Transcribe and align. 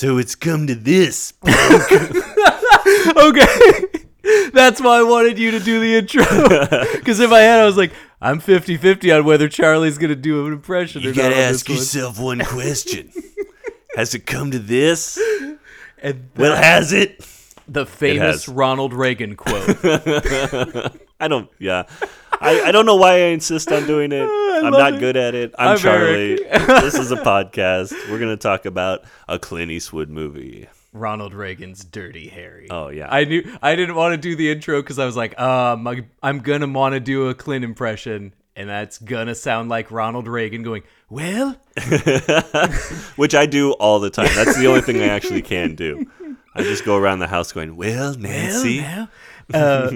So 0.00 0.16
it's 0.16 0.34
come 0.34 0.66
to 0.66 0.74
this. 0.74 1.34
okay. 3.16 3.84
That's 4.54 4.80
why 4.80 4.98
I 4.98 5.02
wanted 5.02 5.38
you 5.38 5.50
to 5.50 5.60
do 5.60 5.78
the 5.78 5.96
intro. 5.96 6.24
Because 6.98 7.20
in 7.20 7.28
my 7.28 7.40
head, 7.40 7.60
I 7.60 7.66
was 7.66 7.76
like, 7.76 7.92
I'm 8.22 8.40
50 8.40 8.78
50 8.78 9.12
on 9.12 9.24
whether 9.26 9.46
Charlie's 9.46 9.98
going 9.98 10.08
to 10.08 10.16
do 10.16 10.46
an 10.46 10.54
impression 10.54 11.02
You 11.02 11.10
or 11.10 11.12
gotta 11.12 11.28
not. 11.30 11.36
on 11.36 11.42
ask 11.42 11.66
this 11.66 11.68
one. 11.68 11.76
yourself 11.76 12.18
one 12.18 12.38
question. 12.46 13.12
has 13.94 14.14
it 14.14 14.20
come 14.24 14.50
to 14.52 14.58
this? 14.58 15.20
And 16.02 16.30
Well, 16.34 16.56
has 16.56 16.94
it? 16.94 17.20
the 17.68 17.84
famous 17.84 18.46
has. 18.46 18.48
Ronald 18.48 18.94
Reagan 18.94 19.36
quote. 19.36 19.68
I 21.20 21.28
don't. 21.28 21.50
Yeah, 21.58 21.82
I, 22.40 22.62
I 22.62 22.72
don't 22.72 22.86
know 22.86 22.96
why 22.96 23.16
I 23.16 23.26
insist 23.26 23.70
on 23.70 23.86
doing 23.86 24.12
it. 24.12 24.22
I'm 24.64 24.72
not 24.72 24.94
it. 24.94 25.00
good 25.00 25.16
at 25.16 25.34
it. 25.34 25.54
I'm, 25.58 25.70
I'm 25.70 25.78
Charlie. 25.78 26.36
This 26.80 26.94
is 26.94 27.10
a 27.12 27.16
podcast. 27.16 27.92
We're 28.10 28.18
gonna 28.18 28.36
talk 28.36 28.64
about 28.64 29.04
a 29.28 29.38
Clint 29.38 29.70
Eastwood 29.70 30.08
movie. 30.08 30.68
Ronald 30.92 31.34
Reagan's 31.34 31.84
Dirty 31.84 32.28
Harry. 32.28 32.66
Oh 32.70 32.88
yeah. 32.88 33.08
I 33.10 33.24
knew 33.24 33.58
I 33.62 33.76
didn't 33.76 33.94
want 33.94 34.12
to 34.12 34.16
do 34.16 34.34
the 34.36 34.50
intro 34.50 34.82
because 34.82 34.98
I 34.98 35.04
was 35.04 35.16
like, 35.16 35.38
um, 35.38 35.86
I, 35.86 36.06
I'm 36.22 36.40
gonna 36.40 36.66
want 36.66 36.94
to 36.94 37.00
do 37.00 37.28
a 37.28 37.34
Clint 37.34 37.64
impression, 37.64 38.34
and 38.56 38.68
that's 38.68 38.98
gonna 38.98 39.34
sound 39.34 39.68
like 39.68 39.90
Ronald 39.90 40.26
Reagan 40.26 40.62
going, 40.62 40.82
"Well, 41.08 41.56
Which 43.16 43.34
I 43.34 43.46
do 43.46 43.72
all 43.72 44.00
the 44.00 44.10
time. 44.10 44.30
That's 44.34 44.56
the 44.56 44.66
only 44.66 44.80
thing 44.80 45.00
I 45.00 45.08
actually 45.08 45.42
can 45.42 45.74
do. 45.74 46.06
I 46.54 46.62
just 46.62 46.84
go 46.84 46.96
around 46.96 47.20
the 47.20 47.28
house 47.28 47.52
going, 47.52 47.76
"Well, 47.76 48.14
Nancy." 48.14 48.80
well, 48.80 49.08
now," 49.50 49.58
uh, 49.58 49.90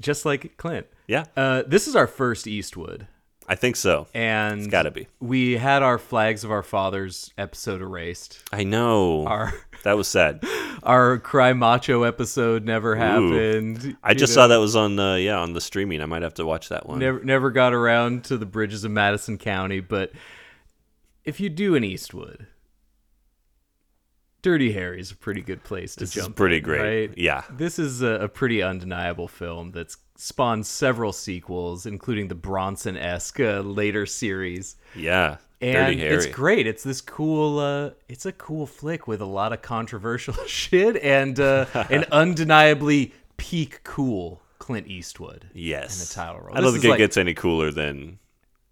just 0.00 0.24
like 0.24 0.56
Clint. 0.56 0.86
Yeah, 1.06 1.24
Uh, 1.36 1.62
this 1.66 1.86
is 1.86 1.94
our 1.96 2.06
first 2.06 2.46
Eastwood, 2.46 3.06
I 3.46 3.54
think 3.56 3.76
so. 3.76 4.06
and 4.14 4.60
It's 4.60 4.68
gotta 4.68 4.90
be. 4.90 5.06
We 5.20 5.58
had 5.58 5.82
our 5.82 5.98
flags 5.98 6.44
of 6.44 6.50
our 6.50 6.62
fathers 6.62 7.30
episode 7.36 7.82
erased. 7.82 8.42
I 8.52 8.64
know. 8.64 9.26
Our 9.26 9.52
that 9.84 9.98
was 9.98 10.08
sad. 10.08 10.42
our 10.82 11.18
cry 11.18 11.52
macho 11.52 12.04
episode 12.04 12.64
never 12.64 12.96
happened. 12.96 13.96
I 14.02 14.14
just 14.14 14.30
know? 14.34 14.42
saw 14.42 14.46
that 14.48 14.56
was 14.60 14.74
on 14.76 14.98
uh, 14.98 15.16
yeah 15.16 15.38
on 15.38 15.52
the 15.52 15.60
streaming. 15.60 16.00
I 16.00 16.06
might 16.06 16.22
have 16.22 16.34
to 16.34 16.46
watch 16.46 16.70
that 16.70 16.88
one. 16.88 16.98
never 17.00 17.22
never 17.22 17.50
got 17.50 17.74
around 17.74 18.24
to 18.24 18.38
the 18.38 18.46
bridges 18.46 18.82
of 18.84 18.90
Madison 18.92 19.36
County, 19.36 19.80
but 19.80 20.10
if 21.26 21.38
you 21.40 21.50
do 21.50 21.74
an 21.74 21.84
Eastwood, 21.84 22.46
Dirty 24.44 24.72
Harry's 24.72 25.10
a 25.10 25.16
pretty 25.16 25.40
good 25.40 25.64
place 25.64 25.94
to 25.94 26.00
This 26.00 26.16
is 26.16 26.22
jump. 26.24 26.36
pretty 26.36 26.58
in, 26.58 26.62
great. 26.62 27.08
right? 27.08 27.18
Yeah. 27.18 27.42
This 27.50 27.78
is 27.78 28.02
a, 28.02 28.24
a 28.24 28.28
pretty 28.28 28.62
undeniable 28.62 29.26
film 29.26 29.72
that's 29.72 29.96
spawned 30.16 30.66
several 30.66 31.12
sequels, 31.14 31.86
including 31.86 32.28
the 32.28 32.34
Bronson 32.34 32.96
esque 32.96 33.40
uh, 33.40 33.60
later 33.60 34.04
series. 34.04 34.76
Yeah. 34.94 35.38
And 35.62 35.74
Dirty 35.96 35.98
Harry. 36.00 36.14
it's 36.16 36.26
great. 36.26 36.66
It's 36.66 36.82
this 36.82 37.00
cool. 37.00 37.58
Uh, 37.58 37.90
it's 38.06 38.26
a 38.26 38.32
cool 38.32 38.66
flick 38.66 39.08
with 39.08 39.22
a 39.22 39.24
lot 39.26 39.54
of 39.54 39.62
controversial 39.62 40.34
shit 40.46 40.96
and 41.02 41.40
uh, 41.40 41.64
an 41.88 42.04
undeniably 42.12 43.14
peak 43.38 43.80
cool 43.82 44.42
Clint 44.58 44.86
Eastwood. 44.88 45.48
Yes. 45.54 45.94
in 45.94 46.06
the 46.06 46.14
title 46.14 46.42
role. 46.46 46.54
I 46.54 46.60
don't 46.60 46.64
This 46.64 46.82
think 46.82 46.84
it 46.84 46.90
like- 46.90 46.98
gets 46.98 47.16
any 47.16 47.32
cooler 47.32 47.70
than 47.70 48.18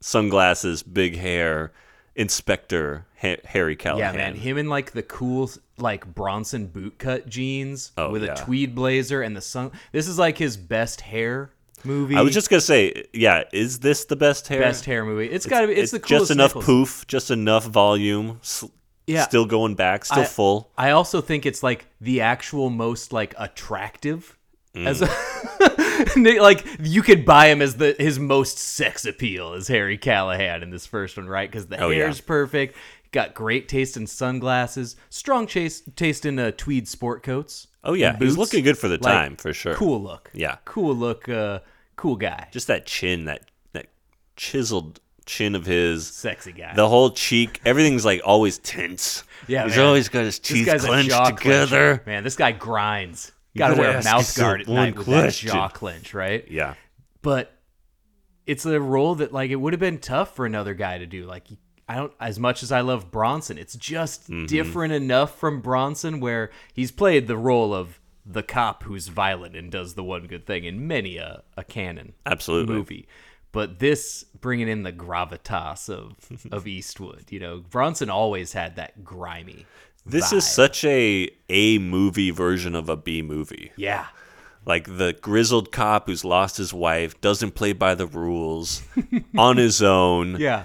sunglasses, 0.01 0.83
big 0.83 1.17
hair, 1.17 1.73
Inspector 2.15 3.07
ha- 3.21 3.37
Harry 3.45 3.77
Callahan. 3.77 4.15
Yeah, 4.15 4.21
man, 4.21 4.35
him 4.35 4.59
in 4.59 4.69
like 4.69 4.93
the 4.93 5.03
cool 5.03 5.51
like 5.79 6.07
Bronson 6.15 6.69
bootcut 6.69 7.27
jeans 7.29 7.93
Oh, 7.97 8.11
with 8.11 8.25
yeah. 8.25 8.33
a 8.33 8.37
tweed 8.37 8.75
blazer 8.75 9.23
and 9.23 9.37
the 9.37 9.41
sun. 9.41 9.73
This 9.93 10.09
is 10.09 10.19
like 10.19 10.39
his 10.39 10.57
best 10.57 11.01
hair 11.03 11.51
movie. 11.85 12.17
I 12.17 12.21
was 12.23 12.35
just 12.35 12.49
gonna 12.51 12.61
say, 12.61 13.05
yeah, 13.13 13.45
is 13.53 13.81
this 13.81 14.05
the 14.05 14.17
best 14.17 14.49
hair? 14.49 14.61
best 14.61 14.85
hair 14.85 15.05
movie. 15.05 15.27
It's 15.27 15.47
got 15.47 15.63
to 15.63 15.67
be. 15.69 15.75
It's, 15.75 15.91
the 15.93 15.99
coolest. 16.01 16.09
just 16.09 16.31
enough 16.31 16.51
Nichols. 16.51 16.65
poof, 16.65 17.07
just 17.07 17.31
enough 17.31 17.65
volume. 17.67 18.39
s- 18.43 18.65
Yeah. 19.07 19.25
still 19.25 19.47
going 19.47 19.75
back, 19.75 20.05
still 20.05 20.21
I- 20.23 20.27
full. 20.27 20.71
I 20.79 20.91
also 20.91 21.21
think 21.21 21.45
it's 21.45 21.63
like 21.63 21.87
the 22.01 22.21
actual 22.21 22.71
most 22.71 23.13
like 23.13 23.35
attractive. 23.39 24.39
As 24.75 25.03
Mm. 25.03 26.27
a, 26.27 26.41
like 26.41 26.65
you 26.81 27.03
could 27.03 27.25
buy 27.27 27.47
him 27.49 27.61
as 27.61 27.77
the 27.77 27.95
his 27.99 28.19
most 28.19 28.59
sex 28.59 29.05
appeal 29.05 29.53
as 29.53 29.69
Harry 29.69 29.99
Callahan 29.99 30.63
in 30.63 30.71
this 30.71 30.87
first 30.87 31.17
one, 31.17 31.27
right? 31.29 31.51
Because 31.51 31.67
the 31.67 31.79
Oh, 31.79 31.91
yeah. 31.91 31.99
hair's 32.05 32.21
perfect, 32.23 32.77
got 33.13 33.35
great 33.35 33.69
taste 33.69 33.97
in 33.97 34.07
sunglasses, 34.07 34.97
strong 35.11 35.47
chase, 35.47 35.83
taste 35.97 36.25
in 36.25 36.39
uh, 36.39 36.53
tweed 36.57 36.89
sport 36.89 37.23
coats. 37.23 37.67
Oh 37.85 37.93
yeah, 37.95 38.17
he's 38.19 38.39
looking 38.39 38.65
good 38.65 38.79
for 38.79 38.89
the 38.89 38.95
Like, 38.95 39.03
time 39.03 39.37
for 39.37 39.53
sure. 39.53 39.75
Cool 39.75 40.01
look. 40.03 40.31
Yeah. 40.33 40.57
cool 40.65 40.95
look. 40.95 41.29
Uh, 41.29 41.59
cool 41.97 42.17
guy. 42.17 42.49
Just 42.53 42.69
that 42.69 42.87
chin, 42.87 43.27
that 43.27 43.51
that 43.73 43.89
chiseled 44.37 45.01
chin 45.27 45.55
of 45.55 45.67
his. 45.67 46.07
Sexy 46.07 46.53
guy. 46.53 46.75
The 46.75 46.89
whole 46.89 47.11
cheek, 47.11 47.61
everything's 47.65 48.05
like 48.05 48.21
always 48.25 48.59
tense. 48.59 49.25
Yeah, 49.49 49.65
he's 49.65 49.77
man. 49.77 49.87
always 49.87 50.09
got 50.09 50.25
his 50.25 50.39
teeth 50.39 50.67
clenched 50.81 51.11
together. 51.11 51.97
clencher. 51.99 52.07
Man, 52.07 52.25
this 52.25 52.37
guy 52.37 52.53
grinds. 52.53 53.32
Got 53.57 53.69
to 53.69 53.75
gotta 53.77 53.89
wear 53.89 53.99
a 53.99 54.05
mouth 54.05 54.37
guard 54.37 54.61
at 54.63 54.69
night 54.69 54.97
with 54.97 55.07
that 55.07 55.33
jaw 55.35 55.69
clench, 55.69 56.15
right? 56.15 56.45
Yeah, 56.51 56.75
But 57.21 57.53
it's 58.47 58.65
a 58.67 58.81
role 58.81 59.15
that 59.17 59.33
like 59.33 59.51
it 59.51 59.57
would 59.57 59.73
have 59.73 59.81
been 59.81 59.99
tough 59.99 60.35
for 60.35 60.47
another 60.47 60.75
guy 60.75 60.99
to 60.99 61.07
do. 61.07 61.27
Like 61.27 61.47
I 61.89 61.97
don't 61.97 62.13
as 62.19 62.39
much 62.39 62.63
as 62.63 62.73
I 62.73 62.81
love 62.81 63.11
Bronson, 63.11 63.59
it's 63.59 63.75
just 63.77 64.31
Mm-hmm. 64.31 64.47
different 64.47 64.93
enough 64.95 65.39
from 65.39 65.61
Bronson 65.61 66.21
where 66.21 66.51
he's 66.73 66.91
played 66.91 67.27
the 67.27 67.37
role 67.37 67.75
of 67.75 68.01
the 68.25 68.43
cop 68.43 68.85
who's 68.85 69.09
violent 69.09 69.57
and 69.57 69.71
does 69.71 69.95
the 69.95 70.05
one 70.05 70.27
good 70.29 70.47
thing 70.47 70.65
in 70.65 70.87
many 70.87 71.17
a, 71.17 71.43
a 71.57 71.65
Cannon 71.65 72.13
absolutely. 72.25 72.75
movie. 72.77 73.09
But 73.51 73.81
this 73.81 74.25
bringing 74.41 74.69
in 74.69 74.83
the 74.83 74.93
gravitas 74.93 75.91
of 75.91 76.15
of 76.51 76.67
Eastwood, 76.67 77.27
you 77.31 77.39
know, 77.41 77.59
Bronson 77.69 78.09
always 78.11 78.55
had 78.55 78.77
that 78.77 79.05
grimy. 79.05 79.67
This 80.05 80.33
is 80.33 80.45
such 80.49 80.85
a 80.85 81.29
A 81.49 81.79
movie 81.79 82.31
version 82.31 82.75
of 82.75 82.89
a 82.89 82.97
B 82.97 83.23
movie. 83.23 83.73
yeah. 83.77 84.07
Like 84.65 84.85
the 84.97 85.13
grizzled 85.21 85.73
cop 85.73 86.07
who's 86.07 86.25
lost 86.25 86.57
his 86.57 86.73
wife, 86.73 87.21
doesn't 87.21 87.53
play 87.57 87.73
by 87.73 87.97
the 87.97 88.07
rules, 88.07 88.83
on 89.37 89.57
his 89.57 89.83
own, 89.83 90.37
Yeah. 90.39 90.65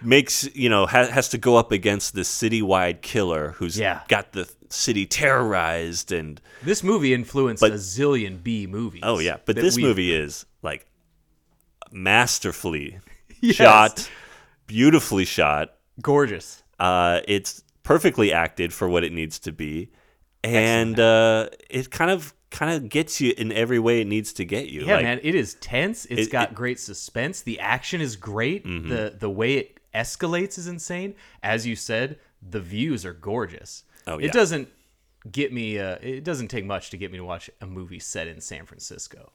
makes, 0.00 0.48
you 0.54 0.70
know, 0.70 0.86
ha- 0.86 1.08
has 1.08 1.28
to 1.30 1.38
go 1.38 1.56
up 1.56 1.70
against 1.70 2.14
this 2.14 2.30
citywide 2.34 3.02
killer 3.02 3.50
who's 3.58 3.78
Yeah. 3.78 4.00
got 4.08 4.32
the 4.32 4.50
city 4.70 5.04
terrorized 5.04 6.12
and 6.12 6.40
This 6.62 6.82
movie 6.82 7.12
influenced 7.12 7.60
But- 7.60 7.72
a 7.72 7.76
zillion 7.76 8.42
B 8.42 8.66
movies. 8.66 9.02
oh 9.04 9.18
yeah, 9.18 9.36
but 9.44 9.54
this 9.56 9.76
movie 9.76 10.14
is 10.14 10.46
like 10.62 10.86
masterfully 11.92 12.98
Yes. 13.40 13.56
shot, 13.56 14.10
beautifully 14.66 15.24
shot. 15.24 15.74
gorgeous. 16.00 16.62
Uh, 16.80 17.20
it's 17.28 17.62
perfectly 17.84 18.32
acted 18.32 18.72
for 18.72 18.88
what 18.88 19.04
it 19.04 19.12
needs 19.12 19.38
to 19.40 19.52
be, 19.52 19.90
and 20.42 20.98
uh, 20.98 21.48
it 21.70 21.90
kind 21.90 22.10
of 22.10 22.34
kind 22.50 22.72
of 22.74 22.88
gets 22.88 23.20
you 23.20 23.32
in 23.36 23.50
every 23.52 23.78
way 23.78 24.00
it 24.00 24.06
needs 24.06 24.32
to 24.34 24.44
get 24.44 24.68
you. 24.68 24.82
Yeah, 24.84 24.94
like, 24.96 25.02
man, 25.04 25.20
it 25.22 25.34
is 25.34 25.54
tense. 25.54 26.04
It's 26.06 26.28
It- 26.28 26.30
got 26.32 26.42
it- 26.42 26.46
Mm-hmm. 26.48 26.54
great 26.56 26.80
suspense. 26.80 27.42
The 27.42 27.58
action 27.60 28.00
is 28.00 28.16
great. 28.16 28.64
The 28.64 29.14
the 29.18 29.30
way 29.30 29.54
it 29.54 29.80
escalates 29.94 30.58
is 30.58 30.66
insane. 30.66 31.14
As 31.42 31.66
you 31.66 31.76
said, 31.76 32.18
the 32.42 32.60
views 32.60 33.04
are 33.04 33.12
gorgeous. 33.14 33.84
Oh, 34.06 34.18
yeah. 34.18 34.26
It 34.26 34.32
doesn't 34.32 34.68
get 35.30 35.52
me. 35.52 35.78
Uh, 35.78 35.96
it 36.02 36.24
doesn't 36.24 36.48
take 36.48 36.64
much 36.64 36.90
to 36.90 36.96
get 36.96 37.10
me 37.10 37.18
to 37.18 37.24
watch 37.24 37.48
a 37.60 37.66
movie 37.66 37.98
set 38.00 38.28
in 38.28 38.40
San 38.40 38.66
Francisco. 38.66 39.32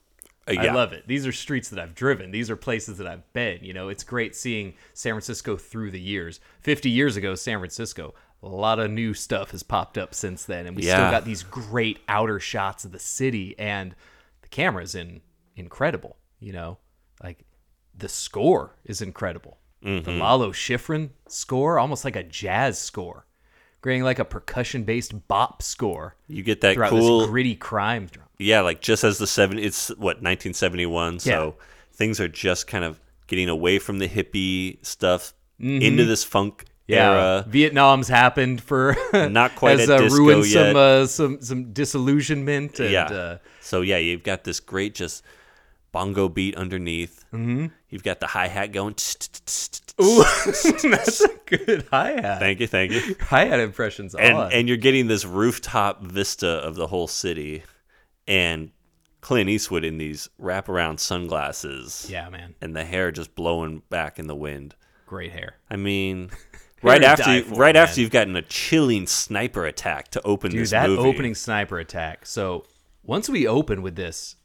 Uh, 0.48 0.52
I 0.58 0.72
love 0.72 0.92
it. 0.92 1.06
These 1.06 1.26
are 1.26 1.32
streets 1.32 1.68
that 1.70 1.78
I've 1.78 1.94
driven. 1.94 2.30
These 2.30 2.50
are 2.50 2.56
places 2.56 2.96
that 2.98 3.06
I've 3.06 3.30
been. 3.32 3.62
You 3.62 3.72
know, 3.74 3.88
it's 3.88 4.02
great 4.04 4.34
seeing 4.34 4.74
San 4.94 5.12
Francisco 5.12 5.56
through 5.56 5.90
the 5.90 6.00
years. 6.00 6.40
50 6.60 6.88
years 6.88 7.16
ago, 7.16 7.34
San 7.34 7.58
Francisco, 7.58 8.14
a 8.42 8.48
lot 8.48 8.78
of 8.78 8.90
new 8.90 9.12
stuff 9.14 9.50
has 9.50 9.62
popped 9.62 9.98
up 9.98 10.14
since 10.14 10.44
then. 10.44 10.66
And 10.66 10.76
we 10.76 10.82
still 10.82 11.10
got 11.10 11.24
these 11.24 11.42
great 11.42 11.98
outer 12.08 12.40
shots 12.40 12.84
of 12.84 12.92
the 12.92 12.98
city. 12.98 13.54
And 13.58 13.94
the 14.42 14.48
camera's 14.48 14.94
in 14.94 15.20
incredible. 15.56 16.16
You 16.38 16.52
know, 16.52 16.78
like 17.22 17.44
the 17.96 18.08
score 18.08 18.76
is 18.84 19.02
incredible. 19.02 19.58
Mm-hmm. 19.84 20.04
The 20.04 20.16
Lalo 20.16 20.52
Schifrin 20.52 21.10
score, 21.28 21.78
almost 21.78 22.04
like 22.04 22.16
a 22.16 22.22
jazz 22.22 22.78
score, 22.78 23.26
creating 23.82 24.04
like 24.04 24.18
a 24.18 24.24
percussion 24.24 24.84
based 24.84 25.26
bop 25.28 25.62
score 25.62 26.16
You 26.28 26.42
get 26.42 26.60
that 26.62 26.76
cool, 26.76 27.26
gritty 27.26 27.56
crime 27.56 28.06
drama. 28.06 28.28
yeah, 28.38 28.60
like 28.60 28.80
just 28.80 29.04
as 29.04 29.18
the 29.18 29.26
seven, 29.26 29.58
it's 29.58 29.88
what 29.90 30.22
1971, 30.22 31.18
so 31.20 31.56
things 31.92 32.20
are 32.20 32.28
just 32.28 32.66
kind 32.66 32.84
of 32.84 33.00
getting 33.26 33.48
away 33.48 33.78
from 33.78 33.98
the 33.98 34.08
hippie 34.08 34.84
stuff 34.84 35.34
Mm-hmm. 35.60 35.82
into 35.82 36.04
this 36.06 36.24
funk 36.24 36.64
Yeah, 36.90 37.10
era. 37.12 37.44
Vietnam's 37.48 38.08
happened 38.08 38.62
for 38.62 38.96
Not 39.12 39.54
quite 39.56 39.78
has, 39.80 39.88
at 39.90 40.00
uh, 40.00 40.02
disco 40.02 40.18
ruined 40.18 40.46
yet. 40.46 40.52
some 40.72 40.76
uh, 40.76 41.06
some 41.06 41.40
some 41.42 41.72
disillusionment. 41.72 42.78
And, 42.80 42.90
yeah. 42.90 43.04
uh, 43.06 43.38
so 43.60 43.80
yeah, 43.80 43.98
you've 43.98 44.22
got 44.22 44.44
this 44.44 44.60
great 44.60 44.94
just 44.94 45.22
bongo 45.92 46.28
beat 46.28 46.56
underneath. 46.56 47.24
Mm-hmm. 47.32 47.66
You've 47.88 48.02
got 48.04 48.20
the 48.20 48.26
hi 48.28 48.46
hat 48.48 48.72
going. 48.72 48.94
ooh, 50.00 50.24
that's 50.44 51.20
a 51.20 51.28
good 51.46 51.86
hi 51.90 52.12
hat. 52.12 52.38
Thank 52.40 52.60
you, 52.60 52.66
thank 52.66 52.92
you. 52.92 53.16
Hi 53.20 53.44
hat 53.46 53.60
impressions 53.60 54.14
And 54.14 54.36
on. 54.36 54.52
and 54.52 54.68
you're 54.68 54.76
getting 54.76 55.06
this 55.08 55.24
rooftop 55.24 56.02
vista 56.02 56.48
of 56.48 56.74
the 56.76 56.86
whole 56.86 57.06
city, 57.08 57.64
and 58.28 58.70
Clint 59.20 59.50
Eastwood 59.50 59.84
in 59.84 59.98
these 59.98 60.30
wraparound 60.40 60.98
sunglasses. 61.00 62.06
yeah, 62.08 62.28
man, 62.30 62.54
And 62.62 62.74
the 62.74 62.84
hair 62.84 63.10
just 63.12 63.34
blowing 63.34 63.82
back 63.90 64.18
in 64.18 64.26
the 64.28 64.34
wind. 64.36 64.74
great 65.06 65.32
hair. 65.32 65.56
I 65.68 65.76
mean, 65.76 66.30
right 66.82 67.02
after 67.02 67.36
you, 67.36 67.42
for, 67.44 67.54
right 67.54 67.74
man. 67.74 67.82
after 67.82 68.00
you've 68.00 68.10
gotten 68.10 68.36
a 68.36 68.42
chilling 68.42 69.06
sniper 69.06 69.66
attack 69.66 70.08
to 70.12 70.22
open 70.22 70.50
Dude, 70.50 70.62
this 70.62 70.70
that 70.70 70.88
movie. 70.88 71.02
opening 71.08 71.34
sniper 71.34 71.78
attack. 71.78 72.26
So 72.26 72.64
once 73.02 73.28
we 73.28 73.46
open 73.46 73.82
with 73.82 73.96
this, 73.96 74.36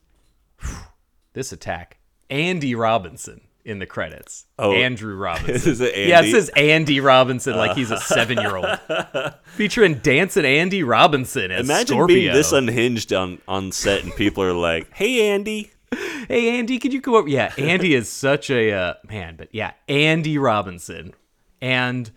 this 1.34 1.52
attack, 1.52 1.98
Andy 2.30 2.76
Robinson 2.76 3.42
in 3.64 3.80
the 3.80 3.86
credits. 3.86 4.46
Oh. 4.60 4.74
Andrew 4.74 5.16
Robinson. 5.18 5.72
Is 5.72 5.82
it 5.82 5.96
Yeah, 5.98 6.20
it 6.20 6.26
Andy? 6.26 6.32
says 6.32 6.50
Andy 6.56 7.00
Robinson 7.00 7.56
like 7.58 7.76
he's 7.76 7.92
a 7.92 8.00
seven-year-old. 8.00 8.80
Featuring 9.46 9.96
dancing 9.96 10.46
Andy 10.46 10.84
Robinson 10.84 11.52
as 11.52 11.68
Imagine 11.68 11.96
Scorpio. 11.96 12.16
being 12.16 12.34
this 12.34 12.52
unhinged 12.52 13.12
on 13.12 13.40
on 13.48 13.72
set, 13.72 14.04
and 14.04 14.16
people 14.16 14.44
are 14.44 14.54
like, 14.54 14.94
"Hey, 14.94 15.30
Andy." 15.32 15.72
hey 16.28 16.58
Andy, 16.60 16.78
could 16.80 16.94
you 16.94 17.02
come 17.02 17.14
over? 17.14 17.28
Yeah, 17.28 17.54
Andy 17.58 17.94
is 17.94 18.10
such 18.10 18.50
a 18.50 18.72
uh, 18.72 18.94
man, 19.10 19.36
but 19.36 19.50
yeah, 19.52 19.72
Andy 19.88 20.38
Robinson, 20.38 21.14
and 21.62 22.12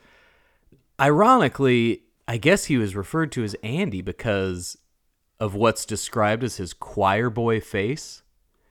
ironically, 1.00 2.02
I 2.26 2.36
guess 2.36 2.66
he 2.66 2.76
was 2.76 2.94
referred 2.96 3.32
to 3.32 3.44
as 3.44 3.54
Andy 3.62 4.02
because 4.02 4.78
of 5.40 5.54
what's 5.54 5.84
described 5.84 6.42
as 6.44 6.56
his 6.56 6.72
choir 6.74 7.30
boy 7.30 7.60
face. 7.60 8.22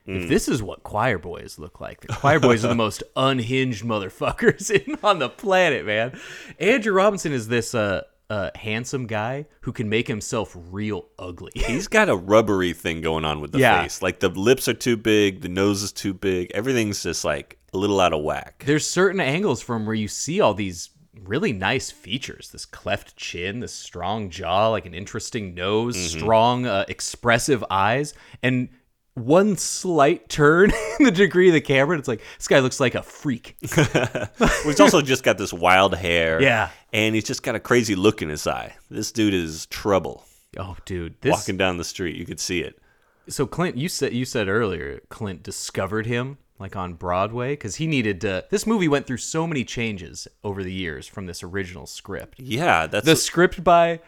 If 0.10 0.30
this 0.30 0.48
is 0.48 0.64
what 0.64 0.84
choir 0.84 1.18
boys 1.18 1.60
look 1.60 1.82
like, 1.82 2.00
the 2.00 2.08
choir 2.08 2.40
boys 2.40 2.64
are 2.64 2.70
the 2.70 2.76
most 2.88 3.04
unhinged 3.18 3.84
motherfuckers 3.84 4.72
in, 4.88 4.98
on 5.04 5.20
the 5.20 5.28
planet, 5.28 5.86
man. 5.86 6.18
Andrew 6.62 6.94
Robinson 6.94 7.34
is 7.34 7.50
this 7.50 7.76
uh, 7.76 8.04
uh, 8.30 8.52
handsome 8.56 9.06
guy 9.06 9.48
who 9.62 9.74
can 9.74 9.90
make 9.90 10.08
himself 10.08 10.56
real 10.72 11.08
ugly. 11.20 11.52
He's 11.56 11.90
got 11.90 12.08
a 12.08 12.16
rubbery 12.16 12.72
thing 12.72 13.02
going 13.02 13.26
on 13.26 13.42
with 13.42 13.52
the 13.52 13.60
Yeah. 13.60 13.82
face. 13.82 14.02
Like 14.02 14.22
the 14.22 14.30
lips 14.30 14.70
are 14.70 14.74
too 14.74 14.96
big, 14.96 15.42
the 15.42 15.50
nose 15.50 15.84
is 15.84 15.92
too 15.92 16.14
big. 16.14 16.52
Everything's 16.54 17.04
just 17.04 17.26
like 17.26 17.58
a 17.74 17.78
little 17.78 18.00
out 18.00 18.14
of 18.14 18.24
whack. 18.24 18.64
there's 18.66 18.88
certain 18.88 19.20
angles 19.20 19.62
from 19.62 19.86
where 19.86 19.94
you 19.94 20.08
see 20.08 20.40
all 20.40 20.54
these 20.54 20.90
really 21.26 21.54
nice 21.54 21.92
features 21.92 22.50
this 22.52 22.66
cleft 22.66 23.16
chin 23.16 23.60
this 23.60 23.74
strong 23.74 24.30
jaw 24.30 24.70
like 24.70 24.86
an 24.86 24.94
interesting 24.94 25.54
nose 25.54 25.96
strong 26.12 26.66
uh, 26.66 26.86
expressive 26.88 27.64
eyes 27.70 28.14
and 28.44 28.70
one 29.14 29.58
slight 29.58 30.30
turn 30.30 30.72
in 31.00 31.06
the 31.06 31.12
degree 31.12 31.48
of 31.48 31.54
the 31.54 31.62
camera 31.62 31.94
and 31.96 32.00
it's 32.00 32.08
like 32.08 32.22
this 32.38 32.48
guy 32.48 32.60
looks 32.60 32.80
like 32.80 32.94
a 32.96 33.02
freak 33.02 33.56
He's 34.64 34.80
also 34.80 35.02
just 35.02 35.24
got 35.24 35.38
this 35.40 35.52
wild 35.52 35.96
hair. 35.96 36.40
Yeah. 36.42 36.70
And 36.94 37.16
he's 37.16 37.24
just 37.24 37.42
got 37.42 37.56
a 37.56 37.60
crazy 37.60 37.96
look 37.96 38.22
in 38.22 38.30
his 38.30 38.46
eye. 38.46 38.76
This 38.92 39.12
dude 39.12 39.34
is 39.34 39.66
trouble. 39.68 40.24
oh 40.58 40.78
dude 40.86 41.16
this 41.22 41.32
Walking 41.32 41.58
down 41.58 41.78
the 41.78 41.84
street, 41.84 42.16
you 42.16 42.26
could 42.26 42.40
see 42.40 42.60
it. 42.62 42.80
so 43.28 43.48
clint 43.48 43.76
you 43.76 43.90
said 43.90 44.14
you 44.14 44.24
said 44.24 44.48
earlier 44.48 45.02
clint 45.10 45.42
discovered 45.44 46.06
him 46.06 46.38
like 46.60 46.76
on 46.76 46.94
broadway 46.94 47.54
because 47.54 47.76
he 47.76 47.88
needed 47.88 48.22
to 48.22 48.46
this 48.50 48.66
movie 48.66 48.88
went 48.88 49.06
through 49.06 49.18
so 49.18 49.46
many 49.46 49.64
changes 49.64 50.28
over 50.44 50.64
the 50.64 50.74
years 50.74 51.06
from 51.08 51.26
this 51.26 51.44
original 51.44 51.86
script 51.86 52.40
Yeah, 52.40 52.88
that's 52.88 53.06
the 53.06 53.16
script 53.16 53.64
by 53.64 54.00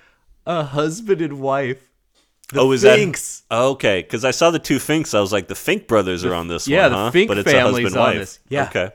a 0.45 0.63
husband 0.63 1.21
and 1.21 1.39
wife 1.39 1.89
the 2.51 2.61
oh, 2.61 2.71
is 2.71 2.81
Finks. 2.81 3.43
that 3.51 3.55
okay? 3.57 4.01
Because 4.01 4.25
I 4.25 4.31
saw 4.31 4.49
the 4.49 4.57
two 4.57 4.79
Finks, 4.79 5.13
I 5.13 5.19
was 5.19 5.31
like, 5.31 5.47
the 5.47 5.53
Fink 5.53 5.87
brothers 5.87 6.25
are 6.25 6.33
on 6.33 6.47
this 6.47 6.67
yeah, 6.67 6.83
one, 6.83 6.91
the 6.91 6.97
huh? 6.97 7.11
Fink 7.11 7.27
but 7.27 7.37
it's 7.37 7.47
a 7.47 7.51
family's 7.51 7.83
husband 7.85 8.01
on 8.01 8.07
wife. 8.09 8.17
this. 8.17 8.39
Yeah. 8.49 8.63
okay, 8.63 8.89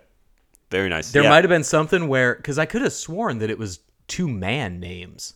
very 0.72 0.88
nice. 0.88 1.12
There 1.12 1.22
Yeah. 1.22 1.28
might 1.30 1.44
have 1.44 1.50
been 1.50 1.62
something 1.62 2.08
where 2.08 2.34
because 2.34 2.58
I 2.58 2.66
could 2.66 2.82
have 2.82 2.92
sworn 2.92 3.38
that 3.38 3.50
it 3.50 3.58
was 3.58 3.78
two 4.08 4.26
man 4.28 4.80
names 4.80 5.34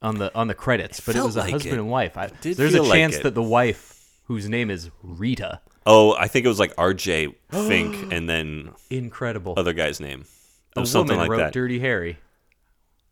on 0.00 0.16
the 0.16 0.34
on 0.34 0.48
the 0.48 0.54
credits, 0.54 1.00
but 1.00 1.16
it 1.16 1.22
was 1.22 1.36
a 1.36 1.40
like 1.40 1.50
husband 1.50 1.74
it. 1.74 1.80
and 1.80 1.90
wife. 1.90 2.16
I, 2.16 2.28
did 2.40 2.56
there's 2.56 2.72
a 2.72 2.78
feel 2.78 2.84
like 2.84 2.96
chance 2.98 3.18
that 3.18 3.34
the 3.34 3.42
wife, 3.42 4.08
whose 4.24 4.48
name 4.48 4.70
is 4.70 4.88
Rita, 5.02 5.60
Oh, 5.90 6.14
I 6.14 6.28
think 6.28 6.44
it 6.44 6.48
was 6.48 6.58
like 6.60 6.72
R.J. 6.78 7.34
Fink, 7.50 8.12
and 8.12 8.28
then 8.28 8.70
incredible, 8.90 9.54
other 9.56 9.72
guy's 9.72 10.00
name. 10.00 10.24
It 10.76 10.80
was 10.80 10.90
something 10.90 11.16
woman 11.16 11.28
like 11.28 11.30
wrote 11.30 11.44
that. 11.44 11.52
Dirty 11.52 11.80
Harry. 11.80 12.18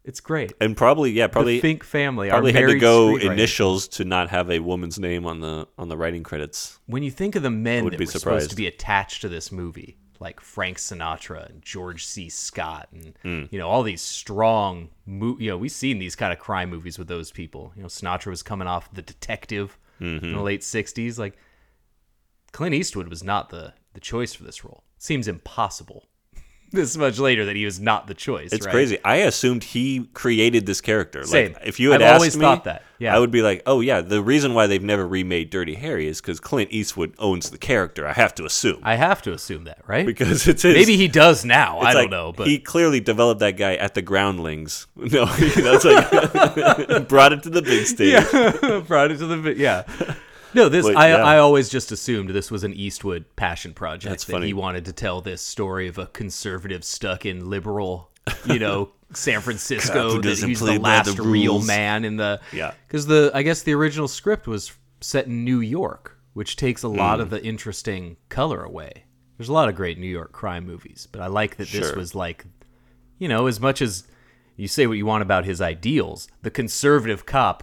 It's 0.04 0.20
great. 0.20 0.52
and 0.60 0.74
probably, 0.74 1.10
yeah, 1.10 1.26
the 1.26 1.32
probably, 1.32 1.60
Fink 1.60 1.84
family, 1.84 2.30
probably 2.30 2.52
had 2.52 2.60
to 2.60 2.66
married 2.68 2.80
go 2.80 3.08
screenwriters. 3.14 3.32
initials 3.32 3.88
to 3.88 4.04
not 4.06 4.30
have 4.30 4.50
a 4.50 4.58
woman's 4.60 4.98
name 4.98 5.26
on 5.26 5.40
the 5.40 5.68
on 5.76 5.88
the 5.88 5.96
writing 5.98 6.22
credits. 6.22 6.78
When 6.86 7.02
you 7.02 7.10
think 7.10 7.36
of 7.36 7.42
the 7.42 7.50
men 7.50 7.84
would 7.84 7.92
that 7.92 7.98
be 7.98 8.04
were 8.06 8.10
supposed 8.12 8.22
surprised. 8.22 8.50
to 8.50 8.56
be 8.56 8.66
attached 8.66 9.20
to 9.22 9.28
this 9.28 9.52
movie, 9.52 9.98
like 10.18 10.40
Frank 10.40 10.78
Sinatra 10.78 11.50
and 11.50 11.60
George 11.62 12.06
C. 12.06 12.30
Scott, 12.30 12.88
and 12.92 13.12
Hmm. 13.22 13.44
you 13.50 13.58
know 13.58 13.68
all 13.68 13.82
these 13.82 14.00
strong, 14.00 14.88
mo- 15.04 15.36
you 15.38 15.50
know, 15.50 15.58
we've 15.58 15.70
seen 15.72 15.98
these 15.98 16.16
kind 16.16 16.32
of 16.32 16.38
crime 16.38 16.70
movies 16.70 16.98
with 16.98 17.08
those 17.08 17.30
people. 17.30 17.72
You 17.76 17.82
know, 17.82 17.88
Sinatra 17.88 18.28
was 18.28 18.42
coming 18.42 18.68
off 18.68 18.90
The 18.92 19.02
Detective 19.02 19.76
Mm-hmm. 20.00 20.24
in 20.26 20.32
the 20.32 20.40
late 20.42 20.60
'60s. 20.62 21.18
Like 21.18 21.36
Clint 22.52 22.74
Eastwood 22.74 23.08
was 23.08 23.22
not 23.22 23.50
the 23.50 23.74
the 23.94 24.00
choice 24.00 24.32
for 24.34 24.44
this 24.44 24.64
role. 24.64 24.84
seems 24.98 25.26
impossible. 25.28 26.04
This 26.70 26.98
much 26.98 27.18
later 27.18 27.46
that 27.46 27.56
he 27.56 27.64
was 27.64 27.80
not 27.80 28.08
the 28.08 28.14
choice. 28.14 28.52
It's 28.52 28.66
right? 28.66 28.72
crazy. 28.72 28.98
I 29.02 29.16
assumed 29.16 29.64
he 29.64 30.04
created 30.12 30.66
this 30.66 30.82
character. 30.82 31.24
Same. 31.24 31.54
Like, 31.54 31.66
if 31.66 31.80
you 31.80 31.92
had 31.92 32.02
I've 32.02 32.08
asked 32.08 32.20
always 32.20 32.36
me, 32.36 32.42
thought 32.42 32.64
that. 32.64 32.82
Yeah. 32.98 33.16
I 33.16 33.18
would 33.18 33.30
be 33.30 33.40
like, 33.40 33.62
oh 33.64 33.80
yeah, 33.80 34.02
the 34.02 34.22
reason 34.22 34.52
why 34.52 34.66
they've 34.66 34.82
never 34.82 35.08
remade 35.08 35.48
Dirty 35.48 35.76
Harry 35.76 36.06
is 36.08 36.20
because 36.20 36.40
Clint 36.40 36.70
Eastwood 36.70 37.14
owns 37.18 37.48
the 37.48 37.56
character. 37.56 38.06
I 38.06 38.12
have 38.12 38.34
to 38.34 38.44
assume 38.44 38.80
I 38.82 38.96
have 38.96 39.22
to 39.22 39.32
assume 39.32 39.64
that, 39.64 39.80
right? 39.86 40.04
because 40.04 40.46
it's 40.46 40.60
his. 40.60 40.74
Maybe 40.74 40.98
he 40.98 41.08
does 41.08 41.42
now. 41.42 41.78
I 41.78 41.94
don't 41.94 42.02
like, 42.02 42.10
know, 42.10 42.32
but 42.32 42.46
he 42.46 42.58
clearly 42.58 43.00
developed 43.00 43.40
that 43.40 43.56
guy 43.56 43.76
at 43.76 43.94
the 43.94 44.02
Groundlings. 44.02 44.86
No, 44.96 45.24
that's 45.24 45.86
like 45.86 47.08
brought 47.08 47.32
it 47.32 47.44
to 47.44 47.50
the 47.50 47.62
big 47.62 47.86
stage. 47.86 48.12
Yeah, 48.12 48.80
brought 48.86 49.10
it 49.10 49.16
to 49.18 49.26
the 49.26 49.54
yeah. 49.56 49.84
No, 50.54 50.68
this 50.68 50.86
But, 50.86 50.96
I 50.96 51.08
yeah. 51.10 51.24
I 51.24 51.38
always 51.38 51.68
just 51.68 51.92
assumed 51.92 52.30
this 52.30 52.50
was 52.50 52.64
an 52.64 52.74
Eastwood 52.74 53.24
passion 53.36 53.74
project. 53.74 54.10
That's 54.10 54.24
that 54.24 54.32
funny. 54.32 54.46
He 54.48 54.54
wanted 54.54 54.84
to 54.86 54.92
tell 54.92 55.20
this 55.20 55.42
story 55.42 55.88
of 55.88 55.98
a 55.98 56.06
conservative 56.06 56.84
stuck 56.84 57.26
in 57.26 57.48
liberal, 57.50 58.10
you 58.46 58.58
know, 58.58 58.90
San 59.12 59.40
Francisco. 59.40 60.20
that 60.20 60.38
he's 60.38 60.60
the 60.60 60.66
by 60.66 60.74
the 60.74 60.80
last 60.80 61.18
real 61.18 61.62
man 61.62 62.04
in 62.04 62.16
the 62.16 62.40
Yeah. 62.52 62.72
Because 62.86 63.06
the 63.06 63.30
I 63.34 63.42
guess 63.42 63.62
the 63.62 63.74
original 63.74 64.08
script 64.08 64.46
was 64.46 64.72
set 65.00 65.26
in 65.26 65.44
New 65.44 65.60
York, 65.60 66.18
which 66.32 66.56
takes 66.56 66.82
a 66.82 66.88
lot 66.88 67.20
of 67.20 67.28
mm. 67.28 67.32
the 67.32 67.44
interesting 67.44 68.16
color 68.28 68.62
away. 68.62 69.04
There's 69.36 69.48
a 69.48 69.52
lot 69.52 69.68
of 69.68 69.76
great 69.76 69.98
New 69.98 70.08
York 70.08 70.32
crime 70.32 70.66
movies, 70.66 71.06
but 71.10 71.22
I 71.22 71.28
like 71.28 71.56
that 71.56 71.68
this 71.68 71.88
Sure. 71.88 71.96
was 71.96 72.14
like, 72.14 72.46
you 73.18 73.28
know, 73.28 73.46
as 73.46 73.60
much 73.60 73.80
as 73.80 74.04
you 74.56 74.66
say 74.66 74.86
what 74.88 74.98
you 74.98 75.06
want 75.06 75.22
about 75.22 75.44
his 75.44 75.60
ideals, 75.60 76.26
the 76.42 76.50
conservative 76.50 77.24
cop 77.24 77.62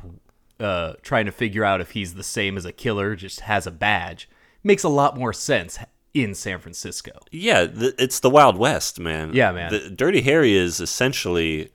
uh, 0.59 0.93
trying 1.01 1.25
to 1.25 1.31
figure 1.31 1.63
out 1.65 1.81
if 1.81 1.91
he's 1.91 2.13
the 2.13 2.23
same 2.23 2.57
as 2.57 2.65
a 2.65 2.71
killer, 2.71 3.15
just 3.15 3.41
has 3.41 3.67
a 3.67 3.71
badge, 3.71 4.29
makes 4.63 4.83
a 4.83 4.89
lot 4.89 5.17
more 5.17 5.33
sense 5.33 5.77
in 6.13 6.33
San 6.33 6.59
Francisco. 6.59 7.11
Yeah, 7.31 7.65
th- 7.67 7.95
it's 7.99 8.19
the 8.21 8.29
Wild 8.29 8.57
West, 8.57 8.99
man. 8.99 9.31
Yeah, 9.33 9.51
man. 9.51 9.71
The, 9.71 9.89
Dirty 9.89 10.21
Harry 10.21 10.53
is 10.55 10.79
essentially 10.79 11.71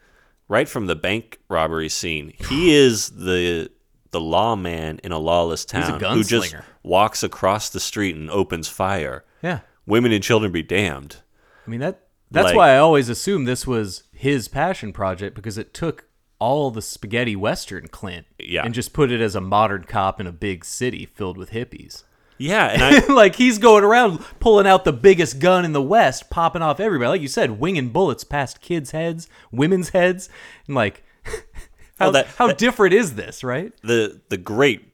right 0.49 0.69
from 0.69 0.87
the 0.87 0.97
bank 0.97 1.39
robbery 1.49 1.89
scene. 1.89 2.33
He 2.49 2.75
is 2.75 3.11
the 3.11 3.71
the 4.13 4.21
lawman 4.21 4.99
in 5.05 5.13
a 5.13 5.19
lawless 5.19 5.63
He's 5.71 5.89
a 5.89 5.99
town 5.99 6.17
who 6.17 6.25
just 6.25 6.53
walks 6.83 7.23
across 7.23 7.69
the 7.71 7.79
street 7.79 8.17
and 8.17 8.29
opens 8.29 8.67
fire. 8.67 9.25
Yeah. 9.41 9.61
Women 9.87 10.11
and 10.11 10.25
children 10.25 10.51
be 10.51 10.65
damned. 10.65 11.19
I 11.65 11.71
mean 11.71 11.79
that 11.81 12.09
that's 12.31 12.47
Like- 12.47 12.57
why 12.57 12.71
I 12.71 12.79
always 12.79 13.09
assumed 13.09 13.47
this 13.47 13.67
was 13.69 14.05
his 14.13 14.49
passion 14.49 14.93
project 14.93 15.37
because 15.37 15.59
it 15.59 15.73
took 15.75 16.07
all 16.41 16.71
the 16.73 16.83
spaghetti 16.83 17.37
western 17.37 17.87
Clint 17.89 18.27
Yeah. 18.39 18.65
and 18.65 18.75
just 18.75 18.93
put 18.93 19.13
it 19.13 19.21
as 19.21 19.35
a 19.37 19.41
modern 19.41 19.85
cop 19.85 20.21
in 20.21 20.27
a 20.27 20.33
big 20.33 20.65
city 20.65 21.07
filled 21.07 21.37
with 21.39 21.51
hippies. 21.51 22.03
Yeah, 22.39 22.67
and 22.67 22.83
I 22.83 23.13
like 23.13 23.37
he's 23.37 23.59
going 23.59 23.85
around 23.85 24.25
pulling 24.41 24.67
out 24.67 24.85
the 24.85 24.93
biggest 24.95 25.39
gun 25.39 25.65
in 25.65 25.73
the 25.73 25.83
West, 25.83 26.31
popping 26.31 26.63
off 26.63 26.81
everybody. 26.81 27.09
Like 27.11 27.21
you 27.21 27.29
said, 27.29 27.61
winging 27.61 27.91
bullets 27.91 28.25
past 28.25 28.61
kids' 28.63 28.91
heads, 28.93 29.29
women's 29.53 29.91
heads, 29.91 30.29
and 30.67 30.75
like 30.75 31.05
how, 31.99 32.11
that- 32.11 32.27
how 32.29 32.47
that- 32.49 32.59
different 32.59 32.95
is 32.95 33.15
this, 33.15 33.45
right? 33.45 33.73
the 33.83 34.21
the 34.31 34.39
great 34.39 34.87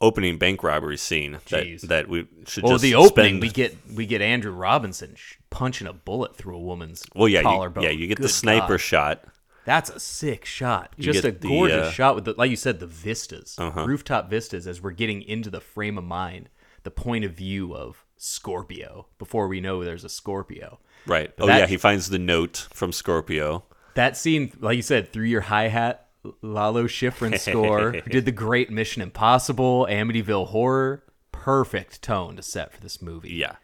opening 0.00 0.38
bank 0.38 0.62
robbery 0.62 0.96
scene 0.98 1.32
that 1.32 1.64
Jeez. 1.64 1.80
that 1.82 2.08
we 2.08 2.26
should 2.46 2.62
Well, 2.62 2.72
just 2.74 2.82
the 2.82 2.94
opening 2.94 3.34
spend- 3.36 3.40
we 3.42 3.48
get 3.50 3.76
we 3.94 4.06
get 4.06 4.20
Andrew 4.22 4.52
Robinson 4.52 5.14
sh- 5.16 5.34
punching 5.50 5.86
a 5.86 5.92
bullet 5.92 6.36
through 6.36 6.56
a 6.56 6.60
woman's 6.60 7.04
well, 7.14 7.26
yeah, 7.28 7.40
you, 7.40 7.72
yeah, 7.82 7.90
you 7.90 8.06
get 8.06 8.18
the 8.20 8.28
sniper 8.28 8.74
God. 8.74 8.80
shot. 8.80 9.24
That's 9.64 9.90
a 9.90 9.98
sick 10.00 10.44
shot. 10.44 10.92
You 10.96 11.04
Just 11.04 11.24
a 11.24 11.32
the, 11.32 11.48
gorgeous 11.48 11.88
uh, 11.88 11.90
shot 11.90 12.14
with 12.14 12.24
the 12.26 12.34
like 12.36 12.50
you 12.50 12.56
said 12.56 12.80
the 12.80 12.86
vistas, 12.86 13.56
Uh-huh. 13.58 13.84
rooftop 13.86 14.28
vistas 14.30 14.66
as 14.66 14.82
we're 14.82 14.90
getting 14.92 15.22
into 15.22 15.50
the 15.50 15.60
frame 15.60 15.96
of 15.98 16.04
mind, 16.04 16.48
the 16.82 16.90
point 16.90 17.24
of 17.24 17.32
view 17.32 17.74
of 17.74 18.04
Scorpio 18.16 19.06
before 19.18 19.48
we 19.48 19.60
know 19.60 19.82
there's 19.82 20.04
a 20.04 20.08
Scorpio. 20.08 20.80
Right. 21.06 21.34
But 21.36 21.44
oh 21.44 21.46
that- 21.46 21.58
yeah, 21.60 21.66
he 21.66 21.76
finds 21.76 22.10
the 22.10 22.18
note 22.18 22.68
from 22.72 22.92
Scorpio. 22.92 23.64
that 23.94 24.16
scene, 24.16 24.52
like 24.60 24.76
you 24.76 24.82
said, 24.82 25.12
through 25.12 25.26
your 25.26 25.42
hi 25.42 25.68
hat, 25.68 26.08
Lalo 26.42 26.84
Schifrin 26.86 27.38
score, 27.38 27.92
who 27.92 28.10
did 28.10 28.24
the 28.24 28.32
great 28.32 28.70
Mission 28.70 29.02
Impossible, 29.02 29.86
Amityville 29.90 30.48
Horror, 30.48 31.04
perfect 31.32 32.00
tone 32.02 32.36
to 32.36 32.42
set 32.42 32.72
for 32.72 32.80
this 32.80 33.00
movie. 33.02 33.32
Yeah. 33.34 33.56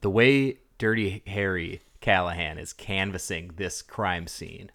The 0.00 0.10
way 0.10 0.58
Dirty 0.78 1.22
Harry 1.26 1.82
Callahan 2.00 2.58
is 2.58 2.72
canvassing 2.72 3.52
this 3.56 3.82
crime 3.82 4.26
scene, 4.26 4.70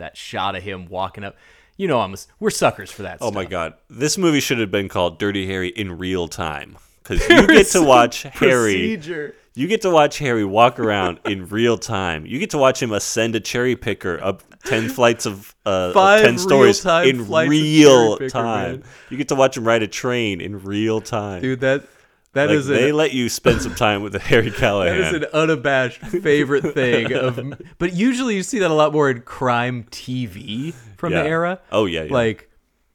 that 0.00 0.16
shot 0.16 0.56
of 0.56 0.62
him 0.62 0.86
walking 0.86 1.24
up, 1.24 1.36
you 1.76 1.88
know, 1.88 2.00
I'm 2.00 2.12
a, 2.12 2.16
we're 2.38 2.50
suckers 2.50 2.90
for 2.90 3.02
that. 3.02 3.18
Oh 3.20 3.30
my 3.30 3.44
god, 3.44 3.74
this 3.88 4.18
movie 4.18 4.40
should 4.40 4.58
have 4.58 4.70
been 4.70 4.88
called 4.88 5.18
Dirty 5.18 5.46
Harry 5.46 5.68
in 5.68 5.96
real 5.96 6.28
time 6.28 6.76
because 7.02 7.26
you 7.28 7.46
get 7.46 7.68
to 7.68 7.82
watch 7.82 8.22
Harry. 8.22 8.74
Procedure. 8.74 9.34
You 9.54 9.66
get 9.66 9.82
to 9.82 9.90
watch 9.90 10.18
Harry 10.18 10.44
walk 10.44 10.78
around 10.78 11.18
in 11.24 11.48
real 11.48 11.76
time. 11.76 12.24
You 12.24 12.38
get 12.38 12.50
to 12.50 12.58
watch 12.58 12.80
him 12.80 12.92
ascend 12.92 13.34
a 13.34 13.40
cherry 13.40 13.74
picker 13.76 14.22
up 14.22 14.42
ten 14.64 14.88
flights 14.88 15.26
of 15.26 15.54
uh, 15.66 15.92
Five 15.92 16.22
ten 16.22 16.38
stories 16.38 16.84
in 16.84 17.28
real 17.28 18.16
picker, 18.16 18.30
time. 18.30 18.70
man. 18.72 18.84
You 19.10 19.16
get 19.16 19.28
to 19.28 19.34
watch 19.34 19.56
him 19.56 19.66
ride 19.66 19.82
a 19.82 19.88
train 19.88 20.40
in 20.40 20.62
real 20.62 21.00
time. 21.00 21.42
Dude, 21.42 21.60
that 21.60 21.84
that 22.32 22.48
like, 22.48 22.56
is 22.58 22.66
they 22.66 22.90
an, 22.90 22.96
let 22.96 23.12
you 23.12 23.28
spend 23.28 23.60
some 23.62 23.74
time 23.74 24.02
with 24.02 24.14
Harry 24.22 24.50
that 24.50 24.58
Callahan. 24.58 24.96
is 24.98 25.12
an 25.14 25.24
unabashed 25.32 26.00
favorite 26.00 26.74
thing 26.74 27.12
of. 27.12 27.38
But 27.78 27.92
usually 27.94 28.36
you 28.36 28.42
see 28.42 28.58
that 28.60 28.70
a 28.70 28.74
lot 28.74 28.92
more 28.92 29.10
in 29.10 29.22
crime 29.22 29.84
TV 29.90 30.74
from 30.96 31.12
Yeah. 31.12 31.22
the 31.22 31.28
era. 31.28 31.60
Oh, 31.72 31.86
yeah, 31.86 32.04
yeah. 32.04 32.12
Like 32.12 32.50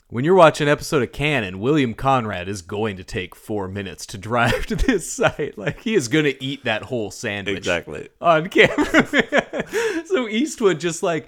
when 0.10 0.24
you're 0.24 0.36
watching 0.36 0.68
an 0.68 0.72
episode 0.72 1.02
of 1.04 1.12
Cannon, 1.12 1.60
William 1.60 1.94
Conrad 1.94 2.48
is 2.48 2.62
going 2.62 2.96
to 2.98 3.04
take 3.04 3.36
four 3.36 3.68
minutes 3.68 4.06
to 4.08 4.18
drive 4.18 4.66
to 4.68 4.76
this 4.76 5.12
site. 5.12 5.58
Like 5.58 5.80
he 5.82 5.96
is 5.96 6.08
going 6.08 6.26
to 6.26 6.42
eat 6.44 6.64
that 6.64 6.84
whole 6.84 7.12
sandwich 7.12 7.58
exactly. 7.58 8.08
on 8.22 8.48
camera. 8.50 10.06
so 10.06 10.28
Eastwood 10.30 10.80
just 10.80 11.04
like, 11.04 11.28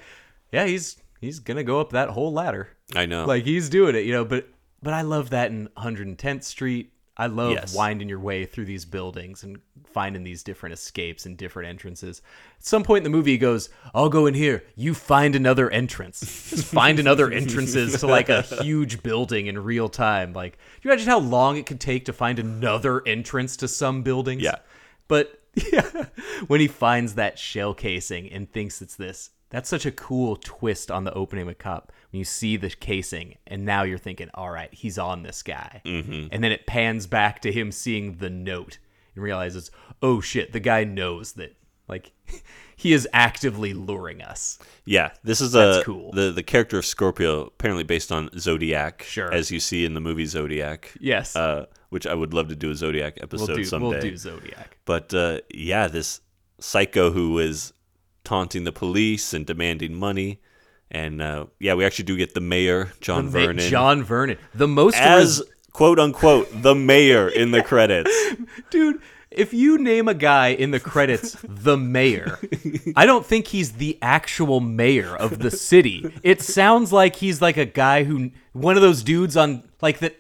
yeah, 0.52 0.66
he's 0.66 0.96
he's 1.20 1.40
gonna 1.40 1.64
go 1.64 1.82
up 1.82 1.90
that 1.90 2.10
whole 2.10 2.32
ladder. 2.32 2.70
I 2.96 3.06
know. 3.06 3.26
Like 3.26 3.44
he's 3.44 3.68
doing 3.70 3.96
it, 3.96 4.06
you 4.06 4.14
know. 4.14 4.24
But 4.24 4.48
but 4.82 4.94
I 4.94 5.02
love 5.02 5.32
that 5.32 5.52
in 5.52 5.68
110th 5.78 6.44
Street. 6.44 6.94
I 7.18 7.26
love 7.28 7.54
Yes. 7.54 7.74
winding 7.76 8.10
your 8.10 8.20
way 8.20 8.46
through 8.46 8.66
these 8.66 8.86
buildings 8.86 9.44
and 9.44 9.58
finding 9.86 10.24
these 10.24 10.44
different 10.44 10.74
escapes 10.74 11.26
and 11.26 11.36
different 11.36 11.68
entrances. 11.68 12.22
At 12.60 12.66
some 12.66 12.84
point 12.84 13.00
in 13.06 13.12
the 13.12 13.18
movie, 13.18 13.32
he 13.32 13.38
goes, 13.40 13.70
"I'll 13.96 14.10
go 14.10 14.28
in 14.28 14.36
here. 14.36 14.64
You 14.76 14.94
find 14.94 15.36
another 15.36 15.70
entrance. 15.72 16.20
Just 16.52 16.66
find 16.66 17.00
another 17.00 17.32
entrances 17.32 18.00
to 18.02 18.08
like 18.08 18.30
a 18.30 18.44
huge 18.44 19.02
building 19.02 19.48
in 19.48 19.58
real 19.64 19.90
time. 19.90 20.34
Like, 20.34 20.54
do 20.54 20.88
you 20.88 20.92
imagine 20.92 21.10
how 21.10 21.20
long 21.20 21.58
it 21.58 21.66
could 21.66 21.80
take 21.82 22.06
to 22.06 22.14
find 22.14 22.38
another 22.38 23.02
entrance 23.08 23.58
to 23.58 23.68
some 23.68 24.04
buildings? 24.04 24.44
Yeah. 24.44 24.58
But 25.08 25.42
yeah, 25.74 26.06
when 26.46 26.60
he 26.60 26.68
finds 26.68 27.16
that 27.16 27.40
shell 27.40 27.74
casing 27.74 28.32
and 28.32 28.52
thinks 28.52 28.80
it's 28.82 28.96
this, 28.96 29.32
that's 29.50 29.68
such 29.70 29.88
a 29.88 29.92
cool 29.92 30.36
twist 30.36 30.92
on 30.92 31.04
the 31.04 31.14
opening 31.14 31.42
of 31.44 31.48
a 31.48 31.56
cup. 31.56 31.92
When 31.92 31.97
you 32.18 32.26
see 32.26 32.58
the 32.58 32.70
casing 32.70 33.38
and 33.48 33.64
now 33.66 33.84
you're 33.84 33.98
thinking, 33.98 34.30
all 34.34 34.50
right, 34.50 34.74
he's 34.74 34.98
on 34.98 35.24
this 35.24 35.44
guy. 35.44 35.82
Mm-hmm. 35.86 36.28
And 36.32 36.44
then 36.44 36.52
it 36.52 36.66
pans 36.68 37.08
back 37.08 37.42
to 37.44 37.52
him 37.52 37.72
seeing 37.72 38.18
the 38.18 38.30
note 38.30 38.80
and 39.16 39.24
realizes, 39.24 39.72
oh 40.02 40.20
shit, 40.20 40.52
the 40.52 40.60
guy 40.60 40.84
knows 40.84 41.34
that, 41.34 41.56
like, 41.88 42.12
he 42.76 42.92
is 42.94 43.08
actively 43.14 43.74
luring 43.74 44.22
us. 44.22 44.60
Yeah, 44.86 45.12
this 45.24 45.40
is 45.42 45.54
That's 45.54 45.78
a 45.78 45.84
cool. 45.84 46.12
the 46.12 46.32
the 46.32 46.44
character 46.44 46.78
of 46.78 46.86
Scorpio 46.86 47.46
apparently 47.46 47.84
based 47.84 48.12
on 48.12 48.30
Zodiac, 48.38 49.04
Sure. 49.04 49.34
as 49.34 49.50
you 49.52 49.60
see 49.60 49.86
in 49.86 49.94
the 49.94 50.02
movie 50.02 50.26
Zodiac. 50.26 50.94
Yes. 51.00 51.36
uh, 51.36 51.66
which 51.90 52.06
I 52.06 52.14
would 52.14 52.34
love 52.34 52.50
to 52.50 52.56
do 52.56 52.70
a 52.72 52.76
Zodiac 52.76 53.18
episode 53.24 53.48
we'll 53.48 53.58
do, 53.58 53.64
someday. 53.64 53.88
we'll 53.88 54.02
do 54.02 54.18
Zodiac. 54.18 54.78
But 54.84 55.14
uh, 55.14 55.40
yeah, 55.54 55.88
this 55.88 56.20
psycho 56.60 57.12
who 57.12 57.40
is 57.40 57.72
taunting 58.26 58.66
the 58.66 58.74
police 58.74 59.34
and 59.34 59.46
demanding 59.46 59.94
money, 59.96 60.42
and 60.92 61.22
uh, 61.22 61.46
yeah, 61.60 61.74
we 61.74 61.86
actually 61.86 62.06
do 62.06 62.18
get 62.18 62.34
the 62.34 62.42
mayor, 62.42 62.92
John 63.02 63.26
Ma- 63.26 63.32
Vernon, 63.32 63.70
John 63.70 64.04
Vernon. 64.04 64.38
The 64.54 64.68
most 64.68 64.98
as 64.98 65.40
res- 65.40 65.50
quote 65.72 66.00
unquote 66.00 66.50
the 66.62 66.76
mayor 66.76 67.28
in 67.28 67.52
the 67.52 67.62
credits. 67.62 68.12
Dude, 68.70 69.02
if 69.30 69.54
you 69.54 69.78
name 69.78 70.08
a 70.08 70.14
guy 70.14 70.50
in 70.50 70.72
the 70.72 70.80
credits 70.80 71.38
the 71.44 71.78
mayor, 71.78 72.40
I 72.96 73.06
don't 73.06 73.26
think 73.26 73.48
he's 73.48 73.74
the 73.74 73.98
actual 74.02 74.60
mayor 74.60 75.16
of 75.16 75.40
the 75.40 75.52
city. 75.52 76.12
It 76.24 76.42
sounds 76.42 76.92
like 76.94 77.18
he's 77.18 77.42
like 77.42 77.58
a 77.58 77.66
guy 77.66 78.04
who 78.04 78.32
one 78.54 78.76
of 78.76 78.82
those 78.82 79.04
dudes 79.04 79.38
on 79.38 79.64
like 79.82 80.00
that 80.00 80.16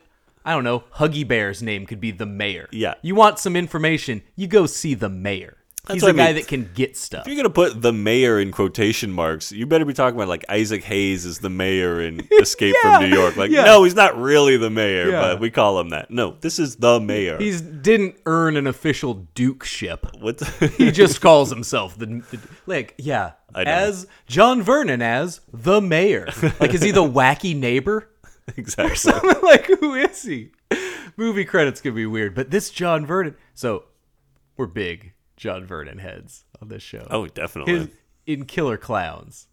I 0.46 0.52
don't 0.52 0.64
know, 0.64 0.86
Huggy 0.96 1.28
Bear's 1.28 1.62
name 1.62 1.86
could 1.86 2.00
be 2.00 2.12
the 2.12 2.26
mayor. 2.26 2.70
Yeah. 2.72 2.94
You 3.02 3.16
want 3.16 3.38
some 3.38 3.58
information, 3.58 4.22
you 4.38 4.48
go 4.48 4.66
see 4.66 4.94
the 4.94 5.10
mayor. 5.10 5.57
That's 5.88 5.94
he's 5.96 6.03
what 6.03 6.15
a 6.17 6.22
I 6.22 6.25
guy 6.27 6.34
that 6.34 6.48
can 6.48 6.70
get 6.74 6.98
stuff. 6.98 7.22
If 7.22 7.27
you're 7.27 7.38
gonna 7.38 7.50
put 7.50 7.82
the 7.82 7.94
mayor 7.94 8.39
in 8.39 8.51
quotation 8.51 9.12
marks, 9.12 9.51
you 9.51 9.65
better 9.65 9.86
be 9.86 9.94
talking 9.94 10.15
about 10.17 10.27
like 10.27 10.46
Isaac 10.50 10.84
Hayes 10.84 11.25
is 11.25 11.39
the 11.39 11.50
mayor 11.50 12.01
in 12.01 12.27
Escape 12.41 12.75
Yeah, 12.84 13.00
from 13.00 13.10
New 13.10 13.15
York. 13.15 13.36
Like, 13.38 13.51
yeah. 13.51 13.63
no, 13.63 13.84
he's 13.84 13.96
not 13.96 14.17
really 14.20 14.58
the 14.58 14.70
mayor, 14.70 15.10
Yeah. 15.10 15.22
but 15.22 15.39
we 15.39 15.50
call 15.50 15.79
him 15.79 15.89
that. 15.89 16.12
No, 16.12 16.36
this 16.41 16.60
is 16.60 16.75
the 16.77 17.00
mayor. 17.00 17.38
He's 17.38 17.62
didn't 17.62 18.15
earn 18.25 18.58
an 18.58 18.67
official 18.67 19.27
dukeship. 19.36 20.22
what? 20.22 20.41
he 20.77 20.91
just 20.91 21.22
calls 21.22 21.50
himself 21.50 21.98
the, 21.98 22.06
the 22.06 22.39
like 22.65 22.94
yeah 22.98 23.32
I 23.56 23.63
know. 23.63 23.72
as 23.72 24.08
John 24.27 24.62
Vernon 24.62 25.01
as 25.01 25.41
the 25.53 25.82
mayor. 25.82 26.27
Like 26.60 26.74
is 26.74 26.82
he 26.82 26.91
the 26.91 27.03
wacky 27.08 27.56
neighbor? 27.56 28.10
exactly. 28.58 29.13
like 29.44 29.65
who 29.79 29.94
is 29.96 30.22
he? 30.24 30.51
Movie 31.15 31.46
credits 31.46 31.82
could 31.82 31.96
be 31.96 32.06
weird, 32.06 32.36
but 32.36 32.51
this 32.51 32.70
John 32.70 33.06
Vernon. 33.06 33.36
So 33.56 33.86
we're 34.56 34.67
big 34.67 35.13
John 35.38 35.65
Vernon 35.65 36.00
heads 36.00 36.44
on 36.62 36.67
this 36.67 36.84
show. 36.84 37.08
Oh, 37.10 37.27
definitely. 37.27 37.74
His 37.74 37.88
in 38.25 38.46
Killer 38.46 38.77
Clowns, 38.77 39.48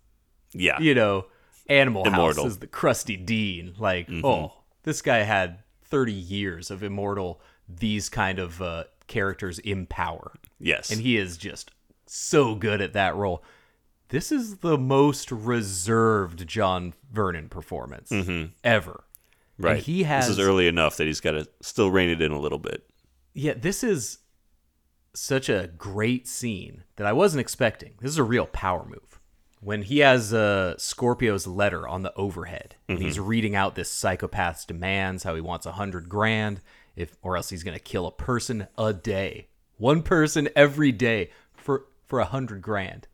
yeah. 0.52 0.80
you 0.80 0.94
know, 0.94 1.26
Animal 1.68 2.04
Immortal. 2.04 2.44
House 2.44 2.52
is 2.52 2.58
the 2.58 2.66
crusty 2.66 3.16
dean. 3.16 3.74
Like 3.78 4.08
oh, 4.10 4.52
this 4.82 5.00
guy 5.00 5.18
had 5.18 5.60
thirty 5.84 6.12
years 6.12 6.70
of 6.70 6.82
immortal 6.82 7.40
these 7.68 8.08
kind 8.08 8.38
of 8.38 8.60
uh, 8.60 8.84
characters 9.06 9.58
in 9.58 9.86
power. 9.86 10.32
yes. 10.58 10.90
and 10.90 11.00
he 11.00 11.16
is 11.16 11.36
just 11.36 11.70
so 12.06 12.54
good 12.54 12.80
at 12.80 12.92
that 12.92 13.14
role. 13.14 13.42
This 14.08 14.30
is 14.30 14.58
the 14.58 14.76
most 14.76 15.32
reserved 15.32 16.46
John 16.46 16.92
Vernon 17.10 17.48
performance 17.48 18.12
ever. 18.62 19.04
right. 19.58 19.76
And 19.76 19.82
he 19.82 20.02
has 20.02 20.28
This 20.28 20.38
is 20.38 20.46
early 20.46 20.68
enough 20.68 20.98
that 20.98 21.06
he's 21.06 21.20
got 21.20 21.32
to 21.32 21.48
still 21.62 21.90
rein 21.90 22.10
it 22.10 22.20
in 22.20 22.30
a 22.30 22.38
little 22.38 22.58
bit. 22.58 22.86
Yeah, 23.32 23.54
this 23.54 23.82
is 23.82 24.18
such 25.14 25.48
a 25.48 25.70
great 25.78 26.26
scene 26.28 26.84
that 26.96 27.06
I 27.06 27.12
wasn't 27.12 27.40
expecting. 27.40 27.94
This 28.00 28.10
is 28.10 28.18
a 28.18 28.24
real 28.24 28.46
power 28.46 28.84
move. 28.84 29.20
When 29.60 29.82
he 29.82 30.00
has 30.00 30.34
uh, 30.34 30.74
Scorpio's 30.76 31.46
letter 31.46 31.88
on 31.88 32.02
the 32.02 32.12
overhead, 32.16 32.76
and 32.86 32.98
he's 32.98 33.18
reading 33.18 33.56
out 33.56 33.74
this 33.74 33.90
psychopath's 33.90 34.66
demands, 34.66 35.22
how 35.22 35.34
he 35.34 35.40
wants 35.40 35.64
a 35.64 35.72
hundred 35.72 36.08
grand, 36.10 36.60
if 36.96 37.16
or 37.22 37.36
else 37.36 37.48
he's 37.48 37.62
gonna 37.62 37.78
kill 37.78 38.06
a 38.06 38.12
person 38.12 38.66
a 38.76 38.92
day, 38.92 39.48
one 39.78 40.02
person 40.02 40.50
every 40.54 40.92
day 40.92 41.30
for 41.54 41.86
for 42.04 42.20
a 42.20 42.26
hundred 42.26 42.60
grand, 42.60 43.08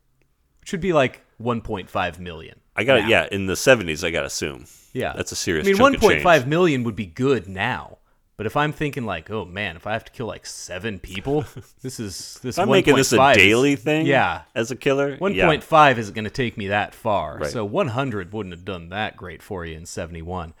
which 0.59 0.69
should 0.69 0.81
be 0.81 0.91
like 0.91 1.21
one 1.37 1.61
point 1.61 1.89
five 1.89 2.19
million. 2.19 2.59
I 2.75 2.83
got 2.83 3.01
now. 3.03 3.07
yeah. 3.07 3.27
In 3.31 3.45
the 3.45 3.53
'70s, 3.53 4.05
I 4.05 4.11
got 4.11 4.21
to 4.21 4.27
assume. 4.27 4.65
Yeah, 4.93 5.13
That's 5.15 5.31
a 5.31 5.35
serious. 5.35 5.65
I 5.65 5.71
mean, 5.71 5.81
one 5.81 5.97
point 5.97 6.21
five 6.21 6.47
million 6.47 6.83
would 6.83 6.97
be 6.97 7.05
good 7.05 7.47
now, 7.47 7.99
but 8.41 8.47
if 8.47 8.57
I'm 8.57 8.71
thinking 8.73 9.05
like, 9.05 9.29
oh 9.29 9.45
man, 9.45 9.75
if 9.75 9.85
I 9.85 9.93
have 9.93 10.03
to 10.05 10.11
kill 10.11 10.25
like 10.25 10.47
seven 10.47 10.97
people, 10.97 11.45
this 11.83 11.99
is 11.99 12.39
this. 12.41 12.57
I'm 12.57 12.69
making 12.69 12.95
this 12.95 13.13
a 13.13 13.17
1.5 13.17 13.31
is- 13.33 13.37
daily 13.37 13.75
thing. 13.75 14.07
Yeah, 14.07 14.41
As 14.55 14.71
a 14.71 14.75
killer. 14.75 15.15
one 15.17 15.35
yeah. 15.35 15.45
point 15.45 15.63
five 15.63 15.99
isn't 15.99 16.15
going 16.15 16.25
to 16.25 16.31
take 16.31 16.57
me 16.57 16.69
that 16.69 16.95
far. 16.95 17.37
Right. 17.37 17.51
So 17.51 17.63
one 17.63 17.89
hundred 17.89 18.33
wouldn't 18.33 18.55
have 18.55 18.65
done 18.65 18.89
that 18.89 19.15
great 19.15 19.43
for 19.43 19.63
you 19.63 19.77
in 19.77 19.85
seventy 19.85 20.23
one. 20.23 20.55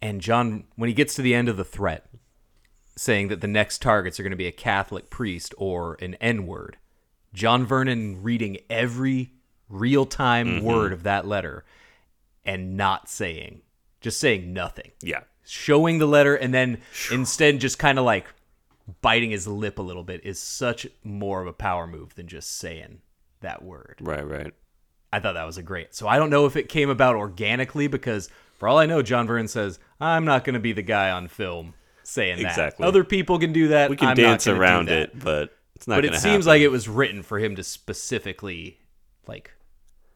And 0.00 0.20
John, 0.20 0.62
when 0.76 0.86
he 0.86 0.94
gets 0.94 1.16
to 1.16 1.22
the 1.22 1.34
end 1.34 1.48
of 1.48 1.56
the 1.56 1.64
threat, 1.64 2.06
saying 2.96 3.26
that 3.28 3.40
the 3.40 3.48
next 3.48 3.82
targets 3.82 4.20
are 4.20 4.22
going 4.22 4.30
to 4.30 4.36
be 4.36 4.46
a 4.46 4.52
Catholic 4.52 5.10
priest 5.10 5.52
or 5.58 5.96
an 6.00 6.14
N 6.20 6.46
word, 6.46 6.76
John 7.32 7.66
Vernon 7.66 8.22
reading 8.22 8.58
every 8.70 9.32
real 9.68 10.06
time 10.06 10.46
Mm-hmm. 10.46 10.64
word 10.66 10.92
of 10.92 11.02
that 11.02 11.26
letter 11.26 11.64
and 12.44 12.76
not 12.76 13.08
saying, 13.08 13.62
just 14.00 14.20
saying 14.20 14.52
nothing 14.52 14.92
Yeah. 15.02 15.22
Showing 15.46 15.98
the 15.98 16.06
letter 16.06 16.34
and 16.34 16.52
then 16.52 16.78
instead 17.10 17.60
just 17.60 17.78
kind 17.78 17.98
of 17.98 18.04
like 18.04 18.26
biting 19.00 19.30
his 19.30 19.46
lip 19.46 19.78
a 19.78 19.82
little 19.82 20.04
bit 20.04 20.20
is 20.24 20.38
such 20.38 20.86
more 21.02 21.40
of 21.40 21.46
a 21.46 21.52
power 21.52 21.86
move 21.86 22.14
than 22.14 22.26
just 22.26 22.56
saying 22.58 23.00
that 23.40 23.62
word. 23.62 23.98
Right. 24.00 24.26
Right. 24.26 24.52
I 25.12 25.20
thought 25.20 25.34
that 25.34 25.44
was 25.44 25.58
a 25.58 25.62
great. 25.62 25.94
So 25.94 26.08
I 26.08 26.18
don't 26.18 26.30
know 26.30 26.46
if 26.46 26.56
it 26.56 26.68
came 26.68 26.90
about 26.90 27.14
organically 27.14 27.86
because 27.86 28.28
for 28.54 28.68
all 28.68 28.78
I 28.78 28.86
know, 28.86 29.00
John 29.00 29.26
Vernon 29.26 29.46
says, 29.46 29.78
I'm 30.00 30.24
not 30.24 30.44
going 30.44 30.54
to 30.54 30.60
be 30.60 30.72
the 30.72 30.82
guy 30.82 31.10
on 31.10 31.28
film 31.28 31.74
saying 32.02 32.42
that. 32.42 32.48
Exactly. 32.48 32.86
Other 32.86 33.04
people 33.04 33.38
can 33.38 33.52
do 33.52 33.68
that. 33.68 33.90
We 33.90 33.96
can 33.96 34.08
I'm 34.08 34.16
dance 34.16 34.46
not 34.46 34.52
gonna 34.52 34.58
do 34.58 34.62
around 34.62 34.88
it, 34.88 35.18
but 35.18 35.56
it's 35.74 35.86
not. 35.86 35.96
But 35.96 36.04
it 36.04 36.14
seems 36.14 36.24
happen. 36.24 36.46
like 36.46 36.62
it 36.62 36.68
was 36.68 36.88
written 36.88 37.22
for 37.22 37.38
him 37.38 37.56
to 37.56 37.62
specifically 37.62 38.78
like 39.26 39.52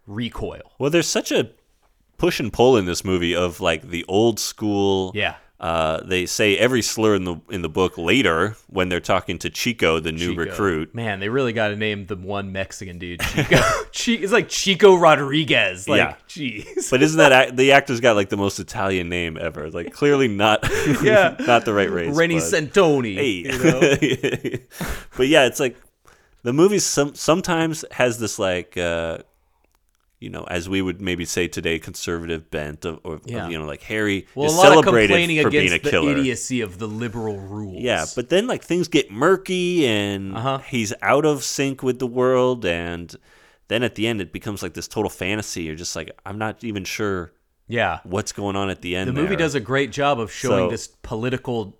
recoil. 0.07 0.73
Well, 0.79 0.91
there's 0.91 1.09
such 1.09 1.33
a 1.33 1.51
push 2.19 2.41
and 2.41 2.53
pull 2.53 2.77
in 2.77 2.85
this 2.85 3.05
movie 3.05 3.35
of 3.35 3.61
like 3.61 3.89
the 3.89 4.05
old 4.09 4.39
school 4.41 5.13
Yeah. 5.15 5.37
Uh, 5.61 6.01
they 6.05 6.25
say 6.25 6.57
every 6.57 6.81
slur 6.83 7.17
in 7.17 7.25
the 7.25 7.35
in 7.51 7.63
the 7.63 7.69
book 7.69 7.99
later 7.99 8.55
when 8.69 8.89
they're 8.89 9.01
talking 9.01 9.39
to 9.39 9.51
Chico, 9.51 9.99
the 9.99 10.13
new 10.13 10.29
Chico. 10.31 10.43
recruit. 10.43 10.95
Man, 10.95 11.19
they 11.19 11.29
really 11.29 11.53
got 11.53 11.69
to 11.69 11.77
name 11.77 12.07
the 12.07 12.15
one 12.15 12.53
Mexican 12.53 12.97
dude. 13.01 13.21
Chico. 13.23 13.57
Chi- 13.93 14.23
it's 14.23 14.31
like 14.33 14.49
Chico 14.49 14.95
Rodriguez. 14.95 15.89
Like, 15.89 15.99
Yeah. 15.99 16.15
jeez. 16.29 16.89
But 16.93 17.03
isn't 17.03 17.19
that 17.19 17.57
the 17.57 17.73
actor's 17.73 17.99
got 17.99 18.15
like 18.15 18.29
the 18.29 18.37
most 18.37 18.61
Italian 18.61 19.09
name 19.09 19.37
ever? 19.37 19.69
Like 19.69 19.93
clearly 19.93 20.29
not, 20.29 20.63
Yeah. 21.03 21.35
not 21.41 21.65
the 21.65 21.75
right 21.75 21.91
race. 21.91 22.15
Reni 22.15 22.37
Santoni. 22.37 23.17
Hey. 23.17 23.31
You 23.31 23.59
know? 23.59 24.59
but 25.17 25.27
yeah, 25.27 25.47
it's 25.47 25.59
like 25.59 25.77
the 26.45 26.53
movie 26.53 26.79
some 26.79 27.17
sometimes 27.17 27.85
has 27.91 28.21
this 28.21 28.39
like 28.39 28.77
uh 28.77 29.19
you 30.21 30.29
know, 30.31 30.43
as 30.45 30.69
we 30.69 30.83
would 30.83 31.01
maybe 31.01 31.25
say 31.25 31.47
today, 31.49 31.79
conservative 31.79 32.51
bent 32.51 32.85
of, 32.85 32.99
or 33.05 33.15
of, 33.15 33.23
Yeah. 33.27 33.49
you 33.49 33.59
know, 33.59 33.65
like 33.67 33.83
Harry 33.83 34.27
Well, 34.35 34.47
is 34.47 34.53
a 34.55 34.57
lot 34.57 34.67
of 34.67 34.73
celebrated 34.85 35.09
complaining 35.15 35.43
for 35.43 35.51
being 35.51 35.67
against 35.67 35.87
a 35.87 35.91
killer. 35.91 36.15
the 36.15 36.21
idiocy 36.21 36.61
of 36.61 36.79
the 36.79 36.89
liberal 36.89 37.39
rules. 37.39 37.81
Yeah, 37.83 38.05
but 38.17 38.29
then 38.29 38.47
like 38.49 38.63
things 38.65 38.89
get 38.89 39.11
murky 39.11 39.87
and 39.87 40.37
Uh-huh. 40.37 40.59
he's 40.59 40.93
out 41.03 41.25
of 41.25 41.45
sync 41.45 41.83
with 41.83 41.99
the 42.01 42.07
world 42.07 42.65
and 42.67 43.15
then 43.69 43.83
at 43.83 43.95
the 43.95 44.07
end 44.09 44.21
it 44.21 44.33
becomes 44.33 44.63
like 44.63 44.75
this 44.75 44.89
total 44.89 45.11
fantasy. 45.11 45.63
You're 45.65 45.77
just 45.77 45.95
like 45.95 46.11
I'm 46.27 46.39
not 46.39 46.65
even 46.65 46.83
sure 46.85 47.33
yeah. 47.69 48.01
what's 48.03 48.33
going 48.33 48.57
on 48.57 48.71
at 48.71 48.83
the 48.83 48.97
end. 48.97 49.09
The 49.09 49.13
movie 49.13 49.29
there. 49.29 49.37
does 49.37 49.55
a 49.55 49.61
great 49.61 49.93
job 49.93 50.19
of 50.19 50.33
showing 50.33 50.67
So- 50.67 50.71
this 50.71 50.89
political 51.03 51.79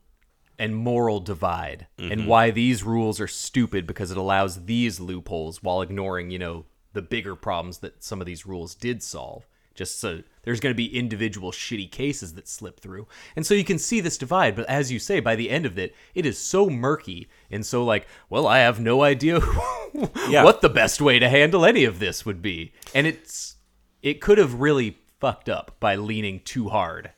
and 0.61 0.77
moral 0.77 1.19
divide 1.21 1.87
Mm-hmm. 1.99 2.13
and 2.13 2.27
why 2.27 2.51
these 2.51 2.83
rules 2.85 3.21
are 3.21 3.27
stupid 3.29 3.87
because 3.87 4.11
it 4.11 4.17
allows 4.17 4.67
these 4.67 5.01
loopholes 5.01 5.63
while 5.63 5.83
ignoring, 5.83 6.31
you 6.31 6.39
know, 6.39 6.67
the 6.93 7.03
bigger 7.03 7.35
problems 7.37 7.79
that 7.79 8.03
some 8.03 8.21
of 8.21 8.27
these 8.27 8.47
rules 8.47 8.75
did 8.75 9.03
solve. 9.03 9.47
Just 9.75 10.01
so 10.01 10.23
there's 10.43 10.59
going 10.59 10.73
to 10.73 10.77
be 10.77 10.99
individual 10.99 11.53
shitty 11.53 11.89
cases 11.93 12.35
that 12.35 12.49
slip 12.49 12.81
through. 12.81 13.07
And 13.37 13.47
so 13.47 13.55
you 13.55 13.63
can 13.63 13.79
see 13.79 14.01
this 14.01 14.19
divide, 14.19 14.57
but 14.57 14.67
as 14.69 14.91
you 14.91 14.99
say, 14.99 15.21
by 15.21 15.37
the 15.37 15.51
end 15.51 15.67
of 15.67 15.79
it, 15.79 15.95
it 16.17 16.27
is 16.27 16.37
so 16.37 16.69
murky 16.69 17.29
and 17.49 17.65
so 17.65 17.85
like, 17.85 18.09
well, 18.29 18.49
I 18.49 18.59
have 18.59 18.81
no 18.81 19.03
idea 19.03 19.39
Yeah. 20.29 20.43
what 20.43 20.63
the 20.63 20.69
best 20.69 21.01
way 21.01 21.21
to 21.21 21.29
handle 21.29 21.65
any 21.65 21.85
of 21.85 22.01
this 22.01 22.27
would 22.27 22.43
be. 22.43 22.73
And 22.93 23.07
it's 23.07 23.55
it 24.03 24.21
could 24.21 24.39
have 24.39 24.55
really 24.61 24.99
fucked 25.21 25.49
up 25.49 25.77
by 25.79 25.95
leaning 25.95 26.41
too 26.41 26.69
hard 26.71 27.13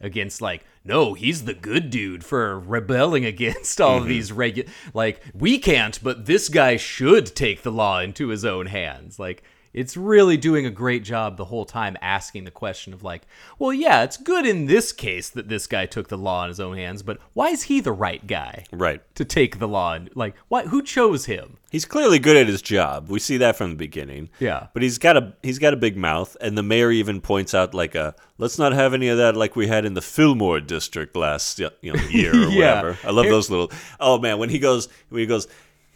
against 0.00 0.42
like 0.42 0.64
no 0.84 1.14
he's 1.14 1.44
the 1.44 1.54
good 1.54 1.88
dude 1.90 2.24
for 2.24 2.58
rebelling 2.60 3.24
against 3.34 3.80
all 3.80 3.98
of 3.98 4.06
these 4.06 4.30
regu 4.30 4.68
like 4.92 5.22
we 5.34 5.58
can't 5.58 6.02
but 6.02 6.26
this 6.26 6.48
guy 6.48 6.76
should 6.76 7.34
take 7.34 7.62
the 7.62 7.72
law 7.72 8.00
into 8.00 8.28
his 8.28 8.44
own 8.44 8.66
hands. 8.66 9.18
Like 9.18 9.42
it's 9.76 9.96
really 9.96 10.36
doing 10.36 10.66
a 10.66 10.70
great 10.70 11.04
job 11.04 11.36
the 11.36 11.44
whole 11.44 11.66
time 11.66 11.96
asking 12.00 12.42
the 12.44 12.50
question 12.50 12.92
of 12.92 13.04
like 13.04 13.26
well 13.58 13.72
yeah 13.72 14.02
it's 14.02 14.16
good 14.16 14.44
in 14.44 14.66
this 14.66 14.90
case 14.90 15.28
that 15.28 15.48
this 15.48 15.68
guy 15.68 15.86
took 15.86 16.08
the 16.08 16.18
law 16.18 16.42
in 16.42 16.48
his 16.48 16.58
own 16.58 16.76
hands 16.76 17.02
but 17.02 17.18
why 17.34 17.50
is 17.50 17.64
he 17.64 17.80
the 17.80 17.92
right 17.92 18.26
guy 18.26 18.64
right. 18.72 19.02
to 19.14 19.24
take 19.24 19.58
the 19.58 19.68
law 19.68 19.94
in, 19.94 20.08
like 20.14 20.34
why 20.48 20.64
who 20.64 20.82
chose 20.82 21.26
him 21.26 21.58
He's 21.76 21.84
clearly 21.84 22.18
good 22.18 22.38
at 22.38 22.46
his 22.46 22.62
job. 22.62 23.10
We 23.10 23.18
see 23.18 23.36
that 23.38 23.56
from 23.56 23.68
the 23.68 23.76
beginning. 23.76 24.30
Yeah. 24.38 24.68
But 24.72 24.82
he's 24.82 24.96
got 24.96 25.18
a 25.18 25.34
he's 25.42 25.58
got 25.58 25.74
a 25.74 25.76
big 25.76 25.94
mouth, 25.94 26.34
and 26.40 26.56
the 26.56 26.62
mayor 26.62 26.90
even 26.90 27.20
points 27.20 27.54
out 27.54 27.74
like 27.74 27.94
a 27.94 28.14
let's 28.38 28.58
not 28.58 28.72
have 28.72 28.94
any 28.94 29.08
of 29.08 29.18
that 29.18 29.36
like 29.36 29.56
we 29.56 29.66
had 29.66 29.84
in 29.84 29.92
the 29.92 30.00
Fillmore 30.00 30.60
district 30.60 31.16
last 31.16 31.58
you 31.58 31.92
know 31.92 32.00
year 32.04 32.32
or 32.32 32.48
Yeah. 32.50 32.82
whatever. 32.82 32.98
I 33.04 33.10
love 33.10 33.26
those 33.26 33.50
little. 33.50 33.70
Oh 34.00 34.18
man, 34.18 34.38
when 34.38 34.48
he 34.48 34.58
goes 34.58 34.88
when 35.10 35.20
he 35.20 35.26
goes, 35.26 35.48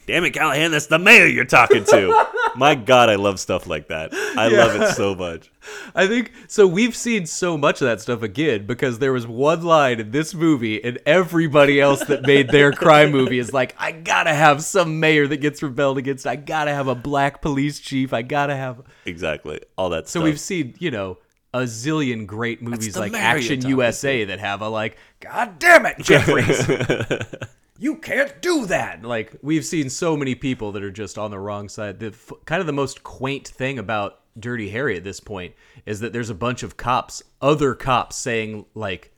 damn 0.06 0.24
it, 0.24 0.30
Callahan, 0.32 0.70
that's 0.72 0.86
the 0.86 0.98
mayor 0.98 1.26
you're 1.26 1.44
talking 1.44 1.84
to. 1.84 2.26
My 2.56 2.74
God, 2.74 3.08
I 3.08 3.14
love 3.14 3.38
stuff 3.38 3.66
like 3.66 3.88
that. 3.88 4.12
I 4.12 4.48
love 4.48 4.80
it 4.80 4.94
so 4.94 5.14
much. 5.14 5.50
I 5.94 6.06
think 6.08 6.32
so. 6.48 6.66
We've 6.66 6.96
seen 6.96 7.26
so 7.26 7.56
much 7.56 7.80
of 7.80 7.86
that 7.86 8.00
stuff 8.00 8.22
again 8.22 8.66
because 8.66 8.98
there 8.98 9.12
was 9.12 9.26
one 9.26 9.62
line 9.62 10.00
in 10.00 10.10
this 10.10 10.34
movie, 10.34 10.82
and 10.82 10.98
everybody 11.06 11.80
else 11.80 12.02
that 12.04 12.22
made 12.22 12.48
their 12.48 12.72
crime 12.72 13.12
movie 13.12 13.38
is 13.38 13.52
like, 13.52 13.76
I 13.78 13.92
gotta 13.92 14.34
have 14.34 14.64
some 14.64 14.98
mayor 14.98 15.28
that 15.28 15.36
gets 15.36 15.62
rebelled 15.62 15.98
against. 15.98 16.26
I 16.26 16.34
gotta 16.36 16.72
have 16.74 16.88
a 16.88 16.94
black 16.96 17.40
police 17.40 17.78
chief. 17.78 18.12
I 18.12 18.22
gotta 18.22 18.56
have. 18.56 18.82
Exactly, 19.06 19.60
all 19.78 19.90
that 19.90 20.08
So 20.08 20.18
stuff. 20.20 20.24
we've 20.24 20.40
seen, 20.40 20.74
you 20.78 20.90
know, 20.90 21.18
a 21.54 21.60
zillion 21.60 22.26
great 22.26 22.62
movies 22.62 22.96
like 22.96 23.12
Action 23.14 23.66
USA 23.66 24.24
that 24.24 24.38
have 24.40 24.60
a 24.60 24.68
like, 24.68 24.96
God 25.20 25.58
damn 25.58 25.86
it, 25.86 25.98
Jeffries. 26.00 26.66
You 27.80 27.96
can't 27.96 28.40
do 28.42 28.66
that. 28.66 29.02
Like 29.02 29.34
we've 29.42 29.64
seen 29.64 29.88
so 29.90 30.16
many 30.16 30.34
people 30.34 30.70
that 30.72 30.82
are 30.84 30.90
just 30.90 31.16
on 31.18 31.30
the 31.30 31.38
wrong 31.38 31.68
side. 31.68 31.98
The 31.98 32.08
f- 32.08 32.32
kind 32.44 32.60
of 32.60 32.66
the 32.66 32.72
most 32.74 33.02
quaint 33.02 33.48
thing 33.48 33.78
about 33.78 34.20
Dirty 34.38 34.68
Harry 34.70 34.96
at 34.96 35.02
this 35.04 35.18
point 35.18 35.54
is 35.86 36.00
that 36.00 36.12
there's 36.12 36.28
a 36.30 36.34
bunch 36.34 36.62
of 36.62 36.76
cops, 36.76 37.22
other 37.40 37.74
cops 37.74 38.16
saying 38.16 38.66
like 38.74 39.12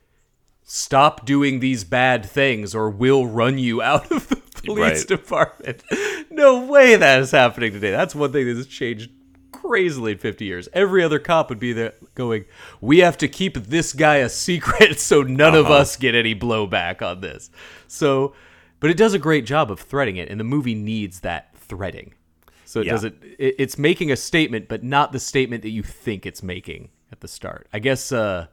stop 0.62 1.27
doing 1.27 1.59
these 1.61 1.83
bad 1.85 2.25
things 2.25 2.75
or 2.75 2.88
we'll 2.88 3.27
run 3.27 3.59
you 3.59 3.83
out 3.83 4.11
of 4.12 4.29
the 4.29 4.37
police 4.64 5.01
Right. 5.01 5.09
department. 5.09 5.83
No 6.31 6.64
way 6.64 6.94
that 6.96 7.20
is 7.20 7.33
happening 7.33 7.72
today. 7.72 7.90
That's 7.90 8.14
one 8.14 8.31
thing 8.33 8.46
that 8.46 8.57
has 8.57 8.68
changed 8.68 9.11
crazily 9.51 10.12
in 10.12 10.18
50 10.18 10.44
years. 10.44 10.68
Every 10.72 11.03
other 11.03 11.18
cop 11.18 11.48
would 11.51 11.59
be 11.59 11.72
there 11.72 11.94
going, 12.14 12.44
"We 12.81 12.98
have 13.01 13.18
to 13.18 13.29
keep 13.29 13.55
this 13.57 13.92
guy 13.92 14.16
a 14.18 14.29
secret 14.29 15.01
so 15.01 15.22
none 15.22 15.55
of 15.57 15.66
Uh-huh. 15.66 15.75
us 15.75 15.96
get 15.96 16.14
any 16.14 16.35
blowback 16.35 17.03
on 17.03 17.20
this." 17.20 17.51
So, 17.88 18.35
but 18.83 18.90
it 18.90 18.99
does 18.99 19.14
a 19.14 19.18
great 19.18 19.47
job 19.47 19.71
of 19.71 19.81
threading 19.81 20.16
it 20.16 20.29
and 20.29 20.38
the 20.38 20.45
movie 20.45 20.75
needs 20.75 21.21
that 21.21 21.57
threading. 21.57 22.12
So 22.66 22.81
it 22.81 22.87
Yeah. 22.87 22.92
doesn't 22.92 23.16
it, 23.38 23.55
it's 23.59 23.79
making 23.79 24.11
a 24.12 24.16
statement 24.16 24.68
but 24.68 24.83
not 24.85 25.12
the 25.12 25.18
statement 25.21 25.62
that 25.62 25.71
you 25.71 25.83
think 25.83 26.27
it's 26.27 26.42
making 26.42 26.90
at 27.11 27.21
the 27.21 27.29
start. 27.29 27.66
I 27.73 27.79
guess 27.79 28.12
uh 28.12 28.49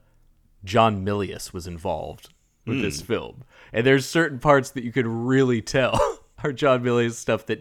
John 0.63 1.05
Milius 1.05 1.53
was 1.53 1.67
involved 1.67 2.29
with 2.65 2.77
Hmm. 2.77 2.83
this 2.83 3.01
film. 3.01 3.43
And 3.73 3.85
there's 3.85 4.05
certain 4.05 4.39
parts 4.39 4.71
that 4.71 4.83
you 4.83 4.91
could 4.91 5.07
really 5.07 5.61
tell 5.61 6.19
are 6.43 6.53
John 6.53 6.83
Milius 6.83 7.13
stuff 7.13 7.45
that 7.47 7.59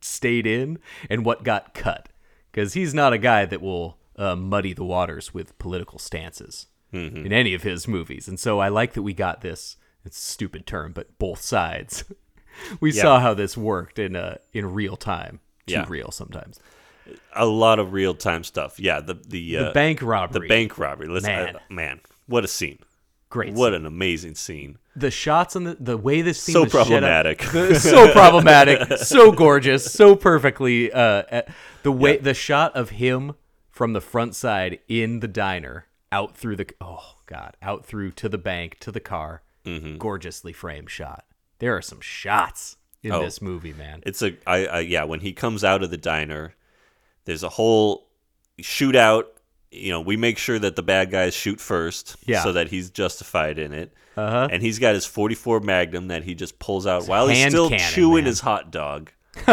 stayed 0.00 0.46
in 0.46 0.78
and 1.10 1.24
what 1.24 1.42
got 1.44 1.74
cut. 1.74 2.08
Because 2.52 2.72
he's 2.74 2.94
not 2.94 3.12
a 3.12 3.18
guy 3.18 3.44
that 3.44 3.60
will 3.60 3.98
uh, 4.16 4.34
muddy 4.36 4.72
the 4.72 4.84
waters 4.84 5.34
with 5.34 5.58
political 5.58 5.98
stances 5.98 6.66
Mm-hmm. 6.92 7.26
in 7.26 7.32
any 7.32 7.52
of 7.52 7.62
his 7.64 7.86
movies. 7.88 8.28
And 8.28 8.38
so 8.38 8.60
I 8.60 8.68
like 8.68 8.92
that 8.94 9.02
we 9.02 9.12
got 9.12 9.40
this, 9.40 9.76
it's 10.06 10.16
a 10.18 10.20
stupid 10.22 10.66
term, 10.66 10.92
but 10.92 11.18
both 11.18 11.40
sides. 11.42 12.04
we 12.80 12.92
Yeah. 12.92 13.02
saw 13.02 13.20
how 13.20 13.34
this 13.34 13.56
worked 13.56 13.98
in 13.98 14.16
uh, 14.16 14.38
in 14.52 14.72
real 14.72 14.96
time. 14.96 15.40
Too 15.66 15.74
Yeah. 15.74 15.84
real 15.88 16.10
sometimes. 16.10 16.60
a 17.34 17.46
lot 17.46 17.78
of 17.78 17.92
real 17.92 18.14
time 18.14 18.42
stuff. 18.44 18.80
Yeah, 18.80 19.00
the 19.00 19.14
the, 19.14 19.56
uh, 19.58 19.64
The 19.66 19.70
bank 19.72 20.02
robbery. 20.02 20.40
the 20.46 20.48
bank 20.48 20.78
robbery. 20.78 21.06
Let's, 21.08 21.26
Man. 21.26 21.56
man, 21.70 22.00
what 22.26 22.44
a 22.44 22.48
scene! 22.48 22.78
Great. 23.30 23.52
What 23.54 23.74
an 23.74 23.84
amazing 23.86 24.34
scene. 24.36 24.78
the 24.96 25.10
shots 25.10 25.54
and 25.54 25.66
the, 25.66 25.76
the 25.78 25.96
way 25.96 26.22
this 26.22 26.40
scene 26.42 26.54
So 26.54 26.62
was 26.64 26.74
up- 26.74 26.86
problematic. 26.86 27.38
the- 27.52 27.74
so 27.78 28.10
problematic, 28.22 28.98
so 28.98 29.30
gorgeous, 29.32 29.92
so 29.92 30.16
perfectly. 30.16 30.90
Uh, 30.92 31.00
uh, 31.30 31.42
the 31.82 31.92
way 31.92 32.16
the 32.16 32.32
shot 32.34 32.74
of 32.74 32.90
him 32.90 33.34
from 33.70 33.92
the 33.92 34.00
front 34.00 34.34
side 34.34 34.78
in 34.88 35.20
the 35.20 35.28
diner, 35.28 35.86
out 36.10 36.34
through 36.36 36.56
the 36.56 36.66
oh 36.80 37.16
god, 37.26 37.56
out 37.62 37.84
through 37.84 38.10
to 38.12 38.28
the 38.28 38.38
bank 38.38 38.78
to 38.80 38.90
the 38.90 39.00
car, 39.00 39.42
Mm-hmm. 39.66 39.98
gorgeously 39.98 40.52
framed 40.52 40.90
shot. 40.90 41.24
There 41.58 41.76
are 41.76 41.82
some 41.82 42.00
shots 42.00 42.76
in 43.02 43.12
Oh. 43.12 43.22
this 43.22 43.42
movie, 43.42 43.72
man. 43.72 44.02
It's 44.06 44.22
a 44.22 44.36
I, 44.46 44.66
I 44.66 44.80
yeah. 44.80 45.04
When 45.04 45.20
he 45.20 45.32
comes 45.32 45.64
out 45.64 45.82
of 45.82 45.90
the 45.90 45.96
diner, 45.96 46.54
there's 47.24 47.42
a 47.42 47.48
whole 47.50 48.08
shootout. 48.62 49.24
You 49.70 49.90
know, 49.92 50.00
we 50.00 50.16
make 50.16 50.38
sure 50.38 50.58
that 50.58 50.76
the 50.76 50.82
bad 50.82 51.10
guys 51.10 51.34
shoot 51.34 51.60
first, 51.60 52.16
Yeah. 52.26 52.42
so 52.42 52.52
that 52.52 52.68
he's 52.68 52.88
justified 52.90 53.58
in 53.58 53.72
it. 53.74 53.92
Uh-huh. 54.16 54.48
And 54.50 54.62
he's 54.62 54.78
got 54.78 54.94
his 54.94 55.04
44 55.04 55.60
Magnum 55.60 56.08
that 56.08 56.22
he 56.22 56.34
just 56.34 56.58
pulls 56.58 56.86
out 56.86 57.06
while 57.06 57.28
he's 57.28 57.46
still 57.48 57.68
cannon, 57.68 57.84
chewing 57.92 58.24
man. 58.24 58.26
his 58.26 58.40
hot 58.40 58.70
dog. 58.70 59.10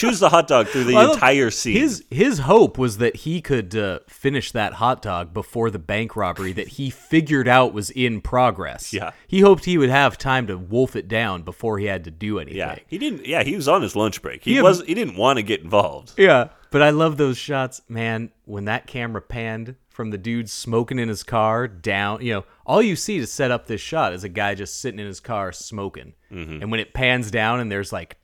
Chews 0.00 0.20
the 0.20 0.28
hot 0.30 0.48
dog 0.48 0.68
through 0.68 0.84
the 0.84 0.94
Well, 1.00 1.12
entire 1.14 1.50
scene. 1.50 1.76
His 1.76 2.04
his 2.10 2.40
hope 2.40 2.78
was 2.78 2.98
that 2.98 3.16
he 3.16 3.40
could 3.40 3.74
uh, 3.76 4.00
finish 4.08 4.52
that 4.52 4.74
hot 4.74 5.02
dog 5.02 5.32
before 5.32 5.70
the 5.70 5.78
bank 5.78 6.16
robbery 6.16 6.52
that 6.52 6.68
he 6.68 6.90
figured 6.90 7.46
out 7.48 7.72
was 7.72 7.90
in 7.90 8.20
progress. 8.20 8.92
Yeah. 8.92 9.10
he 9.28 9.40
hoped 9.40 9.64
he 9.64 9.78
would 9.78 9.90
have 9.90 10.16
time 10.18 10.46
to 10.48 10.56
wolf 10.58 10.96
it 10.96 11.08
down 11.08 11.42
before 11.42 11.78
he 11.78 11.86
had 11.86 12.04
to 12.04 12.10
do 12.10 12.38
anything. 12.38 12.58
yeah, 12.58 12.76
he 12.86 12.98
didn't. 12.98 13.26
Yeah, 13.26 13.42
he 13.42 13.54
was 13.56 13.68
on 13.68 13.82
his 13.82 13.94
lunch 13.94 14.22
break. 14.22 14.44
He 14.44 14.54
He- 14.54 14.62
was. 14.62 14.82
He 14.86 14.94
didn't 14.94 15.16
want 15.16 15.36
to 15.38 15.42
get 15.42 15.60
involved. 15.60 16.12
Yeah. 16.16 16.48
But 16.70 16.82
I 16.82 16.90
love 16.90 17.16
those 17.16 17.36
shots, 17.36 17.82
man, 17.88 18.30
when 18.44 18.66
that 18.66 18.86
camera 18.86 19.20
panned 19.20 19.74
from 19.88 20.10
the 20.10 20.18
dude 20.18 20.48
smoking 20.48 21.00
in 21.00 21.08
his 21.08 21.24
car 21.24 21.66
down, 21.66 22.22
you 22.24 22.32
know, 22.32 22.44
all 22.64 22.80
you 22.80 22.94
see 22.94 23.18
to 23.18 23.26
set 23.26 23.50
up 23.50 23.66
this 23.66 23.80
shot 23.80 24.12
is 24.12 24.22
a 24.22 24.28
guy 24.28 24.54
just 24.54 24.80
sitting 24.80 25.00
in 25.00 25.06
his 25.06 25.18
car 25.18 25.50
smoking. 25.50 26.14
And 26.30 26.70
when 26.70 26.78
it 26.78 26.94
pans 26.94 27.32
down 27.32 27.58
and 27.58 27.72
there's 27.72 27.92
like 27.92 28.18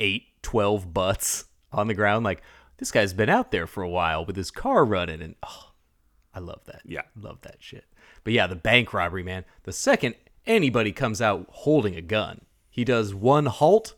eight, 0.00 0.24
12 0.44 0.94
butts 0.94 1.46
on 1.72 1.88
the 1.88 1.94
ground, 1.94 2.24
like 2.24 2.42
this 2.76 2.92
guy's 2.92 3.12
been 3.12 3.28
out 3.28 3.50
there 3.50 3.66
for 3.66 3.82
a 3.82 3.88
while 3.88 4.24
with 4.24 4.36
his 4.36 4.50
car 4.50 4.84
running. 4.84 5.20
And 5.20 5.34
oh, 5.42 5.72
I 6.32 6.38
love 6.38 6.60
that. 6.66 6.82
Yeah. 6.84 7.02
Love 7.16 7.40
that 7.42 7.56
shit. 7.58 7.84
But 8.22 8.32
yeah, 8.32 8.46
the 8.46 8.56
bank 8.56 8.94
robbery, 8.94 9.22
man. 9.22 9.44
The 9.64 9.72
second 9.72 10.14
anybody 10.46 10.92
comes 10.92 11.20
out 11.20 11.46
holding 11.50 11.96
a 11.96 12.02
gun, 12.02 12.42
he 12.70 12.84
does 12.84 13.14
one 13.14 13.46
halt 13.46 13.94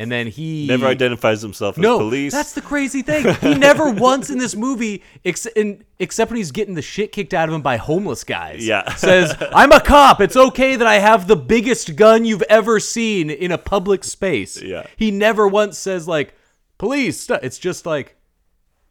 And 0.00 0.12
then 0.12 0.28
he 0.28 0.68
Never 0.68 0.86
identifies 0.86 1.42
himself 1.42 1.76
as 1.76 1.82
no, 1.82 1.98
police. 1.98 2.32
that's 2.32 2.52
the 2.52 2.60
crazy 2.60 3.02
thing. 3.02 3.34
He 3.40 3.54
never 3.56 3.90
once 3.90 4.30
in 4.30 4.38
this 4.38 4.54
movie, 4.54 5.02
ex- 5.24 5.46
in, 5.46 5.82
except 5.98 6.30
when 6.30 6.36
he's 6.36 6.52
getting 6.52 6.74
the 6.74 6.82
shit 6.82 7.10
kicked 7.10 7.34
out 7.34 7.48
of 7.48 7.54
him 7.54 7.62
by 7.62 7.78
homeless 7.78 8.22
guys, 8.22 8.64
Yeah. 8.64 8.94
says, 8.94 9.34
"I'm 9.52 9.72
a 9.72 9.80
cop. 9.80 10.20
It's 10.20 10.36
okay 10.36 10.76
that 10.76 10.86
I 10.86 11.00
have 11.00 11.26
the 11.26 11.34
biggest 11.34 11.96
gun 11.96 12.24
you've 12.24 12.42
ever 12.42 12.78
seen 12.78 13.28
in 13.28 13.50
a 13.50 13.58
public 13.58 14.04
space." 14.04 14.62
Yeah. 14.62 14.86
He 14.96 15.10
never 15.10 15.48
once 15.48 15.76
says 15.76 16.06
like, 16.06 16.32
"Police." 16.78 17.20
st-" 17.22 17.42
It's 17.42 17.58
just 17.58 17.84
like, 17.84 18.16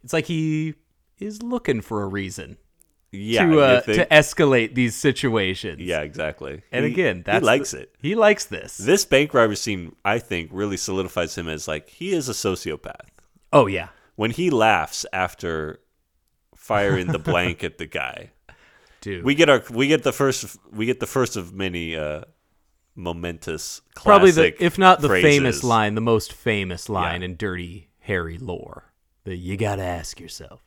it's 0.03 0.11
like 0.11 0.25
he 0.25 0.73
is 1.19 1.41
looking 1.41 1.79
for 1.79 2.03
a 2.03 2.07
reason 2.07 2.57
yeah, 3.11 3.45
to 3.45 3.59
uh, 3.61 3.81
to 3.81 4.05
escalate 4.07 4.75
these 4.75 4.95
situations. 4.95 5.79
yeah, 5.79 6.01
exactly. 6.01 6.61
And 6.71 6.85
He- 6.85 6.91
again, 6.91 7.23
that's 7.25 7.39
he 7.41 7.45
likes 7.45 7.71
the- 7.71 7.81
it. 7.81 7.95
He 8.01 8.15
likes 8.15 8.45
this. 8.45 8.77
This 8.77 9.05
bank 9.05 9.33
robber 9.33 9.55
scene, 9.55 9.95
I 10.03 10.19
think, 10.19 10.49
really 10.53 10.77
solidifies 10.77 11.35
him 11.37 11.47
as 11.47 11.67
like 11.67 11.89
he 11.89 12.11
is 12.13 12.27
a 12.29 12.33
sociopath. 12.33 13.07
oh 13.53 13.67
yeah. 13.67 13.89
When 14.15 14.31
he 14.31 14.49
laughs 14.49 15.05
after 15.13 15.79
firing 16.55 17.07
the 17.07 17.19
blank 17.19 17.63
at 17.63 17.77
the 17.77 17.85
guy, 17.85 18.31
Dude. 19.01 19.23
we 19.23 19.35
get 19.35 19.47
our 19.49 19.63
we 19.69 19.87
get 19.87 20.03
the 20.03 20.11
first 20.11 20.57
we 20.71 20.85
get 20.87 20.99
the 20.99 21.05
first 21.07 21.37
of 21.37 21.53
many 21.53 21.95
uh 21.95 22.21
momentous 22.95 23.81
probably 23.95 24.31
classic 24.31 24.57
the 24.57 24.65
if 24.65 24.77
not 24.77 25.01
the 25.01 25.07
famous 25.09 25.63
line 25.63 25.93
the 25.95 26.01
most 26.01 26.33
famous 26.33 26.89
line 26.89 27.21
Yeah. 27.21 27.25
in 27.25 27.35
dirty 27.37 27.89
harry 27.99 28.39
lore 28.39 28.91
the 29.23 29.35
you 29.35 29.55
gotta 29.55 29.83
ask 29.83 30.19
yourself 30.19 30.63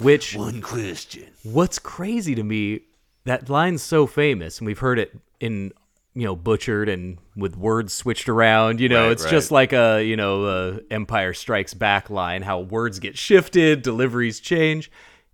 which 0.00 0.34
One 0.36 0.60
question. 0.60 1.26
what's 1.42 1.78
crazy 1.78 2.34
to 2.34 2.42
me 2.42 2.80
that 3.24 3.48
line's 3.48 3.82
so 3.82 4.06
famous 4.06 4.58
and 4.58 4.66
we've 4.66 4.78
heard 4.78 4.98
it 4.98 5.16
in 5.40 5.72
you 6.14 6.24
know 6.24 6.36
butchered 6.36 6.88
and 6.88 7.18
with 7.36 7.56
words 7.56 7.92
switched 7.92 8.28
around 8.28 8.80
you 8.80 8.88
know 8.88 9.04
Right, 9.04 9.12
it's 9.12 9.24
just 9.24 9.50
like 9.50 9.72
a 9.72 10.02
you 10.02 10.16
know 10.16 10.46
a 10.46 10.80
empire 10.90 11.34
strikes 11.34 11.74
back 11.74 12.10
line 12.10 12.42
how 12.42 12.60
words 12.60 12.98
get 12.98 13.16
shifted 13.18 13.82
deliveries 13.82 14.40
change 14.40 14.90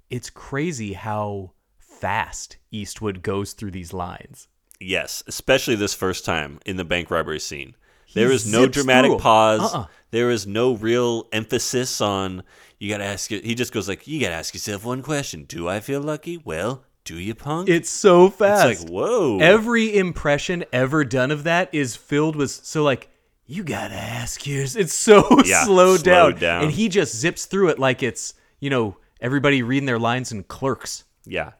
it's 0.08 0.30
crazy 0.30 0.94
how 0.94 1.52
fast 1.78 2.56
eastwood 2.70 3.22
goes 3.22 3.52
through 3.52 3.72
these 3.72 3.92
lines 3.92 4.48
Yes, 4.82 5.22
especially 5.26 5.74
this 5.74 5.92
first 5.92 6.24
time 6.24 6.58
in 6.64 6.78
the 6.78 6.86
bank 6.86 7.10
robbery 7.10 7.38
scene. 7.38 7.74
There 8.14 8.30
is 8.32 8.50
no 8.50 8.66
dramatic 8.66 9.18
pause. 9.18 9.74
Uh-uh. 9.74 9.86
There 10.10 10.30
is 10.30 10.46
no 10.46 10.74
real 10.74 11.28
emphasis 11.32 12.00
on 12.00 12.42
you 12.78 12.88
got 12.90 12.98
to 12.98 13.04
ask 13.04 13.30
it. 13.30 13.44
He 13.44 13.54
just 13.54 13.72
goes 13.72 13.88
like, 13.88 14.06
"You 14.08 14.20
got 14.20 14.28
to 14.30 14.34
ask 14.34 14.54
yourself 14.54 14.84
one 14.84 15.02
question: 15.02 15.44
Do 15.44 15.68
I 15.68 15.80
feel 15.80 16.00
lucky? 16.00 16.36
Well, 16.38 16.84
do 17.04 17.16
you, 17.18 17.34
punk?" 17.34 17.68
it's 17.68 17.90
so 17.90 18.28
fast 18.30 18.68
It's 18.70 18.82
like, 18.84 18.90
whoa. 18.90 19.38
Every 19.38 19.96
impression 19.96 20.64
ever 20.72 21.04
done 21.04 21.30
of 21.30 21.44
that 21.44 21.72
is 21.74 21.94
filled 21.96 22.36
with 22.36 22.50
so 22.50 22.82
like 22.82 23.08
you 23.46 23.62
gotta 23.64 23.94
ask 23.94 24.46
yours. 24.46 24.76
It's 24.76 24.94
so 24.94 25.26
Yeah, 25.44 25.64
slowed, 25.64 26.02
down. 26.02 26.30
slowed 26.32 26.40
down. 26.40 26.62
and 26.64 26.72
he 26.72 26.88
just 26.88 27.14
zips 27.16 27.44
through 27.46 27.68
it 27.68 27.78
like 27.78 28.02
it's 28.02 28.34
you 28.60 28.70
know 28.70 28.96
everybody 29.20 29.62
reading 29.62 29.86
their 29.86 29.98
lines 29.98 30.32
in 30.32 30.42
Clerks. 30.44 31.04
yeah, 31.26 31.52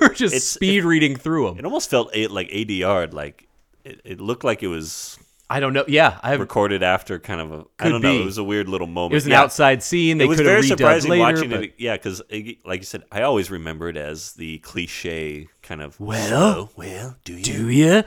We're 0.00 0.12
just 0.14 0.34
It's- 0.34 0.44
speed 0.44 0.84
reading 0.84 1.16
through 1.16 1.46
them. 1.46 1.58
it 1.58 1.64
almost 1.64 1.88
felt 1.88 2.08
like 2.14 2.48
ADR. 2.50 3.12
Like 3.12 3.48
it, 3.84 4.00
it 4.04 4.20
looked 4.20 4.44
like 4.44 4.62
it 4.62 4.68
was 4.68 5.18
I 5.48 5.60
don't 5.60 5.72
know. 5.72 5.84
Yeah, 5.86 6.18
I 6.22 6.30
have. 6.30 6.40
recorded 6.40 6.82
after 6.82 7.18
kind 7.20 7.40
of 7.40 7.52
a. 7.52 7.64
I 7.78 7.88
don't 7.88 8.02
know. 8.02 8.10
be. 8.12 8.22
It 8.22 8.24
was 8.24 8.38
a 8.38 8.44
weird 8.44 8.68
little 8.68 8.88
moment. 8.88 9.12
It 9.12 9.16
was 9.16 9.26
an 9.26 9.32
Yeah. 9.32 9.42
outside 9.42 9.82
scene. 9.82 10.18
They 10.18 10.24
it 10.24 10.28
was 10.28 10.40
very 10.40 10.62
surprising 10.62 11.10
later. 11.12 11.20
watching 11.22 11.50
but- 11.50 11.62
it. 11.64 11.74
Yeah, 11.78 11.96
because 11.96 12.20
like 12.64 12.80
you 12.80 12.84
said, 12.84 13.04
I 13.12 13.22
always 13.22 13.50
remember 13.50 13.88
it 13.88 13.96
as 13.96 14.32
the 14.32 14.58
cliche 14.58 15.46
kind 15.62 15.82
of. 15.82 15.98
Well? 16.00 16.72
well, 16.76 17.16
do 17.24 17.34
you, 17.34 17.42
Do 17.44 17.70
you? 17.70 18.02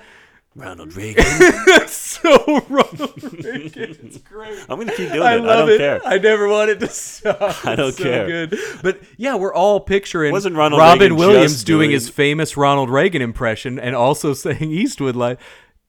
Ronald 0.55 0.93
Reagan? 0.97 1.23
so 1.87 2.33
Ronald 2.67 3.23
Reagan. 3.45 3.97
It's 4.03 4.17
great. 4.17 4.59
I'm 4.67 4.77
gonna 4.79 4.91
keep 4.95 5.09
doing 5.09 5.21
I 5.21 5.35
it. 5.35 5.41
love 5.41 5.49
I 5.49 5.55
don't 5.59 5.69
it. 5.69 5.77
care. 5.77 6.01
I 6.05 6.17
never 6.17 6.49
wanted 6.49 6.81
to 6.81 6.87
stop. 6.87 7.39
I 7.65 7.75
don't 7.75 7.93
so 7.93 8.03
care. 8.03 8.47
Good. 8.47 8.59
But 8.83 8.99
yeah, 9.15 9.35
we're 9.35 9.53
all 9.53 9.79
picturing 9.79 10.33
Wasn't 10.33 10.57
Ronald 10.57 10.79
Robin 10.81 10.99
Reagan 10.99 11.15
Williams 11.17 11.63
doing 11.63 11.79
doing- 11.87 11.91
his 11.91 12.09
famous 12.09 12.57
Ronald 12.57 12.89
Reagan 12.89 13.21
impression 13.21 13.79
and 13.79 13.95
also 13.95 14.33
saying 14.33 14.71
Eastwood 14.71 15.15
like 15.15 15.39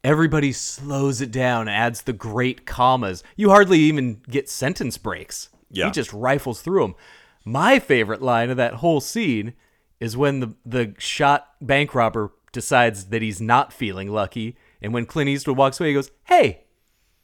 everybody 0.05 0.53
slows 0.53 1.21
it 1.21 1.31
down, 1.31 1.69
adds 1.69 2.03
the 2.03 2.13
great 2.13 2.67
commas. 2.67 3.23
You 3.37 3.51
hardly 3.51 3.79
even 3.81 4.23
get 4.29 4.49
sentence 4.49 4.99
breaks. 4.99 5.49
Yeah. 5.71 5.87
He 5.87 5.91
just 5.93 6.13
rifles 6.13 6.63
through 6.63 6.83
them. 6.83 6.95
My 7.45 7.79
favorite 7.79 8.23
line 8.23 8.51
of 8.51 8.57
that 8.57 8.75
whole 8.75 9.01
scene 9.01 9.55
is 9.99 10.17
when 10.17 10.41
the 10.41 10.55
the 10.65 10.95
shot 10.99 11.49
bank 11.61 11.95
robber 11.95 12.33
decides 12.53 13.07
that 13.07 13.23
he's 13.23 13.41
not 13.41 13.73
feeling 13.73 14.11
lucky, 14.11 14.57
and 14.83 14.93
when 14.93 15.07
Clint 15.07 15.29
Eastwood 15.29 15.57
walks 15.57 15.79
away, 15.79 15.91
he 15.91 15.95
goes, 15.95 16.11
"Hey, 16.25 16.65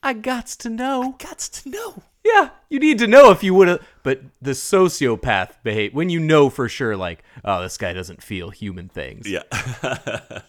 I 0.03 0.15
gots 0.15 0.57
to 0.59 0.71
know." 0.71 1.17
Gots 1.19 1.63
to 1.63 1.71
know. 1.71 2.03
Yeah, 2.25 2.51
you 2.69 2.79
need 2.79 2.99
to 2.99 3.07
know 3.07 3.31
if 3.31 3.43
you 3.45 3.55
would 3.55 3.69
have. 3.69 3.87
But 4.03 4.23
the 4.43 4.51
sociopath 4.53 5.63
behave 5.63 5.95
when 5.95 6.11
you 6.11 6.19
know 6.19 6.51
for 6.51 6.69
sure, 6.69 6.97
like, 6.97 7.23
oh, 7.45 7.63
this 7.63 7.77
guy 7.79 7.93
doesn't 7.93 8.23
feel 8.23 8.51
human 8.51 8.89
things. 8.89 9.29
Yeah. 9.29 9.43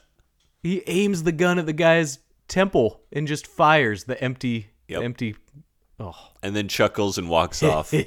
He 0.63 0.81
aims 0.87 1.23
the 1.23 1.31
gun 1.31 1.59
at 1.59 1.65
the 1.65 1.73
guy's 1.73 2.19
temple 2.47 3.01
and 3.11 3.27
just 3.27 3.47
fires 3.47 4.05
the 4.05 4.21
empty, 4.23 4.69
Yep. 4.87 5.01
empty. 5.03 5.35
and 6.43 6.55
then 6.55 6.67
chuckles 6.67 7.17
and 7.17 7.29
walks 7.29 7.63
off. 7.63 7.93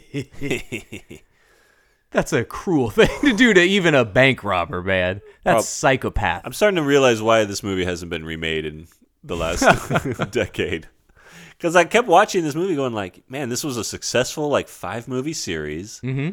That's 2.13 2.33
a 2.33 2.45
cruel 2.45 2.91
thing 2.91 3.09
to 3.23 3.37
do 3.37 3.55
to 3.55 3.61
even 3.63 3.95
a 3.95 4.05
bank 4.05 4.43
robber, 4.43 4.83
man. 4.83 5.21
That's 5.45 5.57
Prob- 5.57 5.65
psychopath. 5.65 6.43
I'm 6.45 6.53
starting 6.53 6.77
to 6.77 6.83
realize 6.83 7.23
why 7.23 7.45
this 7.45 7.63
movie 7.63 7.85
hasn't 7.85 8.11
been 8.11 8.25
remade 8.25 8.65
in 8.65 8.89
the 9.23 9.37
last 9.37 9.61
decade. 10.33 10.89
Because 11.51 11.77
I 11.77 11.85
kept 11.85 12.09
watching 12.09 12.43
this 12.43 12.55
movie, 12.55 12.75
going 12.75 12.95
like, 12.95 13.23
"Man, 13.29 13.49
this 13.49 13.63
was 13.63 13.77
a 13.77 13.85
successful 13.85 14.49
like 14.49 14.67
five 14.67 15.07
movie 15.07 15.35
series." 15.35 16.01
Mm-hmm. 16.03 16.31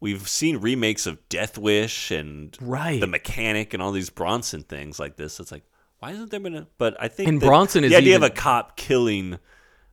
We've 0.00 0.26
seen 0.28 0.56
remakes 0.58 1.06
of 1.06 1.28
Death 1.28 1.58
Wish 1.58 2.10
and 2.10 2.56
Right. 2.60 3.00
The 3.00 3.06
Mechanic 3.06 3.74
and 3.74 3.82
all 3.82 3.92
these 3.92 4.10
Bronson 4.10 4.62
things 4.62 4.98
like 4.98 5.16
this. 5.16 5.38
It's 5.40 5.52
like, 5.52 5.64
why 5.98 6.12
isn't 6.12 6.30
there 6.30 6.40
been 6.40 6.54
a? 6.56 6.66
But 6.78 6.96
I 6.98 7.08
think 7.08 7.28
And 7.28 7.40
that 7.40 7.46
Bronson 7.46 7.84
is 7.84 7.90
the 7.90 7.96
idea 7.98 8.14
even- 8.14 8.22
of 8.24 8.30
a 8.30 8.34
cop 8.34 8.76
killing 8.76 9.38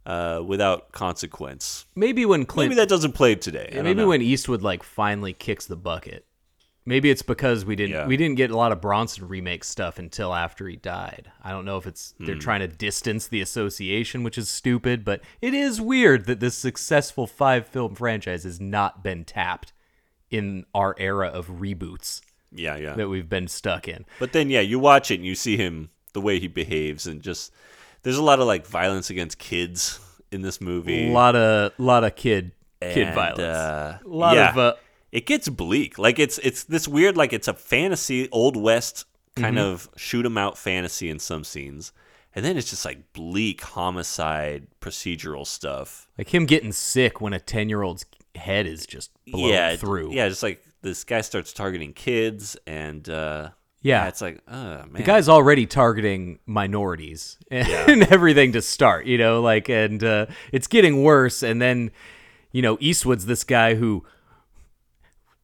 uh, 0.06 0.42
without 0.46 0.94
consequence. 0.94 1.86
maybe 1.94 2.26
when 2.26 2.46
Clint, 2.46 2.70
Maybe 2.70 2.80
that 2.80 2.88
doesn't 2.88 3.12
play 3.12 3.36
today. 3.36 3.70
Don't 3.74 3.84
maybe 3.84 4.02
know. 4.02 4.08
when 4.08 4.22
Eastwood 4.22 4.62
like 4.62 4.82
finally 4.84 5.34
kicks 5.34 5.66
the 5.66 5.76
bucket. 5.76 6.24
Maybe 6.86 7.10
it's 7.10 7.22
because 7.22 7.66
we 7.66 7.76
didn't 7.76 7.92
Yeah. 7.92 8.08
we 8.08 8.16
didn't 8.16 8.38
get 8.38 8.50
a 8.50 8.56
lot 8.56 8.72
of 8.72 8.80
Bronson 8.80 9.28
remake 9.28 9.66
stuff 9.66 10.00
until 10.00 10.34
after 10.34 10.66
he 10.70 10.78
died. 10.78 11.30
I 11.44 11.50
don't 11.52 11.66
know 11.66 11.76
if 11.76 11.86
it's 11.86 12.14
they're 12.18 12.36
Hmm. 12.36 12.40
trying 12.40 12.60
to 12.62 12.70
distance 12.70 13.28
the 13.28 13.42
association, 13.42 14.24
which 14.24 14.38
is 14.38 14.48
stupid, 14.48 15.04
but 15.04 15.20
it 15.42 15.54
is 15.54 15.82
weird 15.82 16.26
that 16.28 16.40
this 16.40 16.56
successful 16.56 17.28
five 17.28 17.68
film 17.68 17.94
franchise 17.94 18.44
has 18.46 18.62
not 18.62 19.04
been 19.04 19.26
tapped 19.26 19.74
in 20.32 20.66
our 20.74 20.96
era 20.98 21.28
of 21.28 21.48
reboots 21.48 22.22
yeah, 22.52 22.76
yeah. 22.78 22.94
that 22.96 23.08
we've 23.10 23.30
been 23.30 23.48
stuck 23.48 23.88
in. 23.88 24.06
But 24.20 24.32
then, 24.34 24.50
yeah, 24.50 24.62
you 24.62 24.80
watch 24.80 25.12
it 25.12 25.16
and 25.16 25.26
you 25.26 25.36
see 25.36 25.58
him 25.58 25.90
the 26.14 26.22
way 26.22 26.40
he 26.40 26.48
behaves, 26.48 27.06
and 27.08 27.22
just 27.22 27.52
there's 28.04 28.18
a 28.18 28.24
lot 28.24 28.40
of 28.40 28.48
like 28.48 28.66
violence 28.68 29.10
against 29.10 29.38
kids 29.38 30.00
in 30.32 30.42
this 30.42 30.60
movie. 30.62 31.10
A 31.10 31.12
lot 31.14 31.36
of 31.36 31.72
lot 31.78 32.04
of 32.04 32.16
kid 32.16 32.52
kid 32.82 33.14
violence. 33.14 33.40
uh, 33.40 34.00
a 34.04 34.08
lot 34.08 34.36
yeah. 34.36 34.50
of 34.52 34.58
uh, 34.58 34.74
it 35.12 35.26
gets 35.26 35.48
bleak. 35.50 35.98
Like 35.98 36.20
it's 36.20 36.38
it's 36.40 36.64
this 36.64 36.88
weird 36.88 37.16
like 37.18 37.34
it's 37.34 37.48
a 37.48 37.54
fantasy 37.54 38.30
old 38.32 38.56
west 38.58 39.06
kind 39.36 39.58
Mm-hmm. 39.58 39.66
of 39.68 39.90
shoot 39.96 40.26
'em 40.26 40.38
out 40.38 40.58
fantasy 40.58 41.10
in 41.10 41.20
some 41.20 41.44
scenes. 41.44 41.92
And 42.36 42.44
then 42.46 42.56
it's 42.58 42.70
just 42.70 42.86
like 42.86 43.14
bleak 43.14 43.62
homicide 43.62 44.68
procedural 44.82 45.46
stuff. 45.46 46.08
like 46.18 46.34
him 46.34 46.46
getting 46.46 46.72
sick 46.72 47.20
when 47.22 47.34
a 47.34 47.40
10-year-old's 47.40 48.06
head 48.38 48.68
is 48.68 48.86
just 48.86 49.12
blown 49.28 49.50
yeah, 49.50 49.76
through. 49.76 50.14
Yeah, 50.14 50.30
just 50.30 50.44
like 50.44 50.64
this 50.82 51.04
guy 51.04 51.22
starts 51.22 51.54
targeting 51.54 51.94
kids 51.94 52.56
and 52.66 53.08
uh 53.10 53.50
Yeah. 53.82 54.08
it's 54.08 54.22
like, 54.22 54.42
uh 54.48 54.84
man. 54.86 54.94
The 54.94 55.04
guy's 55.04 55.28
already 55.30 55.66
targeting 55.66 56.40
minorities 56.46 57.38
and, 57.52 58.04
everything 58.04 58.54
to 58.54 58.62
start, 58.62 59.06
you 59.06 59.18
know, 59.18 59.42
like, 59.42 59.70
and 59.70 60.04
uh, 60.04 60.26
it's 60.52 60.68
getting 60.68 61.04
worse. 61.04 61.44
And 61.44 61.62
then, 61.62 61.92
you 62.52 62.62
know, 62.62 62.78
Eastwood's 62.80 63.26
this 63.26 63.44
guy 63.44 63.76
who 63.76 64.06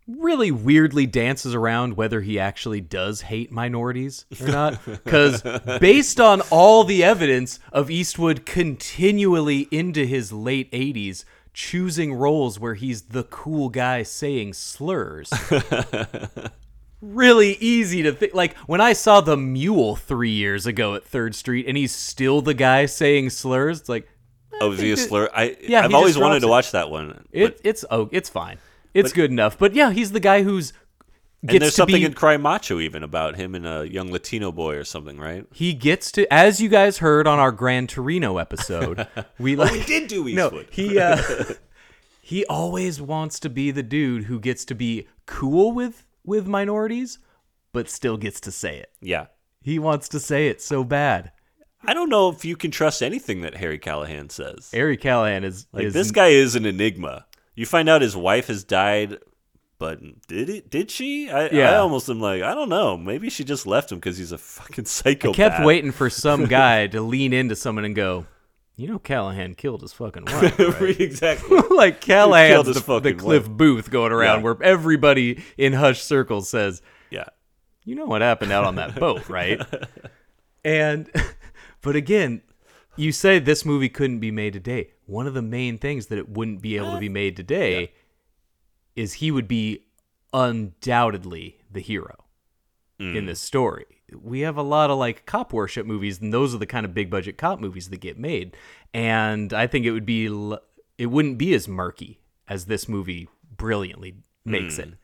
really 0.08 0.52
weirdly 0.52 1.06
dances 1.06 1.56
around 1.56 1.96
whether 1.96 2.22
he 2.22 2.38
actually 2.38 2.82
does 2.82 3.22
hate 3.22 3.52
minorities 3.52 4.26
or 4.42 4.48
not. 4.48 4.80
Because 4.86 5.42
based 5.80 6.20
on 6.20 6.42
all 6.50 6.84
the 6.84 7.04
evidence 7.04 7.60
of 7.72 7.90
Eastwood 7.90 8.46
continually 8.46 9.68
into 9.72 10.06
his 10.06 10.32
late 10.34 10.72
80s, 10.72 11.24
choosing 11.54 12.14
roles 12.14 12.60
where 12.60 12.74
he's 12.74 13.04
the 13.04 13.24
cool 13.24 13.70
guy 13.70 14.04
saying 14.04 14.54
slurs 14.54 15.32
really 17.02 17.54
easy 17.60 18.02
to 18.04 18.14
think. 18.14 18.34
Like 18.34 18.58
when 18.60 18.82
I 18.82 18.94
saw 18.94 19.22
the 19.22 19.38
mule 19.38 19.96
three 19.96 20.32
years 20.32 20.66
ago 20.66 20.96
at 20.96 21.04
Third 21.04 21.36
Street, 21.36 21.68
and 21.68 21.78
he's 21.78 21.94
still 21.94 22.42
the 22.42 22.54
guy 22.54 22.86
saying 22.86 23.30
slurs. 23.32 23.82
It's 23.82 23.90
like 23.90 24.08
Oh, 24.62 24.72
is 24.72 24.80
he 24.80 24.92
a 24.92 24.98
slur? 24.98 25.30
I 25.34 25.58
Yeah, 25.62 25.84
I've 25.84 25.94
always 25.94 26.18
wanted 26.18 26.42
to 26.42 26.48
watch 26.48 26.72
that 26.72 26.90
one. 26.90 27.26
it. 27.32 27.60
It's 27.64 27.84
oh, 27.90 28.10
it's 28.12 28.30
fine. 28.30 28.58
It's 28.94 29.12
good 29.12 29.32
enough. 29.32 29.58
But 29.58 29.74
yeah, 29.74 29.92
he's 29.92 30.12
the 30.12 30.20
guy 30.20 30.44
who's 30.44 30.72
And 31.46 31.62
there's 31.62 31.76
something 31.76 32.02
be 32.02 32.06
in 32.06 32.14
Cry 32.14 32.38
Macho 32.38 32.80
even 32.80 33.04
about 33.04 33.36
him 33.36 33.54
and 33.54 33.68
a 33.68 33.88
young 33.88 34.12
Latino 34.12 34.52
boy 34.52 34.76
or 34.76 34.84
something, 34.84 35.20
right? 35.20 35.46
he 35.52 35.74
gets 35.74 36.12
to 36.14 36.32
as 36.34 36.62
you 36.62 36.70
guys 36.70 37.00
heard 37.00 37.28
on 37.28 37.40
our 37.40 37.52
Gran 37.52 37.88
Torino 37.88 38.38
episode. 38.38 39.08
we 39.40 39.56
like 39.56 39.72
we 39.72 39.84
did 39.84 40.08
do 40.08 40.24
no 40.30 40.46
Eastwood. 40.46 40.68
he 40.72 40.98
uh, 40.98 41.22
he 42.22 42.46
always 42.46 43.02
wants 43.02 43.40
to 43.42 43.50
be 43.50 43.72
the 43.72 43.84
dude 43.84 44.26
who 44.26 44.40
gets 44.40 44.64
to 44.66 44.76
be 44.76 45.08
cool 45.26 45.74
with 45.74 46.06
with 46.24 46.48
minorities, 46.48 47.20
but 47.74 47.90
still 47.90 48.16
gets 48.18 48.40
to 48.42 48.52
say 48.52 48.78
it. 48.78 48.92
Yeah. 49.02 49.28
He 49.62 49.80
wants 49.80 50.10
to 50.10 50.20
say 50.20 50.48
it 50.48 50.62
so 50.62 50.84
bad. 50.84 51.32
I 51.86 51.94
don't 51.94 52.10
know 52.10 52.30
if 52.30 52.46
you 52.46 52.56
can 52.56 52.72
trust 52.72 53.02
anything 53.02 53.42
that 53.42 53.56
Harry 53.56 53.78
Callahan 53.78 54.30
says. 54.30 54.72
Harry 54.74 54.96
Callahan 54.96 55.44
is 55.44 55.68
Like 55.74 55.86
is 55.86 55.94
this 55.94 56.12
guy 56.12 56.28
is 56.30 56.56
an 56.56 56.66
enigma. 56.66 57.26
You 57.56 57.66
find 57.66 57.90
out 57.90 58.02
his 58.02 58.16
wife 58.16 58.48
has 58.48 58.64
died, 58.64 59.18
but 59.84 60.00
did 60.28 60.50
it? 60.50 60.70
Did 60.70 60.90
she? 60.90 61.30
I, 61.30 61.48
I 61.48 61.76
almost 61.76 62.08
am 62.08 62.22
like, 62.22 62.42
I 62.42 62.54
don't 62.56 62.70
know. 62.70 62.96
Maybe 62.96 63.30
she 63.30 63.44
just 63.44 63.68
left 63.68 63.92
him 63.92 63.98
because 63.98 64.18
he's 64.18 64.32
a 64.32 64.38
fucking 64.38 64.86
psychopath. 64.86 65.38
I 65.38 65.50
kept 65.50 65.66
waiting 65.66 65.92
for 65.92 66.10
some 66.10 66.46
guy 66.62 66.88
to 66.88 67.02
lean 67.02 67.34
into 67.34 67.54
someone 67.58 67.84
and 67.84 67.94
go, 67.94 68.26
"You 68.78 68.88
know, 68.88 68.98
Callahan 68.98 69.56
killed 69.56 69.82
his 69.82 69.92
fucking 69.92 70.24
wife." 70.24 70.58
right?" 70.80 70.98
exactly. 71.02 71.60
like 71.70 72.00
Callahan's 72.00 72.82
the, 72.82 73.00
the 73.02 73.14
Cliff 73.14 73.46
wife. 73.46 73.58
Booth 73.58 73.92
going 73.92 74.14
around 74.14 74.38
Yeah. 74.38 74.44
where 74.44 74.64
everybody 74.64 75.44
in 75.58 75.74
hush 75.74 76.02
circles 76.02 76.48
says, 76.48 76.82
Yeah. 77.12 77.26
"You 77.84 77.96
know 77.96 78.06
what 78.06 78.22
happened 78.22 78.54
out 78.54 78.64
on 78.64 78.76
that 78.76 78.96
boat, 78.96 79.28
right?" 79.28 79.62
and 80.64 81.12
but 81.82 81.98
again, 81.98 82.42
you 82.96 83.12
say 83.12 83.38
this 83.38 83.66
movie 83.66 83.90
couldn't 83.90 84.20
be 84.20 84.32
made 84.32 84.54
today. 84.54 84.92
One 85.08 85.28
of 85.28 85.34
the 85.34 85.42
main 85.42 85.78
things 85.78 86.06
that 86.06 86.18
it 86.18 86.30
wouldn't 86.30 86.62
be 86.62 86.78
able 86.78 86.94
to 86.94 87.00
be 87.00 87.10
made 87.10 87.36
today 87.36 87.92
is 88.96 89.14
he 89.14 89.32
would 89.32 89.48
be 89.48 89.86
undoubtedly 90.34 91.60
the 91.72 91.80
hero 91.80 92.26
in 93.00 93.14
mm. 93.14 93.28
this 93.28 93.40
story. 93.40 93.86
We 94.14 94.42
have 94.42 94.58
a 94.58 94.64
lot 94.64 94.90
of 94.90 94.98
like 94.98 95.26
cop 95.26 95.54
worship 95.54 95.86
movies, 95.86 96.22
and 96.22 96.34
those 96.34 96.54
are 96.54 96.60
the 96.60 96.66
kind 96.66 96.86
of 96.86 96.94
big 96.94 97.10
budget 97.10 97.38
cop 97.38 97.60
movies 97.60 97.90
that 97.90 98.00
get 98.00 98.18
made. 98.18 98.56
And 98.94 99.54
I 99.54 99.68
think 99.68 99.86
it 99.86 99.92
would 99.92 100.06
be, 100.06 100.26
it 100.98 101.08
wouldn't 101.08 101.38
be 101.38 101.54
as 101.54 101.68
murky 101.68 102.20
as 102.48 102.66
this 102.66 102.88
movie 102.88 103.28
brilliantly 103.56 104.16
makes 104.46 104.78
it. 104.78 104.90
Mm. 104.90 104.98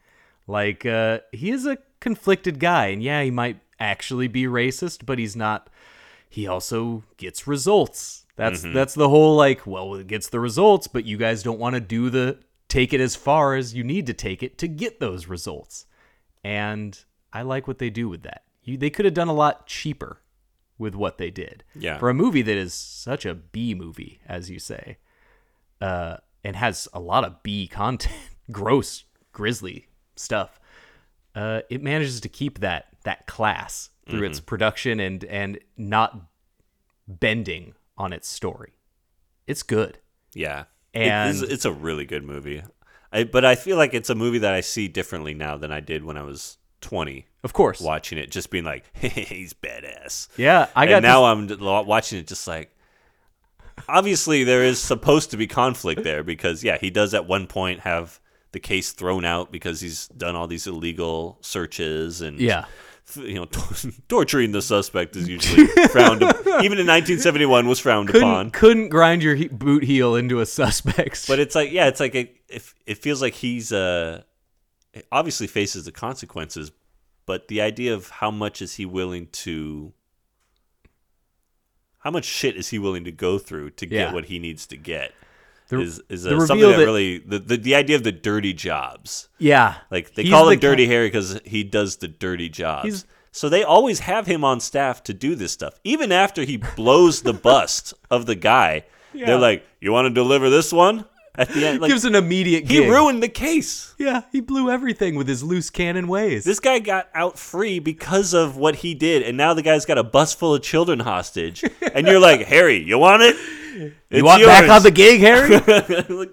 Like, 0.47 0.85
uh, 0.85 1.19
he 1.31 1.51
is 1.51 1.65
a 1.65 1.77
conflicted 1.99 2.59
guy, 2.59 2.87
and 2.87 3.03
yeah, 3.03 3.21
he 3.23 3.31
might 3.31 3.59
actually 3.79 4.27
be 4.27 4.43
racist, 4.43 5.05
but 5.05 5.19
he's 5.19 5.35
not. 5.35 5.69
He 6.29 6.47
also 6.47 7.03
gets 7.17 7.47
results. 7.47 8.25
That's 8.35 8.61
mm-hmm. 8.61 8.73
that's 8.73 8.93
the 8.93 9.09
whole 9.09 9.35
like, 9.35 9.65
well, 9.65 9.95
it 9.95 10.07
gets 10.07 10.29
the 10.29 10.39
results, 10.39 10.87
but 10.87 11.05
you 11.05 11.17
guys 11.17 11.43
don't 11.43 11.59
want 11.59 11.75
to 11.75 11.81
do 11.81 12.09
the 12.09 12.39
take 12.69 12.93
it 12.93 13.01
as 13.01 13.15
far 13.15 13.55
as 13.55 13.73
you 13.73 13.83
need 13.83 14.05
to 14.07 14.13
take 14.13 14.41
it 14.41 14.57
to 14.59 14.67
get 14.67 14.99
those 14.99 15.27
results. 15.27 15.85
And 16.43 16.97
I 17.33 17.41
like 17.41 17.67
what 17.67 17.79
they 17.79 17.89
do 17.89 18.07
with 18.07 18.23
that. 18.23 18.43
You, 18.63 18.77
they 18.77 18.89
could 18.89 19.05
have 19.05 19.13
done 19.13 19.27
a 19.27 19.33
lot 19.33 19.67
cheaper 19.67 20.21
with 20.77 20.95
what 20.95 21.17
they 21.17 21.31
did. 21.31 21.63
Yeah. 21.75 21.97
For 21.97 22.09
a 22.09 22.13
movie 22.13 22.43
that 22.43 22.55
is 22.55 22.73
such 22.73 23.25
a 23.25 23.35
B 23.35 23.73
movie, 23.73 24.21
as 24.25 24.49
you 24.49 24.59
say, 24.59 24.97
uh, 25.81 26.17
and 26.43 26.55
has 26.55 26.87
a 26.93 26.99
lot 26.99 27.25
of 27.25 27.43
B 27.43 27.67
content, 27.67 28.15
gross, 28.51 29.03
grisly 29.33 29.87
stuff. 30.15 30.59
Uh, 31.35 31.61
it 31.69 31.83
manages 31.83 32.21
to 32.21 32.29
keep 32.29 32.59
that 32.59 32.85
that 33.03 33.27
class 33.27 33.89
through 34.09 34.23
its 34.23 34.39
production 34.39 34.99
and 34.99 35.23
and 35.25 35.59
not 35.77 36.19
bending 37.07 37.73
on 37.97 38.11
its 38.13 38.27
story. 38.27 38.73
It's 39.45 39.63
good. 39.63 39.99
Yeah. 40.33 40.65
And- 40.93 41.29
it 41.29 41.29
is, 41.29 41.41
it's 41.43 41.65
a 41.65 41.71
really 41.71 42.05
good 42.05 42.23
movie. 42.23 42.63
I, 43.11 43.23
but 43.23 43.43
I 43.43 43.55
feel 43.55 43.75
like 43.77 43.93
it's 43.95 44.09
a 44.11 44.15
movie 44.15 44.37
that 44.39 44.53
I 44.53 44.61
see 44.61 44.87
differently 44.87 45.33
now 45.33 45.57
than 45.57 45.71
I 45.71 45.79
did 45.79 46.03
when 46.03 46.15
I 46.17 46.21
was 46.21 46.57
20 46.81 47.25
Of 47.43 47.53
course. 47.53 47.81
watching 47.81 48.17
it, 48.19 48.29
just 48.31 48.51
being 48.51 48.63
like, 48.65 48.83
he's 48.95 49.53
badass. 49.53 50.27
Yeah, 50.37 50.67
I 50.75 50.85
got 50.85 50.97
and 50.97 51.03
now 51.03 51.35
this- 51.45 51.57
I'm 51.59 51.85
watching 51.87 52.19
it 52.19 52.27
just 52.27 52.47
like, 52.47 52.71
obviously 53.87 54.43
there 54.43 54.63
is 54.63 54.79
supposed 54.79 55.31
to 55.31 55.37
be 55.37 55.47
conflict 55.47 56.03
there 56.03 56.23
because, 56.23 56.63
yeah, 56.63 56.77
he 56.77 56.89
does 56.89 57.13
at 57.13 57.25
one 57.27 57.47
point 57.47 57.81
have 57.81 58.19
the 58.51 58.59
case 58.59 58.91
thrown 58.91 59.25
out 59.25 59.51
because 59.51 59.81
he's 59.81 60.07
done 60.09 60.35
all 60.35 60.47
these 60.47 60.67
illegal 60.67 61.37
searches 61.41 62.21
and 62.21 62.39
Yeah. 62.39 62.65
You 63.17 63.35
know, 63.35 63.45
torturing 64.07 64.51
the 64.51 64.61
suspect 64.61 65.15
is 65.15 65.27
usually 65.27 65.67
frowned. 65.87 66.21
Even 66.61 66.77
in 66.79 66.87
1971, 66.87 67.67
was 67.67 67.79
frowned 67.79 68.07
couldn't 68.09 68.21
upon. 68.27 68.51
couldn't 68.51 68.89
grind 68.89 69.23
your 69.23 69.35
he- 69.35 69.47
boot 69.47 69.83
heel 69.83 70.15
into 70.15 70.39
a 70.39 70.45
suspect. 70.45 71.27
But 71.27 71.39
it's 71.39 71.55
like, 71.55 71.71
yeah, 71.71 71.87
it's 71.87 71.99
like 71.99 72.15
it, 72.15 72.35
it, 72.49 72.63
it 72.85 72.97
feels 72.99 73.21
like 73.21 73.33
he's 73.33 73.71
uh, 73.71 74.23
obviously 75.11 75.47
faces 75.47 75.85
the 75.85 75.91
consequences, 75.91 76.71
but 77.25 77.47
the 77.47 77.61
idea 77.61 77.93
of 77.93 78.09
how 78.09 78.31
much 78.31 78.61
is 78.61 78.75
he 78.75 78.85
willing 78.85 79.27
to, 79.27 79.93
how 81.99 82.11
much 82.11 82.25
shit 82.25 82.55
is 82.55 82.69
he 82.69 82.79
willing 82.79 83.03
to 83.03 83.11
go 83.11 83.37
through 83.37 83.71
to 83.71 83.87
Yeah. 83.87 84.05
get 84.05 84.13
what 84.13 84.25
he 84.25 84.39
needs 84.39 84.65
to 84.67 84.77
get 84.77 85.13
The- 85.69 85.81
is 85.81 86.01
is 86.09 86.25
uh, 86.27 86.39
something 86.45 86.69
that, 86.69 86.77
that- 86.77 86.83
really 86.85 87.19
the, 87.19 87.39
the 87.39 87.57
the 87.57 87.75
idea 87.75 87.95
of 87.95 88.03
the 88.03 88.11
dirty 88.11 88.53
jobs. 88.53 89.29
yeah, 89.37 89.75
Like 89.91 90.13
they 90.15 90.23
He's 90.23 90.31
call 90.31 90.45
the 90.45 90.53
him 90.53 90.59
Dirty 90.59 90.85
Harry 90.87 91.07
because 91.07 91.39
he 91.45 91.63
does 91.63 91.97
the 91.97 92.07
dirty 92.07 92.49
jobs. 92.49 92.83
He's- 92.85 93.05
so 93.31 93.47
they 93.47 93.63
always 93.63 93.99
have 93.99 94.25
him 94.25 94.43
on 94.43 94.59
staff 94.59 95.03
to 95.03 95.13
do 95.13 95.35
this 95.35 95.51
stuff. 95.51 95.75
Even 95.83 96.11
after 96.11 96.43
he 96.43 96.57
blows 96.57 97.21
the 97.21 97.33
bust 97.33 97.93
of 98.09 98.25
the 98.25 98.33
guy, 98.35 98.85
Yeah. 99.13 99.27
they're 99.27 99.37
like, 99.39 99.63
"You 99.79 99.91
want 99.91 100.07
to 100.07 100.09
deliver 100.13 100.49
this 100.49 100.73
one?" 100.73 101.05
At 101.35 101.47
the 101.49 101.63
end, 101.65 101.79
like, 101.79 101.89
gives 101.89 102.03
an 102.03 102.15
immediate. 102.15 102.63
he 102.67 102.79
gig. 102.79 102.89
ruined 102.89 103.21
the 103.23 103.29
case. 103.29 103.93
Yeah, 103.99 104.23
he 104.31 104.41
blew 104.41 104.69
everything 104.71 105.15
with 105.15 105.27
his 105.27 105.41
loose 105.43 105.69
cannon 105.69 106.07
ways. 106.07 106.43
This 106.43 106.59
guy 106.59 106.79
got 106.79 107.07
out 107.13 107.37
free 107.39 107.77
because 107.79 108.33
of 108.33 108.57
what 108.57 108.77
he 108.77 108.93
did, 108.95 109.21
and 109.21 109.37
now 109.37 109.53
the 109.53 109.61
guy's 109.61 109.85
got 109.85 109.97
a 109.99 110.03
bus 110.03 110.33
full 110.33 110.55
of 110.55 110.63
children 110.63 110.99
hostage. 110.99 111.63
and 111.93 112.07
you're 112.07 112.19
like, 112.19 112.41
Harry, 112.47 112.83
you 112.83 112.97
want 112.97 113.21
it? 113.21 113.35
You 114.09 114.23
want 114.23 114.43
back 114.45 114.69
on 114.69 114.83
the 114.83 114.91
gig, 114.91 115.21
Harry? 115.21 115.49
like, 116.09 116.29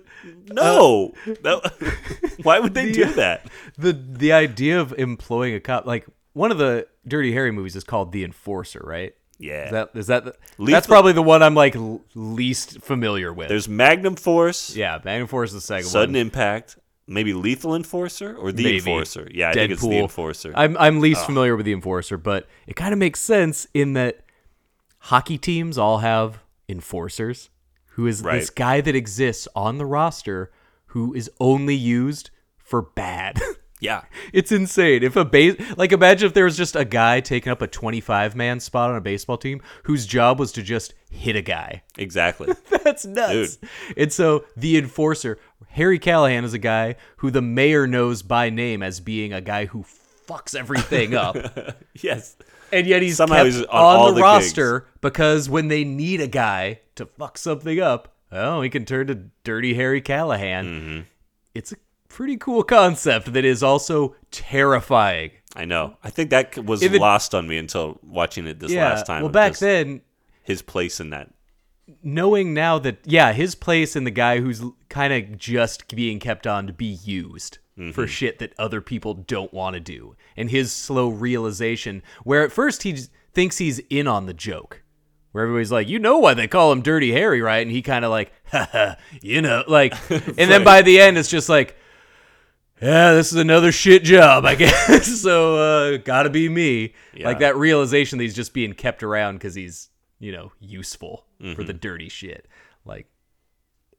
uh, 0.50 0.54
no. 0.54 1.12
That- 1.26 2.34
why 2.42 2.58
would 2.58 2.74
they 2.74 2.92
do 2.92 3.12
that? 3.14 3.46
the 3.78 3.92
the 3.92 4.32
idea 4.32 4.80
of 4.80 4.94
employing 4.98 5.54
a 5.54 5.60
cop, 5.60 5.86
like 5.86 6.06
one 6.32 6.50
of 6.50 6.58
the 6.58 6.86
Dirty 7.06 7.32
Harry 7.32 7.50
movies, 7.50 7.76
is 7.76 7.84
called 7.84 8.12
The 8.12 8.24
Enforcer, 8.24 8.82
right? 8.84 9.14
Yeah. 9.38 9.66
Is 9.66 9.70
that 9.72 9.90
is 9.94 10.06
that 10.06 10.24
the, 10.24 10.34
Lethal- 10.58 10.72
that's 10.72 10.86
probably 10.86 11.12
the 11.12 11.22
one 11.22 11.42
I'm 11.42 11.54
like 11.54 11.76
least 12.14 12.80
familiar 12.80 13.32
with. 13.32 13.48
There's 13.48 13.68
Magnum 13.68 14.16
Force, 14.16 14.74
yeah, 14.74 14.98
Magnum 15.04 15.28
Force 15.28 15.50
is 15.50 15.54
the 15.54 15.60
second 15.60 15.88
Sudden 15.88 16.00
one. 16.00 16.14
Sudden 16.14 16.16
Impact, 16.16 16.78
maybe 17.06 17.32
Lethal 17.34 17.74
Enforcer 17.74 18.34
or 18.36 18.52
The 18.52 18.64
Maybe. 18.64 18.76
Enforcer. 18.78 19.28
Yeah, 19.32 19.50
I 19.50 19.52
think 19.52 19.72
it's 19.72 19.82
The 19.82 19.98
Enforcer. 19.98 20.52
I'm 20.54 20.76
I'm 20.78 21.00
least 21.00 21.22
ah. 21.22 21.26
familiar 21.26 21.56
with 21.56 21.66
the 21.66 21.72
Enforcer, 21.72 22.16
but 22.16 22.46
it 22.66 22.76
kind 22.76 22.92
of 22.92 22.98
makes 22.98 23.20
sense 23.20 23.66
in 23.74 23.92
that 23.94 24.20
hockey 24.98 25.38
teams 25.38 25.78
all 25.78 25.98
have 25.98 26.42
enforcers, 26.68 27.50
who 27.90 28.06
is 28.06 28.22
this 28.22 28.50
guy 28.50 28.80
that 28.80 28.94
exists 28.94 29.48
on 29.54 29.78
the 29.78 29.86
roster 29.86 30.50
who 30.86 31.14
is 31.14 31.30
only 31.40 31.74
used 31.74 32.30
for 32.56 32.82
bad. 32.82 33.40
yeah. 33.80 34.02
it's 34.32 34.52
insane. 34.52 35.02
If 35.02 35.16
a 35.16 35.24
base 35.24 35.56
like 35.76 35.92
imagine 35.92 36.26
if 36.26 36.34
there 36.34 36.44
was 36.44 36.56
just 36.56 36.76
a 36.76 36.84
guy 36.84 37.20
taking 37.20 37.52
up 37.52 37.62
a 37.62 37.66
25 37.66 38.34
man 38.34 38.60
spot 38.60 38.90
on 38.90 38.96
a 38.96 39.00
baseball 39.00 39.38
team 39.38 39.60
whose 39.84 40.06
job 40.06 40.38
was 40.38 40.52
to 40.52 40.62
just 40.62 40.94
hit 41.10 41.36
a 41.36 41.42
guy. 41.42 41.82
Exactly. 41.98 42.52
That's 42.84 43.06
nuts. 43.06 43.58
And 43.96 44.12
so 44.12 44.44
the 44.54 44.76
enforcer, 44.76 45.38
Harry 45.68 45.98
Callahan, 45.98 46.44
is 46.44 46.52
a 46.52 46.58
guy 46.58 46.96
who 47.18 47.30
the 47.30 47.40
mayor 47.40 47.86
knows 47.86 48.22
by 48.22 48.50
name 48.50 48.82
as 48.82 49.00
being 49.00 49.32
a 49.32 49.40
guy 49.40 49.64
who 49.64 49.84
fucks 50.28 50.54
everything 50.54 51.14
up. 51.14 51.36
yes. 51.94 52.36
And 52.72 52.86
yet 52.86 53.02
he's 53.02 53.16
Somehow 53.16 53.36
kept 53.36 53.46
he's 53.46 53.62
on 53.62 53.66
on, 53.68 53.96
all 53.96 54.08
the, 54.08 54.14
the 54.14 54.22
roster 54.22 54.86
because 55.00 55.48
when 55.48 55.68
they 55.68 55.84
need 55.84 56.20
a 56.20 56.26
guy 56.26 56.80
to 56.96 57.06
fuck 57.06 57.38
something 57.38 57.80
up, 57.80 58.14
oh, 58.32 58.62
he 58.62 58.70
can 58.70 58.84
turn 58.84 59.06
to 59.08 59.14
Dirty 59.44 59.74
Harry 59.74 60.00
Callahan. 60.00 60.64
Mm-hmm. 60.64 61.00
It's 61.54 61.72
a 61.72 61.76
pretty 62.08 62.36
cool 62.36 62.62
concept 62.62 63.32
that 63.32 63.44
is 63.44 63.62
also 63.62 64.14
terrifying. 64.30 65.30
I 65.54 65.64
know. 65.64 65.96
I 66.04 66.10
think 66.10 66.30
that 66.30 66.58
was 66.64 66.82
it- 66.82 66.92
lost 66.92 67.34
on 67.34 67.48
me 67.48 67.56
until 67.58 67.98
watching 68.02 68.46
it 68.46 68.60
this 68.60 68.72
yeah. 68.72 68.90
last 68.90 69.06
time. 69.06 69.22
well, 69.22 69.32
back 69.32 69.56
then, 69.58 70.02
his 70.42 70.62
place 70.62 71.00
in 71.00 71.10
that. 71.10 71.30
knowing 72.02 72.52
now 72.52 72.78
that 72.78 72.98
yeah, 73.04 73.32
his 73.32 73.54
place 73.54 73.96
in 73.96 74.04
the 74.04 74.10
guy 74.10 74.40
who's 74.40 74.62
kind 74.88 75.12
of 75.12 75.38
just 75.38 75.94
being 75.94 76.18
kept 76.18 76.46
on 76.46 76.66
to 76.66 76.72
be 76.72 76.86
used 76.86 77.58
Mm-hmm. 77.78 77.90
for 77.90 78.06
shit 78.06 78.38
that 78.38 78.54
other 78.58 78.80
people 78.80 79.12
don't 79.12 79.52
want 79.52 79.74
to 79.74 79.80
do, 79.80 80.16
and 80.34 80.48
his 80.50 80.72
slow 80.72 81.08
realization 81.08 82.02
where 82.24 82.42
at 82.42 82.50
first 82.50 82.84
he 82.84 82.96
thinks 83.34 83.58
he's 83.58 83.80
in 83.90 84.08
on 84.08 84.24
the 84.24 84.32
joke. 84.32 84.82
Where 85.32 85.44
everybody's 85.44 85.70
like, 85.70 85.86
you 85.86 85.98
know 85.98 86.16
why 86.16 86.32
they 86.32 86.48
call 86.48 86.72
him 86.72 86.80
Dirty 86.80 87.12
Harry, 87.12 87.42
right? 87.42 87.58
And 87.58 87.70
he 87.70 87.82
kind 87.82 88.06
of 88.06 88.10
like, 88.10 88.32
haha, 88.50 88.94
you 89.20 89.42
know, 89.42 89.62
like, 89.68 89.92
and 90.10 90.50
then 90.50 90.64
by 90.64 90.80
the 90.80 90.98
end, 90.98 91.18
it's 91.18 91.28
just 91.28 91.50
like, 91.50 91.76
yeah, 92.80 93.12
this 93.12 93.32
is 93.32 93.38
another 93.38 93.72
shit 93.72 94.02
job, 94.04 94.46
I 94.46 94.54
guess. 94.56 95.20
so, 95.20 95.56
uh, 95.56 95.96
gotta 95.98 96.30
be 96.30 96.48
me. 96.48 96.94
Yeah. 97.14 97.26
Like 97.26 97.40
that 97.40 97.56
realization 97.56 98.16
that 98.16 98.24
he's 98.24 98.34
just 98.34 98.54
being 98.54 98.72
kept 98.72 99.02
around 99.02 99.34
because 99.34 99.54
he's, 99.54 99.90
you 100.18 100.32
know, 100.32 100.52
useful 100.58 101.26
for 101.54 101.62
the 101.62 101.74
dirty 101.74 102.08
shit. 102.08 102.48
Like, 102.86 103.06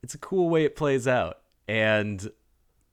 it's 0.02 0.14
a 0.14 0.18
cool 0.18 0.48
way 0.50 0.64
it 0.64 0.74
plays 0.74 1.06
out. 1.06 1.38
And 1.68 2.28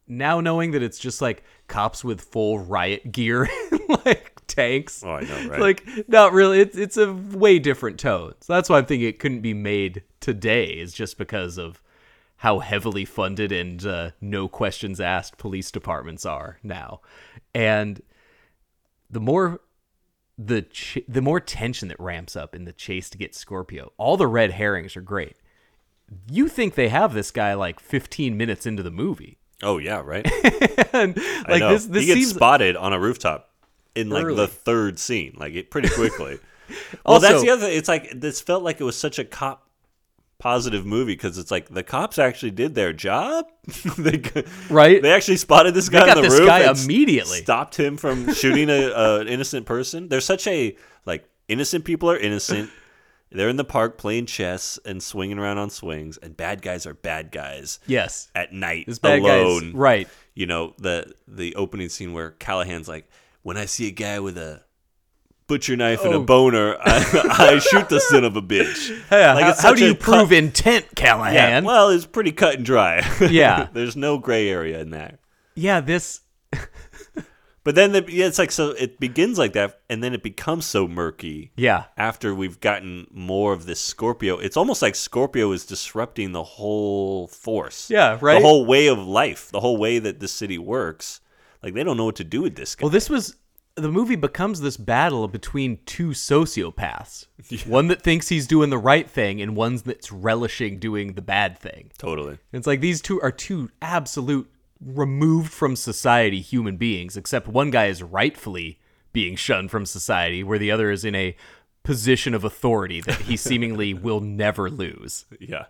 now 0.07 0.39
knowing 0.39 0.71
that 0.71 0.83
it's 0.83 0.99
just 0.99 1.21
like 1.21 1.43
cops 1.67 2.03
with 2.03 2.21
full 2.21 2.59
riot 2.59 3.11
gear, 3.11 3.49
and, 3.71 4.05
like 4.05 4.35
tanks. 4.47 5.03
Oh, 5.05 5.11
I 5.11 5.21
know, 5.21 5.49
right? 5.49 5.59
Like 5.59 5.87
not 6.07 6.33
really. 6.33 6.59
It's 6.59 6.77
it's 6.77 6.97
a 6.97 7.13
way 7.13 7.59
different 7.59 7.99
tone. 7.99 8.33
So 8.41 8.53
that's 8.53 8.69
why 8.69 8.77
I'm 8.77 8.85
thinking 8.85 9.07
it 9.07 9.19
couldn't 9.19 9.41
be 9.41 9.53
made 9.53 10.03
today. 10.19 10.65
Is 10.65 10.93
just 10.93 11.17
because 11.17 11.57
of 11.57 11.81
how 12.37 12.59
heavily 12.59 13.05
funded 13.05 13.51
and 13.51 13.85
uh, 13.85 14.11
no 14.21 14.47
questions 14.47 14.99
asked 14.99 15.37
police 15.37 15.71
departments 15.71 16.25
are 16.25 16.59
now, 16.63 17.01
and 17.53 18.01
the 19.09 19.19
more 19.19 19.61
the 20.37 20.63
ch- 20.63 20.99
the 21.07 21.21
more 21.21 21.39
tension 21.39 21.87
that 21.87 21.99
ramps 21.99 22.35
up 22.35 22.53
in 22.55 22.65
the 22.65 22.73
chase 22.73 23.09
to 23.09 23.17
get 23.17 23.35
Scorpio. 23.35 23.91
All 23.97 24.17
the 24.17 24.27
red 24.27 24.51
herrings 24.51 24.97
are 24.97 25.01
great. 25.01 25.37
You 26.29 26.47
think 26.47 26.75
they 26.75 26.89
have 26.89 27.13
this 27.13 27.31
guy 27.31 27.53
like 27.55 27.79
15 27.79 28.37
minutes 28.37 28.65
into 28.65 28.83
the 28.83 28.91
movie, 28.91 29.39
Oh 29.65 29.79
yeah, 29.79 30.01
right. 30.05 30.25
and 30.93 31.19
I 31.45 31.57
know. 31.59 31.71
this 31.71 31.85
this 31.87 32.01
he 32.01 32.07
gets 32.07 32.19
seems 32.19 32.35
spotted 32.35 32.77
on 32.77 32.93
a 32.93 32.99
rooftop 32.99 33.49
in 33.95 34.09
like 34.09 34.25
Early. 34.25 34.35
the 34.35 34.47
third 34.47 34.99
scene, 34.99 35.35
like 35.37 35.53
it 35.53 35.71
pretty 35.71 35.89
quickly. 35.89 36.39
well, 37.05 37.19
that's 37.19 37.41
the 37.41 37.49
other. 37.49 37.67
thing. 37.67 37.77
It's 37.77 37.89
like 37.89 38.11
this 38.13 38.39
felt 38.41 38.63
like 38.63 38.79
it 38.79 38.83
was 38.83 38.95
such 38.95 39.17
a 39.19 39.25
cop 39.25 39.67
positive 40.37 40.85
movie 40.85 41.13
because 41.13 41.37
it's 41.37 41.49
like 41.49 41.69
the 41.69 41.81
cops 41.81 42.19
actually 42.19 42.51
did 42.51 42.75
their 42.75 42.93
job. 42.93 43.45
they, 43.97 44.21
Right. 44.69 45.01
They 45.01 45.11
actually 45.11 45.37
spotted 45.37 45.73
this 45.73 45.89
guy 45.89 46.09
on 46.09 46.15
the 46.17 46.21
this 46.21 46.39
roof 46.39 46.47
guy 46.47 46.71
immediately. 46.71 47.39
Stopped 47.39 47.79
him 47.79 47.97
from 47.97 48.33
shooting 48.33 48.69
a, 48.69 48.89
a 48.89 49.19
an 49.21 49.27
innocent 49.27 49.65
person. 49.65 50.09
There's 50.09 50.25
such 50.25 50.45
a 50.47 50.75
like 51.05 51.27
innocent 51.47 51.85
people 51.85 52.11
are 52.11 52.17
innocent. 52.17 52.69
They're 53.35 53.49
in 53.49 53.57
the 53.57 53.63
park 53.63 53.97
playing 53.97 54.25
chess 54.27 54.79
and 54.85 55.01
swinging 55.03 55.37
around 55.39 55.57
on 55.57 55.69
swings, 55.69 56.17
and 56.17 56.35
bad 56.35 56.61
guys 56.61 56.85
are 56.85 56.93
bad 56.93 57.31
guys 57.31 57.79
yes. 57.87 58.29
at 58.33 58.53
night 58.53 58.85
This 58.87 58.99
bad 58.99 59.19
alone. 59.19 59.63
guy's 59.65 59.73
right. 59.73 60.07
You 60.33 60.45
know 60.47 60.73
the 60.77 61.13
the 61.27 61.55
opening 61.55 61.89
scene 61.89 62.13
where 62.13 62.31
Callahan's 62.31 62.87
like, 62.87 63.09
"When 63.43 63.57
I 63.57 63.65
see 63.65 63.87
a 63.87 63.91
guy 63.91 64.19
with 64.19 64.37
a 64.37 64.63
butcher 65.47 65.75
knife 65.75 66.03
and 66.03 66.13
a 66.13 66.17
Oh. 66.17 66.23
boner, 66.23 66.75
I, 66.81 67.25
I 67.55 67.59
shoot 67.59 67.87
the 67.89 67.99
son 67.99 68.23
of 68.23 68.35
a 68.35 68.41
bitch." 68.41 68.89
Yeah, 69.11 69.33
Like, 69.33 69.45
how, 69.57 69.61
how 69.69 69.73
do 69.73 69.85
you 69.85 69.95
prove 69.95 70.29
cut- 70.29 70.37
intent, 70.37 70.85
Yeah, 70.97 71.03
Callahan? 71.05 71.63
well, 71.63 71.89
it's 71.89 72.05
pretty 72.05 72.31
cut 72.31 72.55
and 72.55 72.65
dry. 72.65 73.05
Yeah. 73.29 73.67
there's 73.73 73.95
no 73.95 74.17
gray 74.17 74.49
area 74.49 74.79
in 74.81 74.89
that. 74.91 75.19
yeah, 75.55 75.79
this 75.81 76.21
But 77.65 77.73
then 77.73 77.93
the, 77.93 78.05
yeah, 78.07 78.27
it's 78.27 78.37
like 78.37 78.51
so 78.51 78.69
it 78.69 78.99
begins 78.99 79.39
like 79.39 79.53
that, 79.53 79.81
and 79.89 80.03
then 80.03 80.13
it 80.13 80.21
becomes 80.21 80.65
so 80.65 80.87
murky. 80.87 81.51
yeah. 81.57 81.85
After 81.97 82.33
we've 82.33 82.61
gotten 82.61 83.07
more 83.11 83.53
of 83.53 83.65
this 83.65 83.81
Scorpio, 83.81 84.37
it's 84.37 84.55
almost 84.55 84.83
like 84.83 84.93
Scorpio 84.93 85.51
is 85.51 85.65
disrupting 85.65 86.31
the 86.31 86.43
whole 86.43 87.27
force. 87.27 87.89
Yeah, 87.89 88.19
right? 88.21 88.35
The 88.35 88.45
whole 88.47 88.67
way 88.67 88.85
of 88.85 88.99
life, 88.99 89.49
the 89.49 89.59
whole 89.61 89.77
way 89.77 89.97
that 89.97 90.19
this 90.19 90.31
city 90.31 90.59
works. 90.59 91.21
Like 91.63 91.73
they 91.73 91.83
don't 91.83 91.97
know 91.97 92.05
what 92.05 92.17
to 92.17 92.23
do 92.23 92.43
with 92.43 92.55
this 92.55 92.75
guy. 92.75 92.83
Well, 92.83 92.91
this 92.91 93.09
was 93.09 93.35
the 93.75 93.91
movie 93.91 94.15
becomes 94.15 94.61
this 94.61 94.77
battle 94.77 95.27
between 95.27 95.79
two 95.87 96.09
sociopaths. 96.09 97.25
One 97.67 97.87
that 97.87 98.01
thinks 98.01 98.29
he's 98.29 98.47
doing 98.47 98.69
the 98.69 98.77
right 98.77 99.09
thing 99.09 99.41
and 99.41 99.55
one 99.55 99.77
that's 99.77 100.11
relishing 100.11 100.79
doing 100.79 101.13
the 101.13 101.21
bad 101.21 101.57
thing. 101.57 101.91
totally. 101.97 102.37
It's 102.53 102.67
like 102.67 102.79
these 102.79 103.01
two 103.01 103.19
are 103.21 103.31
two 103.31 103.69
absolute 103.81 104.49
removed 104.85 105.51
from 105.51 105.75
society 105.75 106.39
human 106.39 106.77
beings, 106.77 107.17
except 107.17 107.47
one 107.47 107.71
guy 107.71 107.87
is 107.87 108.03
rightfully 108.03 108.79
being 109.11 109.35
shunned 109.35 109.71
from 109.71 109.85
society, 109.85 110.43
where 110.43 110.59
the 110.59 110.69
other 110.71 110.91
is 110.91 111.03
in 111.03 111.15
a 111.15 111.35
position 111.83 112.33
of 112.33 112.43
authority 112.43 113.01
that 113.01 113.21
he 113.21 113.35
seemingly 113.37 113.93
will 114.05 114.19
never 114.21 114.69
lose. 114.69 115.25
Yeah. 115.39 115.65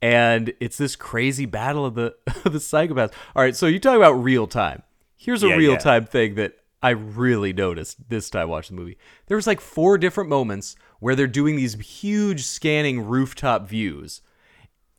And 0.00 0.52
it's 0.60 0.76
this 0.78 0.96
crazy 0.96 1.46
battle 1.46 1.84
of 1.86 1.94
the 1.94 2.14
of 2.44 2.52
the 2.52 2.58
psychopaths. 2.58 3.12
All 3.34 3.42
right, 3.42 3.56
so 3.56 3.66
you 3.66 3.78
talk 3.78 3.96
about 3.96 4.12
real 4.12 4.46
time. 4.46 4.82
Here's 5.16 5.42
a 5.42 5.48
Yeah, 5.48 5.56
real 5.56 5.72
yeah. 5.72 5.78
time 5.78 6.04
thing 6.06 6.34
that 6.36 6.54
I 6.82 6.90
really 6.90 7.52
noticed 7.52 8.08
this 8.08 8.30
time 8.30 8.48
watching 8.48 8.76
the 8.76 8.82
movie. 8.82 8.98
There 9.26 9.36
was 9.36 9.48
like 9.48 9.60
four 9.60 9.98
different 9.98 10.30
moments 10.30 10.76
where 11.00 11.16
they're 11.16 11.26
doing 11.26 11.56
these 11.56 11.74
huge 11.74 12.44
scanning 12.44 13.00
rooftop 13.04 13.68
views, 13.68 14.20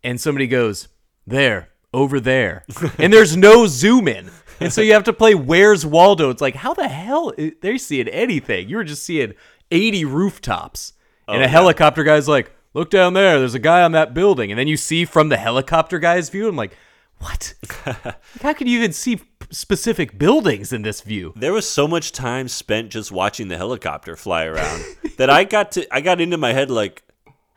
and 0.03 0.19
somebody 0.19 0.47
goes, 0.47 0.89
"There, 1.25 1.69
over 1.93 2.19
there," 2.19 2.65
and 2.97 3.11
there's 3.13 3.35
no 3.35 3.67
zoom 3.67 4.07
in, 4.07 4.29
and 4.59 4.71
so 4.71 4.81
you 4.81 4.93
have 4.93 5.03
to 5.05 5.13
play 5.13 5.35
"Where's 5.35 5.85
Waldo." 5.85 6.29
It's 6.29 6.41
like, 6.41 6.55
how 6.55 6.73
the 6.73 6.87
hell 6.87 7.33
they're 7.61 7.77
seeing 7.77 8.07
anything? 8.07 8.69
You 8.69 8.77
were 8.77 8.83
just 8.83 9.03
seeing 9.03 9.33
80 9.71 10.05
rooftops, 10.05 10.93
and 11.27 11.37
oh, 11.37 11.39
a 11.39 11.43
yeah. 11.43 11.47
helicopter 11.47 12.03
guy's 12.03 12.27
like, 12.27 12.51
"Look 12.73 12.89
down 12.89 13.13
there, 13.13 13.39
there's 13.39 13.55
a 13.55 13.59
guy 13.59 13.81
on 13.81 13.91
that 13.93 14.13
building," 14.13 14.51
and 14.51 14.59
then 14.59 14.67
you 14.67 14.77
see 14.77 15.05
from 15.05 15.29
the 15.29 15.37
helicopter 15.37 15.99
guy's 15.99 16.29
view. 16.29 16.47
I'm 16.47 16.55
like, 16.55 16.75
what? 17.19 17.53
Like, 17.85 18.41
how 18.41 18.53
can 18.53 18.67
you 18.67 18.77
even 18.77 18.93
see 18.93 19.19
specific 19.49 20.17
buildings 20.17 20.71
in 20.71 20.83
this 20.83 21.01
view? 21.01 21.33
There 21.35 21.53
was 21.53 21.67
so 21.67 21.87
much 21.87 22.11
time 22.11 22.47
spent 22.47 22.91
just 22.91 23.11
watching 23.11 23.47
the 23.47 23.57
helicopter 23.57 24.15
fly 24.15 24.45
around 24.45 24.83
that 25.17 25.29
I 25.29 25.43
got 25.43 25.71
to 25.73 25.93
I 25.93 26.01
got 26.01 26.21
into 26.21 26.37
my 26.37 26.53
head 26.53 26.69
like 26.69 27.03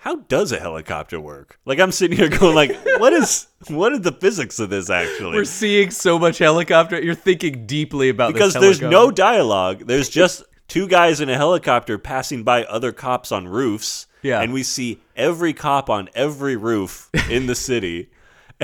how 0.03 0.17
does 0.17 0.51
a 0.51 0.59
helicopter 0.59 1.21
work? 1.21 1.61
Like 1.65 1.79
I'm 1.79 1.93
sitting 1.93 2.17
here 2.17 2.29
going 2.29 2.57
like 2.57 2.77
what 2.99 3.12
is 3.12 3.47
what 3.69 3.93
is 3.93 4.01
the 4.01 4.11
physics 4.11 4.59
of 4.59 4.69
this 4.69 4.91
actually? 4.91 5.37
We're 5.37 5.45
seeing 5.45 5.93
so 5.93 6.19
much 6.19 6.38
helicopter. 6.38 7.01
You're 7.01 7.15
thinking 7.15 7.67
deeply 7.67 8.09
about 8.09 8.33
because 8.33 8.53
there's 8.55 8.81
no 8.81 9.12
dialogue. 9.12 9.85
There's 9.87 10.09
just 10.09 10.43
two 10.67 10.88
guys 10.88 11.21
in 11.21 11.29
a 11.29 11.37
helicopter 11.37 11.99
passing 11.99 12.43
by 12.43 12.65
other 12.65 12.91
cops 12.91 13.31
on 13.31 13.47
roofs. 13.47 14.09
Yeah. 14.23 14.41
And 14.41 14.53
we 14.53 14.65
see 14.65 15.01
every 15.15 15.53
cop 15.53 15.88
on 15.88 16.09
every 16.17 16.57
roof 16.57 17.09
in 17.31 17.47
the 17.47 17.55
city. 17.55 18.11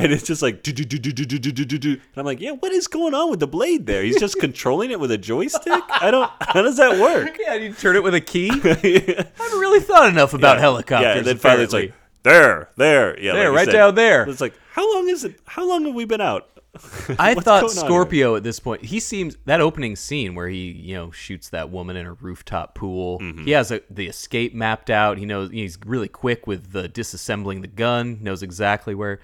And 0.02 0.12
it's 0.12 0.24
just 0.24 0.42
like 0.42 0.62
do 0.62 0.72
do 0.72 0.84
do 0.84 0.98
do 0.98 1.12
do 1.12 1.24
do 1.24 1.52
do 1.52 1.64
do 1.64 1.78
do. 1.78 1.90
And 1.92 2.00
I'm 2.16 2.24
like, 2.24 2.40
yeah, 2.40 2.52
what 2.52 2.72
is 2.72 2.86
going 2.86 3.14
on 3.14 3.30
with 3.30 3.40
the 3.40 3.46
blade 3.46 3.86
there? 3.86 4.02
He's 4.02 4.18
just 4.18 4.38
controlling 4.40 4.90
it 4.90 5.00
with 5.00 5.10
a 5.10 5.18
joystick. 5.18 5.82
I 5.88 6.10
don't. 6.10 6.30
How 6.40 6.62
does 6.62 6.76
that 6.76 6.98
work? 7.00 7.36
Yeah, 7.48 7.54
you 7.54 7.72
turn 7.72 7.96
it 7.96 8.02
with 8.02 8.14
a 8.14 8.20
key. 8.20 8.50
I 8.64 9.26
haven't 9.36 9.58
really 9.58 9.80
thought 9.80 10.08
enough 10.08 10.34
about 10.34 10.56
Yeah. 10.56 10.60
helicopters. 10.60 11.04
Yeah, 11.06 11.16
and 11.18 11.26
then 11.26 11.38
finally 11.38 11.64
it's 11.64 11.72
like 11.72 11.92
there, 12.22 12.68
there, 12.76 13.18
yeah, 13.20 13.32
There, 13.32 13.48
like 13.50 13.56
right 13.56 13.64
said. 13.66 13.72
down 13.72 13.94
there. 13.94 14.28
It's 14.28 14.40
like 14.40 14.54
how 14.72 14.92
long 14.94 15.08
is 15.08 15.24
it? 15.24 15.38
How 15.46 15.66
long 15.66 15.84
have 15.86 15.94
we 15.94 16.04
been 16.04 16.20
out? 16.20 16.48
I 17.18 17.34
thought 17.34 17.44
going 17.44 17.48
on 17.54 17.60
here? 17.62 17.68
Scorpio 17.70 18.36
at 18.36 18.42
this 18.42 18.60
point, 18.60 18.84
he 18.84 19.00
seems 19.00 19.36
that 19.46 19.60
opening 19.60 19.96
scene 19.96 20.34
where 20.34 20.48
he, 20.48 20.70
you 20.70 20.94
know, 20.94 21.10
shoots 21.10 21.48
that 21.48 21.70
woman 21.70 21.96
in 21.96 22.06
a 22.06 22.12
rooftop 22.12 22.74
pool. 22.74 23.18
Mm-hmm. 23.18 23.44
He 23.46 23.50
has 23.52 23.70
a, 23.72 23.80
the 23.90 24.06
escape 24.06 24.54
mapped 24.54 24.90
out. 24.90 25.16
He 25.18 25.24
knows 25.26 25.50
he's 25.50 25.78
really 25.86 26.08
quick 26.08 26.46
with 26.46 26.72
the 26.72 26.88
disassembling 26.88 27.62
the 27.62 27.68
gun. 27.68 28.18
Knows 28.22 28.42
exactly 28.42 28.94
where. 28.94 29.20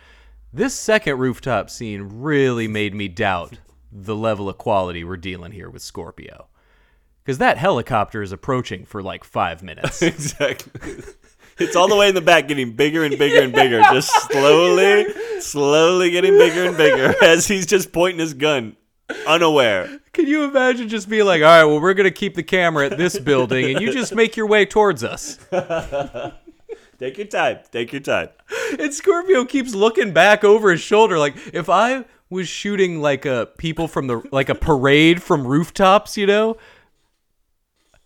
This 0.54 0.72
second 0.78 1.18
rooftop 1.18 1.68
scene 1.68 2.02
really 2.20 2.68
made 2.68 2.94
me 2.94 3.08
doubt 3.08 3.58
the 3.90 4.14
level 4.14 4.48
of 4.48 4.56
quality 4.56 5.02
we're 5.02 5.16
dealing 5.16 5.50
here 5.50 5.68
with 5.68 5.82
Scorpio, 5.82 6.46
because 7.24 7.38
that 7.38 7.58
helicopter 7.58 8.22
is 8.22 8.30
approaching 8.30 8.84
for 8.84 9.02
like 9.02 9.24
five 9.24 9.64
minutes. 9.64 10.00
exactly. 10.02 11.02
It's 11.58 11.74
all 11.74 11.88
the 11.88 11.96
way 11.96 12.08
in 12.08 12.14
the 12.14 12.20
back, 12.20 12.46
getting 12.46 12.70
bigger 12.70 13.02
and 13.02 13.18
bigger 13.18 13.42
and 13.42 13.52
bigger, 13.52 13.80
just 13.80 14.12
slowly, 14.30 15.06
slowly 15.40 16.12
getting 16.12 16.38
bigger 16.38 16.66
and 16.66 16.76
bigger 16.76 17.16
as 17.24 17.48
he's 17.48 17.66
just 17.66 17.92
pointing 17.92 18.20
his 18.20 18.34
gun, 18.34 18.76
unaware. 19.26 19.98
Can 20.12 20.28
you 20.28 20.44
imagine 20.44 20.88
just 20.88 21.08
being 21.08 21.26
like, 21.26 21.42
all 21.42 21.48
right, 21.48 21.64
well, 21.64 21.80
we're 21.80 21.94
gonna 21.94 22.12
keep 22.12 22.36
the 22.36 22.44
camera 22.44 22.86
at 22.86 22.96
this 22.96 23.18
building, 23.18 23.74
and 23.74 23.80
you 23.80 23.92
just 23.92 24.14
make 24.14 24.36
your 24.36 24.46
way 24.46 24.66
towards 24.66 25.02
us. 25.02 25.36
Take 26.98 27.18
your 27.18 27.26
time. 27.26 27.58
Take 27.70 27.92
your 27.92 28.00
time. 28.00 28.28
And 28.78 28.92
Scorpio 28.92 29.44
keeps 29.44 29.74
looking 29.74 30.12
back 30.12 30.44
over 30.44 30.70
his 30.70 30.80
shoulder. 30.80 31.18
Like 31.18 31.34
if 31.52 31.68
I 31.68 32.04
was 32.30 32.48
shooting 32.48 33.00
like 33.00 33.24
a 33.24 33.48
people 33.58 33.88
from 33.88 34.06
the 34.06 34.22
like 34.32 34.48
a 34.48 34.54
parade 34.54 35.22
from 35.22 35.46
rooftops, 35.46 36.16
you 36.16 36.26
know, 36.26 36.56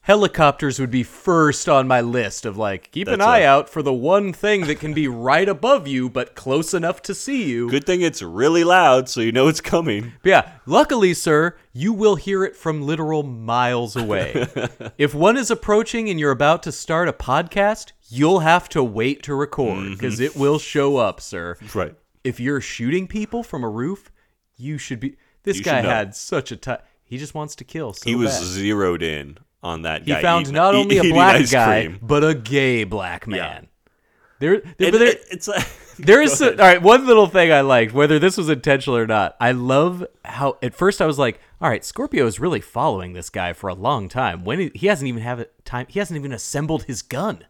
helicopters 0.08 0.80
would 0.80 0.90
be 0.90 1.02
first 1.02 1.68
on 1.68 1.86
my 1.86 2.00
list 2.00 2.46
of 2.46 2.56
like 2.56 2.90
keep 2.92 3.06
an 3.08 3.18
That's 3.18 3.28
eye 3.28 3.40
a- 3.40 3.46
out 3.46 3.68
for 3.68 3.82
the 3.82 3.92
one 3.92 4.32
thing 4.32 4.62
that 4.62 4.80
can 4.80 4.94
be 4.94 5.06
right 5.06 5.46
above 5.46 5.86
you 5.86 6.08
but 6.08 6.34
close 6.34 6.72
enough 6.72 7.02
to 7.02 7.14
see 7.14 7.44
you. 7.44 7.68
Good 7.68 7.84
thing 7.84 8.00
it's 8.00 8.22
really 8.22 8.64
loud, 8.64 9.10
so 9.10 9.20
you 9.20 9.32
know 9.32 9.48
it's 9.48 9.60
coming. 9.60 10.14
But 10.22 10.28
yeah, 10.30 10.52
luckily, 10.64 11.12
sir, 11.12 11.58
you 11.74 11.92
will 11.92 12.16
hear 12.16 12.42
it 12.42 12.56
from 12.56 12.80
literal 12.80 13.22
miles 13.22 13.96
away. 13.96 14.46
if 14.98 15.14
one 15.14 15.36
is 15.36 15.50
approaching 15.50 16.08
and 16.08 16.18
you're 16.18 16.30
about 16.30 16.62
to 16.62 16.72
start 16.72 17.06
a 17.08 17.12
podcast, 17.12 17.92
you'll 18.08 18.40
have 18.40 18.70
to 18.70 18.82
wait 18.82 19.22
to 19.24 19.34
record 19.34 19.78
mm-hmm. 19.78 19.92
because 19.92 20.20
it 20.20 20.34
will 20.34 20.58
show 20.58 20.96
up, 20.96 21.20
sir. 21.20 21.58
Right. 21.74 21.94
If 22.24 22.40
you're 22.40 22.62
shooting 22.62 23.08
people 23.08 23.42
from 23.42 23.62
a 23.62 23.68
roof, 23.68 24.10
you 24.56 24.78
should 24.78 25.00
be. 25.00 25.16
This 25.42 25.58
You 25.58 25.64
guy 25.64 25.82
know. 25.82 25.90
had 25.90 26.14
such 26.16 26.50
a 26.50 26.56
time. 26.56 26.80
He 27.04 27.18
just 27.18 27.34
wants 27.34 27.54
to 27.56 27.64
kill. 27.64 27.92
So 27.92 28.08
He 28.08 28.14
was 28.16 28.30
bad. 28.30 28.44
zeroed 28.44 29.02
in 29.02 29.38
on 29.62 29.82
that 29.82 30.02
He 30.02 30.12
guy. 30.12 30.22
found 30.22 30.42
eating- 30.46 30.54
not 30.54 30.74
eat- 30.74 30.78
only 30.78 30.98
a 30.98 31.12
black 31.12 31.50
guy, 31.50 31.86
cream. 31.86 31.98
but 32.02 32.24
a 32.24 32.34
gay 32.34 32.84
black 32.84 33.26
man. 33.26 33.68
There, 34.40 34.58
there, 34.60 34.62
And 34.78 34.92
but 34.92 34.98
there, 34.98 35.08
it- 35.08 35.24
it's 35.30 35.48
like 35.48 35.66
there 35.98 36.22
is 36.22 36.34
some, 36.38 36.50
all 36.50 36.54
right. 36.58 36.80
One 36.80 37.06
little 37.06 37.26
thing 37.26 37.52
I 37.52 37.60
liked, 37.62 37.92
whether 37.92 38.18
this 38.20 38.36
was 38.36 38.48
intentional 38.48 38.96
or 38.96 39.06
not. 39.06 39.36
I 39.40 39.50
love 39.50 40.04
how 40.24 40.58
at 40.62 40.74
first 40.76 41.02
I 41.02 41.06
was 41.06 41.18
like, 41.18 41.40
"All 41.60 41.68
right, 41.68 41.84
Scorpio 41.84 42.24
is 42.26 42.38
really 42.38 42.60
following 42.60 43.14
this 43.14 43.30
guy 43.30 43.52
for 43.52 43.68
a 43.68 43.74
long 43.74 44.08
time. 44.08 44.44
When 44.44 44.60
he, 44.60 44.70
he 44.76 44.86
hasn't 44.86 45.08
even 45.08 45.22
have 45.22 45.40
it 45.40 45.52
time, 45.64 45.86
he 45.88 45.98
hasn't 45.98 46.16
even 46.16 46.30
assembled 46.32 46.84
his 46.84 47.02
gun." 47.02 47.44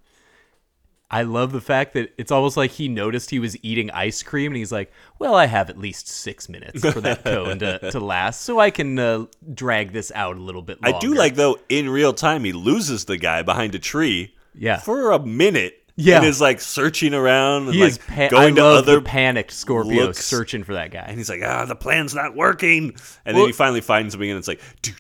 I 1.10 1.22
love 1.22 1.52
the 1.52 1.60
fact 1.60 1.94
that 1.94 2.12
it's 2.18 2.30
almost 2.30 2.56
like 2.56 2.72
he 2.72 2.86
noticed 2.86 3.30
he 3.30 3.38
was 3.38 3.56
eating 3.64 3.90
ice 3.92 4.22
cream 4.22 4.52
and 4.52 4.58
he's 4.58 4.72
like, 4.72 4.92
well, 5.18 5.34
I 5.34 5.46
have 5.46 5.70
at 5.70 5.78
least 5.78 6.06
six 6.06 6.48
minutes 6.50 6.80
for 6.80 7.00
that 7.00 7.24
cone 7.24 7.60
to, 7.60 7.78
to 7.92 8.00
last, 8.00 8.42
so 8.42 8.58
I 8.58 8.70
can 8.70 8.98
uh, 8.98 9.26
drag 9.54 9.92
this 9.92 10.12
out 10.14 10.36
a 10.36 10.40
little 10.40 10.60
bit 10.60 10.82
longer. 10.82 10.96
I 10.96 11.00
do 11.00 11.14
like 11.14 11.34
though 11.34 11.58
in 11.68 11.88
real 11.88 12.12
time 12.12 12.44
he 12.44 12.52
loses 12.52 13.06
the 13.06 13.16
guy 13.16 13.42
behind 13.42 13.74
a 13.74 13.78
tree. 13.78 14.34
Yeah. 14.54 14.78
For 14.78 15.12
a 15.12 15.18
minute. 15.24 15.77
Yeah. 16.00 16.18
And 16.18 16.26
is 16.26 16.40
like 16.40 16.60
searching 16.60 17.12
around 17.12 17.66
and 17.66 17.74
he 17.74 17.82
like 17.82 17.90
is 17.90 17.98
pa- 17.98 18.28
going 18.28 18.52
I 18.52 18.56
to 18.56 18.62
love 18.62 18.84
other 18.84 18.94
the 18.96 19.02
panicked 19.02 19.50
Scorpio 19.50 20.04
looks. 20.04 20.24
searching 20.24 20.62
for 20.62 20.74
that 20.74 20.92
guy. 20.92 21.04
And 21.06 21.18
he's 21.18 21.28
like, 21.28 21.40
ah, 21.44 21.64
the 21.64 21.74
plan's 21.74 22.14
not 22.14 22.36
working. 22.36 22.94
And 23.24 23.34
well, 23.34 23.42
then 23.42 23.46
he 23.46 23.52
finally 23.52 23.80
finds 23.80 24.16
me 24.16 24.30
and 24.30 24.38
it's 24.38 24.46
like, 24.46 24.60
okay, 24.86 24.94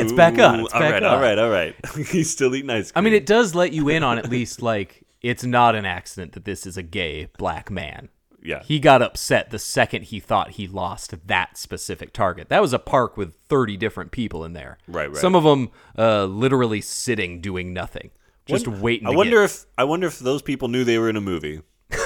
it's 0.00 0.12
back 0.12 0.38
up. 0.38 0.58
It's 0.58 0.74
all 0.74 0.80
back 0.80 0.94
right, 0.94 1.02
up. 1.04 1.12
all 1.12 1.20
right, 1.20 1.38
all 1.38 1.50
right. 1.50 1.76
he's 2.08 2.30
still 2.30 2.52
eating 2.52 2.68
ice 2.68 2.90
cream. 2.90 3.00
I 3.00 3.04
mean, 3.04 3.14
it 3.14 3.26
does 3.26 3.54
let 3.54 3.72
you 3.72 3.88
in 3.88 4.02
on 4.02 4.18
at 4.18 4.28
least 4.28 4.60
like 4.60 5.04
it's 5.22 5.44
not 5.44 5.76
an 5.76 5.84
accident 5.84 6.32
that 6.32 6.44
this 6.44 6.66
is 6.66 6.76
a 6.76 6.82
gay 6.82 7.28
black 7.38 7.70
man. 7.70 8.08
Yeah. 8.42 8.62
He 8.64 8.80
got 8.80 9.02
upset 9.02 9.50
the 9.50 9.58
second 9.60 10.04
he 10.04 10.18
thought 10.18 10.52
he 10.52 10.66
lost 10.66 11.14
that 11.28 11.56
specific 11.56 12.12
target. 12.12 12.48
That 12.48 12.62
was 12.62 12.72
a 12.72 12.78
park 12.78 13.16
with 13.16 13.36
30 13.48 13.76
different 13.76 14.10
people 14.10 14.44
in 14.44 14.54
there. 14.54 14.78
Right, 14.88 15.08
right. 15.08 15.16
Some 15.16 15.36
of 15.36 15.44
them 15.44 15.70
uh, 15.96 16.24
literally 16.24 16.80
sitting 16.80 17.40
doing 17.40 17.72
nothing 17.72 18.10
just 18.46 18.66
Won- 18.68 18.80
waiting. 18.80 19.06
I 19.06 19.10
wonder 19.10 19.36
get- 19.40 19.50
if 19.50 19.66
I 19.78 19.84
wonder 19.84 20.06
if 20.06 20.18
those 20.18 20.42
people 20.42 20.68
knew 20.68 20.84
they 20.84 20.98
were 20.98 21.08
in 21.08 21.16
a 21.16 21.20
movie. 21.20 21.62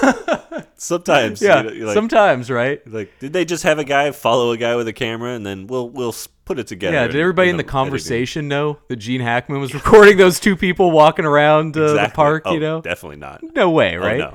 Sometimes, 0.77 1.41
yeah, 1.41 1.63
you 1.63 1.81
know, 1.81 1.87
like, 1.87 1.95
sometimes, 1.95 2.51
right? 2.51 2.81
like, 2.91 3.11
did 3.19 3.33
they 3.33 3.45
just 3.45 3.63
have 3.63 3.79
a 3.79 3.85
guy 3.85 4.11
follow 4.11 4.51
a 4.53 4.57
guy 4.57 4.77
with 4.77 4.89
a 4.89 4.93
camera, 4.93 5.31
and 5.31 5.45
then 5.47 5.67
we'll 5.67 5.89
we'll 5.89 6.15
put 6.45 6.59
it 6.59 6.67
together? 6.67 6.95
Yeah, 6.97 7.07
did 7.07 7.17
everybody 7.17 7.49
in 7.49 7.55
in 7.55 7.57
the 7.59 7.65
conversation 7.65 8.49
know 8.49 8.79
that 8.89 8.97
Gene 8.97 9.21
Hackman 9.21 9.61
was 9.61 9.73
recording 9.75 10.17
those 10.17 10.41
two 10.41 10.57
people 10.57 10.91
walking 10.91 11.25
around 11.25 11.77
uh, 11.77 11.93
the 11.95 12.11
park? 12.13 12.43
Oh, 12.47 12.55
you 12.55 12.61
know, 12.61 12.81
definitely 12.81 13.17
not. 13.17 13.43
no 13.55 13.71
way, 13.71 13.97
Oh, 13.97 14.01
right? 14.01 14.19
no. 14.19 14.35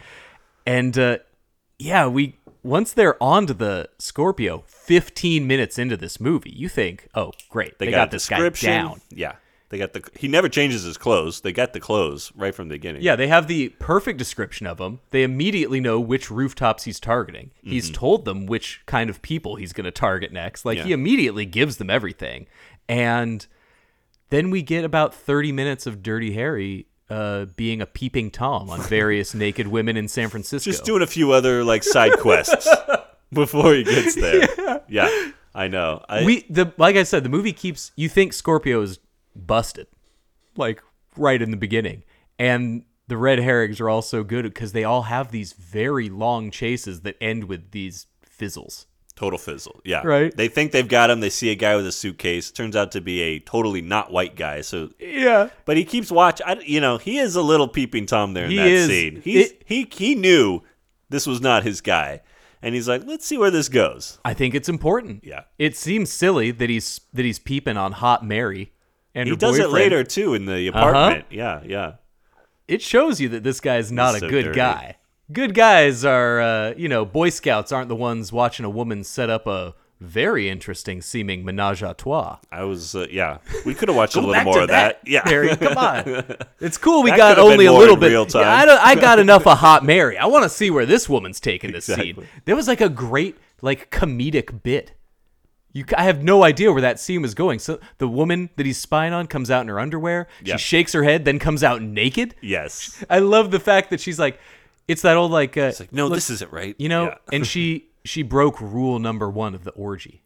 And 0.65 0.97
uh, 0.97 1.17
yeah, 1.77 2.07
we 2.07 2.37
once 2.63 2.93
they're 2.93 3.21
onto 3.21 3.53
the 3.53 3.89
Scorpio, 3.99 4.63
15 4.67 5.45
minutes 5.45 5.77
into 5.77 5.97
this 5.97 6.19
movie, 6.19 6.51
you 6.55 6.67
think, 6.69 7.07
oh, 7.15 7.31
great, 7.49 7.77
they, 7.79 7.91
got, 7.91 8.09
a 8.09 8.11
this 8.11 8.27
guy 8.29 8.49
down. 8.49 9.01
Yeah, 9.09 9.35
they 9.69 9.77
got 9.77 9.93
the. 9.93 10.03
He 10.17 10.27
never 10.27 10.49
changes 10.49 10.83
his 10.83 10.97
clothes. 10.97 11.41
They 11.41 11.51
got 11.51 11.73
the 11.73 11.79
clothes 11.79 12.31
right 12.35 12.53
from 12.55 12.67
the 12.69 12.75
beginning. 12.75 13.01
Yeah, 13.03 13.15
they 13.15 13.27
have 13.27 13.47
the 13.47 13.69
perfect 13.79 14.17
description 14.17 14.65
of 14.67 14.79
him. 14.79 14.99
They 15.11 15.23
immediately 15.23 15.79
know 15.79 15.99
which 15.99 16.29
rooftops 16.31 16.83
he's 16.85 16.99
targeting. 16.99 17.51
He's 17.63 17.89
told 17.91 18.25
them 18.25 18.45
which 18.47 18.81
kind 18.85 19.09
of 19.09 19.21
people 19.21 19.55
he's 19.57 19.71
going 19.73 19.85
to 19.85 19.91
target 19.91 20.31
next. 20.33 20.65
Like 20.65 20.77
he 20.79 20.83
Mm-hmm. 20.85 20.93
Immediately 20.93 21.45
gives 21.45 21.77
them 21.77 21.89
everything. 21.89 22.47
And 22.87 23.45
then 24.29 24.49
we 24.49 24.61
get 24.63 24.83
about 24.85 25.13
30 25.13 25.51
minutes 25.51 25.85
of 25.87 26.01
Dirty 26.03 26.33
Harry 26.33 26.87
uh, 27.09 27.45
being 27.55 27.81
a 27.81 27.85
peeping 27.85 28.31
tom 28.31 28.69
on 28.69 28.81
various 28.89 29.33
naked 29.33 29.67
women 29.67 29.97
in 29.97 30.07
San 30.07 30.29
Francisco. 30.29 30.69
just 30.69 30.83
doing 30.85 31.01
a 31.01 31.07
few 31.07 31.31
other 31.31 31.63
like 31.63 31.83
side 31.83 32.13
quests 32.19 32.67
before 33.33 33.73
he 33.73 33.83
gets 33.83 34.15
there. 34.15 34.81
Yeah, 34.87 35.09
I 35.53 35.67
know. 35.67 36.03
I, 36.09 36.23
we 36.25 36.45
the 36.49 36.71
like 36.77 36.95
I 36.95 37.03
said, 37.03 37.23
the 37.23 37.29
movie 37.29 37.53
keeps 37.53 37.91
you 37.95 38.09
think 38.09 38.33
Scorpio 38.33 38.81
is 38.81 38.99
busted, 39.45 39.87
like 40.55 40.81
right 41.17 41.41
in 41.41 41.51
the 41.51 41.57
beginning, 41.57 42.03
and 42.37 42.83
the 43.07 43.17
red 43.17 43.39
herrings 43.39 43.79
are 43.81 43.89
also 43.89 44.23
good 44.23 44.43
because 44.43 44.71
they 44.71 44.83
all 44.83 45.03
have 45.03 45.31
these 45.31 45.53
very 45.53 46.09
long 46.09 46.51
chases 46.51 47.01
that 47.01 47.15
end 47.21 47.45
with 47.45 47.71
these 47.71 48.05
fizzles. 48.23 48.85
total 49.15 49.37
fizzle. 49.39 49.81
Yeah, 49.83 50.01
Right. 50.05 50.33
They 50.37 50.47
think 50.47 50.71
they've 50.71 50.87
got 50.87 51.09
him. 51.09 51.19
They 51.19 51.29
see 51.29 51.49
a 51.49 51.55
guy 51.55 51.75
with 51.75 51.85
a 51.85 51.91
suitcase. 51.91 52.51
Turns 52.51 52.73
out 52.75 52.93
to 52.93 53.01
be 53.01 53.19
a 53.21 53.39
totally 53.39 53.81
not 53.81 54.13
white 54.13 54.37
guy. 54.37 54.61
So, 54.61 54.91
Yeah, 54.97 55.49
but 55.65 55.75
he 55.75 55.83
keeps 55.83 56.09
watch. 56.09 56.41
I, 56.45 56.53
you 56.65 56.79
know, 56.79 56.97
he 56.97 57.17
is 57.17 57.35
a 57.35 57.41
little 57.41 57.67
peeping 57.67 58.05
tom 58.05 58.33
there 58.33 58.45
in 58.45 58.51
He 58.51 58.55
that 58.57 58.67
is. 58.67 58.87
scene. 58.87 59.21
He's, 59.21 59.49
It- 59.51 59.63
he 59.65 59.87
he 59.91 60.15
knew 60.15 60.61
this 61.09 61.27
was 61.27 61.41
not 61.41 61.63
his 61.63 61.81
guy, 61.81 62.21
and 62.61 62.73
he's 62.75 62.87
like, 62.87 63.01
let's 63.05 63.25
see 63.25 63.37
where 63.37 63.51
this 63.51 63.67
goes. 63.67 64.19
I 64.23 64.33
think 64.33 64.55
it's 64.55 64.69
important. 64.69 65.23
Yeah. 65.25 65.43
it 65.57 65.75
seems 65.75 66.09
silly 66.11 66.51
that 66.51 66.69
he's 66.69 67.01
that 67.11 67.25
he's 67.25 67.39
peeping 67.39 67.75
on 67.75 67.91
hot 67.93 68.23
Mary, 68.25 68.71
and 69.19 69.29
He 69.29 69.35
does 69.35 69.57
it 69.59 69.69
later 69.69 70.03
too 70.03 70.33
in 70.33 70.45
the 70.45 70.67
apartment. 70.67 71.25
Yeah, 71.29 71.61
yeah. 71.65 71.93
It 72.67 72.81
shows 72.81 73.19
you 73.19 73.29
that 73.29 73.43
this 73.43 73.59
guy's 73.59 73.91
not 73.91 74.13
He's 74.13 74.23
a 74.23 74.25
so 74.25 74.29
good 74.29 74.43
dirty. 74.45 74.55
guy. 74.57 74.95
Good 75.31 75.53
guys 75.53 76.05
are, 76.05 76.39
uh, 76.41 76.73
you 76.77 76.87
know, 76.89 77.05
Boy 77.05 77.29
Scouts 77.29 77.71
aren't 77.71 77.89
the 77.89 77.95
ones 77.95 78.31
watching 78.31 78.65
a 78.65 78.69
woman 78.69 79.03
set 79.03 79.29
up 79.29 79.45
a 79.47 79.75
very 79.99 80.49
interesting 80.49 81.01
seeming 81.01 81.43
menage 81.43 81.83
a 81.83 81.93
trois. 81.93 82.37
I 82.51 82.63
was, 82.63 82.95
uh, 82.95 83.05
yeah. 83.11 83.39
We 83.65 83.73
could 83.75 83.89
have 83.89 83.97
watched 83.97 84.15
a 84.15 84.21
little 84.21 84.43
more 84.43 84.61
of 84.61 84.69
that. 84.69 85.01
Yeah. 85.05 85.21
Harry, 85.25 85.55
come 85.57 85.77
on. 85.77 86.23
It's 86.61 86.77
cool 86.77 87.03
we 87.03 87.09
That 87.11 87.17
got 87.17 87.39
only 87.39 87.65
a 87.65 87.73
little 87.73 87.95
bit. 87.95 88.07
real 88.09 88.25
time. 88.25 88.41
Yeah, 88.43 88.55
I, 88.55 88.65
don't, 88.65 88.81
I 88.81 88.95
got 88.95 89.19
enough 89.25 89.45
of 89.47 89.57
Hot 89.59 89.83
Mary. 89.83 90.17
I 90.17 90.25
want 90.25 90.43
to 90.43 90.49
see 90.49 90.69
where 90.71 90.85
this 90.85 91.07
woman's 91.09 91.39
taking 91.39 91.71
this 91.71 91.85
scene. 91.85 92.27
There 92.45 92.55
was 92.55 92.67
like 92.67 92.81
a 92.81 92.89
great, 92.89 93.37
like, 93.61 93.91
comedic 93.91 94.61
bit. 94.63 94.91
You, 95.71 95.83
c- 95.87 95.95
I 95.95 96.03
have 96.03 96.23
no 96.23 96.43
idea 96.43 96.71
where 96.71 96.81
that 96.81 96.99
scene 96.99 97.21
was 97.21 97.35
going. 97.35 97.59
So 97.59 97.79
the 97.99 98.07
woman 98.07 98.49
that 98.55 98.65
he's 98.65 98.77
spying 98.79 99.13
on 99.13 99.27
comes 99.27 99.51
out 99.51 99.61
in 99.61 99.67
her 99.67 99.79
underwear. 99.79 100.27
Yeah. 100.43 100.55
She 100.57 100.63
shakes 100.63 100.93
her 100.93 101.03
head, 101.03 101.25
then 101.25 101.37
comes 101.39 101.63
out 101.63 101.81
naked. 101.81 102.35
yes. 102.41 103.03
I 103.09 103.19
love 103.19 103.51
the 103.51 103.59
fact 103.59 103.89
that 103.91 103.99
she's 103.99 104.17
like, 104.19 104.39
it's 104.87 105.03
that 105.03 105.15
old 105.17 105.31
like, 105.31 105.55
uh, 105.57 105.71
like, 105.79 105.93
no, 105.93 106.05
look, 106.07 106.15
this 106.15 106.29
isn't 106.31 106.51
right. 106.51 106.75
you 106.79 106.89
know, 106.89 107.05
Yeah. 107.05 107.15
and 107.31 107.45
she 107.45 107.85
she 108.05 108.23
broke 108.23 108.59
rule 108.59 108.97
number 108.97 109.29
one 109.29 109.53
of 109.53 109.63
the 109.63 109.71
orgy. 109.71 110.23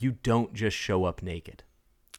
You 0.00 0.12
don't 0.22 0.52
just 0.54 0.76
show 0.76 1.04
up 1.04 1.22
naked. 1.22 1.62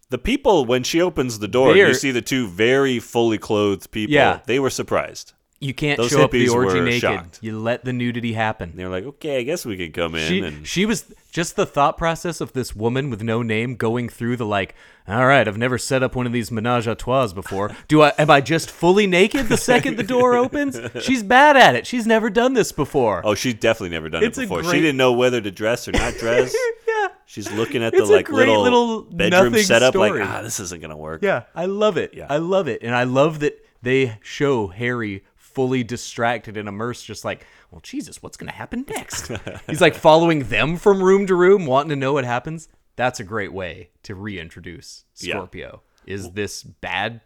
The 0.10 0.18
people, 0.18 0.66
when 0.66 0.84
she 0.84 1.02
opens 1.02 1.40
the 1.40 1.48
door, 1.48 1.74
They're- 1.74 1.90
you 1.90 1.94
see 1.94 2.12
the 2.12 2.22
two 2.22 2.48
very 2.48 3.00
fully 3.00 3.38
clothed 3.38 3.92
people. 3.92 4.14
Yeah. 4.14 4.40
They 4.46 4.60
were 4.60 4.70
surprised. 4.70 5.34
You 5.62 5.74
can't 5.74 5.98
Those 5.98 6.12
show 6.12 6.24
up 6.24 6.32
the 6.32 6.48
orgy 6.48 6.80
naked. 6.80 7.02
shocked. 7.02 7.40
You 7.42 7.60
let 7.60 7.84
the 7.84 7.92
nudity 7.92 8.32
happen. 8.32 8.72
They're 8.76 8.88
like, 8.88 9.04
okay, 9.04 9.40
I 9.40 9.44
guess 9.44 9.66
we 9.66 9.76
could 9.76 9.94
come 9.94 10.16
in. 10.16 10.26
She 10.28 10.40
and 10.40 10.66
she 10.66 10.86
was 10.86 11.14
just 11.34 11.58
the 11.58 11.66
thought 11.66 11.98
process 11.98 12.40
of 12.40 12.54
this 12.54 12.74
woman 12.74 13.10
with 13.10 13.22
no 13.22 13.42
name 13.42 13.76
going 13.76 14.08
through 14.08 14.38
the 14.38 14.46
like. 14.46 14.74
All 15.06 15.26
right, 15.26 15.46
I've 15.48 15.58
never 15.58 15.78
set 15.78 16.02
up 16.02 16.16
one 16.16 16.26
of 16.26 16.32
these 16.32 16.50
menage 16.50 16.88
a 16.88 16.96
trois 16.96 17.28
before. 17.34 17.76
Do 17.90 18.02
I? 18.04 18.14
Am 18.18 18.30
I 18.30 18.40
just 18.40 18.72
fully 18.72 19.06
naked 19.06 19.50
the 19.50 19.58
second 19.58 19.98
the 19.98 20.04
door 20.04 20.36
opens? 20.38 20.80
She's 21.02 21.24
bad 21.24 21.58
at 21.58 21.76
it. 21.76 21.86
She's 21.86 22.08
never 22.08 22.30
done 22.30 22.54
this 22.54 22.72
before. 22.72 23.22
oh, 23.26 23.36
she's 23.36 23.56
definitely 23.56 23.90
never 23.90 24.08
done 24.08 24.24
It's 24.24 24.38
it 24.38 24.42
before. 24.44 24.62
great- 24.62 24.72
She 24.72 24.80
didn't 24.80 24.98
know 24.98 25.12
whether 25.12 25.42
to 25.42 25.52
dress 25.52 25.90
or 25.90 25.92
not 25.92 26.14
dress. 26.20 26.56
yeah. 26.88 27.08
She's 27.26 27.52
looking 27.52 27.84
at 27.84 27.92
the 27.92 28.04
a 28.04 28.06
like 28.06 28.30
little, 28.30 28.62
little 28.62 29.02
bedroom 29.02 29.56
setup, 29.56 29.92
story. 29.94 30.22
like, 30.22 30.30
ah, 30.30 30.42
this 30.42 30.60
isn't 30.62 30.82
gonna 30.82 30.96
work. 30.98 31.22
Yeah, 31.22 31.44
I 31.54 31.66
love 31.66 31.98
it. 31.98 32.14
Yeah. 32.14 32.28
I 32.30 32.38
love 32.38 32.68
it. 32.70 32.82
And 32.82 32.96
I 32.96 33.04
love 33.04 33.40
that 33.42 33.62
they 33.82 34.18
show 34.22 34.68
Harry 34.68 35.24
fully 35.60 35.84
distracted 35.84 36.56
and 36.56 36.70
immersed, 36.70 37.06
just 37.06 37.26
like, 37.26 37.46
well, 37.70 37.82
Jesus, 37.82 38.24
what's 38.24 38.38
going 38.38 38.50
to 38.50 38.56
happen 38.56 38.86
next? 38.88 39.30
He's 39.68 39.82
like 39.82 39.94
following 39.94 40.44
them 40.44 40.78
from 40.78 41.04
room 41.04 41.28
to 41.28 41.36
room, 41.36 41.66
wanting 41.66 41.90
to 41.90 41.98
know 41.98 42.14
what 42.14 42.24
happens. 42.24 42.70
That's 42.96 43.20
a 43.20 43.26
great 43.26 43.52
way 43.52 43.90
to 44.04 44.16
reintroduce 44.16 45.04
Yeah. 45.18 45.34
Scorpio. 45.36 45.82
Is 46.06 46.32
this 46.32 46.64
bad 46.64 47.20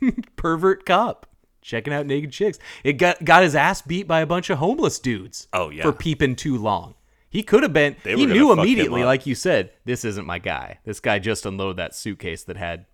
pervert 0.36 0.86
cop 0.86 1.26
checking 1.60 1.92
out 1.92 2.06
naked 2.06 2.32
chicks? 2.32 2.58
It 2.82 2.94
got 2.94 3.22
got 3.22 3.42
his 3.42 3.54
ass 3.54 3.82
beat 3.82 4.08
by 4.08 4.20
a 4.20 4.26
bunch 4.26 4.48
of 4.48 4.56
homeless 4.56 4.98
dudes. 4.98 5.46
Oh, 5.52 5.68
yeah. 5.68 5.82
for 5.82 5.92
peeping 5.92 6.36
too 6.36 6.56
long. 6.56 6.94
He 7.28 7.42
could 7.42 7.62
have 7.62 7.74
been. 7.74 7.96
They 8.04 8.16
he 8.16 8.24
knew 8.24 8.52
immediately, 8.52 9.04
like 9.04 9.26
you 9.26 9.34
said, 9.34 9.70
this 9.84 10.02
isn't 10.02 10.24
my 10.24 10.38
guy. 10.38 10.78
This 10.84 11.00
guy 11.00 11.18
just 11.18 11.44
unloaded 11.44 11.76
that 11.76 11.94
suitcase 11.94 12.42
that 12.44 12.56
had 12.56 12.86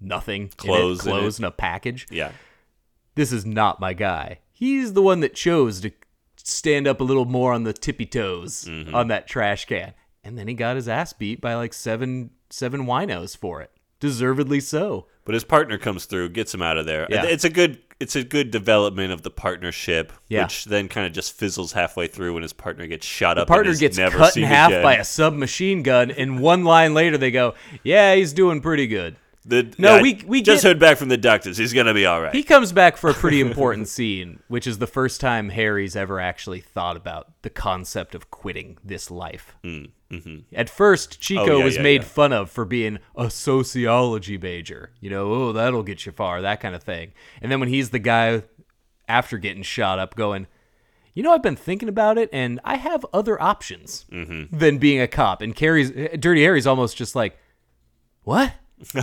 nothing, 0.00 0.50
Clothes 0.56 1.04
in 1.04 1.10
in 1.10 1.16
it, 1.16 1.20
clothes 1.20 1.34
it. 1.34 1.38
and 1.40 1.46
a 1.46 1.50
package. 1.50 2.06
Yeah. 2.10 2.30
This 3.14 3.32
is 3.32 3.44
not 3.46 3.80
my 3.80 3.92
guy. 3.92 4.38
He's 4.52 4.92
the 4.92 5.02
one 5.02 5.20
that 5.20 5.34
chose 5.34 5.80
to 5.82 5.90
stand 6.36 6.86
up 6.86 7.00
a 7.00 7.04
little 7.04 7.24
more 7.24 7.52
on 7.52 7.62
the 7.64 7.72
tippy 7.72 8.06
toes 8.06 8.64
Mm-hmm. 8.68 8.94
on 8.94 9.08
that 9.08 9.26
trash 9.26 9.64
can, 9.66 9.94
and 10.22 10.38
then 10.38 10.48
he 10.48 10.54
got 10.54 10.76
his 10.76 10.88
ass 10.88 11.12
beat 11.12 11.40
by 11.40 11.54
like 11.54 11.72
seven 11.72 12.30
seven 12.50 12.86
winos 12.86 13.36
for 13.36 13.60
it, 13.62 13.70
deservedly 14.00 14.60
so. 14.60 15.06
But 15.24 15.34
his 15.34 15.44
partner 15.44 15.78
comes 15.78 16.04
through, 16.04 16.28
gets 16.30 16.52
him 16.52 16.60
out 16.60 16.76
of 16.76 16.84
there. 16.86 17.06
Yeah. 17.08 17.24
It's 17.24 17.44
a 17.44 17.50
good 17.50 17.78
it's 18.00 18.16
a 18.16 18.24
good 18.24 18.50
development 18.50 19.12
of 19.12 19.22
the 19.22 19.30
partnership, 19.30 20.12
Yeah. 20.28 20.42
which 20.42 20.64
then 20.66 20.88
kind 20.88 21.06
of 21.06 21.12
just 21.12 21.32
fizzles 21.32 21.72
halfway 21.72 22.08
through 22.08 22.34
when 22.34 22.42
his 22.42 22.52
partner 22.52 22.86
gets 22.86 23.06
shot 23.06 23.38
up. 23.38 23.48
Partner 23.48 23.74
gets 23.74 23.96
never 23.96 24.18
cut 24.18 24.36
in 24.36 24.42
half 24.42 24.70
again. 24.70 24.82
by 24.82 24.96
a 24.96 25.04
submachine 25.04 25.82
gun, 25.82 26.10
and 26.10 26.40
one 26.40 26.64
line 26.64 26.92
later 26.92 27.16
they 27.16 27.30
go, 27.30 27.54
"Yeah, 27.82 28.14
he's 28.14 28.32
doing 28.32 28.60
pretty 28.60 28.86
good." 28.86 29.16
The, 29.46 29.74
No, 29.78 29.96
yeah, 29.96 30.02
we- 30.02 30.22
we 30.26 30.40
just 30.42 30.62
get- 30.62 30.68
heard 30.70 30.78
back 30.78 30.96
from 30.96 31.08
the 31.08 31.16
doctors. 31.18 31.58
He's 31.58 31.72
gonna 31.74 31.92
be 31.92 32.06
all 32.06 32.22
right. 32.22 32.34
He 32.34 32.42
comes 32.42 32.72
back 32.72 32.96
for 32.96 33.10
a 33.10 33.14
pretty 33.14 33.40
important 33.42 33.88
scene, 33.88 34.40
which 34.48 34.66
is 34.66 34.78
the 34.78 34.86
first 34.86 35.20
time 35.20 35.50
Harry's 35.50 35.94
ever 35.96 36.18
actually 36.18 36.60
thought 36.60 36.96
about 36.96 37.42
the 37.42 37.50
concept 37.50 38.14
of 38.14 38.30
quitting 38.30 38.78
this 38.82 39.10
life. 39.10 39.54
At 40.54 40.70
first, 40.70 41.20
Chico 41.20 41.44
Mm, 41.44 41.48
Oh, 41.50 41.58
yeah, 41.58 41.64
was 41.64 41.76
yeah, 41.76 41.82
made 41.82 42.04
fun 42.04 42.32
of 42.32 42.50
for 42.50 42.64
being 42.64 43.00
a 43.16 43.28
sociology 43.30 44.38
major. 44.38 44.92
You 45.00 45.10
know, 45.10 45.32
oh, 45.32 45.52
that'll 45.52 45.82
get 45.82 46.06
you 46.06 46.12
far, 46.12 46.40
that 46.40 46.60
kind 46.60 46.74
of 46.74 46.82
thing. 46.84 47.12
And 47.42 47.50
then 47.50 47.58
when 47.60 47.68
he's 47.68 47.90
the 47.90 47.98
guy 47.98 48.42
after 49.08 49.36
getting 49.38 49.62
shot 49.64 49.98
up 49.98 50.14
going, 50.14 50.46
you 51.14 51.22
know, 51.22 51.32
I've 51.32 51.42
been 51.42 51.56
thinking 51.56 51.88
about 51.88 52.16
it, 52.16 52.28
and 52.32 52.60
I 52.64 52.76
have 52.76 53.04
other 53.12 53.40
options 53.42 54.06
Mm-hmm. 54.10 54.56
than 54.56 54.78
being 54.78 55.00
a 55.00 55.06
cop. 55.08 55.42
And 55.42 55.54
Carrie's 55.54 55.90
Dirty 56.18 56.42
Harry's 56.42 56.66
almost 56.66 56.96
just 56.96 57.14
like, 57.14 57.36
what? 58.22 58.52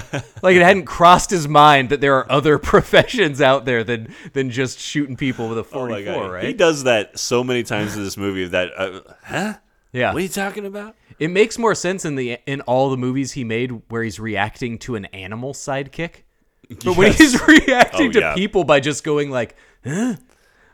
like 0.43 0.55
it 0.55 0.61
hadn't 0.61 0.85
crossed 0.85 1.29
his 1.29 1.47
mind 1.47 1.89
that 1.89 2.01
there 2.01 2.15
are 2.17 2.31
other 2.31 2.57
professions 2.71 3.41
out 3.41 3.65
there 3.65 3.83
than 3.83 4.13
than 4.33 4.49
just 4.49 4.79
shooting 4.79 5.15
people 5.15 5.47
with 5.49 5.57
a 5.57 5.61
Oh 5.61 5.87
44, 5.87 6.13
God. 6.13 6.31
right? 6.31 6.43
He 6.45 6.53
does 6.53 6.83
that 6.83 7.17
so 7.17 7.43
many 7.43 7.63
times 7.63 7.95
in 7.95 8.03
this 8.03 8.17
movie 8.17 8.45
that, 8.47 8.69
uh, 8.77 8.99
huh? 9.23 9.53
yeah. 9.91 10.11
What 10.13 10.19
are 10.19 10.23
you 10.23 10.29
talking 10.29 10.65
about? 10.65 10.95
It 11.19 11.29
makes 11.29 11.57
more 11.57 11.73
sense 11.75 12.05
in 12.05 12.15
the 12.15 12.37
in 12.45 12.61
all 12.61 12.89
the 12.89 12.97
movies 12.97 13.31
he 13.33 13.43
made 13.43 13.81
where 13.89 14.03
he's 14.03 14.19
reacting 14.19 14.77
to 14.79 14.95
an 14.95 15.05
animal 15.05 15.53
sidekick. 15.53 16.23
But 16.85 16.95
when 16.95 17.11
he's 17.13 17.35
reacting 17.47 18.09
Oh, 18.09 18.11
to 18.13 18.19
yeah. 18.19 18.33
people 18.35 18.63
by 18.63 18.79
just 18.79 19.03
going 19.03 19.29
like, 19.29 19.55
huh? 19.85 20.15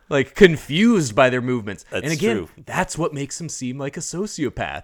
like 0.10 0.36
confused 0.36 1.16
by 1.16 1.30
their 1.32 1.42
movements. 1.42 1.86
and 1.92 2.04
That's 2.04 2.14
again, 2.14 2.36
true. 2.38 2.50
that's 2.66 2.98
what 2.98 3.14
makes 3.16 3.42
him 3.42 3.50
seem 3.50 3.78
like 3.80 3.98
a 3.98 4.02
sociopath. 4.02 4.84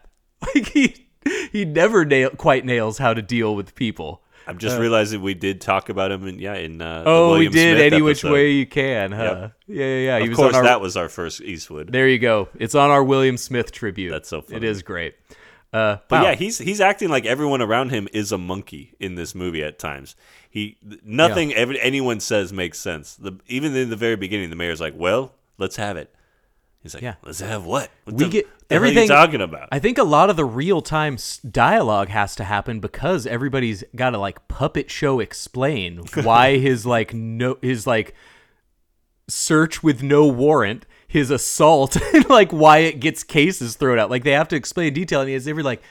Like 0.56 0.68
he 0.70 1.03
he 1.52 1.66
never 1.66 2.06
nail, 2.06 2.30
quite 2.32 2.66
nails 2.66 2.98
how 2.98 3.14
to 3.14 3.22
deal 3.22 3.56
with 3.56 3.76
people. 3.76 4.22
I'm 4.46 4.58
just 4.58 4.78
realizing 4.78 5.22
we 5.22 5.36
did 5.36 5.62
talk 5.62 5.88
about 5.88 6.12
him 6.12 6.28
and 6.28 6.40
yeah 6.40 6.56
in 6.56 6.82
uh, 6.82 7.04
the 7.04 7.10
Oh, 7.10 7.38
we 7.38 7.48
did 7.48 7.78
Smith 7.78 7.94
any 7.94 8.02
which 8.02 8.24
way 8.26 8.52
you 8.52 8.66
can, 8.66 9.14
huh? 9.14 9.50
Yeah, 9.68 9.86
yeah, 9.86 9.98
yeah. 10.18 10.20
He 10.20 10.30
Of 10.32 10.36
course, 10.36 10.54
our, 10.56 10.64
that 10.64 10.82
was 10.82 10.98
our 10.98 11.08
first 11.08 11.40
Eastwood. 11.42 11.92
There 11.94 12.10
you 12.10 12.20
go. 12.20 12.50
It's 12.60 12.76
on 12.76 12.90
our 12.90 13.04
William 13.04 13.38
Smith 13.38 13.72
tribute. 13.72 14.12
That's 14.12 14.28
so 14.28 14.40
It 14.40 14.50
funny. 14.50 14.68
is 14.68 14.82
great. 14.84 15.16
Uh, 15.72 15.98
But 16.10 16.22
wow. 16.22 16.30
yeah, 16.30 16.36
he's 16.36 16.58
he's 16.58 16.82
acting 16.82 17.10
like 17.10 17.26
everyone 17.26 17.62
around 17.62 17.90
him 17.92 18.08
is 18.12 18.32
a 18.32 18.38
monkey 18.38 18.96
in 19.00 19.16
this 19.16 19.34
movie 19.34 19.64
at 19.64 19.80
times. 19.80 20.16
He 20.50 20.78
nothing 21.04 21.54
ever, 21.54 21.74
anyone 21.82 22.20
says 22.20 22.52
makes 22.54 22.80
sense. 22.80 23.16
The, 23.16 23.40
even 23.48 23.76
in 23.76 23.90
the 23.90 23.96
very 23.96 24.16
beginning, 24.18 24.50
the 24.52 24.56
mayor's 24.56 24.80
like, 24.82 24.94
"Well, 24.96 25.34
let's 25.58 25.78
have 25.78 25.98
it." 25.98 26.14
He's 26.84 26.94
like, 26.94 27.02
Yeah. 27.02 27.16
"Let's 27.24 27.40
have 27.40 27.66
what? 27.66 27.90
what 28.04 28.18
we 28.18 28.26
the, 28.26 28.30
get 28.30 28.63
the 28.74 28.78
are 28.78 28.86
you 28.86 28.92
everything 28.92 29.08
talking 29.08 29.42
about?" 29.42 29.70
I 29.72 29.80
think 29.80 29.98
a 29.98 30.04
lot 30.04 30.30
of 30.30 30.36
the 30.36 30.46
real 30.46 30.82
time 30.82 31.18
dialogue 31.50 32.10
has 32.10 32.36
to 32.36 32.44
happen 32.44 32.80
because 32.80 33.26
everybody's 33.28 33.84
got 33.96 34.12
to 34.12 34.18
like 34.18 34.48
puppet 34.48 34.90
show 34.92 35.20
explain 35.20 35.98
why 36.24 36.58
his 36.58 36.86
like 36.86 37.14
no 37.14 37.58
his 37.62 37.86
like 37.88 38.14
search 39.28 39.82
with 39.84 40.04
no 40.04 40.28
warrant, 40.28 40.86
his 41.08 41.30
assault, 41.32 41.96
and 42.14 42.30
like 42.30 42.52
why 42.52 42.80
it 42.80 43.00
gets 43.00 43.24
cases 43.24 43.76
thrown 43.76 44.00
out. 44.00 44.10
Like 44.10 44.24
they 44.24 44.32
have 44.32 44.48
to 44.50 44.56
explain 44.56 44.90
in 44.90 44.94
detail, 44.94 45.22
and 45.22 45.30
he's 45.30 45.48
every 45.48 45.64
like. 45.64 45.82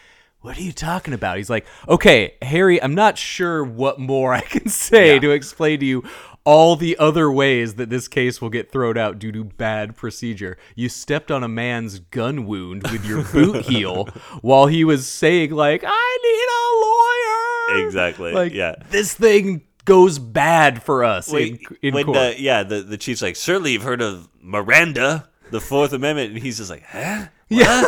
What 0.41 0.59
are 0.59 0.62
you 0.62 0.72
talking 0.72 1.14
about? 1.14 1.37
He's 1.37 1.49
like, 1.49 1.64
okay, 1.87 2.35
Harry, 2.43 2.83
I'm 2.83 2.97
not 2.97 3.16
sure 3.16 3.62
what 3.62 4.01
more 4.01 4.35
I 4.35 4.41
can 4.41 4.68
say 4.68 5.14
Yeah. 5.14 5.20
to 5.20 5.30
explain 5.30 5.78
to 5.78 5.87
you 5.87 6.03
all 6.45 6.76
the 6.76 6.97
other 6.99 7.30
ways 7.30 7.74
that 7.74 7.88
this 7.90 8.09
case 8.09 8.40
will 8.40 8.51
get 8.51 8.72
thrown 8.72 8.99
out 8.99 9.18
due 9.18 9.32
to 9.32 9.45
bad 9.45 9.97
procedure. 9.97 10.57
You 10.74 10.88
stepped 10.88 11.30
on 11.30 11.43
a 11.45 11.49
man's 11.49 11.99
gun 12.01 12.47
wound 12.47 12.82
with 12.90 13.05
your 13.05 13.22
boot 13.24 13.64
heel 13.66 14.07
while 14.40 14.66
he 14.66 14.84
was 14.84 15.07
saying, 15.07 15.53
like, 15.53 15.84
I 15.86 16.18
need 16.22 17.78
a 17.78 17.78
lawyer. 17.78 17.86
Exactly, 17.86 18.32
Like, 18.32 18.53
yeah. 18.53 18.74
This 18.90 19.14
thing 19.14 19.62
goes 19.84 20.18
bad 20.18 20.82
for 20.82 21.05
us 21.05 21.30
Wait, 21.32 21.61
in, 21.82 21.88
in 21.88 21.95
when 21.95 22.05
court. 22.07 22.16
the, 22.16 22.40
yeah, 22.40 22.62
the 22.62 22.82
the 22.82 22.97
chief's 22.97 23.22
like, 23.22 23.34
"Certainly, 23.36 23.72
you've 23.72 23.82
heard 23.82 24.03
of 24.03 24.28
Miranda, 24.40 25.28
the 25.51 25.61
Fourth 25.61 25.93
Amendment," 25.93 26.32
and 26.34 26.43
he's 26.43 26.59
just 26.59 26.70
like, 26.70 26.84
"Huh? 26.84 27.26
yeah. 27.49 27.84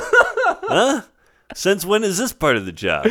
Huh? 0.67 1.03
Since 1.55 1.85
when 1.85 2.03
is 2.05 2.19
this 2.19 2.33
part 2.33 2.57
of 2.57 2.67
the 2.67 2.73
job?" 2.73 3.07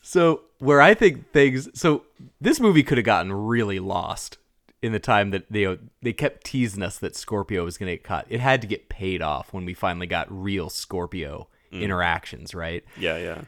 So 0.00 0.42
where 0.58 0.80
I 0.80 0.94
think 0.94 1.30
things 1.32 1.68
so 1.78 2.04
this 2.40 2.58
movie 2.60 2.82
could 2.82 2.98
have 2.98 3.04
gotten 3.04 3.32
really 3.32 3.78
lost 3.78 4.38
in 4.82 4.92
the 4.92 4.98
time 4.98 5.30
that 5.30 5.50
they 5.50 5.78
they 6.02 6.12
kept 6.12 6.44
teasing 6.44 6.82
us 6.82 6.98
that 6.98 7.16
Scorpio 7.16 7.64
was 7.64 7.76
going 7.78 7.88
to 7.88 7.96
get 7.96 8.04
caught. 8.04 8.26
It 8.28 8.40
had 8.40 8.60
to 8.62 8.66
get 8.66 8.88
paid 8.88 9.22
off 9.22 9.52
when 9.52 9.64
we 9.64 9.74
finally 9.74 10.06
got 10.06 10.26
real 10.30 10.70
Scorpio 10.70 11.48
interactions, 11.72 12.54
right? 12.54 12.84
Yeah, 12.98 13.16
yeah. 13.18 13.42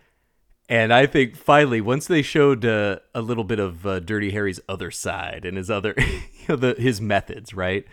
And 0.68 0.92
I 0.92 1.06
think 1.06 1.36
finally, 1.36 1.80
once 1.80 2.06
they 2.06 2.22
showed 2.22 2.64
uh, 2.64 3.00
a 3.14 3.20
little 3.20 3.44
bit 3.44 3.58
of 3.58 3.84
uh, 3.86 4.00
Dirty 4.00 4.30
Harry's 4.30 4.60
other 4.68 4.90
side 4.90 5.44
and 5.44 5.56
his 5.56 5.68
other, 5.70 5.94
you 5.98 6.14
know, 6.48 6.56
the, 6.56 6.74
his 6.78 7.00
methods, 7.00 7.52
right? 7.52 7.84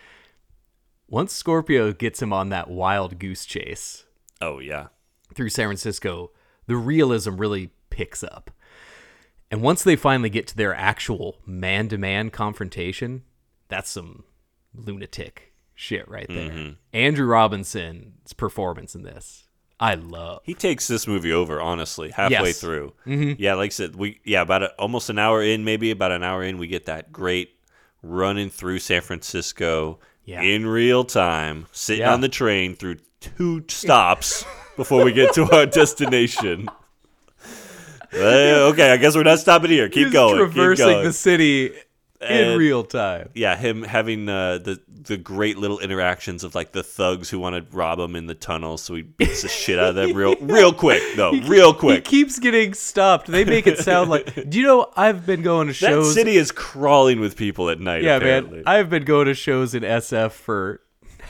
Once 1.08 1.34
Scorpio 1.34 1.92
gets 1.92 2.22
him 2.22 2.32
on 2.32 2.50
that 2.50 2.70
wild 2.70 3.18
goose 3.20 3.46
chase, 3.46 4.06
Oh 4.40 4.60
yeah. 4.60 4.88
through 5.34 5.50
San 5.50 5.68
Francisco, 5.68 6.32
the 6.68 6.78
realism 6.78 7.38
really 7.38 7.72
picks 7.90 8.24
up. 8.24 8.52
And 9.52 9.62
once 9.64 9.84
they 9.84 9.96
finally 9.96 10.30
get 10.30 10.46
to 10.48 10.56
their 10.56 10.76
actual 10.76 11.38
man 11.46 11.90
to 11.90 11.98
man 11.98 12.30
confrontation, 12.30 13.24
that's 13.70 13.90
some 13.90 14.24
lunatic 14.76 15.54
shit 15.74 16.08
right 16.10 16.28
there. 16.28 16.76
Andrew 16.94 17.26
Robinson's 17.26 18.34
performance 18.34 18.94
in 18.96 19.04
this, 19.04 19.46
I 19.80 19.94
love. 19.96 20.42
He 20.44 20.54
takes 20.54 20.88
this 20.88 21.08
movie 21.08 21.32
over, 21.32 21.62
honestly, 21.62 22.10
halfway 22.12 22.48
Yes. 22.50 22.60
through. 22.60 22.94
Mm-hmm. 23.08 23.42
Yeah, 23.42 23.54
like 23.54 23.68
I 23.68 23.74
said, 23.74 23.96
we 23.96 24.20
yeah 24.26 24.42
about 24.42 24.64
a, 24.64 24.74
almost 24.74 25.10
an 25.10 25.18
hour 25.18 25.42
in, 25.42 25.64
maybe 25.64 25.90
about 25.92 26.12
an 26.12 26.22
hour 26.24 26.44
in, 26.44 26.58
we 26.58 26.68
get 26.68 26.86
that 26.88 27.14
great 27.14 27.52
running 28.04 28.50
through 28.50 28.80
San 28.80 29.02
Francisco 29.02 30.00
Yeah. 30.26 30.42
in 30.42 30.66
real 30.68 31.06
time, 31.06 31.68
sitting 31.72 32.02
Yeah. 32.02 32.14
on 32.14 32.22
the 32.22 32.30
train 32.30 32.76
through 32.76 32.98
two 33.22 33.64
stops 33.70 34.44
before 34.76 35.04
we 35.06 35.14
get 35.14 35.34
to 35.36 35.50
our 35.56 35.66
destination. 35.80 36.68
Uh, 38.12 38.70
okay, 38.72 38.92
I 38.92 38.98
guess 38.98 39.16
we're 39.16 39.22
not 39.22 39.38
stopping 39.38 39.70
here. 39.70 39.88
Keep 39.88 40.06
He's 40.08 40.14
going. 40.14 40.44
keep 40.44 40.54
traversing 40.56 40.86
going. 40.88 41.06
the 41.06 41.14
city 41.14 41.74
in 42.22 42.28
And- 42.50 42.58
real 42.60 42.84
time. 42.84 43.30
yeah, 43.34 43.56
him 43.56 43.84
having 43.84 44.28
uh, 44.30 44.58
the 44.58 44.80
the 45.02 45.16
great 45.18 45.58
little 45.58 45.80
interactions 45.80 46.44
of 46.44 46.54
like 46.54 46.74
the 46.74 46.84
thugs 46.84 47.30
who 47.30 47.40
want 47.40 47.56
to 47.56 47.76
rob 47.76 48.00
him 48.00 48.16
in 48.16 48.28
the 48.28 48.36
tunnel, 48.36 48.78
so 48.78 48.94
he 48.96 49.02
beats 49.02 49.42
the 49.44 49.48
shit 49.48 49.80
out 49.80 49.90
of 49.90 49.96
them 49.96 50.14
real 50.14 50.36
real 50.42 50.74
quick 50.74 51.02
though, 51.16 51.32
real 51.32 51.74
quick. 51.74 52.06
He 52.06 52.18
keeps 52.24 52.38
getting 52.38 52.74
stopped. 52.74 53.28
They 53.28 53.46
make 53.46 53.66
it 53.68 53.78
sound 53.80 54.10
like. 54.10 54.34
Do 54.50 54.58
you 54.60 54.66
know 54.66 54.92
I've 54.98 55.26
been 55.26 55.42
going 55.42 55.68
to 55.68 55.74
That 55.74 55.80
shows? 55.90 56.14
city 56.14 56.36
is 56.36 56.52
crawling 56.52 57.20
with 57.22 57.38
people 57.38 57.70
at 57.70 57.80
night. 57.80 58.04
yeah, 58.04 58.18
apparently. 58.18 58.58
man. 58.58 58.64
I've 58.68 58.90
been 58.90 59.06
going 59.06 59.28
to 59.28 59.34
shows 59.34 59.74
in 59.74 59.84
SF 59.84 60.32
for 60.34 60.82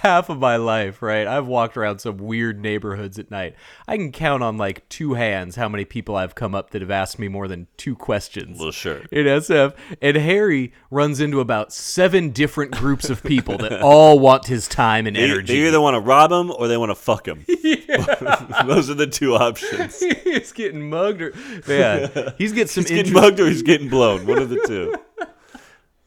half 0.02 0.30
of 0.30 0.40
my 0.40 0.56
life, 0.56 1.02
right? 1.02 1.28
I've 1.28 1.48
walked 1.48 1.78
around 1.78 2.00
some 2.00 2.18
weird 2.18 2.60
neighborhoods 2.62 3.20
at 3.20 3.30
night. 3.32 3.56
I 3.88 3.98
can 3.98 4.12
count 4.12 4.44
on 4.44 4.58
like 4.58 4.88
two 4.90 5.14
hands 5.14 5.56
how 5.56 5.70
many 5.70 5.86
people 5.86 6.16
I've 6.16 6.36
come 6.36 6.56
up 6.56 6.72
that 6.72 6.82
have 6.82 6.92
asked 6.92 7.20
me 7.20 7.28
more 7.28 7.48
than 7.48 7.68
two 7.78 7.96
questions. 7.96 8.60
Well, 8.60 8.72
sure. 8.72 9.02
In 9.12 9.26
SF, 9.26 9.76
and 10.02 10.18
Harry 10.18 10.74
runs 10.90 11.20
into 11.20 11.40
about 11.40 11.74
seven 11.74 12.30
different 12.32 12.72
groups 12.72 13.10
of 13.10 13.24
people 13.24 13.58
that 13.58 13.82
all 13.82 14.20
want 14.20 14.48
his 14.48 14.68
time 14.68 15.08
and 15.08 15.16
They, 15.16 15.24
energy. 15.24 15.60
they 15.62 15.68
either 15.68 15.82
want 15.82 15.96
to 15.96 16.00
rob 16.02 16.32
him 16.32 16.52
or 16.52 16.68
they 16.68 16.78
want 16.78 16.90
to 16.92 16.96
fuck 16.96 17.28
him. 17.28 17.46
Those 18.68 18.90
are 18.90 18.96
the 18.96 19.10
two 19.12 19.36
options. 19.36 20.00
he's 20.24 20.52
getting 20.52 20.90
mugged, 20.90 21.22
or 21.22 21.34
yeah, 21.68 22.32
he's 22.38 22.52
getting 22.54 22.68
some 22.68 22.84
He's 22.84 22.92
getting 22.92 23.14
mugged 23.14 23.40
or 23.40 23.48
he's 23.48 23.64
getting 23.64 23.90
blown. 23.90 24.26
One 24.26 24.40
of 24.40 24.50
the 24.50 24.62
two. 24.66 24.94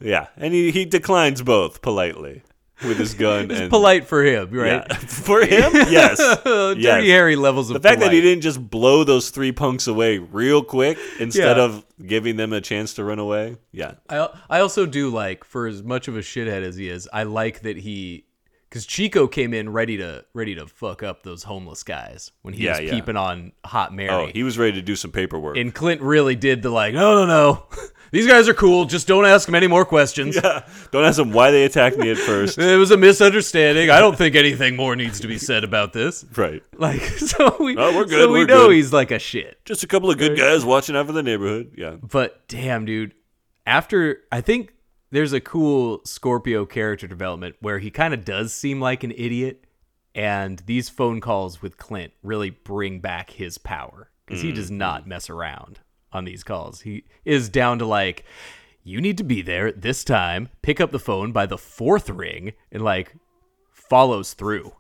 Yeah, 0.01 0.29
and 0.37 0.53
he, 0.53 0.71
he 0.73 0.85
declines 0.85 1.43
both 1.43 1.81
politely 1.83 2.43
with 2.85 2.99
his 2.99 3.15
gun. 3.15 3.51
It's 3.51 3.61
and, 3.61 3.71
polite 3.71 4.07
for 4.07 4.23
him, 4.25 4.51
right? 4.51 4.85
Yeah. 4.89 4.97
For 5.23 5.41
him, 5.41 5.73
yes. 5.91 6.19
Dirty 6.45 6.81
yes. 6.83 7.05
Harry 7.07 7.37
levels 7.37 7.71
of 7.71 7.75
The 7.75 7.89
fact 7.89 8.01
that 8.01 8.13
he 8.13 8.21
didn't 8.21 8.43
just 8.43 8.71
blow 8.71 9.05
those 9.05 9.31
three 9.31 9.53
punks 9.53 9.87
away 9.87 10.19
real 10.19 10.63
quick 10.65 10.99
instead 11.21 11.57
Yeah. 11.57 11.65
of 11.65 11.85
giving 12.05 12.37
them 12.37 12.53
a 12.53 12.61
chance 12.61 12.95
to 12.95 13.05
run 13.05 13.19
away. 13.19 13.57
Yeah. 13.71 13.95
I 14.09 14.29
I 14.51 14.61
also 14.61 14.87
do 14.87 15.11
like 15.11 15.45
for 15.45 15.67
as 15.67 15.83
much 15.83 16.09
of 16.09 16.17
a 16.17 16.21
shithead 16.21 16.63
as 16.63 16.77
he 16.77 16.89
is, 16.89 17.09
I 17.13 17.23
like 17.25 17.61
that 17.61 17.77
he 17.77 18.27
because 18.69 18.87
Chico 18.87 19.27
came 19.27 19.53
in 19.53 19.71
ready 19.71 19.99
to 19.99 20.25
ready 20.33 20.55
to 20.55 20.67
fuck 20.67 21.03
up 21.03 21.23
those 21.23 21.43
homeless 21.43 21.83
guys 21.83 22.33
when 22.41 22.55
he 22.55 22.65
Yeah, 22.65 22.73
was 22.73 22.81
yeah. 22.81 22.91
peeping 22.93 23.17
on 23.17 23.53
Hot 23.65 23.91
oh, 23.93 23.95
Mary. 23.95 24.11
Oh, 24.11 24.27
he 24.33 24.43
was 24.43 24.59
ready 24.59 24.73
to 24.73 24.83
do 24.83 24.97
some 24.97 25.13
paperwork. 25.13 25.57
and 25.59 25.75
Clint 25.75 26.01
really 26.01 26.35
did 26.37 26.63
the 26.63 26.71
like, 26.71 26.95
no, 26.95 27.15
no, 27.15 27.27
no, 27.27 27.67
these 28.13 28.27
guys 28.27 28.47
are 28.47 28.55
cool. 28.55 28.85
Just 28.85 29.09
don't 29.09 29.25
ask 29.25 29.47
them 29.47 29.55
any 29.55 29.67
more 29.67 29.85
questions. 29.87 30.37
yeah. 30.37 30.69
Don't 30.91 31.05
ask 31.05 31.17
them 31.17 31.33
why 31.33 31.51
they 31.51 31.65
attacked 31.65 31.97
me 31.97 32.11
at 32.11 32.19
first. 32.19 32.59
It 32.63 32.77
was 32.77 32.91
a 32.91 32.97
misunderstanding. 32.97 33.91
I 33.91 34.01
don't 34.01 34.17
think 34.17 34.37
anything 34.37 34.77
more 34.77 34.95
needs 34.95 35.21
to 35.21 35.29
be 35.29 35.39
said 35.39 35.65
about 35.65 35.93
this. 35.93 36.25
right. 36.37 36.63
Like, 36.77 37.01
so 37.19 37.57
we, 37.59 37.77
Oh, 37.77 37.97
we're 37.97 38.05
good. 38.05 38.25
So 38.25 38.33
we 38.33 38.41
we're 38.41 38.47
know 38.47 38.69
good. 38.69 38.77
he's 38.77 38.93
like 38.93 39.11
a 39.11 39.19
shit. 39.19 39.65
Just 39.65 39.83
a 39.83 39.87
couple 39.87 40.11
of 40.11 40.19
good 40.19 40.37
guys 40.39 40.65
watching 40.65 40.95
out 40.95 41.07
for 41.07 41.13
the 41.13 41.23
neighborhood. 41.23 41.73
Yeah. 41.77 41.97
But 42.03 42.47
damn, 42.49 42.85
dude, 42.85 43.15
after 43.67 44.19
I 44.31 44.43
think 44.43 44.75
there's 45.11 45.33
a 45.33 45.41
cool 45.41 46.03
Scorpio 46.05 46.67
character 46.67 47.07
development 47.07 47.57
where 47.61 47.79
he 47.79 47.91
kind 47.91 48.13
of 48.13 48.25
does 48.25 48.53
seem 48.53 48.81
like 48.81 49.05
an 49.05 49.13
idiot, 49.13 49.65
and 50.15 50.59
these 50.67 50.89
phone 50.91 51.21
calls 51.21 51.63
with 51.63 51.79
Clint 51.79 52.13
really 52.23 52.51
bring 52.51 53.01
back 53.01 53.31
his 53.31 53.57
power 53.57 54.11
because 54.27 54.43
he 54.43 54.53
does 54.53 54.67
mm-hmm. 54.67 54.79
not 54.79 55.07
mess 55.07 55.31
around 55.31 55.81
on 56.13 56.25
these 56.25 56.45
calls. 56.45 56.83
He 56.83 57.05
is 57.25 57.49
down 57.49 57.79
to 57.79 57.87
like, 57.87 58.25
you 58.85 59.01
need 59.01 59.19
to 59.19 59.25
be 59.25 59.43
there 59.43 59.67
at 59.67 59.81
this 59.83 60.05
time, 60.05 60.49
pick 60.63 60.81
up 60.81 60.91
the 60.91 60.99
phone 60.99 61.33
by 61.33 61.47
the 61.47 61.59
fourth 61.59 62.11
ring, 62.11 62.53
and 62.71 62.83
like 62.83 63.15
follows 63.73 64.33
through 64.35 64.73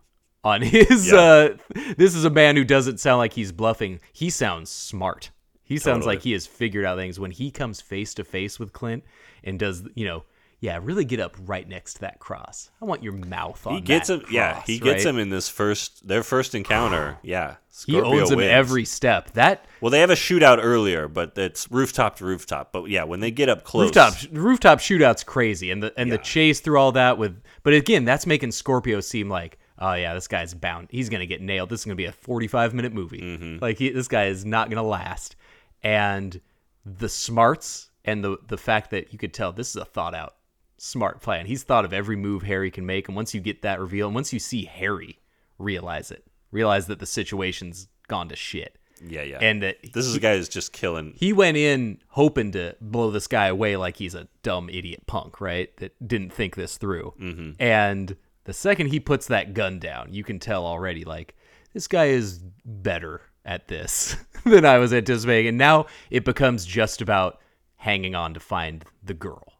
on 0.44 0.62
his 0.62 1.10
Yeah. 1.12 1.18
uh 1.18 1.56
this 1.96 2.14
is 2.14 2.24
a 2.24 2.30
man 2.30 2.56
who 2.56 2.64
doesn't 2.64 2.98
sound 2.98 3.18
like 3.18 3.34
he's 3.34 3.52
bluffing 3.52 4.00
he 4.12 4.30
sounds 4.30 4.70
smart 4.70 5.30
he 5.62 5.76
sounds 5.78 5.98
Totally. 6.04 6.16
like 6.16 6.22
he 6.22 6.32
has 6.32 6.46
figured 6.46 6.84
out 6.84 6.98
things 6.98 7.20
when 7.20 7.30
he 7.30 7.50
comes 7.50 7.80
face 7.80 8.12
to 8.14 8.24
face 8.24 8.58
with 8.58 8.72
clint 8.72 9.04
and 9.44 9.58
does 9.58 9.84
you 9.94 10.04
know 10.06 10.24
yeah, 10.62 10.78
really 10.80 11.04
get 11.04 11.18
up 11.18 11.36
right 11.44 11.68
next 11.68 11.94
to 11.94 12.00
that 12.02 12.20
cross. 12.20 12.70
I 12.80 12.84
want 12.84 13.02
your 13.02 13.14
mouth 13.14 13.66
on 13.66 13.74
He 13.74 13.80
gets 13.80 14.06
that 14.08 14.20
him. 14.22 14.26
yeah, 14.30 14.52
cross, 14.52 14.66
he 14.68 14.78
gets 14.78 15.04
right? 15.04 15.12
him 15.12 15.18
in 15.18 15.28
this 15.28 15.48
first 15.48 16.06
their 16.06 16.22
first 16.22 16.54
encounter. 16.54 17.18
Yeah, 17.24 17.56
He 17.84 17.92
Scorpio 17.94 18.20
owns 18.20 18.30
him 18.30 18.36
wins. 18.36 18.50
every 18.52 18.84
step. 18.84 19.32
That 19.32 19.64
Well, 19.80 19.90
they 19.90 19.98
have 19.98 20.10
a 20.10 20.14
shootout 20.14 20.60
earlier, 20.62 21.08
but 21.08 21.36
it's 21.36 21.68
rooftop 21.70 22.16
to 22.18 22.24
rooftop. 22.24 22.70
But 22.72 22.88
yeah, 22.88 23.02
when 23.02 23.18
they 23.18 23.32
get 23.32 23.48
up 23.48 23.64
close, 23.64 23.86
rooftop 23.86 24.14
rooftop 24.30 24.78
shootout's 24.78 25.24
crazy, 25.24 25.72
and 25.72 25.82
the 25.82 25.92
and 25.98 26.12
the 26.12 26.18
chase 26.18 26.60
through 26.60 26.78
all 26.78 26.92
that 26.92 27.18
with. 27.18 27.42
But 27.64 27.74
again, 27.74 28.04
that's 28.04 28.24
making 28.26 28.52
Scorpio 28.52 29.00
seem 29.00 29.28
like, 29.28 29.58
oh 29.80 29.94
yeah, 29.94 30.14
this 30.14 30.28
guy's 30.28 30.54
bound. 30.54 30.86
He's 30.92 31.08
gonna 31.08 31.26
get 31.26 31.42
nailed. 31.42 31.70
This 31.70 31.80
is 31.80 31.84
gonna 31.86 31.96
be 31.96 32.04
a 32.06 32.12
forty-five 32.12 32.72
minute 32.72 32.92
movie. 32.92 33.20
Mm-hmm. 33.20 33.58
Like 33.60 33.78
he, 33.78 33.90
this 33.90 34.06
guy 34.06 34.26
is 34.26 34.44
not 34.44 34.70
gonna 34.70 34.82
last. 34.86 35.34
And 35.82 36.40
the 36.86 37.08
smarts 37.08 37.90
and 38.04 38.22
the 38.22 38.38
the 38.46 38.56
fact 38.58 38.90
that 38.92 39.12
you 39.12 39.18
could 39.18 39.34
tell 39.34 39.52
this 39.52 39.70
is 39.70 39.76
a 39.76 39.84
thought 39.84 40.14
out 40.14 40.36
smart 40.82 41.20
plan. 41.20 41.46
He's 41.46 41.62
thought 41.62 41.84
of 41.84 41.92
every 41.92 42.16
move 42.16 42.42
Harry 42.42 42.70
can 42.70 42.84
make, 42.84 43.06
and 43.06 43.14
once 43.14 43.32
you 43.34 43.40
get 43.40 43.62
that 43.62 43.78
reveal, 43.80 44.08
and 44.08 44.14
once 44.16 44.32
you 44.32 44.40
see 44.40 44.64
Harry 44.64 45.20
realize 45.58 46.10
it, 46.10 46.26
realize 46.50 46.88
that 46.88 46.98
the 46.98 47.06
situation's 47.06 47.86
gone 48.08 48.28
to 48.28 48.36
shit. 48.36 48.78
yeah, 49.06 49.22
yeah, 49.22 49.38
And 49.40 49.62
that 49.62 49.76
this 49.92 50.06
is 50.06 50.16
a 50.16 50.20
guy 50.20 50.36
who's 50.36 50.48
just 50.48 50.72
killing. 50.72 51.14
he 51.16 51.32
went 51.32 51.56
in 51.56 51.98
hoping 52.08 52.50
to 52.52 52.74
blow 52.80 53.10
this 53.12 53.28
guy 53.28 53.46
away 53.46 53.76
like 53.76 53.96
he's 53.96 54.14
a 54.16 54.26
dumb 54.42 54.68
idiot 54.68 55.06
punk, 55.06 55.40
right? 55.40 55.74
That 55.76 55.92
didn't 56.06 56.32
think 56.32 56.56
this 56.56 56.76
through. 56.78 57.14
Mm-hmm. 57.20 57.62
And 57.62 58.16
the 58.44 58.52
second 58.52 58.88
he 58.88 58.98
puts 58.98 59.28
that 59.28 59.54
gun 59.54 59.78
down, 59.78 60.12
you 60.12 60.24
can 60.24 60.40
tell 60.40 60.66
already, 60.66 61.04
like, 61.04 61.36
this 61.72 61.86
guy 61.86 62.06
is 62.06 62.40
better 62.64 63.20
at 63.44 63.68
this 63.68 64.16
than 64.44 64.64
I 64.64 64.78
was 64.78 64.92
anticipating. 64.92 65.48
And 65.50 65.58
now 65.58 65.86
it 66.10 66.24
becomes 66.24 66.66
just 66.66 67.00
about 67.00 67.40
hanging 67.76 68.14
on 68.16 68.34
to 68.34 68.40
find 68.40 68.84
the 69.02 69.14
girl. 69.14 69.51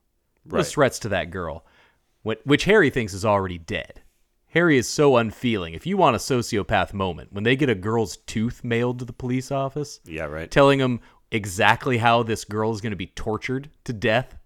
Right. 0.44 0.58
Those 0.58 0.72
threats 0.72 0.98
to 1.00 1.08
that 1.10 1.30
girl, 1.30 1.64
which 2.22 2.64
Harry 2.64 2.90
thinks 2.90 3.14
is 3.14 3.24
already 3.24 3.58
dead. 3.58 4.00
Harry 4.48 4.76
is 4.76 4.86
so 4.88 5.16
unfeeling. 5.16 5.72
If 5.74 5.86
you 5.86 5.96
want 5.96 6.14
a 6.16 6.18
sociopath 6.18 6.92
moment, 6.92 7.32
when 7.32 7.44
they 7.44 7.56
get 7.56 7.70
a 7.70 7.74
girl's 7.74 8.18
tooth 8.18 8.62
mailed 8.62 8.98
to 8.98 9.04
the 9.04 9.12
police 9.12 9.50
office, 9.50 10.00
Yeah, 10.04 10.24
right. 10.24 10.50
telling 10.50 10.78
them 10.78 11.00
exactly 11.30 11.98
how 11.98 12.22
this 12.22 12.44
girl 12.44 12.72
is 12.72 12.80
going 12.82 12.90
to 12.90 12.96
be 12.96 13.06
tortured 13.06 13.70
to 13.84 13.92
death 13.94 14.36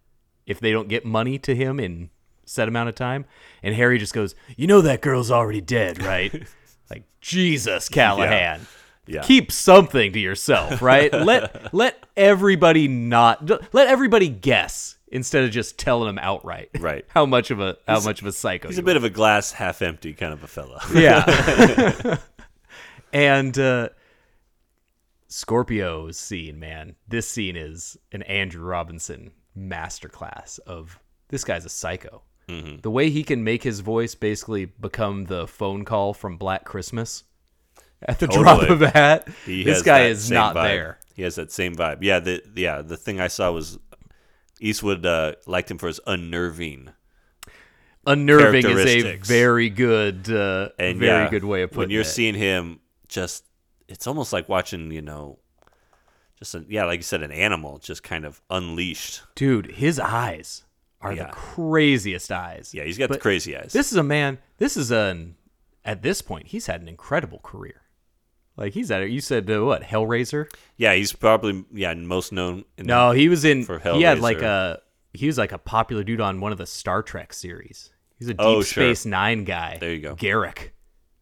if 0.46 0.60
they 0.60 0.70
don't 0.70 0.88
get 0.88 1.04
money 1.04 1.38
to 1.40 1.54
him 1.56 1.80
in 1.80 2.10
set 2.44 2.68
amount 2.68 2.88
of 2.88 2.94
time. 2.94 3.24
And 3.64 3.74
Harry 3.74 3.98
just 3.98 4.14
goes, 4.14 4.36
"You 4.56 4.68
know 4.68 4.80
that 4.82 5.00
girl's 5.00 5.32
already 5.32 5.60
dead, 5.60 6.00
right?" 6.02 6.46
like 6.90 7.02
Jesus, 7.20 7.88
Callahan. 7.88 8.60
Yeah. 9.08 9.22
Keep 9.22 9.50
something 9.50 10.12
to 10.12 10.20
yourself, 10.20 10.80
right? 10.82 11.12
let 11.24 11.74
let 11.74 12.04
everybody 12.16 12.86
not 12.86 13.48
let 13.74 13.88
everybody 13.88 14.28
guess 14.28 14.95
instead 15.08 15.44
of 15.44 15.50
just 15.50 15.78
telling 15.78 16.08
him 16.08 16.18
outright. 16.18 16.70
Right. 16.78 17.04
How 17.10 17.26
much 17.26 17.50
of 17.50 17.60
a 17.60 17.76
how 17.86 18.00
much 18.00 18.20
of 18.20 18.26
a 18.26 18.32
psycho 18.32 18.68
He's 18.68 18.78
a 18.78 18.82
bit 18.82 18.96
of 18.96 19.04
a 19.04 19.10
glass 19.10 19.52
half 19.52 19.82
empty 19.82 20.12
kind 20.12 20.32
of 20.32 20.42
a 20.42 20.46
fella. 20.46 20.82
yeah. 20.94 22.18
and 23.12 23.58
uh, 23.58 23.90
Scorpio's 25.28 26.18
scene, 26.18 26.58
man. 26.58 26.96
This 27.08 27.28
scene 27.28 27.56
is 27.56 27.96
an 28.12 28.22
Andrew 28.22 28.64
Robinson 28.64 29.32
masterclass 29.56 30.58
of 30.60 30.98
this 31.28 31.44
guy's 31.44 31.64
a 31.64 31.70
psycho. 31.70 32.22
Mm-hmm. 32.48 32.80
The 32.82 32.90
way 32.90 33.10
he 33.10 33.24
can 33.24 33.42
make 33.42 33.62
his 33.62 33.80
voice 33.80 34.14
basically 34.14 34.66
become 34.66 35.24
the 35.24 35.48
phone 35.48 35.84
call 35.84 36.14
from 36.14 36.36
Black 36.36 36.64
Christmas 36.64 37.24
at 38.02 38.20
the 38.20 38.28
drop 38.28 38.68
of 38.68 38.82
a 38.82 38.90
hat. 38.90 39.28
He 39.44 39.64
this 39.64 39.82
guy 39.82 40.06
is 40.06 40.30
not 40.30 40.54
vibe. 40.54 40.62
there. 40.62 40.98
He 41.14 41.22
has 41.22 41.34
that 41.36 41.50
same 41.50 41.74
vibe. 41.74 41.98
Yeah, 42.02 42.20
the 42.20 42.42
yeah 42.54 42.82
the 42.82 42.96
thing 42.96 43.20
I 43.20 43.28
saw 43.28 43.50
was 43.50 43.78
Eastwood 44.60 45.04
uh, 45.06 45.34
liked 45.46 45.70
him 45.70 45.78
for 45.78 45.86
his 45.88 46.00
unnerving. 46.06 46.90
Unnerving 48.06 48.64
is 48.66 49.04
a 49.04 49.16
very 49.16 49.68
good, 49.68 50.30
uh, 50.30 50.68
And 50.78 50.98
very 50.98 51.24
yeah, 51.24 51.28
good 51.30 51.44
way 51.44 51.62
of 51.62 51.70
putting 51.70 51.78
it. 51.80 51.84
when 51.86 51.90
you're 51.90 52.02
it. 52.02 52.06
seeing 52.06 52.34
him, 52.34 52.80
just 53.08 53.44
it's 53.88 54.06
almost 54.06 54.32
like 54.32 54.48
watching 54.48 54.90
you 54.92 55.02
know, 55.02 55.38
just 56.38 56.54
a, 56.54 56.64
yeah, 56.68 56.84
like 56.84 56.98
you 57.00 57.02
said, 57.04 57.22
an 57.22 57.32
animal 57.32 57.78
just 57.78 58.02
kind 58.04 58.24
of 58.24 58.40
unleashed. 58.48 59.22
Dude, 59.34 59.66
his 59.72 59.98
eyes 59.98 60.64
are 61.00 61.12
Yeah. 61.12 61.26
the 61.26 61.32
craziest 61.32 62.30
eyes. 62.30 62.72
Yeah, 62.72 62.84
he's 62.84 62.98
got 62.98 63.08
the 63.10 63.18
crazy 63.18 63.56
eyes. 63.56 63.72
This 63.72 63.90
is 63.90 63.98
a 63.98 64.02
man. 64.04 64.38
This 64.58 64.76
is 64.76 64.90
an. 64.92 65.36
At 65.84 66.02
this 66.02 66.20
point, 66.22 66.48
he's 66.48 66.66
had 66.66 66.80
an 66.80 66.88
incredible 66.88 67.38
career. 67.40 67.82
Like 68.56 68.72
he's 68.72 68.90
at. 68.90 69.02
It. 69.02 69.10
You 69.10 69.20
said 69.20 69.50
uh, 69.50 69.64
what? 69.64 69.82
Hellraiser? 69.82 70.46
yeah, 70.76 70.94
he's 70.94 71.12
probably 71.12 71.64
yeah 71.72 71.92
most 71.94 72.32
known. 72.32 72.64
In 72.78 72.86
No, 72.86 73.12
he 73.12 73.28
was 73.28 73.44
in. 73.44 73.64
For 73.64 73.78
He 73.78 74.02
had 74.02 74.20
like 74.20 74.42
a. 74.42 74.80
He 75.12 75.26
was 75.26 75.38
like 75.38 75.52
a 75.52 75.58
popular 75.58 76.04
dude 76.04 76.20
on 76.20 76.40
one 76.40 76.52
of 76.52 76.58
the 76.58 76.66
Star 76.66 77.02
Trek 77.02 77.32
series. 77.32 77.90
He's 78.18 78.28
a 78.28 78.34
Deep 78.34 78.40
Oh, 78.40 78.62
sure. 78.62 78.84
Space 78.84 79.06
Nine 79.06 79.44
guy. 79.44 79.78
There 79.78 79.92
you 79.92 80.00
go. 80.00 80.14
Garak. 80.14 80.70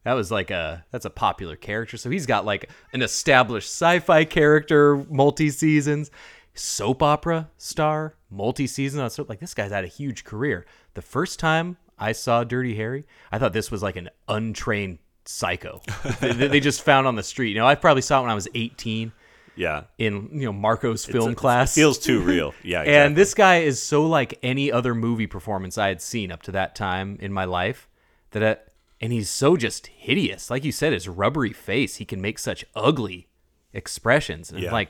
That 0.03 0.13
was 0.13 0.31
like 0.31 0.51
a. 0.51 0.85
That's 0.91 1.05
a 1.05 1.09
popular 1.09 1.55
character. 1.55 1.97
So 1.97 2.09
he's 2.09 2.25
got 2.25 2.45
like 2.45 2.69
an 2.93 3.01
established 3.01 3.69
sci-fi 3.69 4.23
character, 4.25 5.05
multi 5.09 5.49
seasons, 5.49 6.11
soap 6.53 7.03
opera 7.03 7.49
star, 7.57 8.15
multi 8.29 8.67
season 8.67 9.01
on 9.01 9.09
soap. 9.09 9.29
Like 9.29 9.39
this 9.39 9.53
guy's 9.53 9.71
had 9.71 9.83
a 9.83 9.87
huge 9.87 10.23
career. 10.23 10.65
The 10.93 11.01
first 11.01 11.39
time 11.39 11.77
I 11.97 12.13
saw 12.13 12.43
Dirty 12.43 12.75
Harry, 12.75 13.05
I 13.31 13.39
thought 13.39 13.53
this 13.53 13.71
was 13.71 13.83
like 13.83 13.95
an 13.97 14.09
untrained 14.27 14.99
psycho. 15.25 15.81
they, 16.19 16.31
they 16.33 16.59
just 16.59 16.81
found 16.83 17.07
on 17.07 17.15
the 17.15 17.23
street. 17.23 17.49
You 17.49 17.55
know, 17.55 17.67
I 17.67 17.75
probably 17.75 18.01
saw 18.01 18.19
it 18.19 18.23
when 18.23 18.31
I 18.31 18.35
was 18.35 18.47
18 18.55 19.11
yeah, 19.57 19.83
in 19.97 20.29
you 20.33 20.45
know 20.47 20.51
Marco's 20.53 21.05
film 21.05 21.31
It's- 21.31 21.39
class. 21.39 21.71
It 21.77 21.79
feels 21.79 21.97
too 21.97 22.19
real. 22.21 22.53
Yeah, 22.63 22.81
And 22.81 23.15
this 23.15 23.33
guy 23.33 23.57
is 23.59 23.81
so 23.81 24.05
like 24.05 24.37
any 24.43 24.69
other 24.71 24.93
movie 24.93 25.27
performance 25.27 25.77
I 25.77 25.87
had 25.87 26.01
seen 26.01 26.31
up 26.31 26.41
to 26.43 26.51
that 26.51 26.75
time 26.75 27.17
in 27.21 27.31
my 27.31 27.45
life 27.45 27.87
that 28.31 28.43
I, 28.43 28.57
and 28.99 29.13
he's 29.13 29.29
so 29.29 29.55
just 29.55 29.87
hideous. 29.87 30.49
Like 30.49 30.65
you 30.65 30.71
said, 30.73 30.91
his 30.91 31.07
rubbery 31.07 31.53
face, 31.53 31.95
he 31.97 32.05
can 32.05 32.19
make 32.21 32.37
such 32.37 32.65
ugly 32.75 33.29
expressions. 33.73 34.51
And 34.51 34.59
Yeah. 34.61 34.71
like 34.71 34.89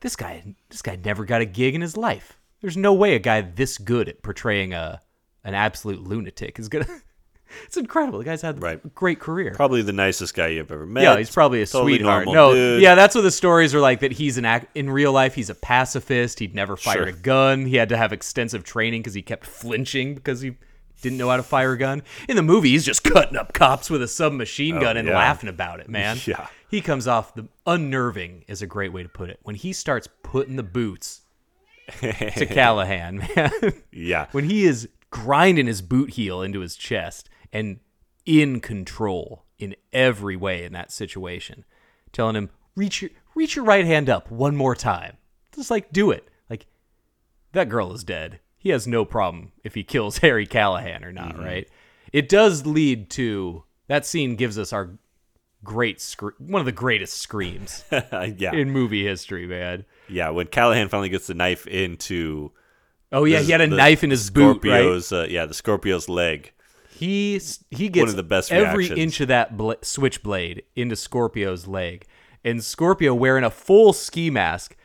this 0.00 0.16
guy 0.16 0.42
this 0.68 0.82
guy 0.82 0.96
never 1.04 1.24
got 1.24 1.40
a 1.40 1.44
gig 1.46 1.74
in 1.76 1.80
his 1.80 1.96
life. 1.96 2.38
There's 2.60 2.76
no 2.76 2.92
way 2.92 3.14
a 3.14 3.18
guy 3.20 3.40
this 3.40 3.78
good 3.78 4.08
at 4.08 4.22
portraying 4.22 4.72
a 4.74 5.00
an 5.44 5.54
absolute 5.54 6.02
lunatic 6.02 6.58
is 6.58 6.68
gonna 6.68 6.86
It's 7.64 7.76
incredible. 7.76 8.18
The 8.18 8.24
guy's 8.24 8.42
had 8.42 8.62
Right. 8.62 8.80
a 8.84 8.88
great 8.88 9.18
career. 9.20 9.52
probably 9.54 9.82
the 9.82 9.92
nicest 9.92 10.34
guy 10.34 10.48
you've 10.48 10.70
ever 10.70 10.86
met. 10.86 11.02
Yeah, 11.02 11.16
he's 11.18 11.30
probably 11.30 11.62
a 11.62 11.66
Totally 11.66 11.94
sweetheart. 11.96 12.26
No, 12.28 12.52
dude. 12.54 12.82
yeah, 12.82 12.94
that's 12.94 13.14
what 13.14 13.22
the 13.22 13.30
stories 13.30 13.74
are 13.74 13.80
like. 13.80 14.00
That 14.00 14.12
he's 14.12 14.38
an 14.38 14.44
act 14.44 14.76
in 14.76 14.90
real 14.90 15.12
life. 15.12 15.34
He's 15.34 15.50
a 15.50 15.54
pacifist. 15.54 16.38
He'd 16.38 16.54
never 16.54 16.76
fired 16.76 16.96
Sure. 16.98 17.06
a 17.08 17.12
gun. 17.12 17.66
He 17.66 17.76
had 17.76 17.88
to 17.90 17.96
have 17.96 18.12
extensive 18.12 18.64
training 18.64 19.00
because 19.02 19.14
he 19.14 19.22
kept 19.22 19.46
flinching 19.46 20.14
because 20.14 20.40
he 20.40 20.56
didn't 21.00 21.18
know 21.18 21.28
how 21.30 21.36
to 21.36 21.42
fire 21.42 21.72
a 21.72 21.78
gun. 21.78 22.02
In 22.28 22.36
the 22.36 22.42
movie, 22.42 22.70
he's 22.70 22.84
just 22.84 23.02
cutting 23.12 23.36
up 23.36 23.52
cops 23.52 23.90
with 23.90 24.02
a 24.02 24.08
submachine 24.08 24.76
oh, 24.76 24.80
gun 24.80 24.96
and 24.96 25.08
Oh, 25.08 25.12
yeah. 25.12 25.18
laughing 25.18 25.48
about 25.48 25.80
it. 25.80 25.88
Man, 25.88 26.16
Yeah. 26.26 26.46
he 26.70 26.80
comes 26.80 27.08
off 27.08 27.34
the 27.34 27.48
unnerving 27.66 28.44
is 28.48 28.62
a 28.62 28.66
great 28.66 28.92
way 28.92 29.02
to 29.02 29.08
put 29.08 29.28
it. 29.30 29.40
When 29.42 29.56
he 29.56 29.72
starts 29.72 30.08
putting 30.22 30.56
the 30.56 30.62
boots 30.62 31.22
to 32.00 32.46
Callahan, 32.46 33.26
man 33.36 33.50
yeah. 33.90 34.26
when 34.32 34.44
he 34.44 34.64
is 34.64 34.88
grinding 35.10 35.66
his 35.66 35.82
boot 35.82 36.10
heel 36.10 36.40
into 36.40 36.60
his 36.60 36.76
chest 36.76 37.28
and 37.52 37.80
in 38.24 38.60
control 38.60 39.44
in 39.58 39.74
every 39.92 40.36
way 40.36 40.64
in 40.64 40.72
that 40.72 40.90
situation, 40.92 41.64
telling 42.12 42.36
him 42.36 42.50
reach 42.76 43.02
your 43.02 43.10
reach 43.34 43.56
your 43.56 43.64
right 43.64 43.84
hand 43.84 44.08
up 44.10 44.30
one 44.30 44.56
more 44.56 44.74
time, 44.74 45.16
just 45.54 45.70
like 45.70 45.92
do 45.92 46.10
it. 46.10 46.28
Like 46.48 46.66
that 47.52 47.68
girl 47.68 47.92
is 47.92 48.04
dead. 48.04 48.40
He 48.58 48.70
has 48.70 48.86
no 48.86 49.04
problem 49.04 49.52
if 49.64 49.74
he 49.74 49.82
kills 49.84 50.18
Harry 50.18 50.46
Callahan 50.46 51.04
or 51.04 51.12
not, 51.12 51.38
right? 51.38 51.68
It 52.12 52.28
does 52.28 52.66
lead 52.66 53.10
to 53.10 53.64
that 53.88 54.06
scene 54.06 54.36
gives 54.36 54.58
us 54.58 54.72
our 54.72 54.90
great 55.64 56.00
scre- 56.00 56.30
one 56.38 56.60
of 56.60 56.66
the 56.66 56.72
greatest 56.72 57.18
screams 57.18 57.84
yeah, 57.92 58.52
in 58.52 58.70
movie 58.70 59.04
history, 59.04 59.46
man. 59.46 59.84
yeah. 60.08 60.30
When 60.30 60.46
Callahan 60.48 60.88
finally 60.88 61.08
gets 61.08 61.26
the 61.28 61.34
knife 61.34 61.66
into 61.66 62.52
Oh 63.12 63.24
yeah, 63.24 63.38
the- 63.38 63.44
he 63.44 63.52
had 63.52 63.60
a 63.60 63.66
knife 63.66 64.02
in 64.04 64.10
his 64.10 64.30
boot, 64.30 64.64
right? 64.64 65.12
Uh, 65.12 65.24
yeah, 65.28 65.46
the 65.46 65.54
Scorpio's 65.54 66.08
leg. 66.08 66.52
He 67.02 67.40
he 67.70 67.88
gets 67.88 68.10
of 68.10 68.16
the 68.16 68.22
best 68.22 68.52
every 68.52 68.84
reactions. 68.84 68.98
inch 69.00 69.20
of 69.20 69.28
that 69.28 69.56
bla- 69.56 69.76
switchblade 69.82 70.62
into 70.76 70.94
Scorpio's 70.96 71.66
leg, 71.66 72.06
and 72.44 72.62
Scorpio 72.62 73.12
wearing 73.14 73.44
a 73.44 73.50
full 73.50 73.92
ski 73.92 74.30
mask. 74.30 74.76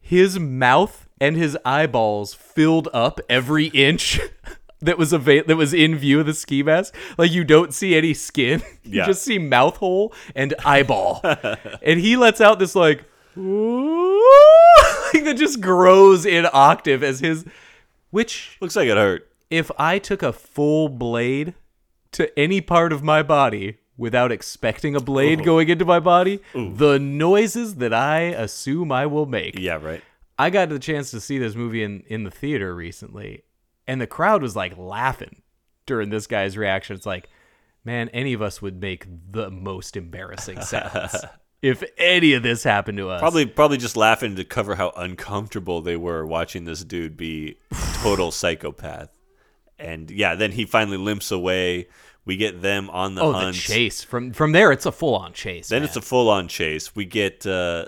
His 0.00 0.38
mouth 0.38 1.08
and 1.20 1.36
his 1.36 1.56
eyeballs 1.64 2.34
filled 2.34 2.88
up 2.92 3.20
every 3.28 3.66
inch 3.68 4.20
that 4.80 4.98
was 4.98 5.14
ava- 5.14 5.44
that 5.46 5.56
was 5.56 5.72
in 5.72 5.96
view 5.96 6.20
of 6.20 6.26
the 6.26 6.34
ski 6.34 6.62
mask. 6.62 6.94
Like 7.16 7.30
you 7.30 7.44
don't 7.44 7.72
see 7.72 7.94
any 7.94 8.12
skin, 8.12 8.60
you 8.82 8.98
Yeah. 8.98 9.06
just 9.06 9.22
see 9.22 9.38
mouth 9.38 9.76
hole 9.78 10.12
and 10.34 10.54
eyeball, 10.64 11.20
and 11.82 12.00
he 12.00 12.16
lets 12.16 12.40
out 12.40 12.58
this 12.58 12.74
like, 12.74 12.98
like 15.14 15.24
that 15.24 15.36
just 15.36 15.60
grows 15.60 16.26
in 16.26 16.46
octave 16.52 17.02
as 17.02 17.20
his, 17.20 17.44
which 18.10 18.56
Looks 18.60 18.76
like 18.76 18.88
it 18.88 18.96
hurt. 18.96 19.30
If 19.54 19.70
I 19.78 19.98
took 19.98 20.22
a 20.22 20.32
full 20.32 20.88
blade 20.88 21.54
to 22.12 22.36
any 22.38 22.60
part 22.60 22.92
of 22.92 23.02
my 23.02 23.22
body 23.22 23.78
without 23.96 24.32
expecting 24.32 24.96
a 24.96 25.00
blade 25.00 25.44
going 25.44 25.68
into 25.68 25.84
my 25.84 26.00
body, 26.00 26.40
the 26.52 26.98
noises 26.98 27.76
that 27.76 27.94
I 27.94 28.20
assume 28.20 28.90
I 28.90 29.06
will 29.06 29.26
make, 29.26 29.58
Yeah, 29.58 29.78
right. 29.80 30.02
I 30.38 30.50
got 30.50 30.68
the 30.68 30.80
chance 30.80 31.12
to 31.12 31.20
see 31.20 31.38
this 31.38 31.54
movie 31.54 31.82
in 31.82 32.02
in 32.08 32.24
the 32.24 32.30
theater 32.30 32.74
recently, 32.74 33.44
and 33.86 34.00
the 34.00 34.06
crowd 34.06 34.42
was 34.42 34.56
like 34.56 34.76
laughing 34.76 35.42
during 35.86 36.10
this 36.10 36.26
guy's 36.26 36.56
reaction. 36.56 36.96
It's 36.96 37.06
like, 37.06 37.28
man, 37.84 38.08
any 38.08 38.32
of 38.32 38.42
us 38.42 38.60
would 38.60 38.80
make 38.80 39.06
the 39.30 39.50
most 39.50 39.96
embarrassing 39.96 40.60
sounds 40.62 41.24
if 41.62 41.82
any 41.96 42.34
of 42.34 42.42
this 42.42 42.62
happened 42.62 42.98
to 42.98 43.08
us. 43.08 43.20
Probably, 43.20 43.46
probably 43.46 43.78
just 43.78 43.96
laughing 43.96 44.36
to 44.36 44.44
cover 44.44 44.74
how 44.74 44.92
uncomfortable 44.96 45.80
they 45.80 45.96
were 45.96 46.26
watching 46.26 46.66
this 46.66 46.84
dude 46.84 47.16
be 47.16 47.58
total 48.02 48.30
psychopath. 48.30 49.08
And 49.78 50.10
yeah, 50.10 50.34
then 50.34 50.52
he 50.52 50.64
finally 50.66 50.96
limps 50.96 51.30
away. 51.30 51.88
We 52.24 52.36
get 52.36 52.62
them 52.62 52.88
on 52.90 53.14
the 53.14 53.22
oh, 53.22 53.32
hunt. 53.32 53.54
the 53.54 53.60
chase 53.60 54.02
from 54.02 54.32
from 54.32 54.52
there. 54.52 54.72
It's 54.72 54.86
a 54.86 54.92
full 54.92 55.14
on 55.14 55.32
chase. 55.32 55.68
Then 55.68 55.82
man. 55.82 55.88
it's 55.88 55.96
a 55.96 56.02
full 56.02 56.28
on 56.30 56.48
chase. 56.48 56.94
We 56.96 57.04
get. 57.04 57.46
uh 57.46 57.86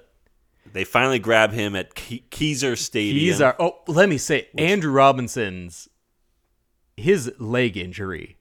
They 0.73 0.85
finally 0.85 1.19
grab 1.19 1.53
him 1.53 1.75
at 1.75 1.95
Ke- 1.95 2.29
Kezar 2.31 2.77
Stadium. 2.77 3.43
Are 3.43 3.57
oh, 3.59 3.79
let 3.87 4.09
me 4.09 4.19
say 4.19 4.49
Andrew 4.59 4.93
Robinson's 4.93 5.89
his 6.97 7.33
leg 7.39 7.77
injury. 7.77 8.37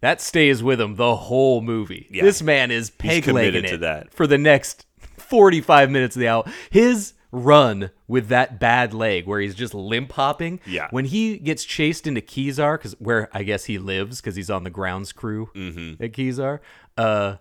That 0.00 0.20
stays 0.20 0.62
with 0.62 0.80
him 0.80 0.96
the 0.96 1.16
whole 1.16 1.62
movie. 1.62 2.06
Yeah. 2.10 2.24
This 2.24 2.42
man 2.42 2.70
is 2.70 2.90
peg 2.90 3.26
legging 3.26 3.64
it 3.64 3.68
to 3.68 3.78
that. 3.78 4.12
for 4.12 4.26
the 4.26 4.38
next 4.38 4.86
forty 5.16 5.60
five 5.60 5.90
minutes 5.90 6.14
of 6.14 6.20
the 6.20 6.28
hour. 6.28 6.44
His 6.70 7.14
run 7.34 7.90
with 8.06 8.28
that 8.28 8.60
bad 8.60 8.94
leg 8.94 9.26
where 9.26 9.40
he's 9.40 9.54
just 9.54 9.74
limp 9.74 10.12
hopping. 10.12 10.60
Yeah. 10.64 10.88
When 10.90 11.04
he 11.06 11.38
gets 11.38 11.64
chased 11.64 12.06
into 12.06 12.20
Kezar, 12.20 12.78
because 12.78 12.92
where 13.00 13.28
I 13.32 13.42
guess 13.42 13.64
he 13.64 13.78
lives 13.78 14.20
because 14.20 14.36
he's 14.36 14.50
on 14.50 14.64
the 14.64 14.70
grounds 14.70 15.12
crew 15.12 15.50
Mm-hmm. 15.54 16.02
at 16.02 16.12
Kezar. 16.12 16.60
Uh, 16.96 17.36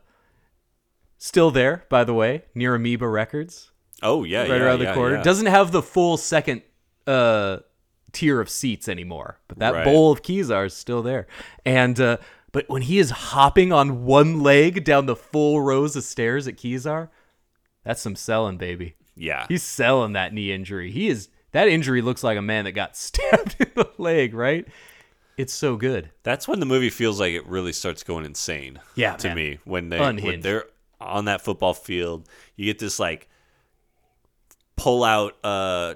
still 1.17 1.51
there, 1.51 1.85
by 1.89 2.03
the 2.03 2.13
way, 2.13 2.43
near 2.55 2.75
Amoeba 2.75 3.07
Records 3.07 3.71
oh 4.01 4.23
yeah, 4.25 4.41
right 4.41 4.49
yeah, 4.49 4.55
around 4.55 4.81
yeah, 4.81 4.89
the 4.89 4.93
corner. 4.95 5.15
yeah. 5.17 5.23
Doesn't 5.23 5.45
have 5.45 5.71
the 5.71 5.81
full 5.81 6.17
second 6.17 6.61
uh, 7.07 7.59
tier 8.11 8.41
of 8.41 8.49
seats 8.49 8.89
anymore, 8.89 9.39
but 9.47 9.59
that 9.59 9.73
Right. 9.73 9.85
bowl 9.85 10.11
of 10.11 10.21
Kezar 10.23 10.65
is 10.65 10.73
still 10.73 11.01
there. 11.01 11.27
And 11.65 11.99
uh, 11.99 12.17
but 12.51 12.67
when 12.69 12.81
he 12.83 12.99
is 12.99 13.09
hopping 13.11 13.71
on 13.71 14.05
one 14.05 14.41
leg 14.41 14.83
down 14.83 15.05
the 15.05 15.15
full 15.15 15.61
rows 15.61 15.95
of 15.95 16.03
stairs 16.03 16.47
at 16.47 16.57
Kezar, 16.57 17.09
that's 17.83 18.01
some 18.01 18.15
selling, 18.15 18.57
baby. 18.57 18.95
Yeah. 19.15 19.45
He's 19.47 19.63
selling 19.63 20.13
that 20.13 20.33
knee 20.33 20.51
injury. 20.51 20.91
He 20.91 21.07
is 21.07 21.29
that 21.51 21.67
injury 21.67 22.01
looks 22.01 22.23
like 22.23 22.37
a 22.37 22.41
man 22.41 22.65
that 22.65 22.71
got 22.71 22.95
stabbed 22.97 23.55
in 23.59 23.71
the 23.75 23.89
leg, 23.97 24.33
right? 24.33 24.67
It's 25.37 25.53
so 25.53 25.77
good. 25.77 26.11
That's 26.23 26.47
when 26.47 26.59
the 26.59 26.65
movie 26.65 26.91
feels 26.91 27.19
like 27.19 27.33
it 27.33 27.47
really 27.47 27.73
starts 27.73 28.03
going 28.03 28.25
insane. 28.25 28.79
Yeah, 28.95 29.15
to 29.17 29.29
man. 29.29 29.35
me 29.35 29.59
when 29.63 29.89
they 29.89 29.99
when 29.99 30.41
they're 30.41 30.65
on 31.01 31.25
that 31.25 31.41
football 31.41 31.73
field, 31.73 32.27
you 32.55 32.65
get 32.65 32.79
this 32.79 32.99
like 32.99 33.27
pull 34.75 35.03
out 35.03 35.35
uh 35.43 35.95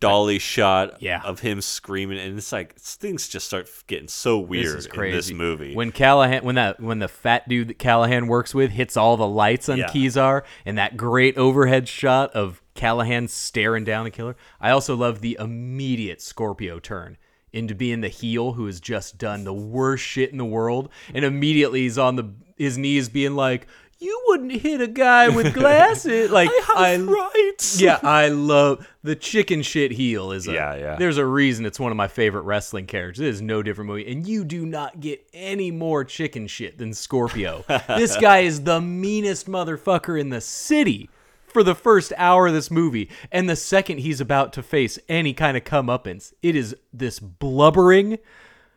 dolly 0.00 0.38
shot 0.38 1.00
Yeah. 1.00 1.20
of 1.24 1.40
him 1.40 1.60
screaming, 1.60 2.18
and 2.18 2.36
it's 2.36 2.52
like 2.52 2.74
things 2.76 3.28
just 3.28 3.46
start 3.46 3.68
getting 3.86 4.08
so 4.08 4.38
weird 4.38 4.76
This 4.76 4.86
in 4.86 5.10
this 5.12 5.30
movie. 5.32 5.74
When 5.74 5.92
Callahan, 5.92 6.44
when 6.44 6.56
that, 6.56 6.80
when 6.80 6.98
the 6.98 7.08
fat 7.08 7.48
dude 7.48 7.68
that 7.68 7.78
Callahan 7.78 8.26
works 8.26 8.54
with 8.54 8.70
hits 8.70 8.96
all 8.96 9.16
the 9.16 9.26
lights 9.26 9.68
on 9.68 9.78
Yeah. 9.78 10.40
And 10.66 10.76
that 10.78 10.96
great 10.96 11.36
overhead 11.38 11.88
shot 11.88 12.32
of 12.32 12.60
Callahan 12.74 13.28
staring 13.28 13.84
down 13.84 14.04
the 14.04 14.10
killer. 14.10 14.36
I 14.60 14.70
also 14.70 14.96
love 14.96 15.20
the 15.20 15.36
immediate 15.40 16.20
Scorpio 16.20 16.78
turn 16.80 17.16
into 17.52 17.74
being 17.74 18.00
the 18.00 18.08
heel 18.08 18.54
who 18.54 18.66
has 18.66 18.80
just 18.80 19.16
done 19.16 19.44
the 19.44 19.54
worst 19.54 20.02
shit 20.04 20.32
in 20.32 20.38
the 20.38 20.44
world, 20.44 20.88
and 21.14 21.24
immediately 21.24 21.82
he's 21.82 21.98
on 21.98 22.16
the 22.16 22.30
his 22.56 22.78
knees, 22.78 23.08
being 23.08 23.34
like, 23.34 23.66
"You 23.98 24.22
wouldn't 24.26 24.52
hit 24.52 24.80
a 24.80 24.86
guy 24.86 25.28
with 25.28 25.54
glasses." 25.54 26.30
like 26.30 26.50
I 26.76 26.90
have 26.90 27.08
rights. 27.08 27.80
yeah, 27.80 27.98
I 28.02 28.28
love 28.28 28.86
the 29.02 29.16
chicken 29.16 29.62
shit 29.62 29.92
heel. 29.92 30.32
Is 30.32 30.48
a, 30.48 30.52
Yeah, 30.52 30.74
yeah. 30.74 30.96
There's 30.96 31.18
a 31.18 31.26
reason 31.26 31.66
it's 31.66 31.80
one 31.80 31.90
of 31.90 31.96
my 31.96 32.08
favorite 32.08 32.42
wrestling 32.42 32.86
characters. 32.86 33.20
It 33.20 33.28
is 33.28 33.42
no 33.42 33.62
different 33.62 33.88
movie, 33.88 34.10
and 34.10 34.26
you 34.26 34.44
do 34.44 34.66
not 34.66 35.00
get 35.00 35.26
any 35.32 35.70
more 35.70 36.04
chicken 36.04 36.46
shit 36.46 36.78
than 36.78 36.92
Scorpio. 36.92 37.64
this 37.88 38.16
guy 38.16 38.40
is 38.40 38.64
the 38.64 38.80
meanest 38.80 39.48
motherfucker 39.48 40.20
in 40.20 40.30
the 40.30 40.40
city 40.40 41.08
for 41.54 41.62
the 41.62 41.74
first 41.74 42.12
hour 42.16 42.48
of 42.48 42.52
this 42.52 42.70
movie, 42.70 43.08
and 43.30 43.48
the 43.48 43.56
second 43.56 43.98
he's 43.98 44.20
about 44.20 44.52
to 44.52 44.62
face 44.62 44.98
any 45.08 45.32
kind 45.32 45.56
of 45.56 45.62
comeuppance, 45.62 46.32
it 46.42 46.56
is 46.56 46.76
this 46.92 47.20
blubbering. 47.20 48.18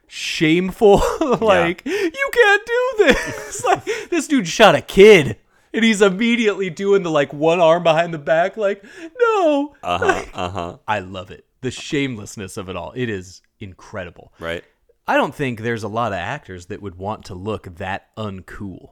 Shameful, 0.07 1.01
like 1.41 1.85
you 1.85 2.29
can't 2.33 2.65
do 2.65 2.93
this. 3.05 3.63
like 3.65 3.85
this 4.09 4.27
dude 4.27 4.47
shot 4.47 4.73
a 4.75 4.81
kid, 4.81 5.37
and 5.73 5.83
he's 5.83 6.01
immediately 6.01 6.69
doing 6.69 7.03
the 7.03 7.11
like 7.11 7.33
one 7.33 7.59
arm 7.59 7.83
behind 7.83 8.13
the 8.13 8.17
back, 8.19 8.55
like 8.57 8.83
no. 9.19 9.75
Uh 9.83 9.97
huh. 9.97 10.25
Uh 10.33 10.49
huh. 10.49 10.77
I 10.87 10.99
love 10.99 11.31
it. 11.31 11.45
The 11.61 11.71
shamelessness 11.71 12.55
of 12.57 12.69
it 12.69 12.75
all. 12.75 12.93
It 12.95 13.09
is 13.09 13.41
incredible. 13.59 14.31
Right. 14.39 14.63
I 15.09 15.15
don't 15.15 15.33
think 15.33 15.61
there's 15.61 15.83
a 15.83 15.87
lot 15.87 16.11
of 16.11 16.17
actors 16.19 16.65
that 16.65 16.81
would 16.81 16.95
want 16.95 17.25
to 17.25 17.33
look 17.33 17.77
that 17.77 18.13
uncool 18.17 18.89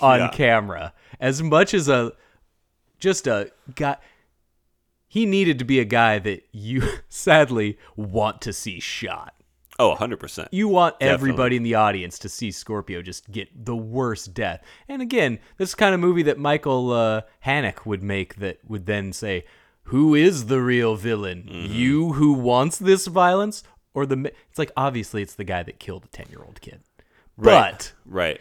on 0.00 0.18
Yeah. 0.20 0.28
camera. 0.28 0.94
As 1.20 1.42
much 1.42 1.74
as 1.74 1.88
a 1.88 2.12
just 2.98 3.26
a 3.26 3.50
guy 3.74 3.96
he 5.06 5.24
needed 5.24 5.58
to 5.58 5.64
be 5.64 5.80
a 5.80 5.84
guy 5.86 6.18
that 6.18 6.42
you 6.52 6.82
sadly 7.08 7.78
want 7.96 8.40
to 8.42 8.52
see 8.52 8.78
shot. 8.80 9.34
Oh, 9.80 9.94
100%. 9.94 10.48
You 10.50 10.66
want 10.66 10.98
Definitely. 10.98 11.14
everybody 11.14 11.56
in 11.56 11.62
the 11.62 11.76
audience 11.76 12.18
to 12.20 12.28
see 12.28 12.50
Scorpio 12.50 13.00
just 13.00 13.30
get 13.30 13.64
the 13.64 13.76
worst 13.76 14.34
death. 14.34 14.62
And 14.88 15.00
again, 15.00 15.38
this 15.56 15.74
kind 15.76 15.94
of 15.94 16.00
movie 16.00 16.24
that 16.24 16.36
Michael 16.38 16.90
uh, 16.92 17.20
Haneke 17.46 17.86
would 17.86 18.02
make 18.02 18.36
that 18.36 18.58
would 18.66 18.86
then 18.86 19.12
say, 19.12 19.44
"Who 19.84 20.16
is 20.16 20.46
the 20.46 20.60
real 20.60 20.96
villain? 20.96 21.48
Mm-hmm. 21.48 21.72
You 21.72 22.12
who 22.14 22.32
wants 22.32 22.78
this 22.78 23.06
violence, 23.06 23.62
or 23.94 24.04
the?" 24.04 24.16
ma-" 24.16 24.30
It's 24.50 24.58
like 24.58 24.72
obviously 24.76 25.22
it's 25.22 25.34
the 25.36 25.44
guy 25.44 25.62
that 25.62 25.78
killed 25.78 26.04
a 26.06 26.08
ten-year-old 26.08 26.60
kid, 26.60 26.80
Right. 27.36 27.72
but 27.72 27.92
Right. 28.04 28.40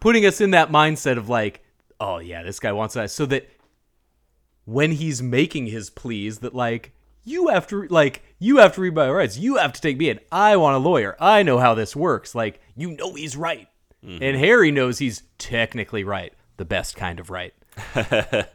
putting 0.00 0.24
us 0.24 0.40
in 0.40 0.52
that 0.52 0.70
mindset 0.72 1.18
of 1.18 1.28
like, 1.28 1.62
oh 2.00 2.18
yeah, 2.20 2.42
this 2.42 2.58
guy 2.58 2.72
wants 2.72 2.94
that, 2.94 3.10
so 3.10 3.26
that 3.26 3.46
when 4.64 4.92
he's 4.92 5.22
making 5.22 5.66
his 5.66 5.90
pleas, 5.90 6.38
that 6.38 6.54
like 6.54 6.92
you 7.24 7.48
have 7.48 7.66
to 7.66 7.86
like 7.88 8.22
you 8.40 8.56
have 8.56 8.74
to 8.74 8.80
read 8.80 8.94
my 8.94 9.08
rights, 9.08 9.38
you 9.38 9.56
have 9.56 9.72
to 9.74 9.80
take 9.80 9.96
me 9.96 10.10
in. 10.10 10.18
I 10.32 10.56
want 10.56 10.74
a 10.74 10.78
lawyer. 10.80 11.16
I 11.20 11.44
know 11.44 11.58
how 11.58 11.74
this 11.74 11.94
works. 11.94 12.34
Like 12.34 12.60
you 12.74 12.90
know 12.96 13.14
he's 13.14 13.36
right, 13.36 13.68
and 14.02 14.36
Harry 14.36 14.72
knows 14.72 14.98
he's 14.98 15.22
technically 15.38 16.02
right, 16.02 16.32
the 16.56 16.64
best 16.64 16.96
kind 16.96 17.20
of 17.20 17.30
right. 17.30 17.54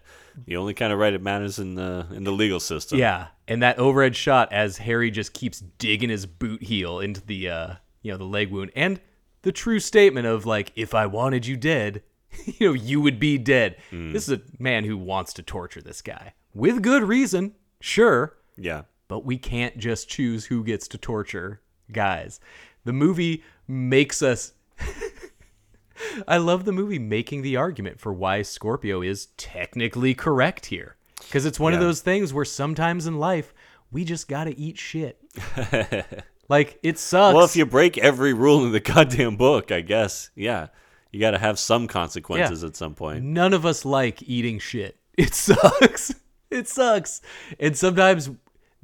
The 0.48 0.58
only 0.58 0.74
kind 0.74 0.92
of 0.92 1.00
right 1.00 1.14
it 1.14 1.22
matters 1.22 1.60
in 1.60 1.76
the 1.76 2.06
in 2.12 2.26
the 2.26 2.32
legal 2.32 2.60
system. 2.60 3.00
Yeah, 3.00 3.28
and 3.48 3.64
that 3.64 3.80
overhead 3.80 4.18
shot 4.18 4.52
as 4.52 4.78
Harry 4.80 5.10
just 5.10 5.32
keeps 5.32 5.62
digging 5.78 6.10
his 6.10 6.26
boot 6.26 6.62
heel 6.62 7.00
into 7.00 7.26
the 7.26 7.50
uh, 7.50 7.74
you 8.02 8.12
know 8.12 8.18
the 8.18 8.26
leg 8.26 8.52
wound, 8.52 8.72
and 8.76 9.00
the 9.44 9.54
true 9.54 9.80
statement 9.80 10.28
of 10.28 10.46
like, 10.46 10.74
if 10.76 10.94
I 10.94 11.06
wanted 11.06 11.46
you 11.46 11.56
dead, 11.56 12.04
you 12.46 12.68
know, 12.68 12.74
you 12.74 13.00
would 13.00 13.18
be 13.20 13.38
dead. 13.38 13.78
This 13.92 14.28
is 14.28 14.40
a 14.40 14.42
man 14.60 14.84
who 14.84 14.98
wants 14.98 15.32
to 15.34 15.42
torture 15.44 15.82
this 15.82 16.02
guy 16.02 16.34
with 16.54 16.82
good 16.82 17.04
reason, 17.04 17.54
sure, 17.80 18.36
Yeah. 18.58 18.82
But 19.08 19.26
we 19.26 19.38
can't 19.38 19.78
just 19.78 20.10
choose 20.10 20.46
who 20.46 20.64
gets 20.64 20.88
to 20.90 20.98
torture 20.98 21.62
guys. 21.92 22.40
The 22.84 22.94
movie 22.94 23.44
makes 23.68 24.22
us. 24.22 24.54
I 26.28 26.38
love 26.38 26.66
the 26.66 26.72
movie 26.72 27.00
making 27.00 27.42
the 27.42 27.56
argument 27.56 28.00
for 28.00 28.14
why 28.14 28.42
Scorpio 28.42 29.02
is 29.02 29.28
technically 29.38 30.14
correct 30.14 30.68
here. 30.68 30.98
Because 31.20 31.46
it's 31.46 31.60
one 31.60 31.74
of 31.74 31.80
those 31.80 32.02
things 32.02 32.34
where 32.34 32.46
sometimes 32.46 33.08
in 33.08 33.18
life, 33.18 33.54
we 33.92 34.04
just 34.04 34.28
got 34.28 34.44
to 34.44 34.58
eat 34.60 34.78
shit. 34.78 35.20
like, 36.50 36.78
it 36.84 37.00
sucks. 37.00 37.34
Well, 37.34 37.46
if 37.46 37.56
you 37.56 37.66
break 37.66 37.98
every 37.98 38.34
rule 38.34 38.66
in 38.66 38.72
the 38.72 38.80
goddamn 38.80 39.38
book, 39.38 39.72
I 39.72 39.82
guess, 39.82 40.30
yeah, 40.36 40.68
you 41.12 41.20
got 41.20 41.32
to 41.32 41.40
have 41.40 41.58
some 41.58 41.88
consequences 41.88 42.64
at 42.64 42.76
some 42.76 42.94
point. 42.94 43.24
None 43.24 43.54
of 43.54 43.66
us 43.66 43.86
like 43.86 44.22
eating 44.24 44.60
shit. 44.60 45.00
It 45.18 45.34
sucks. 45.34 46.14
it 46.52 46.68
sucks. 46.68 47.22
And 47.60 47.78
sometimes 47.78 48.30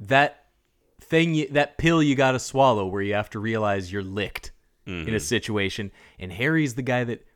that 0.08 0.46
thing, 1.00 1.34
you, 1.34 1.48
that 1.48 1.78
pill 1.78 2.02
you 2.02 2.14
got 2.14 2.32
to 2.32 2.38
swallow 2.38 2.86
where 2.86 3.02
you 3.02 3.14
have 3.14 3.30
to 3.30 3.38
realize 3.38 3.92
you're 3.92 4.02
licked 4.02 4.52
in 4.86 4.92
a 4.92 5.04
mm-hmm. 5.04 5.18
situation. 5.18 5.92
And 6.18 6.32
Harry's 6.32 6.74
the 6.74 6.82
guy 6.82 7.04
that 7.04 7.26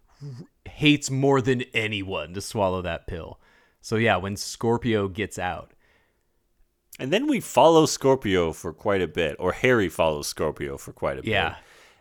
hates 0.64 1.10
more 1.10 1.40
than 1.40 1.62
anyone 1.74 2.34
to 2.34 2.40
swallow 2.40 2.82
that 2.82 3.06
pill. 3.06 3.38
So 3.80 3.96
yeah, 3.96 4.16
when 4.16 4.36
Scorpio 4.36 5.08
gets 5.08 5.38
out, 5.38 5.72
And 6.98 7.12
then 7.12 7.26
we 7.26 7.40
follow 7.40 7.86
Scorpio 7.86 8.52
for 8.52 8.72
quite 8.72 9.02
a 9.02 9.06
bit, 9.06 9.36
or 9.38 9.52
Harry 9.52 9.88
follows 9.88 10.26
Scorpio 10.26 10.78
for 10.78 10.92
quite 10.92 11.18
a 11.18 11.22
bit. 11.22 11.30
yeah, 11.30 11.56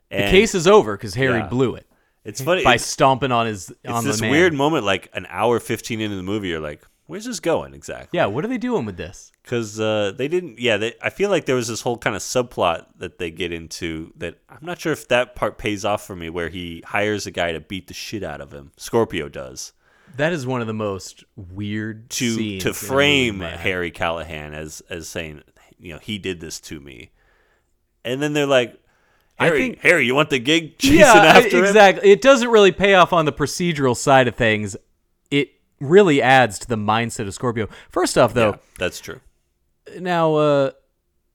the 0.09 0.29
case 0.29 0.55
is 0.55 0.67
over 0.67 0.95
because 0.95 1.15
Harry 1.15 1.39
Yeah. 1.39 1.47
blew 1.47 1.75
it 1.75 1.85
It's 2.23 2.41
funny. 2.41 2.63
by 2.63 2.75
it's, 2.75 2.85
stomping 2.85 3.31
on 3.31 3.45
his 3.45 3.69
it's 3.69 3.93
on 3.93 4.05
this 4.05 4.17
the 4.17 4.21
man. 4.23 4.31
weird 4.31 4.53
moment, 4.53 4.85
like 4.85 5.09
an 5.13 5.27
hour 5.29 5.59
fifteen 5.59 5.99
into 6.01 6.15
the 6.15 6.23
movie. 6.23 6.47
You're 6.47 6.59
like, 6.61 6.81
"Where's 7.07 7.25
this 7.25 7.39
going 7.39 7.73
exactly?" 7.73 8.17
Yeah, 8.17 8.25
what 8.27 8.43
are 8.45 8.47
they 8.47 8.57
doing 8.57 8.85
with 8.85 8.97
this? 8.97 9.31
because 9.43 9.79
uh, 9.79 10.11
they 10.17 10.27
didn't. 10.27 10.57
Yeah, 10.59 10.77
they, 10.77 10.93
I 11.01 11.11
feel 11.11 11.29
like 11.29 11.45
there 11.45 11.55
was 11.55 11.67
this 11.67 11.81
whole 11.81 11.97
kind 11.97 12.15
of 12.15 12.21
subplot 12.23 12.85
that 12.97 13.19
they 13.19 13.29
get 13.29 13.51
into 13.51 14.11
that 14.17 14.39
I'm 14.49 14.57
not 14.65 14.79
sure 14.79 14.91
if 14.91 15.07
that 15.09 15.35
part 15.35 15.57
pays 15.59 15.85
off 15.85 16.05
for 16.05 16.15
me, 16.15 16.29
where 16.31 16.49
he 16.49 16.83
hires 16.87 17.27
a 17.27 17.31
guy 17.31 17.51
to 17.51 17.59
beat 17.59 17.87
the 17.87 17.93
shit 17.93 18.23
out 18.23 18.41
of 18.41 18.51
him. 18.51 18.71
Scorpio 18.77 19.29
does. 19.29 19.73
That 20.17 20.33
is 20.33 20.47
one 20.47 20.61
of 20.61 20.67
the 20.67 20.73
most 20.73 21.23
weird 21.35 22.09
to 22.11 22.31
scenes 22.35 22.63
to 22.63 22.69
in 22.69 22.73
a 22.73 22.77
movie, 22.77 22.87
frame. 22.87 23.39
Harry 23.41 23.91
Callahan 23.91 24.53
as 24.53 24.81
as 24.89 25.07
saying, 25.09 25.43
you 25.77 25.93
know, 25.93 25.99
he 25.99 26.17
did 26.17 26.39
this 26.39 26.59
to 26.61 26.79
me, 26.79 27.11
and 28.03 28.21
then 28.21 28.33
they're 28.33 28.45
like, 28.45 28.79
I 29.37 29.45
Harry, 29.47 29.59
think- 29.59 29.79
Harry, 29.81 30.05
you 30.05 30.15
want 30.15 30.29
the 30.29 30.39
gig 30.39 30.77
chasing 30.77 30.99
yeah, 30.99 31.11
I- 31.13 31.25
after 31.39 31.57
him? 31.59 31.65
exactly. 31.65 32.09
It 32.09 32.21
doesn't 32.21 32.49
really 32.49 32.71
pay 32.71 32.95
off 32.95 33.13
on 33.13 33.25
the 33.25 33.33
procedural 33.33 33.95
side 33.95 34.27
of 34.27 34.35
things. 34.35 34.75
It 35.29 35.51
really 35.79 36.21
adds 36.21 36.57
to 36.59 36.67
the 36.67 36.77
mindset 36.77 37.27
of 37.27 37.33
Scorpio. 37.33 37.67
First 37.89 38.17
off, 38.17 38.33
though, 38.33 38.51
Yeah, 38.51 38.57
that's 38.79 38.99
true. 38.99 39.19
now 39.99 40.35
uh, 40.35 40.71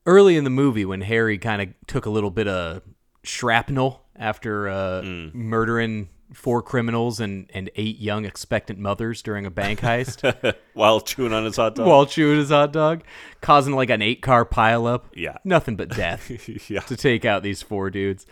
early 0.07 0.37
in 0.37 0.45
the 0.45 0.51
movie 0.51 0.85
when 0.85 1.03
Harry 1.03 1.39
kind 1.39 1.63
of 1.63 1.69
took 1.87 2.07
a 2.07 2.11
little 2.11 2.31
bit 2.31 2.49
of 2.49 2.83
shrapnel 3.23 4.03
after 4.17 4.69
uh, 4.69 5.03
Mm. 5.03 5.35
murdering 5.35 6.09
four 6.33 6.63
criminals 6.63 7.19
and, 7.19 7.51
and 7.53 7.71
eight 7.75 7.99
young 7.99 8.25
expectant 8.25 8.79
mothers 8.79 9.21
during 9.21 9.47
a 9.47 9.51
bank 9.51 9.81
heist 9.81 10.55
While 10.75 11.01
chewing 11.01 11.33
on 11.33 11.45
his 11.45 11.57
hot 11.57 11.75
dog. 11.75 11.87
while 11.89 12.07
chewing 12.07 12.39
his 12.39 12.51
hot 12.51 12.73
dog, 12.73 13.03
causing 13.41 13.75
like 13.75 13.91
an 13.91 14.01
eight 14.01 14.23
car 14.23 14.45
pileup. 14.45 15.05
Yeah. 15.15 15.39
Nothing 15.45 15.75
but 15.77 15.89
death. 15.97 16.31
yeah, 16.71 16.81
to 16.81 16.97
take 16.97 17.25
out 17.25 17.43
these 17.43 17.63
four 17.63 17.91
dudes. 17.91 18.27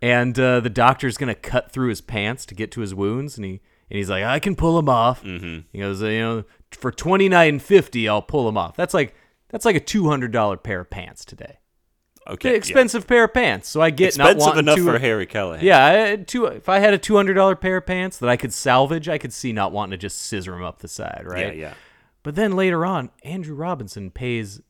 And 0.00 0.38
uh, 0.38 0.60
the 0.60 0.70
doctor's 0.70 1.16
gonna 1.18 1.34
cut 1.34 1.72
through 1.72 1.88
his 1.88 2.00
pants 2.00 2.46
to 2.46 2.54
get 2.54 2.70
to 2.72 2.80
his 2.82 2.94
wounds, 2.94 3.36
and 3.36 3.44
he 3.44 3.60
and 3.90 3.96
he's 3.96 4.08
like, 4.08 4.24
"I 4.24 4.38
can 4.38 4.56
pull 4.56 4.78
him 4.78 4.88
off." 4.88 5.22
Mm-hmm. 5.22 5.60
He 5.72 5.78
goes, 5.78 6.00
"You 6.00 6.20
know, 6.20 6.44
for 6.72 6.90
twenty 6.90 7.28
nine 7.28 7.58
fifty, 7.58 8.08
I'll 8.08 8.22
pull 8.22 8.48
him 8.48 8.56
off." 8.56 8.76
That's 8.76 8.94
like 8.94 9.14
that's 9.48 9.64
like 9.64 9.76
a 9.76 9.80
two 9.80 10.08
hundred 10.08 10.32
dollar 10.32 10.56
pair 10.56 10.80
of 10.80 10.90
pants 10.90 11.24
today. 11.24 11.58
okay, 12.28 12.50
yeah. 12.50 12.56
expensive 12.56 13.06
pair 13.06 13.24
of 13.24 13.34
pants. 13.34 13.68
So 13.68 13.80
I 13.80 13.90
get 13.90 14.16
not 14.16 14.32
expensive 14.32 14.46
wanting 14.46 14.64
enough 14.64 14.76
to, 14.76 14.84
for 14.84 14.98
Harry 14.98 15.26
Callahan. 15.26 15.64
Yeah, 15.64 15.86
I 15.86 16.16
two. 16.16 16.46
If 16.46 16.68
I 16.68 16.78
had 16.78 16.94
a 16.94 16.98
two 16.98 17.16
hundred 17.16 17.34
dollar 17.34 17.56
pair 17.56 17.78
of 17.78 17.86
pants 17.86 18.18
that 18.18 18.28
I 18.28 18.36
could 18.36 18.54
salvage, 18.54 19.08
I 19.08 19.18
could 19.18 19.32
see 19.32 19.52
not 19.52 19.72
wanting 19.72 19.92
to 19.92 19.96
just 19.96 20.18
scissor 20.22 20.54
him 20.54 20.62
up 20.62 20.78
the 20.78 20.88
side, 20.88 21.24
right? 21.24 21.56
yeah, 21.56 21.68
yeah. 21.68 21.74
But 22.22 22.34
then 22.34 22.54
later 22.54 22.84
on, 22.84 23.10
Andrew 23.24 23.54
Robinson 23.54 24.10
pays 24.10 24.60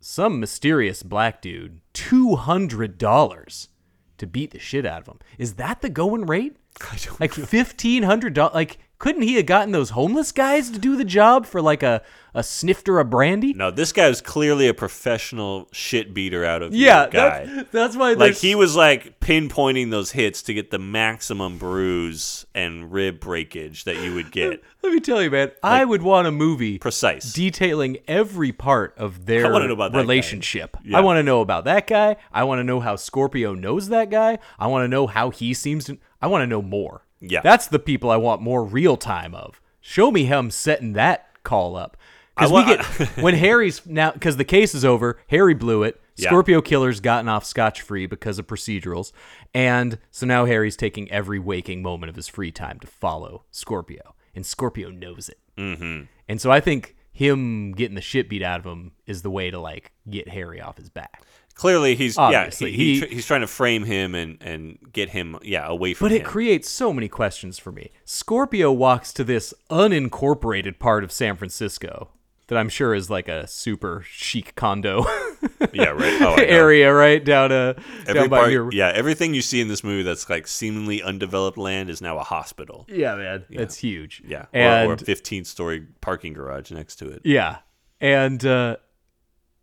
some 0.00 0.40
mysterious 0.40 1.02
black 1.02 1.42
dude 1.42 1.80
two 1.92 2.36
hundred 2.36 2.98
dollars 2.98 3.68
to 4.16 4.26
beat 4.26 4.50
the 4.50 4.58
shit 4.58 4.84
out 4.86 5.02
of 5.02 5.06
him. 5.06 5.18
Is 5.38 5.54
that 5.54 5.82
the 5.82 5.90
going 5.90 6.26
rate? 6.26 6.56
I 6.92 6.96
don't 6.96 7.20
Like 7.20 7.32
fifteen 7.32 8.02
hundred 8.02 8.34
dollars? 8.34 8.54
Like, 8.54 8.78
couldn't 9.00 9.22
he 9.22 9.34
have 9.36 9.46
gotten 9.46 9.72
those 9.72 9.90
homeless 9.90 10.30
guys 10.30 10.70
to 10.70 10.78
do 10.78 10.94
the 10.94 11.06
job 11.06 11.46
for 11.46 11.60
like 11.60 11.82
a 11.82 12.02
a 12.34 12.42
snifter 12.44 13.00
of 13.00 13.10
brandy? 13.10 13.52
No, 13.54 13.72
this 13.72 13.92
guy 13.92 14.08
was 14.08 14.20
clearly 14.20 14.68
a 14.68 14.74
professional 14.74 15.68
shit 15.72 16.14
beater 16.14 16.44
out 16.44 16.62
of 16.62 16.72
yeah, 16.72 17.08
guy. 17.08 17.46
that's, 17.46 17.70
that's 17.70 17.96
why. 17.96 18.12
like 18.12 18.36
he 18.36 18.54
was 18.54 18.76
like 18.76 19.18
pinpointing 19.18 19.90
those 19.90 20.12
hits 20.12 20.42
to 20.42 20.54
get 20.54 20.70
the 20.70 20.78
maximum 20.78 21.58
bruise 21.58 22.46
and 22.54 22.92
rib 22.92 23.18
breakage 23.18 23.84
that 23.84 24.00
you 24.00 24.14
would 24.14 24.30
get. 24.32 24.62
Let 24.82 24.92
me 24.92 25.00
tell 25.00 25.22
you, 25.22 25.30
man. 25.30 25.50
I 25.62 25.84
would 25.84 26.02
want 26.02 26.28
a 26.28 26.30
movie 26.30 26.78
Precise. 26.78 27.32
detailing 27.32 27.98
every 28.06 28.52
part 28.52 28.94
of 28.98 29.24
their 29.26 29.46
I 29.46 29.50
wanna 29.50 29.66
know 29.66 29.72
about 29.72 29.92
that 29.92 29.96
guy. 29.98 30.02
relationship. 30.02 30.76
Yeah. 30.84 30.98
I 30.98 31.00
want 31.00 31.16
to 31.16 31.22
know 31.22 31.40
about 31.40 31.64
that 31.64 31.86
guy. 31.86 32.16
I 32.32 32.44
want 32.44 32.60
to 32.60 32.64
know 32.64 32.80
how 32.80 32.96
Scorpio 32.96 33.54
knows 33.54 33.88
that 33.88 34.10
guy. 34.10 34.38
I 34.58 34.66
want 34.68 34.84
to 34.84 34.88
know 34.88 35.06
how 35.06 35.30
he 35.30 35.54
seems 35.54 35.86
to. 35.86 35.98
I 36.20 36.26
want 36.26 36.42
to 36.42 36.46
know 36.46 36.62
more. 36.62 37.02
Yeah. 37.20 37.40
that's 37.42 37.66
the 37.66 37.78
people 37.78 38.10
I 38.10 38.16
want 38.16 38.40
more 38.42 38.64
real 38.64 38.96
time 38.96 39.34
of. 39.34 39.60
Show 39.80 40.10
me 40.10 40.24
him 40.24 40.50
setting 40.50 40.94
that 40.94 41.42
call 41.42 41.76
up. 41.76 41.96
Because 42.36 42.52
we 42.52 42.64
get 42.64 42.84
when 43.22 43.34
Harry's 43.34 43.84
now 43.84 44.12
because 44.12 44.36
the 44.36 44.44
case 44.44 44.74
is 44.74 44.84
over. 44.84 45.18
Harry 45.28 45.54
blew 45.54 45.82
it. 45.82 46.00
Yeah. 46.16 46.28
Scorpio 46.28 46.62
killer's 46.62 47.00
gotten 47.00 47.28
off 47.28 47.44
scotch 47.44 47.80
free 47.82 48.06
because 48.06 48.38
of 48.38 48.46
procedurals, 48.46 49.12
and 49.54 49.98
so 50.10 50.26
now 50.26 50.44
Harry's 50.44 50.76
taking 50.76 51.10
every 51.10 51.38
waking 51.38 51.82
moment 51.82 52.08
of 52.10 52.16
his 52.16 52.28
free 52.28 52.52
time 52.52 52.78
to 52.80 52.86
follow 52.86 53.44
Scorpio, 53.50 54.14
and 54.34 54.44
Scorpio 54.44 54.90
knows 54.90 55.28
it. 55.28 55.38
Mm-hmm. 55.58 56.04
And 56.28 56.40
so 56.40 56.50
I 56.50 56.60
think 56.60 56.96
him 57.12 57.72
getting 57.72 57.94
the 57.94 58.00
shit 58.00 58.28
beat 58.28 58.42
out 58.42 58.60
of 58.60 58.66
him 58.66 58.92
is 59.06 59.22
the 59.22 59.30
way 59.30 59.50
to 59.50 59.58
like 59.58 59.92
get 60.08 60.28
Harry 60.28 60.60
off 60.60 60.76
his 60.76 60.88
back. 60.88 61.22
Clearly, 61.60 61.94
he's 61.94 62.16
Obviously, 62.16 62.70
yeah, 62.70 62.76
he, 62.78 62.94
he, 62.94 63.00
he- 63.06 63.14
he's 63.16 63.26
trying 63.26 63.42
to 63.42 63.46
frame 63.46 63.84
him 63.84 64.14
and 64.14 64.38
and 64.40 64.78
get 64.92 65.10
him 65.10 65.38
yeah 65.42 65.66
away 65.68 65.92
from 65.92 66.06
But 66.06 66.12
him. 66.12 66.22
it 66.22 66.24
creates 66.24 66.70
so 66.70 66.90
many 66.90 67.06
questions 67.06 67.58
for 67.58 67.70
me. 67.70 67.90
Scorpio 68.06 68.72
walks 68.72 69.12
to 69.12 69.24
this 69.24 69.52
unincorporated 69.70 70.78
part 70.78 71.04
of 71.04 71.12
San 71.12 71.36
Francisco 71.36 72.08
that 72.46 72.56
I'm 72.58 72.70
sure 72.70 72.94
is 72.94 73.10
like 73.10 73.28
a 73.28 73.46
super 73.46 74.02
chic 74.08 74.54
condo 74.56 75.04
yeah, 75.74 75.90
right. 75.90 76.20
Oh, 76.22 76.34
area, 76.34 76.92
right 76.92 77.22
down 77.22 77.52
uh 77.52 77.74
Every 78.06 78.14
down 78.14 78.28
by 78.30 78.38
part, 78.38 78.52
your 78.52 78.72
yeah, 78.72 78.88
everything 78.94 79.34
you 79.34 79.42
see 79.42 79.60
in 79.60 79.68
this 79.68 79.84
movie 79.84 80.02
that's 80.02 80.28
like 80.30 80.46
seemingly 80.48 81.02
undeveloped 81.02 81.58
land 81.58 81.90
is 81.90 82.00
now 82.00 82.18
a 82.18 82.24
hospital. 82.24 82.86
Yeah, 82.88 83.16
man, 83.16 83.44
that's 83.50 83.76
huge. 83.76 84.22
Yeah, 84.26 84.46
and 84.54 84.88
or, 84.88 84.92
or 84.92 84.94
a 84.94 84.98
15 84.98 85.44
story 85.44 85.86
parking 86.00 86.32
garage 86.32 86.70
next 86.70 86.96
to 86.96 87.08
it. 87.10 87.20
yeah, 87.24 87.58
and 88.00 88.42
uh, 88.46 88.76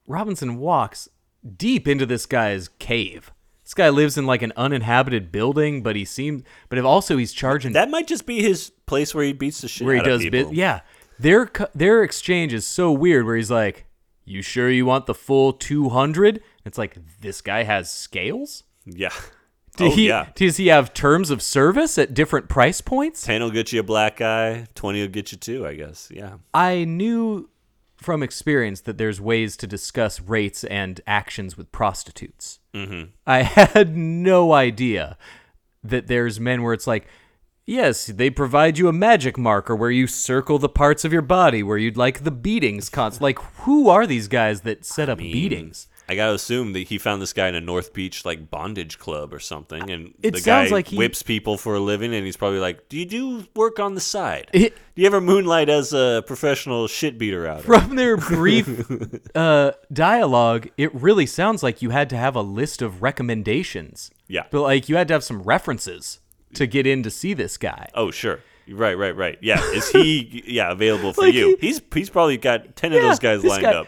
Robinson 0.08 0.58
walks 0.58 1.10
deep 1.55 1.88
into 1.88 2.05
this 2.05 2.25
guy's 2.25 2.69
cave. 2.79 3.31
This 3.63 3.73
guy 3.73 3.89
lives 3.89 4.17
in 4.17 4.25
like 4.25 4.41
an 4.41 4.53
uninhabited 4.55 5.31
building, 5.31 5.83
but 5.83 5.95
he 5.95 6.05
seemed, 6.05 6.43
but 6.69 6.79
if 6.79 6.85
also 6.85 7.17
he's 7.17 7.33
charging 7.33 7.73
That 7.73 7.89
might 7.89 8.07
just 8.07 8.25
be 8.25 8.41
his 8.41 8.71
place 8.85 9.13
where 9.13 9.25
he 9.25 9.33
beats 9.33 9.59
the 9.59 9.67
shit 9.67 9.85
where 9.85 9.95
he 9.95 9.99
out 9.99 10.05
does 10.05 10.21
people. 10.21 10.53
Yeah, 10.53 10.81
their 11.19 11.51
their 11.75 12.01
exchange 12.03 12.53
is 12.53 12.65
so 12.65 12.91
weird. 12.93 13.25
Where 13.25 13.35
he's 13.35 13.51
like, 13.51 13.85
"You 14.23 14.41
sure 14.41 14.69
you 14.69 14.85
want 14.85 15.05
the 15.05 15.13
full 15.13 15.51
200? 15.51 16.41
It's 16.63 16.77
like 16.77 16.97
this 17.19 17.41
guy 17.41 17.63
has 17.63 17.91
scales. 17.91 18.63
yeah. 18.85 19.11
Oh 19.79 19.91
he? 19.91 20.07
yeah. 20.07 20.27
Does 20.35 20.57
he 20.57 20.67
have 20.67 20.93
terms 20.93 21.29
of 21.29 21.41
service 21.41 21.97
at 21.97 22.13
different 22.13 22.49
price 22.49 22.81
points? 22.81 23.23
10 23.23 23.41
will 23.41 23.51
get 23.51 23.71
you 23.71 23.79
a 23.79 23.83
black 23.83 24.17
guy, 24.17 24.65
20 24.75 25.01
will 25.01 25.07
get 25.07 25.31
you 25.31 25.38
two, 25.38 25.67
I 25.67 25.75
guess. 25.75 26.09
Yeah. 26.11 26.38
I 26.53 26.85
knew 26.85 27.49
from 27.98 28.22
experience 28.24 28.82
that 28.82 28.98
there's 28.98 29.20
ways 29.20 29.58
to 29.58 29.68
discuss 29.68 30.22
rates 30.22 30.64
and 30.64 31.02
actions 31.08 31.58
with 31.58 31.72
prostitutes. 31.72 32.60
Mm-hmm. 32.74 33.12
I 33.26 33.41
had 33.43 33.98
no 33.98 34.54
idea 34.54 35.18
that 35.84 36.08
there's 36.08 36.39
men 36.39 36.62
where 36.62 36.74
it's 36.74 36.88
like, 36.88 37.08
yes, 37.66 38.06
they 38.08 38.30
provide 38.30 38.78
you 38.78 38.88
a 38.88 38.93
magic 38.93 39.38
marker 39.38 39.76
where 39.76 39.91
you 39.91 40.08
circle 40.08 40.60
the 40.60 40.70
parts 40.70 41.04
of 41.04 41.12
your 41.12 41.22
body 41.22 41.64
where 41.64 41.78
you'd 41.78 41.98
like 41.98 42.24
the 42.24 42.32
beatings. 42.32 42.89
Const- 42.89 43.22
like, 43.22 43.39
who 43.62 43.89
are 43.89 44.06
these 44.06 44.28
guys 44.28 44.62
that 44.62 44.86
set 44.86 45.10
up 45.10 45.18
beatings? 45.18 45.88
I 46.10 46.16
gotta 46.16 46.34
assume 46.34 46.72
that 46.74 46.88
he 46.88 46.97
found 46.97 47.22
this 47.22 47.34
guy 47.34 47.49
in 47.49 47.55
a 47.55 47.60
North 47.62 47.91
Beach 47.93 48.24
like 48.24 48.49
bondage 48.49 48.97
club 48.97 49.34
or 49.34 49.39
something, 49.39 49.89
and 49.91 50.14
It 50.24 50.32
the 50.36 50.39
sounds 50.39 50.70
guy 50.70 50.76
like 50.76 50.88
he- 50.88 50.97
whips 50.97 51.22
people 51.22 51.58
for 51.58 51.76
a 51.76 51.80
living, 51.80 52.14
and 52.16 52.26
he's 52.26 52.38
probably 52.38 52.60
like, 52.60 52.88
"Do 52.88 52.97
you 52.97 53.05
do 53.05 53.45
work 53.55 53.80
on 53.80 53.93
the 53.95 53.99
side? 54.01 54.49
It- 54.53 54.74
do 54.95 55.01
you 55.01 55.05
ever 55.05 55.20
moonlight 55.20 55.68
as 55.70 55.91
a 55.93 56.24
professional 56.26 56.88
shit 56.88 57.18
beater 57.18 57.45
out?" 57.45 57.60
Of 57.60 57.66
from 57.66 57.95
their 57.97 58.16
brief 58.16 58.70
uh, 59.36 59.72
dialogue, 59.91 60.70
it 60.78 60.93
really 60.95 61.26
sounds 61.26 61.62
like 61.62 61.82
you 61.82 61.89
had 61.89 62.10
to 62.12 62.18
have 62.18 62.36
a 62.36 62.41
list 62.41 62.82
of 62.82 63.01
recommendations. 63.01 64.12
Yeah. 64.28 64.43
But 64.49 64.62
like 64.62 64.89
you 64.89 64.95
had 64.95 65.08
to 65.10 65.14
have 65.14 65.24
some 65.24 65.41
references 65.41 66.20
to 66.53 66.66
get 66.68 66.88
in 66.88 67.03
to 67.03 67.10
see 67.10 67.34
this 67.34 67.58
guy. 67.58 67.89
Oh, 67.93 68.12
sure. 68.12 68.39
Right, 68.70 68.97
right, 68.97 69.16
right. 69.16 69.38
Yeah, 69.41 69.62
is 69.72 69.89
he? 69.89 70.43
yeah, 70.47 70.72
available 70.72 71.14
for 71.14 71.22
Like 71.22 71.34
you? 71.34 71.58
he- 71.62 71.68
he's 71.68 71.82
he's 71.93 72.10
probably 72.10 72.38
got 72.38 72.76
ten 72.76 72.91
of 72.93 73.01
those 73.01 73.20
guys 73.20 73.43
lined 73.43 73.64
guy- 73.64 73.74
up. 73.74 73.88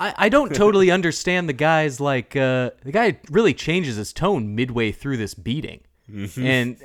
I, 0.00 0.14
I 0.16 0.28
don't 0.28 0.54
totally 0.64 0.90
understand 0.90 1.48
the 1.48 1.52
guy's 1.52 2.00
like 2.00 2.34
uh, 2.34 2.70
the 2.82 2.90
guy 2.92 3.18
really 3.30 3.54
changes 3.54 3.96
his 3.96 4.12
tone 4.12 4.54
midway 4.54 4.90
through 4.92 5.18
this 5.18 5.34
beating, 5.34 5.80
Mm-hmm. 6.10 6.44
and 6.44 6.76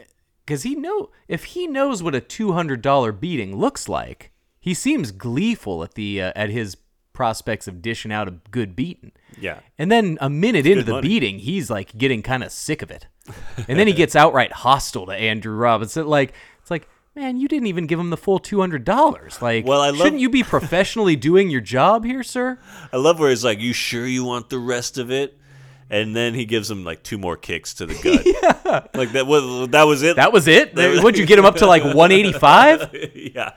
because 0.45 0.61
he 0.61 0.75
know 0.75 1.09
if 1.27 1.45
he 1.45 1.65
knows 1.65 2.03
what 2.03 2.13
a 2.13 2.21
two 2.21 2.51
hundred 2.51 2.81
dollar 2.83 3.11
beating 3.11 3.55
looks 3.55 3.89
like, 3.89 4.31
he 4.59 4.73
seems 4.75 5.11
gleeful 5.11 5.83
at 5.83 5.95
the 5.95 6.21
uh, 6.21 6.31
at 6.35 6.49
his 6.51 6.77
prospects 7.13 7.65
of 7.67 7.81
dishing 7.81 8.11
out 8.11 8.27
a 8.27 8.31
good 8.51 8.75
beating. 8.75 9.11
Yeah. 9.39 9.59
And 9.79 9.89
then 9.89 10.17
a 10.19 10.29
minute 10.29 10.65
into 10.67 10.83
the 10.83 10.91
money. 10.93 11.07
beating, 11.07 11.39
he's 11.39 11.69
like 11.69 11.97
getting 11.97 12.21
kind 12.21 12.43
of 12.43 12.51
sick 12.51 12.81
of 12.81 12.91
it. 12.91 13.07
And 13.69 13.79
then 13.79 13.87
he 13.87 13.93
gets 13.93 14.15
outright 14.17 14.51
hostile 14.51 15.05
to 15.05 15.13
Andrew 15.13 15.55
Robinson. 15.55 16.07
Like, 16.07 16.33
man, 17.15 17.37
you 17.37 17.47
didn't 17.47 17.67
even 17.67 17.87
give 17.87 17.99
him 17.99 18.09
the 18.09 18.17
full 18.17 18.39
two 18.39 18.59
hundred 18.59 18.83
dollars. 18.85 19.41
Like, 19.41 19.65
Well, 19.65 19.81
I 19.81 19.89
love- 19.89 19.97
shouldn't 19.99 20.21
you 20.21 20.29
be 20.29 20.43
professionally 20.43 21.15
doing 21.29 21.49
your 21.49 21.61
job 21.61 22.05
here, 22.05 22.23
sir? 22.23 22.59
I 22.91 22.97
love 22.97 23.19
where 23.19 23.29
he's 23.29 23.43
like, 23.43 23.59
"You 23.59 23.73
sure 23.73 24.05
you 24.05 24.23
want 24.23 24.49
the 24.49 24.59
rest 24.59 24.97
of 24.97 25.11
it?" 25.11 25.37
And 25.87 26.15
then 26.15 26.33
he 26.33 26.45
gives 26.45 26.69
him 26.71 26.83
like 26.83 27.03
two 27.03 27.19
more 27.19 27.37
kicks 27.37 27.75
to 27.75 27.85
the 27.85 27.93
gut. 28.03 28.25
yeah. 28.25 28.87
Like 28.99 29.11
that 29.11 29.27
was 29.27 29.69
that 29.69 29.83
was 29.83 30.01
it. 30.01 30.15
That 30.15 30.33
was 30.33 30.47
it. 30.47 30.73
That 30.75 30.89
was- 30.91 31.03
Would 31.03 31.17
you 31.17 31.25
get 31.27 31.37
him 31.39 31.45
up 31.45 31.55
to 31.57 31.67
like 31.67 31.83
one 31.95 32.11
eighty 32.11 32.33
five? 32.33 32.89
yeah. 33.13 33.51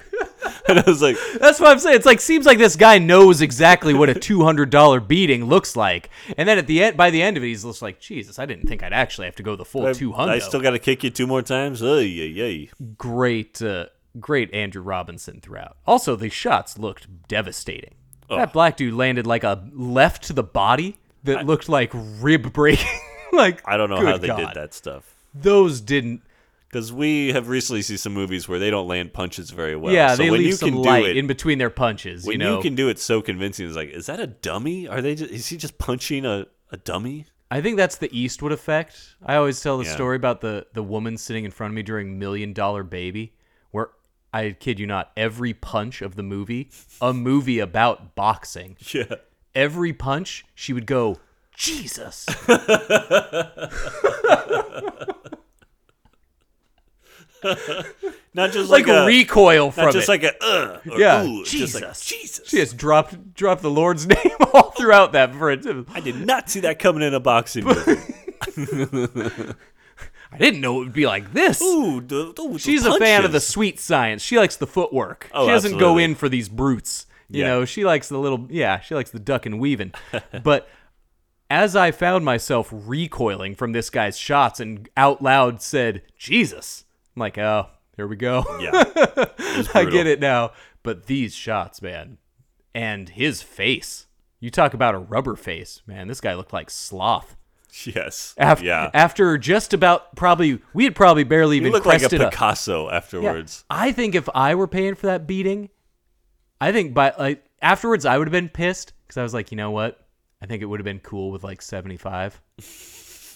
And 0.68 0.78
I 0.78 0.82
was 0.86 1.00
like, 1.00 1.16
That's 1.40 1.60
what 1.60 1.70
I'm 1.70 1.78
saying. 1.78 1.96
It's 1.96 2.06
like 2.06 2.20
seems 2.20 2.46
like 2.46 2.58
this 2.58 2.76
guy 2.76 2.98
knows 2.98 3.40
exactly 3.40 3.94
what 3.94 4.08
a 4.08 4.14
two 4.14 4.42
hundred 4.42 4.70
dollar 4.70 5.00
beating 5.00 5.44
looks 5.46 5.76
like, 5.76 6.10
and 6.36 6.48
then 6.48 6.58
at 6.58 6.66
the 6.66 6.82
end, 6.82 6.96
by 6.96 7.10
the 7.10 7.22
end 7.22 7.36
of 7.36 7.42
it, 7.42 7.46
he's 7.46 7.64
just 7.64 7.82
like, 7.82 8.00
Jesus, 8.00 8.38
I 8.38 8.46
didn't 8.46 8.66
think 8.68 8.82
I'd 8.82 8.92
actually 8.92 9.26
have 9.26 9.36
to 9.36 9.42
go 9.42 9.56
the 9.56 9.64
full 9.64 9.86
I, 9.86 9.92
two 9.92 10.12
hundred. 10.12 10.32
I 10.32 10.38
still 10.40 10.60
got 10.60 10.70
to 10.70 10.78
kick 10.78 11.04
you 11.04 11.10
two 11.10 11.26
more 11.26 11.42
times. 11.42 11.82
Ay, 11.82 12.04
ay, 12.04 12.42
ay. 12.42 12.68
great, 12.96 13.62
uh, 13.62 13.86
great 14.20 14.52
Andrew 14.52 14.82
Robinson 14.82 15.40
throughout. 15.40 15.76
Also, 15.86 16.16
the 16.16 16.28
shots 16.28 16.78
looked 16.78 17.28
devastating. 17.28 17.94
That 18.28 18.52
black 18.52 18.76
dude 18.76 18.94
landed 18.94 19.26
like 19.26 19.42
a 19.42 19.66
left 19.72 20.24
to 20.24 20.32
the 20.34 20.42
body 20.42 20.98
that 21.24 21.46
looked 21.46 21.68
like 21.68 21.90
rib 21.94 22.52
breaking. 22.52 23.00
like 23.32 23.62
I 23.66 23.76
don't 23.76 23.90
know 23.90 24.04
how 24.04 24.18
they 24.18 24.26
God. 24.26 24.36
did 24.36 24.48
that 24.54 24.74
stuff. 24.74 25.14
Those 25.34 25.80
didn't. 25.80 26.22
Because 26.68 26.92
we 26.92 27.32
have 27.32 27.48
recently 27.48 27.80
seen 27.80 27.96
some 27.96 28.12
movies 28.12 28.46
where 28.46 28.58
they 28.58 28.70
don't 28.70 28.86
land 28.86 29.14
punches 29.14 29.48
very 29.50 29.74
well. 29.74 29.92
yeah, 29.94 30.10
so 30.14 30.22
they 30.22 30.30
when 30.30 30.40
leave 30.40 30.48
you 30.50 30.56
some 30.56 30.68
can 30.70 30.82
light 30.82 31.04
do 31.04 31.10
it, 31.10 31.16
in 31.16 31.26
between 31.26 31.56
their 31.58 31.70
punches. 31.70 32.24
when 32.26 32.34
you 32.34 32.38
know, 32.46 32.60
can 32.60 32.74
do 32.74 32.88
it 32.90 32.98
so 32.98 33.22
convincing, 33.22 33.66
it's 33.66 33.74
like, 33.76 33.88
is 33.88 34.04
that 34.06 34.20
a 34.20 34.26
dummy? 34.26 34.86
Are 34.86 35.00
they? 35.00 35.14
Just, 35.14 35.30
is 35.32 35.46
he 35.46 35.56
just 35.56 35.78
punching 35.78 36.26
a, 36.26 36.46
a 36.70 36.76
dummy? 36.76 37.24
I 37.50 37.62
think 37.62 37.78
that's 37.78 37.96
the 37.96 38.14
Eastwood 38.14 38.52
effect. 38.52 39.14
I 39.24 39.36
always 39.36 39.58
tell 39.62 39.78
the 39.78 39.84
Yeah. 39.86 39.94
story 39.94 40.16
about 40.16 40.42
the 40.42 40.66
the 40.74 40.82
woman 40.82 41.16
sitting 41.16 41.46
in 41.46 41.50
front 41.50 41.70
of 41.72 41.74
me 41.74 41.82
during 41.82 42.18
Million 42.18 42.52
Dollar 42.52 42.82
Baby, 42.82 43.32
where 43.70 43.88
I 44.34 44.50
kid 44.50 44.78
you 44.78 44.86
not, 44.86 45.10
every 45.16 45.54
punch 45.54 46.02
of 46.02 46.16
the 46.16 46.22
movie, 46.22 46.70
a 47.00 47.14
movie 47.14 47.60
about 47.60 48.14
boxing, 48.14 48.76
Yeah. 48.92 49.14
every 49.54 49.94
punch 49.94 50.44
she 50.54 50.74
would 50.74 50.84
go, 50.84 51.16
Jesus. 51.56 52.26
Not 58.34 58.52
just 58.52 58.70
like 58.70 58.86
like, 58.86 58.96
a 58.96 59.06
recoil 59.06 59.70
from 59.70 59.84
not 59.86 59.92
just 59.92 60.08
it. 60.08 60.12
like 60.12 60.22
a 60.22 60.44
uh, 60.44 60.80
yeah, 60.96 61.24
ooh, 61.24 61.44
Jesus. 61.44 61.80
like 61.80 61.98
Jesus. 62.00 62.48
She 62.48 62.58
just 62.58 62.76
dropped 62.76 63.34
dropped 63.34 63.62
the 63.62 63.70
Lord's 63.70 64.06
name 64.08 64.36
all 64.52 64.70
throughout 64.72 65.12
that 65.12 65.34
for 65.34 65.50
it. 65.50 65.66
I 65.92 66.00
did 66.00 66.24
not 66.26 66.48
see 66.50 66.60
that 66.60 66.78
coming 66.78 67.02
in 67.02 67.14
a 67.14 67.20
boxing 67.20 67.64
movie. 67.64 67.96
I 70.30 70.36
didn't 70.38 70.60
know 70.60 70.76
it 70.76 70.84
would 70.84 70.92
be 70.92 71.06
like 71.06 71.32
this. 71.32 71.62
Ooh, 71.62 72.00
the, 72.00 72.32
the 72.34 72.58
She's 72.58 72.84
a 72.84 72.98
fan 72.98 73.24
of 73.24 73.32
the 73.32 73.40
sweet 73.40 73.80
science. 73.80 74.22
She 74.22 74.36
likes 74.38 74.56
the 74.56 74.66
footwork. 74.66 75.30
Oh, 75.32 75.46
she 75.46 75.52
doesn't 75.52 75.78
go 75.78 75.96
in 75.98 76.14
for 76.14 76.28
these 76.28 76.48
brutes. 76.48 77.06
You 77.30 77.40
Yeah. 77.42 77.48
know, 77.48 77.64
she 77.64 77.84
likes 77.84 78.08
the 78.08 78.18
little 78.18 78.46
yeah, 78.50 78.80
she 78.80 78.94
likes 78.94 79.10
the 79.10 79.18
duck 79.18 79.46
and 79.46 79.58
weaving. 79.58 79.92
but 80.42 80.68
as 81.50 81.74
I 81.74 81.90
found 81.92 82.24
myself 82.26 82.68
recoiling 82.70 83.54
from 83.54 83.72
this 83.72 83.88
guy's 83.90 84.18
shots 84.18 84.60
and 84.60 84.88
out 84.96 85.22
loud 85.22 85.62
said, 85.62 86.02
Jesus, 86.18 86.84
I'm 87.18 87.20
like, 87.20 87.38
oh, 87.38 87.66
here 87.96 88.06
we 88.06 88.14
go. 88.14 88.44
Yeah, 88.60 88.70
I 89.74 89.84
get 89.90 90.06
it 90.06 90.20
now. 90.20 90.52
But 90.84 91.06
these 91.06 91.34
shots, 91.34 91.82
man, 91.82 92.18
and 92.72 93.08
his 93.08 93.42
face. 93.42 94.06
You 94.38 94.50
talk 94.50 94.72
about 94.72 94.94
a 94.94 94.98
rubber 94.98 95.34
face, 95.34 95.82
man. 95.84 96.06
This 96.06 96.20
guy 96.20 96.34
looked 96.34 96.52
like 96.52 96.70
sloth. 96.70 97.36
Yes. 97.84 98.34
After, 98.38 98.64
yeah. 98.64 98.90
after 98.94 99.36
just 99.36 99.74
about 99.74 100.14
probably, 100.14 100.60
we 100.74 100.84
had 100.84 100.94
probably 100.94 101.24
barely 101.24 101.56
even 101.56 101.72
look 101.72 101.86
like 101.86 102.02
a 102.02 102.08
Picasso 102.08 102.88
Yeah. 102.88 102.96
afterwards. 102.96 103.64
I 103.68 103.90
think 103.90 104.14
if 104.14 104.28
I 104.32 104.54
were 104.54 104.68
paying 104.68 104.94
for 104.94 105.06
that 105.08 105.26
beating, 105.26 105.68
I 106.60 106.70
think 106.70 106.94
by 106.94 107.12
like 107.18 107.44
afterwards 107.60 108.06
I 108.06 108.16
would 108.16 108.28
have 108.28 108.32
been 108.32 108.48
pissed 108.48 108.92
because 109.02 109.16
I 109.16 109.24
was 109.24 109.34
like, 109.34 109.50
you 109.50 109.56
know 109.56 109.72
what? 109.72 110.06
I 110.40 110.46
think 110.46 110.62
it 110.62 110.66
would 110.66 110.78
have 110.78 110.84
been 110.84 111.00
cool 111.00 111.32
with 111.32 111.42
like 111.42 111.62
seventy 111.62 111.96
five. 111.96 112.40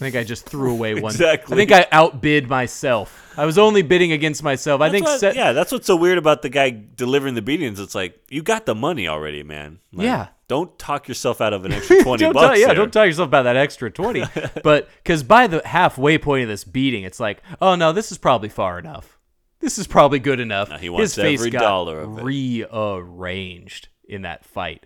I 0.03 0.11
think 0.11 0.17
I 0.17 0.25
just 0.25 0.47
threw 0.47 0.73
away 0.73 0.95
one. 0.95 1.13
Exactly. 1.13 1.55
I 1.55 1.57
think 1.57 1.73
I 1.73 1.87
outbid 1.93 2.49
myself. 2.49 3.33
I 3.37 3.47
was 3.47 3.57
only 3.59 3.83
bidding 3.83 4.13
against 4.13 4.43
myself. 4.43 4.81
I 4.81 4.91
think. 4.91 5.07
what- 5.07 5.35
yeah, 5.35 5.53
that's 5.53 5.73
what's 5.73 5.87
so 5.87 5.97
weird 5.97 6.19
about 6.19 6.43
the 6.43 6.49
guy 6.49 6.71
delivering 6.95 7.35
the 7.35 7.43
beatings. 7.43 7.81
It's 7.81 7.95
like 7.95 8.21
you 8.29 8.43
got 8.43 8.67
the 8.67 8.75
money 8.75 9.09
already, 9.09 9.43
man. 9.43 9.79
Like, 9.93 10.05
Yeah. 10.07 10.29
Don't 10.49 10.79
talk 10.79 11.09
yourself 11.09 11.41
out 11.41 11.55
of 11.55 11.65
an 11.65 11.73
extra 11.79 12.03
twenty 12.03 12.25
bucks. 12.31 12.39
tell, 12.41 12.59
yeah, 12.59 12.67
there. 12.67 12.75
don't 12.75 12.93
talk 12.93 13.07
yourself 13.07 13.29
about 13.29 13.45
that 13.45 13.57
extra 13.57 13.91
twenty. 13.91 14.23
but 14.63 14.91
because 15.03 15.23
by 15.23 15.47
the 15.47 15.63
halfway 15.65 16.19
point 16.19 16.43
of 16.43 16.49
this 16.51 16.63
beating, 16.65 17.05
it's 17.05 17.19
like, 17.19 17.43
oh 17.63 17.75
no, 17.75 17.93
this 17.93 18.13
is 18.13 18.19
probably 18.19 18.51
far 18.51 18.79
enough. 18.79 19.19
This 19.61 19.79
is 19.79 19.87
probably 19.87 20.19
good 20.19 20.41
enough. 20.41 20.69
No, 20.69 20.77
he 20.77 20.91
wants 20.91 21.15
His 21.15 21.23
face 21.23 21.41
every 21.41 21.51
got 21.53 21.61
dollar 21.61 22.01
of 22.01 22.19
it. 22.19 22.25
rearranged 22.25 23.89
in 24.05 24.23
that 24.23 24.45
fight, 24.45 24.85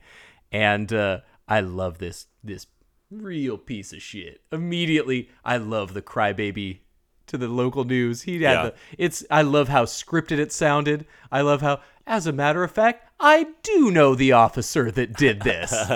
and 0.53 0.93
uh, 0.93 1.21
I 1.49 1.61
love 1.61 1.99
this 1.99 2.27
this 2.45 2.67
real 3.11 3.59
piece 3.59 3.93
of 3.93 4.03
shit. 4.03 4.41
Immediately, 4.53 5.29
I 5.45 5.57
love 5.59 5.95
the 5.95 6.03
crybaby 6.03 6.79
to 7.27 7.37
the 7.37 7.49
local 7.49 7.85
news. 7.85 8.23
He 8.23 8.35
had 8.35 8.41
Yeah. 8.41 8.63
the 8.65 8.75
it's. 8.99 9.25
I 9.31 9.43
love 9.43 9.69
how 9.69 9.85
scripted 9.85 10.39
it 10.39 10.53
sounded. 10.53 11.07
I 11.33 11.41
love 11.41 11.61
how, 11.61 11.81
as 12.07 12.27
a 12.27 12.33
matter 12.33 12.63
of 12.63 12.71
fact, 12.71 13.03
I 13.19 13.47
do 13.63 13.91
know 13.91 14.15
the 14.15 14.33
officer 14.33 14.91
that 14.93 15.15
did 15.15 15.41
this. 15.43 15.73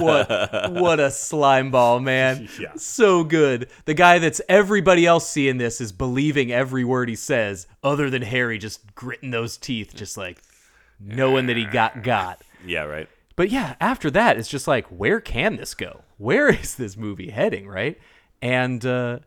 what 0.00 0.72
what 0.72 1.00
a 1.00 1.10
slime 1.10 1.70
ball, 1.70 2.00
man. 2.00 2.48
Yeah. 2.58 2.72
So 2.76 3.22
good. 3.24 3.68
The 3.84 3.94
guy 3.94 4.18
that's 4.18 4.40
everybody 4.48 5.06
else 5.06 5.28
seeing 5.28 5.58
this 5.58 5.80
is 5.80 5.92
believing 5.92 6.50
every 6.50 6.84
word 6.84 7.08
he 7.08 7.14
says, 7.16 7.66
other 7.84 8.10
than 8.10 8.22
Harry 8.22 8.58
just 8.58 8.94
gritting 8.94 9.30
those 9.30 9.56
teeth, 9.56 9.94
just 9.94 10.16
like 10.16 10.42
knowing 10.98 11.46
that 11.46 11.56
he 11.56 11.64
got 11.66 12.02
got. 12.02 12.42
Yeah, 12.66 12.82
right. 12.84 13.08
But 13.38 13.50
yeah, 13.50 13.76
after 13.80 14.10
that, 14.10 14.36
it's 14.36 14.48
just 14.48 14.66
like, 14.66 14.84
where 14.88 15.20
can 15.20 15.54
this 15.58 15.72
go? 15.74 16.02
Where 16.16 16.48
is 16.62 16.74
this 16.74 16.96
movie 16.96 17.30
heading, 17.30 17.68
right? 17.68 17.96
And 18.42 18.84
uh, 18.84 19.20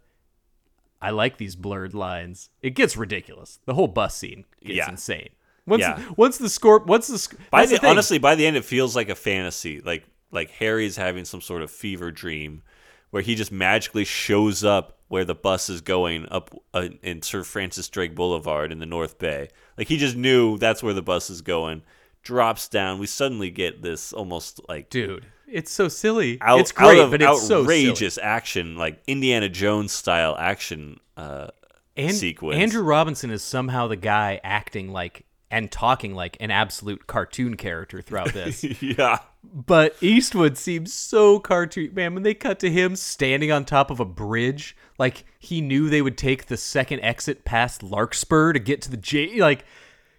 I 1.01 1.11
like 1.11 1.37
these 1.37 1.55
blurred 1.55 1.93
lines. 1.93 2.49
It 2.61 2.71
gets 2.71 2.97
ridiculous. 2.97 3.59
The 3.65 3.73
whole 3.73 3.87
bus 3.87 4.17
scene 4.17 4.43
gets 4.61 4.75
Yeah. 4.75 4.89
insane. 4.89 5.29
Once, 5.65 5.79
Yeah. 5.79 5.97
once 6.17 6.37
the 6.37 6.49
scorp, 6.49 6.87
once 6.87 7.07
the 7.07 7.17
sc- 7.17 7.35
By 7.51 7.65
the, 7.65 7.77
the 7.77 7.87
honestly, 7.87 8.17
by 8.17 8.35
the 8.35 8.45
end, 8.45 8.57
it 8.57 8.65
feels 8.65 8.97
like 8.97 9.07
a 9.07 9.15
fantasy. 9.15 9.79
Like 9.79 10.03
like 10.29 10.49
Harry's 10.51 10.97
having 10.97 11.23
some 11.23 11.39
sort 11.39 11.61
of 11.61 11.71
fever 11.71 12.11
dream, 12.11 12.63
where 13.11 13.23
he 13.23 13.35
just 13.35 13.51
magically 13.51 14.03
shows 14.03 14.61
up 14.65 14.97
where 15.07 15.23
the 15.23 15.35
bus 15.35 15.69
is 15.69 15.79
going 15.79 16.27
up 16.29 16.53
uh, 16.73 16.89
in 17.01 17.21
Sir 17.21 17.43
Francis 17.45 17.87
Drake 17.87 18.13
Boulevard 18.13 18.73
in 18.73 18.79
the 18.79 18.85
North 18.85 19.17
Bay. 19.19 19.47
Like 19.77 19.87
he 19.87 19.95
just 19.95 20.17
knew 20.17 20.57
that's 20.57 20.83
where 20.83 20.93
the 20.93 21.01
bus 21.01 21.29
is 21.29 21.41
going. 21.41 21.83
Drops 22.23 22.67
down. 22.67 22.99
We 22.99 23.07
suddenly 23.07 23.49
get 23.49 23.81
this 23.81 24.13
almost 24.13 24.61
like 24.69 24.89
dude, 24.89 25.25
it's 25.47 25.71
so 25.71 25.87
silly. 25.87 26.37
out, 26.41 26.59
it's 26.59 26.71
great, 26.71 26.99
out 26.99 27.05
of 27.05 27.11
but 27.11 27.21
it's 27.21 27.47
so 27.47 27.61
outrageous 27.61 28.17
action, 28.17 28.75
like 28.77 29.01
Indiana 29.07 29.49
Jones 29.49 29.91
style 29.91 30.35
action 30.37 30.99
uh, 31.17 31.47
And 31.97 32.15
sequence. 32.15 32.57
Andrew 32.57 32.83
Robinson 32.83 33.31
is 33.31 33.43
somehow 33.43 33.87
the 33.87 33.95
guy 33.95 34.39
acting 34.43 34.91
like 34.91 35.25
and 35.51 35.69
talking 35.69 36.15
like 36.15 36.37
an 36.39 36.49
absolute 36.49 37.05
cartoon 37.07 37.57
character 37.57 38.01
throughout 38.01 38.33
this. 38.33 38.63
yeah. 38.81 39.19
but 39.43 39.95
Eastwood 40.01 40.57
seems 40.57 40.93
so 40.93 41.39
cartoon. 41.39 41.93
Man, 41.93 42.13
when 42.13 42.23
they 42.23 42.33
cut 42.33 42.59
to 42.59 42.71
him 42.71 42.95
standing 42.95 43.51
on 43.51 43.65
top 43.65 43.91
of 43.91 43.99
a 43.99 44.05
bridge, 44.05 44.77
like 44.97 45.25
he 45.37 45.59
knew 45.59 45.89
they 45.89 46.01
would 46.01 46.17
take 46.17 46.45
the 46.45 46.57
second 46.57 47.01
exit 47.01 47.43
past 47.43 47.83
Larkspur 47.83 48.53
to 48.53 48.59
get 48.59 48.81
to 48.83 48.91
the 48.91 48.97
J. 48.97 49.41
Like 49.41 49.65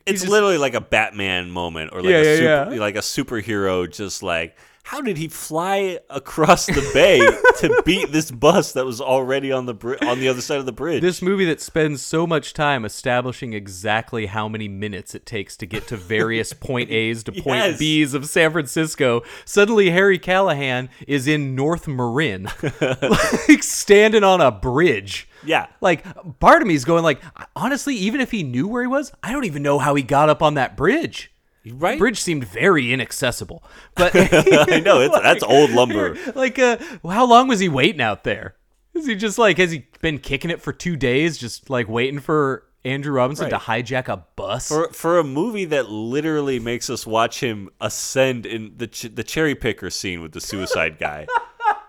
It's 0.06 0.20
just- 0.22 0.30
literally 0.30 0.58
like 0.58 0.74
a 0.74 0.80
Batman 0.80 1.50
moment 1.50 1.90
or 1.92 2.00
like 2.02 2.10
Yeah, 2.10 2.16
a 2.18 2.24
yeah, 2.24 2.36
super, 2.64 2.74
yeah. 2.74 2.80
like 2.80 2.96
a 2.96 3.00
superhero 3.00 3.90
just 3.90 4.22
like 4.22 4.56
how 4.84 5.00
did 5.00 5.16
he 5.16 5.28
fly 5.28 5.98
across 6.10 6.66
the 6.66 6.90
bay 6.92 7.18
to 7.60 7.82
beat 7.86 8.10
this 8.12 8.30
bus 8.30 8.72
that 8.72 8.84
was 8.84 9.00
already 9.00 9.52
on 9.52 9.66
the 9.66 9.74
bri- 9.74 9.98
on 10.02 10.18
the 10.20 10.28
other 10.28 10.40
side 10.40 10.58
of 10.58 10.66
the 10.66 10.72
bridge? 10.72 11.00
this 11.00 11.22
movie 11.22 11.44
that 11.44 11.60
spends 11.60 12.02
so 12.02 12.26
much 12.26 12.52
time 12.52 12.84
establishing 12.84 13.52
exactly 13.52 14.26
how 14.26 14.48
many 14.48 14.68
minutes 14.68 15.14
it 15.14 15.24
takes 15.24 15.56
to 15.56 15.66
get 15.66 15.86
to 15.86 15.96
various 15.96 16.52
point 16.52 16.90
A's 16.90 17.22
to 17.24 17.32
point 17.32 17.58
Yes. 17.62 17.78
B's 17.78 18.14
of 18.14 18.26
San 18.26 18.50
Francisco. 18.52 19.22
Suddenly, 19.44 19.90
Harry 19.90 20.18
Callahan 20.18 20.88
is 21.06 21.26
in 21.28 21.54
North 21.54 21.86
Marin, 21.86 22.48
like 22.80 23.62
standing 23.62 24.24
on 24.24 24.40
a 24.40 24.50
bridge. 24.50 25.28
yeah. 25.44 25.66
Like 25.80 26.04
part 26.40 26.60
of 26.62 26.68
me 26.68 26.74
is 26.74 26.84
going 26.84 27.02
like, 27.04 27.20
honestly, 27.56 27.94
even 27.96 28.20
if 28.20 28.30
he 28.30 28.42
knew 28.42 28.66
where 28.68 28.82
he 28.82 28.88
was, 28.88 29.12
I 29.22 29.32
don't 29.32 29.44
even 29.44 29.62
know 29.62 29.78
how 29.78 29.94
he 29.94 30.02
got 30.02 30.28
up 30.28 30.42
on 30.42 30.54
that 30.54 30.76
bridge. 30.76 31.31
Right? 31.66 31.92
The 31.92 31.98
bridge 31.98 32.20
seemed 32.20 32.44
very 32.44 32.92
inaccessible. 32.92 33.62
But 33.94 34.12
I 34.16 34.80
know 34.80 35.00
it's 35.00 35.18
that's 35.20 35.42
old 35.42 35.70
lumber. 35.70 36.16
like, 36.34 36.58
uh, 36.58 36.78
how 37.08 37.26
long 37.26 37.48
was 37.48 37.60
he 37.60 37.68
waiting 37.68 38.00
out 38.00 38.24
there? 38.24 38.56
Is 38.94 39.06
he 39.06 39.14
just 39.14 39.38
like 39.38 39.58
has 39.58 39.70
he 39.70 39.86
been 40.00 40.18
kicking 40.18 40.50
it 40.50 40.60
for 40.60 40.72
two 40.72 40.96
days, 40.96 41.38
just 41.38 41.70
like 41.70 41.88
waiting 41.88 42.20
for 42.20 42.64
Andrew 42.84 43.12
Robinson 43.12 43.48
to 43.50 43.56
hijack 43.56 44.08
a 44.08 44.24
bus? 44.36 44.68
For 44.68 44.88
for 44.92 45.18
a 45.18 45.24
movie 45.24 45.64
that 45.66 45.88
literally 45.88 46.58
makes 46.58 46.90
us 46.90 47.06
watch 47.06 47.40
him 47.40 47.70
ascend 47.80 48.44
in 48.44 48.74
the 48.76 48.88
ch- 48.88 49.14
the 49.14 49.24
cherry 49.24 49.54
picker 49.54 49.88
scene 49.88 50.20
with 50.20 50.32
the 50.32 50.40
suicide 50.40 50.98
guy. 50.98 51.26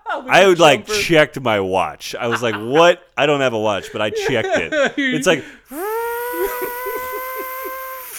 I 0.06 0.46
would 0.46 0.60
like 0.60 0.86
checked 0.86 1.40
my 1.40 1.60
watch. 1.60 2.14
I 2.14 2.28
was 2.28 2.40
like, 2.40 2.54
"What? 2.54 3.02
I 3.16 3.26
don't 3.26 3.40
have 3.40 3.52
a 3.52 3.58
watch, 3.58 3.90
but 3.92 4.00
I 4.00 4.10
checked 4.10 4.56
it." 4.56 4.94
It's 4.96 5.26
like 5.26 5.44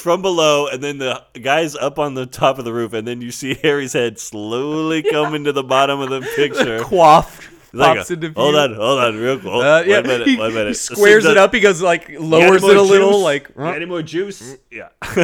from 0.06 0.22
below, 0.22 0.68
and 0.68 0.84
then 0.84 1.00
the 1.00 1.20
guy's 1.42 1.76
up 1.76 1.98
on 1.98 2.14
the 2.14 2.28
top 2.28 2.60
of 2.60 2.64
the 2.64 2.72
roof, 2.72 2.94
and 2.94 3.08
then 3.08 3.22
you 3.22 3.32
see 3.32 3.56
Harry's 3.64 3.94
head 3.94 4.20
slowly 4.20 5.02
come 5.02 5.34
into 5.34 5.52
the 5.52 5.64
bottom 5.64 6.00
of 6.00 6.12
the 6.12 6.22
picture. 6.36 6.84
quaff 6.84 7.52
like 7.74 7.98
pops 7.98 8.12
a- 8.12 8.14
into 8.14 8.28
view. 8.30 8.36
hold 8.40 8.56
on, 8.56 8.76
hold 8.76 9.00
on, 9.00 9.16
real 9.18 9.40
quick. 9.40 9.52
Uh, 9.52 9.84
yeah, 9.88 9.98
a 9.98 10.04
minute, 10.04 10.28
he, 10.28 10.38
wait 10.38 10.54
minute. 10.54 10.68
he 10.68 10.74
squares 10.76 11.24
thing 11.24 11.32
it 11.32 11.38
up. 11.40 11.52
He 11.56 11.60
goes 11.60 11.82
like 11.82 12.08
lowers 12.20 12.64
it 12.64 12.70
a 12.70 12.74
more 12.76 12.84
little, 12.84 13.20
like 13.20 13.52
got 13.56 13.76
any 13.76 13.86
more 13.86 14.04
juice? 14.04 14.58
Yeah. 14.70 14.90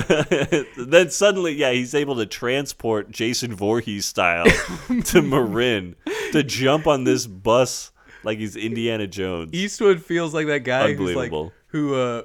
then 0.78 1.12
suddenly, 1.12 1.54
yeah, 1.54 1.74
he's 1.74 1.94
able 1.94 2.16
to 2.16 2.26
transport 2.26 3.12
Jason 3.12 3.54
Voorhees 3.54 4.08
style 4.08 4.46
to 5.06 5.22
Marin 5.22 5.96
to 6.32 6.42
jump 6.42 6.88
on 6.88 7.04
this 7.04 7.28
bus 7.28 7.92
like 8.24 8.40
he's 8.40 8.56
Indiana 8.56 9.06
Jones. 9.06 9.54
Eastwood 9.54 10.02
feels 10.04 10.34
like 10.34 10.48
that 10.48 10.64
guy 10.64 10.88
who's 10.96 11.16
like 11.16 11.32
Unbelievable. 11.32 11.54
who 11.68 11.94
uh 11.94 12.22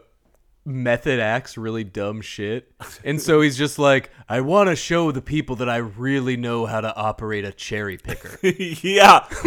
method 0.66 1.20
acts 1.20 1.56
really 1.56 1.84
dumb 1.84 2.20
shit. 2.20 2.72
And 3.04 3.20
so 3.22 3.40
he's 3.40 3.56
just 3.56 3.78
like, 3.78 4.10
I 4.28 4.40
want 4.40 4.68
to 4.68 4.74
show 4.76 5.12
the 5.12 5.22
people 5.22 5.56
that 5.56 5.68
I 5.68 5.76
really 5.76 6.36
know 6.36 6.66
how 6.66 6.80
to 6.80 6.94
operate 6.94 7.44
a 7.44 7.52
cherry 7.52 7.96
picker. 7.96 8.36
yeah. 8.42 9.24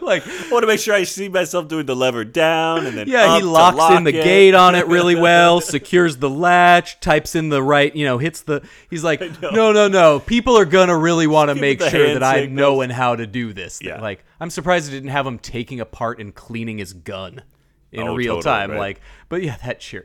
like, 0.00 0.26
I 0.26 0.48
want 0.52 0.62
to 0.62 0.66
make 0.68 0.78
sure 0.78 0.94
I 0.94 1.02
see 1.02 1.28
myself 1.28 1.66
doing 1.66 1.86
the 1.86 1.96
lever 1.96 2.24
down 2.24 2.86
and 2.86 2.96
then 2.96 3.08
yeah, 3.08 3.34
he 3.34 3.40
to 3.40 3.46
locks 3.46 3.76
lock 3.76 3.96
in 3.96 4.04
the 4.04 4.16
it. 4.18 4.24
gate 4.24 4.54
on 4.54 4.76
it 4.76 4.86
really 4.86 5.14
well, 5.20 5.60
secures 5.60 6.18
the 6.18 6.30
latch, 6.30 7.00
types 7.00 7.34
in 7.34 7.48
the 7.48 7.62
right, 7.62 7.94
you 7.94 8.04
know, 8.04 8.18
hits 8.18 8.42
the. 8.42 8.62
He's 8.88 9.02
like, 9.02 9.20
no, 9.42 9.72
no, 9.72 9.88
no. 9.88 10.20
People 10.20 10.56
are 10.56 10.64
gonna 10.64 10.96
really 10.96 11.26
want 11.26 11.48
to 11.48 11.56
make 11.56 11.82
sure 11.82 12.14
that 12.14 12.22
I 12.22 12.46
know 12.46 12.80
and 12.80 12.92
how 12.92 13.16
to 13.16 13.26
do 13.26 13.52
this. 13.52 13.78
thing." 13.78 13.88
Yeah. 13.88 14.00
Like, 14.00 14.24
I'm 14.38 14.50
surprised 14.50 14.88
it 14.88 14.92
didn't 14.92 15.10
have 15.10 15.26
him 15.26 15.38
taking 15.40 15.80
apart 15.80 16.20
and 16.20 16.32
cleaning 16.32 16.78
his 16.78 16.92
gun 16.92 17.42
in 17.90 18.06
Oh, 18.08 18.14
real 18.14 18.36
totally, 18.36 18.42
time. 18.42 18.70
right. 18.72 18.78
Like, 18.78 19.00
but 19.28 19.42
yeah, 19.42 19.56
that 19.64 19.82
sure. 19.82 20.04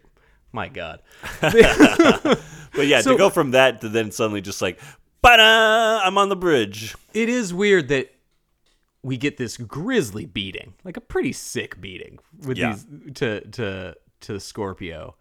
My 0.51 0.67
God. 0.67 1.01
But 2.71 2.85
yeah, 2.87 3.01
So- 3.01 3.13
to 3.13 3.17
go 3.17 3.29
from 3.31 3.51
that 3.51 3.81
to 3.81 3.89
then 3.89 4.11
suddenly 4.11 4.41
just 4.41 4.61
like, 4.61 4.79
ba 5.23 5.29
I'm 6.03 6.17
on 6.17 6.29
the 6.29 6.35
bridge. 6.35 6.95
it 7.13 7.27
is 7.27 7.53
weird 7.53 7.87
that 7.89 8.13
we 9.01 9.17
get 9.17 9.37
this 9.37 9.57
grisly 9.57 10.25
beating, 10.25 10.73
like 10.83 10.95
a 10.95 11.01
pretty 11.01 11.33
sick 11.33 11.81
beating 11.81 12.19
with 12.45 12.57
Yeah. 12.57 12.73
these 12.75 13.13
to 13.15 13.41
to 13.51 13.95
to 14.21 14.39
Scorpio, 14.39 15.15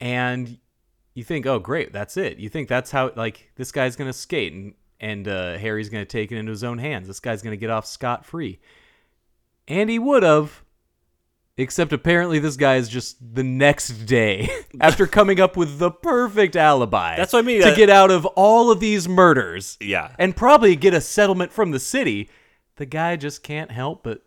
and 0.00 0.58
you 1.14 1.24
think, 1.24 1.44
oh 1.46 1.58
great, 1.58 1.92
that's 1.92 2.16
it. 2.16 2.38
You 2.38 2.48
think 2.48 2.68
that's 2.68 2.90
how 2.92 3.10
like 3.16 3.50
this 3.56 3.72
guy's 3.72 3.96
gonna 3.96 4.12
skate 4.12 4.52
and 4.52 4.74
and 5.00 5.26
uh, 5.26 5.58
Harry's 5.58 5.88
gonna 5.88 6.04
take 6.04 6.30
it 6.30 6.36
into 6.38 6.50
his 6.50 6.62
own 6.62 6.78
hands. 6.78 7.08
This 7.08 7.20
guy's 7.20 7.42
gonna 7.42 7.56
get 7.56 7.70
off 7.70 7.84
scot 7.86 8.24
free, 8.24 8.60
and 9.66 9.90
he 9.90 9.98
would 9.98 10.22
have. 10.22 10.62
Except 11.58 11.92
apparently 11.92 12.38
this 12.38 12.56
guy 12.56 12.76
is 12.76 12.88
just 12.88 13.16
the 13.34 13.42
next 13.42 13.90
day 14.06 14.48
after 14.80 15.06
coming 15.06 15.38
up 15.38 15.54
with 15.56 15.78
the 15.78 15.90
perfect 15.90 16.56
alibi. 16.56 17.14
That's 17.16 17.34
what 17.34 17.40
I 17.40 17.42
mean, 17.42 17.60
To 17.60 17.72
uh, 17.72 17.76
get 17.76 17.90
out 17.90 18.10
of 18.10 18.24
all 18.26 18.70
of 18.70 18.80
these 18.80 19.06
murders 19.06 19.76
Yeah. 19.80 20.14
and 20.18 20.34
probably 20.34 20.76
get 20.76 20.94
a 20.94 21.00
settlement 21.00 21.52
from 21.52 21.70
the 21.70 21.78
city, 21.78 22.30
the 22.76 22.86
guy 22.86 23.16
just 23.16 23.42
can't 23.42 23.70
help 23.70 24.02
but 24.02 24.22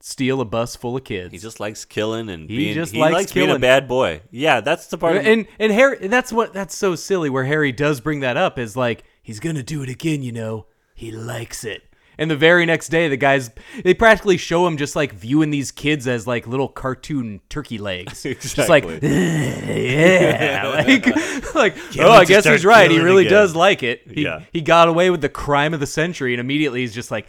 steal 0.00 0.40
a 0.42 0.44
bus 0.44 0.76
full 0.76 0.96
of 0.98 1.04
kids. 1.04 1.32
He 1.32 1.38
just 1.38 1.60
likes 1.60 1.86
killing 1.86 2.28
and 2.28 2.48
He 2.48 2.56
being 2.58 2.74
just 2.74 2.92
he 2.92 3.00
likes 3.00 3.14
likes 3.14 3.32
being 3.32 3.50
a 3.50 3.58
bad 3.58 3.88
boy. 3.88 4.20
Yeah, 4.30 4.60
that's 4.60 4.86
the 4.88 4.98
part 4.98 5.16
of 5.16 5.26
and 5.26 5.46
and 5.58 5.72
Harry 5.72 6.08
that's 6.08 6.30
what 6.32 6.52
that's 6.52 6.74
so 6.76 6.94
silly 6.94 7.30
where 7.30 7.44
Harry 7.44 7.72
does 7.72 8.00
bring 8.00 8.20
that 8.20 8.36
up 8.36 8.58
is 8.58 8.76
like 8.76 9.04
he's 9.22 9.40
going 9.40 9.56
to 9.56 9.62
do 9.62 9.82
it 9.82 9.88
again, 9.88 10.22
you 10.22 10.32
know. 10.32 10.66
He 10.94 11.10
likes 11.10 11.64
it. 11.64 11.84
And 12.20 12.30
the 12.30 12.36
very 12.36 12.64
next 12.66 12.88
day 12.90 13.08
the 13.08 13.16
guys 13.16 13.50
they 13.82 13.94
practically 13.94 14.36
show 14.36 14.64
him 14.66 14.76
just 14.76 14.94
like 14.94 15.12
viewing 15.12 15.50
these 15.50 15.72
kids 15.72 16.06
as 16.06 16.26
like 16.26 16.46
little 16.46 16.68
cartoon 16.68 17.40
turkey 17.48 17.78
legs. 17.78 18.22
Just 18.40 18.68
like 18.68 18.84
yeah, 19.02 20.68
like 20.86 21.06
like 21.54 21.74
Can't 21.90 22.00
oh, 22.06 22.10
I 22.12 22.24
guess 22.26 22.44
he's 22.44 22.64
right. 22.64 22.90
He 22.90 23.00
really 23.00 23.26
again." 23.26 23.38
does 23.38 23.56
like 23.56 23.82
it. 23.82 24.02
He 24.10 24.22
Yeah. 24.24 24.42
he 24.52 24.60
got 24.60 24.88
away 24.88 25.10
with 25.10 25.20
the 25.22 25.28
crime 25.28 25.74
of 25.74 25.80
the 25.80 25.86
century, 25.86 26.32
and 26.34 26.40
immediately 26.40 26.80
he's 26.80 26.94
just 26.94 27.10
like, 27.10 27.26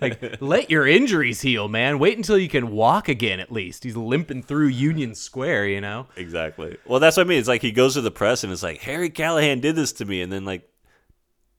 like 0.00 0.40
let 0.40 0.70
your 0.70 0.86
injuries 0.86 1.40
heal, 1.42 1.68
man. 1.68 1.98
Wait 1.98 2.16
until 2.16 2.38
you 2.38 2.48
can 2.48 2.70
walk 2.70 3.08
again. 3.08 3.40
At 3.40 3.52
least 3.52 3.84
he's 3.84 3.96
limping 3.96 4.42
through 4.42 4.68
Union 4.68 5.14
Square, 5.14 5.68
you 5.68 5.80
know. 5.80 6.06
Exactly. 6.16 6.76
Well, 6.86 7.00
that's 7.00 7.16
what 7.16 7.26
I 7.26 7.28
mean. 7.28 7.38
It's 7.38 7.48
like 7.48 7.62
he 7.62 7.72
goes 7.72 7.94
to 7.94 8.00
the 8.00 8.10
press 8.10 8.44
and 8.44 8.52
it's 8.52 8.62
like 8.62 8.80
Harry 8.82 9.10
Callahan 9.10 9.60
did 9.60 9.76
this 9.76 9.92
to 9.94 10.04
me, 10.04 10.22
and 10.22 10.32
then 10.32 10.44
like 10.44 10.68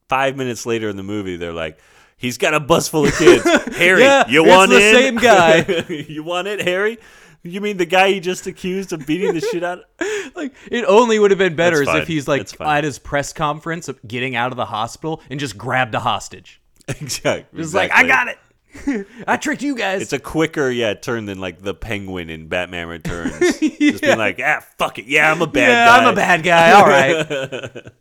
five 0.10 0.36
minutes 0.38 0.66
later 0.66 0.90
in 0.90 0.98
the 0.98 1.04
movie, 1.04 1.36
they're 1.38 1.54
like, 1.54 1.78
he's 2.18 2.38
got 2.38 2.54
a 2.54 2.60
bus 2.60 2.88
full 2.88 3.06
of 3.06 3.16
kids. 3.16 3.44
Harry, 3.78 4.02
Yeah, 4.02 4.28
you 4.28 4.44
it's 4.46 4.50
want 4.50 4.72
the 4.72 4.78
in? 4.90 4.96
same 4.96 5.16
guy. 5.16 5.66
you 5.90 6.24
want 6.24 6.48
it, 6.48 6.62
Harry? 6.62 6.98
You 7.44 7.62
mean 7.62 7.78
the 7.78 7.86
guy 7.86 8.10
he 8.12 8.20
just 8.20 8.46
accused 8.48 8.92
of 8.92 9.06
beating 9.06 9.34
the 9.34 9.42
shit 9.42 9.64
out? 9.64 9.80
Like 10.36 10.54
it 10.70 10.84
only 10.86 11.18
would 11.18 11.32
have 11.32 11.38
been 11.40 11.56
better 11.56 11.82
as 11.82 11.88
if 11.96 12.08
he's 12.08 12.28
like 12.28 12.48
at 12.62 12.84
his 12.84 13.00
press 13.00 13.32
conference 13.34 13.88
of 13.88 13.98
getting 14.06 14.36
out 14.36 14.52
of 14.52 14.58
the 14.58 14.66
hospital 14.66 15.22
and 15.32 15.40
just 15.40 15.58
grabbed 15.58 15.96
a 15.96 16.00
hostage. 16.00 16.62
exactly. 16.88 17.60
Just 17.62 17.74
like 17.74 17.92
I 17.92 18.06
got 18.06 18.28
it. 18.28 19.08
I 19.26 19.38
tricked 19.38 19.64
you 19.64 19.76
guys. 19.76 20.02
It's 20.02 20.14
a 20.14 20.20
quicker, 20.20 20.70
yeah, 20.70 20.94
turn 20.94 21.26
than 21.26 21.40
like 21.40 21.60
the 21.62 21.74
penguin 21.74 22.30
in 22.30 22.50
Batman 22.50 22.88
Returns. 22.88 23.40
Just 23.40 24.02
being 24.02 24.18
like, 24.18 24.40
ah, 24.44 24.64
fuck 24.78 25.00
it. 25.00 25.06
Yeah, 25.06 25.32
I'm 25.32 25.42
a 25.42 25.48
bad 25.48 25.70
yeah, 25.70 25.86
guy. 25.86 25.98
I'm 26.04 26.08
a 26.08 26.16
bad 26.16 26.44
guy. 26.44 26.72
All 26.74 26.86
right. 26.86 27.92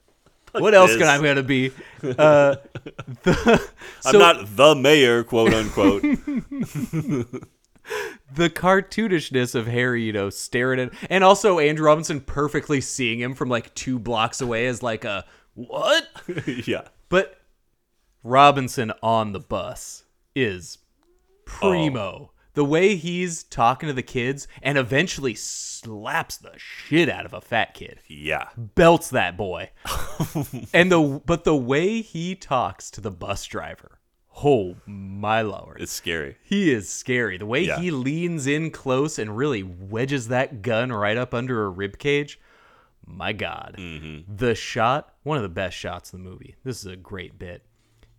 What 0.60 0.74
else 0.74 0.90
this. 0.90 0.98
can 0.98 1.08
I 1.08 1.22
gonna 1.22 1.42
be? 1.42 1.72
Uh, 2.02 2.56
the, 3.24 3.70
I'm 4.04 4.18
not 4.18 4.54
the 4.54 4.76
mayor, 4.76 5.24
quote 5.24 5.52
unquote. 5.52 6.02
the 8.34 8.50
cartoonishness 8.50 9.54
of 9.54 9.66
Harry, 9.66 10.02
you 10.02 10.12
know, 10.12 10.30
staring 10.30 10.78
at, 10.78 10.92
and 11.10 11.24
also 11.24 11.58
Andrew 11.58 11.86
Robinson 11.86 12.20
perfectly 12.20 12.80
seeing 12.80 13.18
him 13.18 13.34
from 13.34 13.48
like 13.48 13.74
two 13.74 13.98
blocks 13.98 14.40
away 14.40 14.66
as 14.66 14.82
like 14.82 15.04
a 15.04 15.24
what? 15.54 16.06
yeah. 16.66 16.82
But 17.08 17.40
Robinson 18.22 18.92
on 19.02 19.32
the 19.32 19.40
bus 19.40 20.04
is 20.34 20.78
primo. 21.44 22.32
The 22.56 22.64
way 22.64 22.96
he's 22.96 23.42
talking 23.44 23.86
to 23.86 23.92
the 23.92 24.02
kids 24.02 24.48
and 24.62 24.78
eventually 24.78 25.34
slaps 25.34 26.38
the 26.38 26.52
shit 26.56 27.08
out 27.10 27.26
of 27.26 27.34
a 27.34 27.40
fat 27.42 27.74
kid. 27.74 28.00
Yeah. 28.08 28.48
Belts 28.56 29.10
that 29.10 29.36
boy. 29.36 29.70
and 30.72 30.90
the 30.90 31.20
but 31.24 31.44
the 31.44 31.54
way 31.54 32.00
he 32.00 32.34
talks 32.34 32.90
to 32.92 33.02
the 33.02 33.10
bus 33.10 33.44
driver. 33.44 33.98
Oh 34.42 34.76
my 34.86 35.42
lord. 35.42 35.82
It's 35.82 35.92
scary. 35.92 36.36
He 36.44 36.72
is 36.72 36.88
scary. 36.88 37.36
The 37.36 37.44
way 37.44 37.60
Yeah. 37.66 37.78
he 37.78 37.90
leans 37.90 38.46
in 38.46 38.70
close 38.70 39.18
and 39.18 39.36
really 39.36 39.62
wedges 39.62 40.28
that 40.28 40.62
gun 40.62 40.90
right 40.90 41.18
up 41.18 41.34
under 41.34 41.64
a 41.66 41.68
rib 41.68 41.98
cage. 41.98 42.40
My 43.04 43.34
God. 43.34 43.76
Mm-hmm. 43.78 44.34
The 44.34 44.54
shot, 44.54 45.14
one 45.24 45.36
of 45.36 45.42
the 45.42 45.50
best 45.50 45.76
shots 45.76 46.14
in 46.14 46.24
the 46.24 46.28
movie. 46.30 46.56
This 46.64 46.80
is 46.80 46.86
a 46.86 46.96
great 46.96 47.38
bit. 47.38 47.64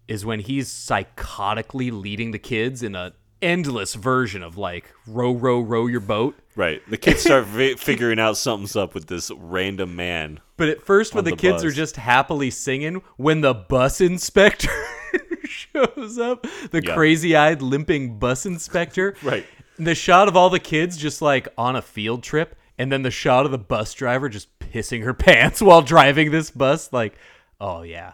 Is 0.07 0.25
when 0.25 0.41
he's 0.41 0.69
psychotically 0.69 1.91
leading 1.91 2.31
the 2.31 2.39
kids 2.39 2.83
in 2.83 2.93
a 2.95 3.13
endless 3.41 3.93
version 3.95 4.43
of 4.43 4.57
like 4.57 4.91
row, 5.05 5.31
row, 5.33 5.59
row 5.59 5.87
your 5.87 5.99
boat. 5.99 6.35
Right. 6.55 6.81
The 6.89 6.97
kids 6.97 7.21
start 7.21 7.45
fi- 7.47 7.75
figuring 7.77 8.19
out 8.19 8.37
something's 8.37 8.75
up 8.75 8.93
with 8.93 9.07
this 9.07 9.31
random 9.37 9.95
man. 9.95 10.39
But 10.57 10.69
at 10.69 10.81
first, 10.81 11.13
when 11.13 11.23
the, 11.23 11.31
the 11.31 11.37
kids 11.37 11.63
are 11.63 11.71
just 11.71 11.97
happily 11.97 12.49
singing, 12.49 13.01
when 13.17 13.41
the 13.41 13.53
bus 13.53 14.01
inspector 14.01 14.71
shows 15.43 16.17
up, 16.17 16.47
the 16.71 16.81
Yeah. 16.83 16.93
crazy 16.95 17.35
eyed, 17.35 17.61
limping 17.61 18.19
bus 18.19 18.45
inspector. 18.45 19.15
Right. 19.23 19.45
The 19.79 19.93
shot 19.93 20.27
of 20.27 20.35
all 20.35 20.49
the 20.49 20.59
kids 20.59 20.97
just 20.97 21.21
like 21.21 21.47
on 21.57 21.75
a 21.75 21.81
field 21.83 22.23
trip, 22.23 22.55
and 22.79 22.91
then 22.91 23.03
the 23.03 23.11
shot 23.11 23.45
of 23.45 23.51
the 23.51 23.59
bus 23.59 23.93
driver 23.93 24.27
just 24.29 24.57
pissing 24.59 25.03
her 25.03 25.13
pants 25.13 25.61
while 25.61 25.83
driving 25.83 26.31
this 26.31 26.49
bus. 26.49 26.91
Like, 26.91 27.15
oh, 27.61 27.83
yeah. 27.83 28.13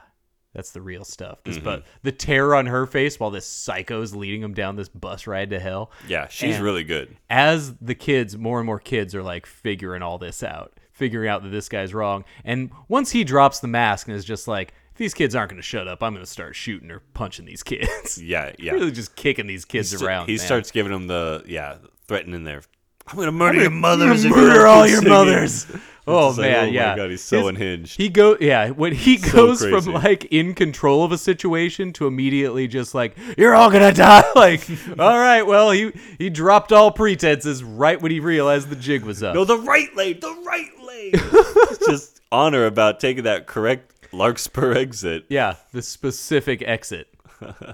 That's 0.53 0.71
the 0.71 0.81
real 0.81 1.03
stuff. 1.03 1.39
This 1.43 1.55
Mm-hmm. 1.55 1.65
but 1.65 1.83
the 2.03 2.11
terror 2.11 2.55
on 2.55 2.67
her 2.67 2.85
face 2.85 3.19
while 3.19 3.31
this 3.31 3.45
psycho 3.47 4.01
is 4.01 4.15
leading 4.15 4.41
him 4.41 4.53
down 4.53 4.75
this 4.75 4.87
bus 4.89 5.25
ride 5.27 5.49
to 5.49 5.59
hell. 5.59 5.91
Yeah, 6.07 6.27
she's 6.27 6.55
And- 6.55 6.63
really 6.63 6.83
good. 6.83 7.17
as 7.29 7.73
the 7.77 7.95
kids, 7.95 8.37
more 8.37 8.59
and 8.59 8.65
more 8.67 8.79
kids 8.79 9.15
are 9.15 9.23
like 9.23 9.45
figuring 9.47 10.01
all 10.03 10.17
this 10.19 10.43
out, 10.43 10.79
figuring 10.91 11.27
out 11.29 11.41
that 11.43 11.49
this 11.49 11.69
guy's 11.69 11.93
wrong. 11.93 12.23
And 12.45 12.69
once 12.87 13.11
he 13.11 13.23
drops 13.23 13.59
the 13.61 13.67
mask 13.67 14.07
and 14.07 14.15
is 14.15 14.23
just 14.25 14.47
like, 14.47 14.73
these 14.95 15.15
kids 15.15 15.33
aren't 15.33 15.49
going 15.49 15.59
to 15.59 15.65
shut 15.67 15.87
up, 15.87 16.03
I'm 16.03 16.13
going 16.13 16.23
to 16.23 16.29
start 16.31 16.55
shooting 16.55 16.91
or 16.91 16.99
punching 17.15 17.45
these 17.45 17.63
kids. 17.63 18.21
Yeah, 18.21 18.51
yeah. 18.59 18.73
really 18.73 18.91
just 18.91 19.15
kicking 19.15 19.47
these 19.47 19.65
kids 19.65 20.03
around. 20.03 20.27
he 20.27 20.33
man. 20.33 20.45
starts 20.45 20.69
giving 20.69 20.91
them 20.91 21.07
the 21.07 21.43
yeah, 21.47 21.77
threatening 22.07 22.43
their 22.43 22.61
I'm 23.07 23.17
gonna 23.17 23.31
murder 23.33 23.59
your 23.59 23.69
mothers. 23.71 24.23
I'm 24.23 24.31
gonna 24.31 24.41
you 24.43 24.47
murder 24.49 24.67
all 24.67 24.87
your 24.87 24.97
singing." 24.99 25.09
mothers. 25.11 25.65
Oh 26.07 26.29
like, 26.29 26.37
man, 26.39 26.55
oh 26.55 26.65
my 26.67 26.71
yeah. 26.71 26.95
God, 26.97 27.11
he's 27.11 27.23
so 27.23 27.47
unhinged. 27.47 27.95
He 27.97 28.09
go 28.09 28.35
yeah, 28.39 28.71
when 28.71 28.93
he 28.93 29.17
So 29.17 29.31
goes 29.31 29.61
crazy. 29.61 29.71
from 29.91 29.93
like 29.93 30.25
in 30.25 30.53
control 30.53 31.05
of 31.05 31.13
a 31.13 31.17
situation 31.17 31.93
to 31.93 32.07
immediately 32.07 32.67
just 32.67 32.93
like 32.93 33.15
you're 33.37 33.55
all 33.55 33.71
gonna 33.71 33.93
die. 33.93 34.23
Like, 34.35 34.67
all 34.99 35.17
right, 35.17 35.43
well 35.43 35.71
he 35.71 35.93
he 36.17 36.29
dropped 36.29 36.73
all 36.73 36.91
pretenses 36.91 37.63
right 37.63 38.01
when 38.01 38.11
he 38.11 38.19
realized 38.19 38.69
the 38.69 38.75
jig 38.75 39.03
was 39.05 39.23
up. 39.23 39.33
No, 39.35 39.45
the 39.45 39.57
right 39.57 39.95
lane, 39.95 40.19
the 40.19 40.35
right 40.45 40.71
lane. 40.85 41.13
Just 41.89 42.19
honor 42.31 42.65
about 42.65 42.99
taking 42.99 43.23
that 43.23 43.47
correct 43.47 44.13
Larkspur 44.13 44.73
exit. 44.73 45.25
Yeah, 45.29 45.55
the 45.71 45.81
specific 45.81 46.61
exit. 46.63 47.07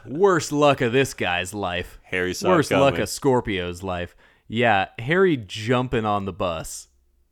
Worst 0.06 0.52
luck 0.52 0.82
of 0.82 0.92
this 0.94 1.14
guy's 1.14 1.54
life. 1.54 2.00
Harry 2.04 2.34
Worst 2.44 2.72
luck 2.72 2.98
of 3.00 3.10
Scorpio's 3.10 3.82
life. 3.84 4.16
Yeah, 4.48 4.88
Harry 5.00 5.38
jumping 5.38 6.06
on 6.06 6.26
the 6.26 6.34
bus 6.34 6.88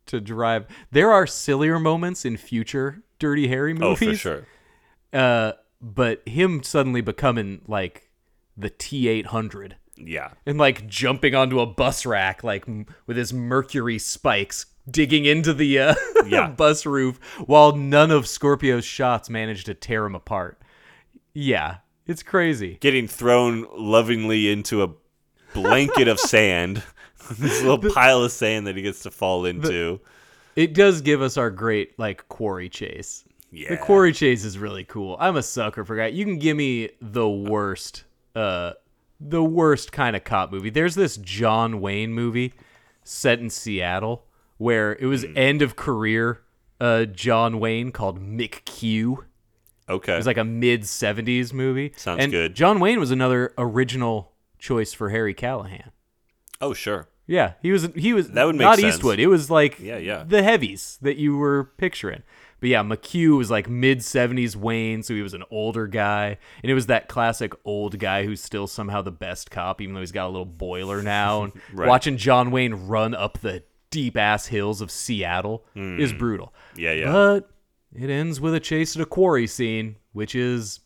to 0.08 0.20
drive. 0.22 0.66
There 0.92 1.12
are 1.12 1.28
sillier 1.28 1.80
moments 1.80 2.26
in 2.26 2.38
future 2.38 3.02
Dirty 3.20 3.48
Harry 3.48 3.74
movies. 3.74 4.08
Oh, 4.08 4.12
for 4.12 4.16
sure. 4.18 4.48
Uh, 5.14 5.52
but 5.82 6.28
him 6.28 6.64
suddenly 6.64 7.02
becoming 7.02 7.62
like 7.68 8.10
the 8.56 8.70
T 8.70 9.08
eight 9.08 9.28
hundred 9.28 9.76
Yeah. 9.96 10.32
and 10.46 10.58
like 10.58 10.88
jumping 10.88 11.36
onto 11.36 11.60
a 11.60 11.66
bus 11.66 12.06
rack 12.06 12.44
like 12.44 12.68
m- 12.68 12.86
with 13.06 13.18
his 13.18 13.32
mercury 13.34 14.00
spikes 14.00 14.66
digging 14.90 15.26
into 15.26 15.54
the 15.54 15.80
uh, 15.80 15.96
Yeah. 16.28 16.50
bus 16.50 16.86
roof 16.86 17.20
while 17.46 17.76
none 17.76 18.10
of 18.12 18.28
Scorpio's 18.28 18.86
shots 18.86 19.30
managed 19.30 19.66
to 19.68 19.74
tear 19.74 20.06
him 20.06 20.16
apart. 20.16 20.62
Yeah, 21.34 21.78
it's 22.08 22.24
crazy. 22.24 22.78
Getting 22.82 23.08
thrown 23.08 23.68
lovingly 23.76 24.52
into 24.52 24.82
a 24.84 24.90
blanket 25.54 26.08
of 26.08 26.20
sand. 26.20 26.84
this 27.40 27.62
little 27.62 27.92
pile 27.92 28.24
of 28.24 28.32
sand 28.32 28.68
that 28.68 28.76
he 28.76 28.82
gets 28.82 29.04
to 29.04 29.12
fall 29.12 29.46
into. 29.46 30.00
It 30.56 30.74
does 30.74 31.02
give 31.02 31.22
us 31.22 31.38
our 31.38 31.50
great 31.52 31.98
like 32.00 32.28
quarry 32.30 32.70
chase. 32.70 33.24
yeah. 33.52 33.70
The 33.70 33.78
quarry 33.78 34.12
chase 34.14 34.44
is 34.44 34.58
really 34.58 34.84
cool. 34.84 35.16
I'm 35.20 35.36
a 35.36 35.44
sucker 35.44 35.84
for 35.86 35.96
guy. 35.96 36.08
You 36.08 36.26
can 36.26 36.40
give 36.40 36.58
me 36.58 36.90
the 37.02 37.30
worst, 37.30 38.04
uh, 38.36 38.74
the 39.20 39.44
worst 39.44 39.92
kind 39.92 40.16
of 40.16 40.24
cop 40.24 40.52
movie. 40.52 40.70
There's 40.70 40.96
this 40.96 41.18
John 41.18 41.80
Wayne 41.82 42.12
movie 42.14 42.54
set 43.04 43.40
in 43.40 43.50
Seattle 43.50 44.26
where 44.58 44.96
it 44.96 45.06
was 45.06 45.24
Hmm. 45.24 45.38
end 45.38 45.62
of 45.62 45.76
career, 45.76 46.42
uh, 46.82 47.06
John 47.06 47.60
Wayne 47.60 47.92
called 47.92 48.20
McQ. 48.20 49.24
Okay. 49.90 50.14
It 50.14 50.18
was 50.18 50.26
like 50.28 50.38
a 50.38 50.44
mid 50.44 50.82
'70s 50.82 51.54
movie. 51.54 51.94
Sounds 51.96 52.22
and 52.24 52.32
good. 52.32 52.56
John 52.56 52.80
Wayne 52.80 53.00
was 53.00 53.12
another 53.12 53.54
original 53.58 54.34
choice 54.60 54.92
for 54.94 55.10
Harry 55.10 55.34
Callahan. 55.36 55.92
oh, 56.60 56.74
sure. 56.74 57.08
Yeah, 57.28 57.54
he 57.62 57.72
was. 57.72 57.90
He 57.96 58.14
was 58.14 58.32
That 58.32 58.46
would 58.46 58.56
make 58.56 58.66
not 58.66 58.80
sense. 58.80 58.96
Eastwood. 58.96 59.20
It 59.20 59.28
was 59.28 59.52
like 59.52 59.80
Yeah, 59.80 59.98
yeah. 59.98 60.24
the 60.26 60.42
heavies 60.42 60.98
that 61.02 61.18
you 61.18 61.38
were 61.38 61.66
picturing. 61.78 62.24
But 62.60 62.70
yeah, 62.70 62.82
McQ 62.82 63.38
was 63.38 63.52
like 63.52 63.70
mid 63.70 64.04
seventies 64.04 64.58
Wayne, 64.58 65.04
so 65.04 65.14
he 65.14 65.22
was 65.22 65.36
an 65.36 65.44
older 65.52 65.86
guy, 65.86 66.38
and 66.64 66.72
it 66.72 66.74
was 66.74 66.88
that 66.88 67.08
classic 67.08 67.54
old 67.66 68.00
guy 68.00 68.24
who's 68.26 68.42
still 68.42 68.66
somehow 68.66 69.02
the 69.04 69.12
best 69.12 69.52
cop, 69.52 69.80
even 69.82 69.94
though 69.94 70.00
he's 70.00 70.12
got 70.12 70.26
a 70.26 70.30
little 70.32 70.46
boiler 70.46 71.04
now. 71.04 71.44
And 71.44 71.54
Right. 71.74 71.88
watching 71.88 72.18
John 72.18 72.50
Wayne 72.50 72.88
run 72.88 73.14
up 73.14 73.40
the 73.40 73.64
deep 73.92 74.18
ass 74.18 74.48
hills 74.48 74.82
of 74.82 74.90
Seattle 74.90 75.66
hmm. 75.74 76.00
is 76.00 76.14
brutal. 76.14 76.54
Yeah, 76.76 76.94
yeah. 76.94 77.12
But 77.12 77.52
it 77.94 78.10
ends 78.10 78.42
with 78.42 78.56
a 78.56 78.60
chase 78.60 78.96
at 78.96 79.02
a 79.02 79.06
quarry 79.06 79.48
scene, 79.48 79.98
which 80.14 80.34
is 80.34 80.80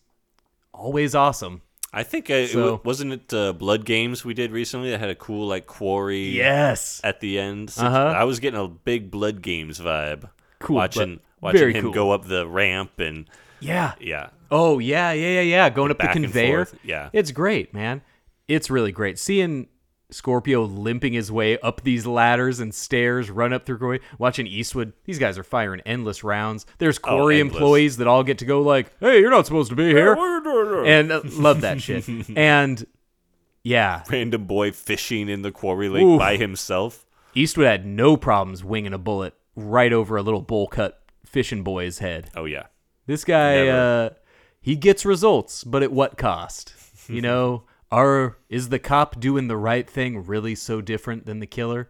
always 0.73 1.15
awesome. 1.15 1.61
I 1.93 2.03
think 2.03 2.30
it 2.30 2.51
So- 2.51 2.73
wa- 2.73 2.80
wasn't 2.84 3.13
it 3.13 3.34
uh, 3.34 3.53
Blood 3.53 3.84
Games 3.85 4.23
we 4.23 4.34
did 4.34 4.51
recently 4.51 4.91
that 4.91 4.99
had 4.99 5.09
a 5.09 5.15
cool 5.15 5.47
like 5.47 5.68
quarry 5.68 6.30
Yes. 6.30 7.01
at 7.03 7.19
the 7.19 7.38
end. 7.39 7.69
So 7.69 7.85
Uh-huh. 7.85 8.13
I 8.18 8.23
was 8.23 8.39
getting 8.39 8.59
a 8.59 8.68
big 8.68 9.11
Blood 9.11 9.41
Games 9.41 9.80
vibe. 9.80 10.30
Cool, 10.59 10.76
watching 10.77 11.19
watching 11.41 11.72
him 11.76 11.85
cool. 11.85 11.91
go 11.93 12.11
up 12.11 12.26
the 12.27 12.47
ramp 12.47 12.99
and 12.99 13.26
Yeah. 13.59 13.93
yeah. 13.99 14.30
Oh 14.49 14.80
yeah, 14.80 15.11
yeah, 15.11 15.30
yeah, 15.35 15.41
yeah. 15.41 15.69
Going 15.69 15.91
up 15.91 15.97
the 15.99 16.07
conveyor. 16.07 16.68
yeah. 16.84 17.09
It's 17.13 17.31
great, 17.31 17.73
man. 17.73 18.01
It's 18.47 18.69
really 18.69 18.91
great. 18.91 19.18
Seeing 19.19 19.68
Scorpio 20.12 20.64
limping 20.64 21.14
his 21.14 21.32
way 21.32 21.58
up 21.60 21.82
these 21.84 22.06
ladders 22.06 22.60
and 22.60 22.74
stairs, 22.74 23.30
run 23.32 23.54
up 23.54 23.66
through 23.66 23.78
quarry, 23.80 24.02
watching 24.18 24.46
Eastwood. 24.48 24.94
These 25.06 25.20
guys 25.20 25.38
are 25.38 25.44
firing 25.44 25.82
endless 25.86 26.24
rounds. 26.24 26.66
There's 26.78 27.00
quarry 27.00 27.38
Oh, 27.38 27.42
employees 27.42 27.98
that 27.98 28.08
all 28.08 28.24
get 28.24 28.38
to 28.40 28.46
go 28.46 28.62
like, 28.62 28.92
"Hey, 29.00 29.20
you're 29.20 29.32
not 29.32 29.46
supposed 29.46 29.70
to 29.70 29.76
be 29.76 29.88
here," 29.90 30.14
and 30.86 31.12
uh, 31.12 31.22
love 31.26 31.62
that 31.62 31.82
shit. 31.82 32.08
And 32.36 32.86
yeah, 33.64 34.04
Random 34.10 34.46
boy 34.46 34.72
fishing 34.72 35.30
in 35.30 35.42
the 35.44 35.52
quarry 35.52 35.88
lake 35.90 36.04
Oof. 36.04 36.20
by 36.20 36.36
himself. 36.38 37.06
Eastwood 37.36 37.68
had 37.68 37.86
no 37.86 38.18
problems 38.18 38.64
winging 38.64 38.94
a 38.94 38.98
bullet 38.98 39.34
right 39.56 39.94
over 39.94 40.18
a 40.18 40.22
little 40.22 40.42
bowl 40.42 40.68
cut 40.68 41.02
fishing 41.26 41.64
boy's 41.64 42.00
head. 42.00 42.30
Oh 42.36 42.46
yeah. 42.46 42.68
This 43.08 43.24
guy, 43.24 43.68
uh, 43.68 44.10
he 44.62 44.76
gets 44.76 45.06
results, 45.06 45.64
but 45.64 45.84
at 45.84 45.92
what 45.92 46.18
cost? 46.18 46.74
You 47.08 47.22
know, 47.28 47.64
are 47.91 48.38
is 48.49 48.69
the 48.69 48.80
cop 48.80 49.19
doing 49.19 49.47
the 49.47 49.57
right 49.57 49.89
thing 49.89 50.26
really 50.26 50.55
so 50.55 50.81
different 50.81 51.26
than 51.26 51.39
the 51.39 51.47
killer? 51.47 51.89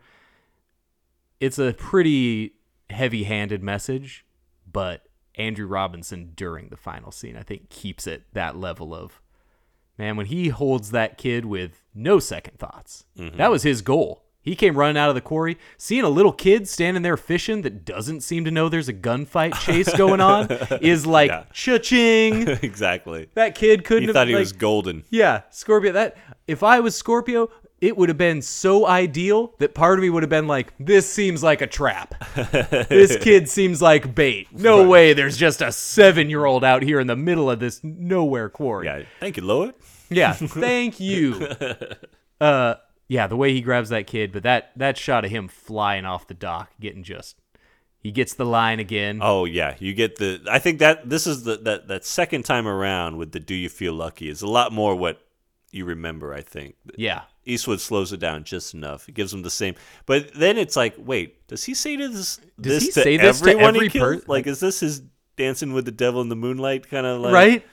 It's 1.39 1.59
a 1.59 1.73
pretty 1.73 2.55
heavy-handed 2.89 3.63
message, 3.63 4.25
but 4.71 5.03
Andrew 5.35 5.67
Robinson 5.67 6.33
during 6.35 6.69
the 6.69 6.77
final 6.77 7.11
scene, 7.11 7.35
I 7.35 7.43
think, 7.43 7.69
keeps 7.69 8.05
it 8.05 8.23
that 8.33 8.57
level 8.57 8.93
of 8.93 9.21
man 9.97 10.17
when 10.17 10.27
he 10.27 10.49
holds 10.49 10.91
that 10.91 11.17
kid 11.17 11.45
with 11.45 11.83
no 11.93 12.19
second 12.19 12.57
thoughts. 12.57 13.05
Mm-hmm. 13.17 13.37
That 13.37 13.51
was 13.51 13.63
his 13.63 13.81
goal. 13.81 14.25
He 14.43 14.55
came 14.55 14.75
running 14.75 14.97
out 14.97 15.09
of 15.09 15.15
the 15.15 15.21
quarry, 15.21 15.57
seeing 15.77 16.03
a 16.03 16.09
little 16.09 16.33
kid 16.33 16.67
standing 16.67 17.03
there 17.03 17.15
fishing 17.17 17.61
that 17.61 17.85
doesn't 17.85 18.21
seem 18.21 18.43
to 18.45 18.51
know 18.51 18.69
there's 18.69 18.89
a 18.89 18.93
gunfight 18.93 19.53
chase 19.59 19.95
going 19.95 20.19
on 20.21 20.47
is 20.81 21.05
like 21.05 21.29
Yeah. 21.29 21.43
cha-ching. 21.53 22.47
exactly. 22.63 23.29
That 23.35 23.53
kid 23.55 23.83
couldn't 23.85 24.03
He 24.03 24.07
have 24.07 24.13
thought 24.15 24.27
he 24.27 24.33
like, 24.33 24.39
was 24.41 24.53
golden. 24.53 25.03
Yeah, 25.09 25.41
Scorpio. 25.51 25.91
That 25.91 26.17
if 26.47 26.63
I 26.63 26.79
was 26.79 26.95
Scorpio, 26.95 27.49
it 27.81 27.95
would 27.97 28.09
have 28.09 28.17
been 28.17 28.41
so 28.41 28.87
ideal 28.87 29.53
that 29.59 29.73
part 29.73 29.97
of 29.97 30.03
me 30.03 30.09
would 30.09 30.21
have 30.23 30.29
been 30.29 30.47
like, 30.47 30.71
"This 30.79 31.11
seems 31.11 31.41
like 31.43 31.61
a 31.61 31.67
trap. 31.67 32.13
this 32.89 33.17
kid 33.21 33.49
seems 33.49 33.81
like 33.81 34.13
bait. 34.13 34.47
No 34.51 34.87
way. 34.87 35.13
There's 35.13 35.35
just 35.37 35.61
a 35.63 35.71
seven-year-old 35.71 36.63
out 36.63 36.83
here 36.83 36.99
in 36.99 37.07
the 37.07 37.15
middle 37.15 37.49
of 37.49 37.59
this 37.59 37.79
nowhere 37.83 38.49
quarry." 38.49 38.85
Yeah. 38.85 39.03
Thank 39.19 39.37
you, 39.37 39.43
Lord. 39.43 39.73
Yeah, 40.09 40.33
thank 40.33 40.99
you. 40.99 41.47
Uh, 42.39 42.75
yeah, 43.11 43.27
the 43.27 43.35
way 43.35 43.51
he 43.51 43.59
grabs 43.59 43.89
that 43.89 44.07
kid, 44.07 44.31
but 44.31 44.43
that 44.43 44.71
that 44.77 44.97
shot 44.97 45.25
of 45.25 45.31
him 45.31 45.49
flying 45.49 46.05
off 46.05 46.27
the 46.27 46.33
dock, 46.33 46.71
getting 46.79 47.03
just, 47.03 47.35
he 47.99 48.09
gets 48.09 48.35
the 48.35 48.45
line 48.45 48.79
again. 48.79 49.19
Oh 49.21 49.43
yeah, 49.43 49.75
you 49.79 49.93
get 49.93 50.15
the. 50.15 50.39
I 50.49 50.59
think 50.59 50.79
that 50.79 51.09
this 51.09 51.27
is 51.27 51.43
the 51.43 51.57
that 51.57 51.89
that 51.89 52.05
second 52.05 52.45
time 52.45 52.69
around 52.69 53.17
with 53.17 53.33
the 53.33 53.41
"Do 53.41 53.53
you 53.53 53.67
feel 53.67 53.91
lucky" 53.91 54.29
is 54.29 54.41
a 54.41 54.47
lot 54.47 54.71
more 54.71 54.95
what 54.95 55.21
you 55.71 55.83
remember. 55.83 56.33
I 56.33 56.39
think 56.39 56.75
Yeah, 56.95 57.23
Eastwood 57.43 57.81
slows 57.81 58.13
it 58.13 58.21
down 58.21 58.45
just 58.45 58.73
enough. 58.73 59.09
It 59.09 59.15
gives 59.15 59.33
him 59.33 59.41
the 59.41 59.49
same, 59.49 59.75
but 60.05 60.33
then 60.33 60.57
it's 60.57 60.77
like, 60.77 60.95
wait, 60.97 61.45
does 61.49 61.65
he 61.65 61.73
say 61.73 61.97
to 61.97 62.07
this 62.07 62.37
Does 62.61 62.75
this 62.75 62.83
he 62.83 62.91
to 62.91 63.01
say 63.01 63.17
this 63.17 63.41
to 63.41 63.59
every 63.59 63.87
he 63.87 63.89
kills? 63.89 64.21
per- 64.23 64.31
Like, 64.31 64.47
is 64.47 64.61
this 64.61 64.79
his 64.79 65.01
dancing 65.35 65.73
with 65.73 65.83
the 65.83 65.91
devil 65.91 66.21
in 66.21 66.29
the 66.29 66.35
moonlight 66.37 66.89
kind 66.89 67.05
of 67.05 67.19
like 67.19 67.33
right. 67.33 67.65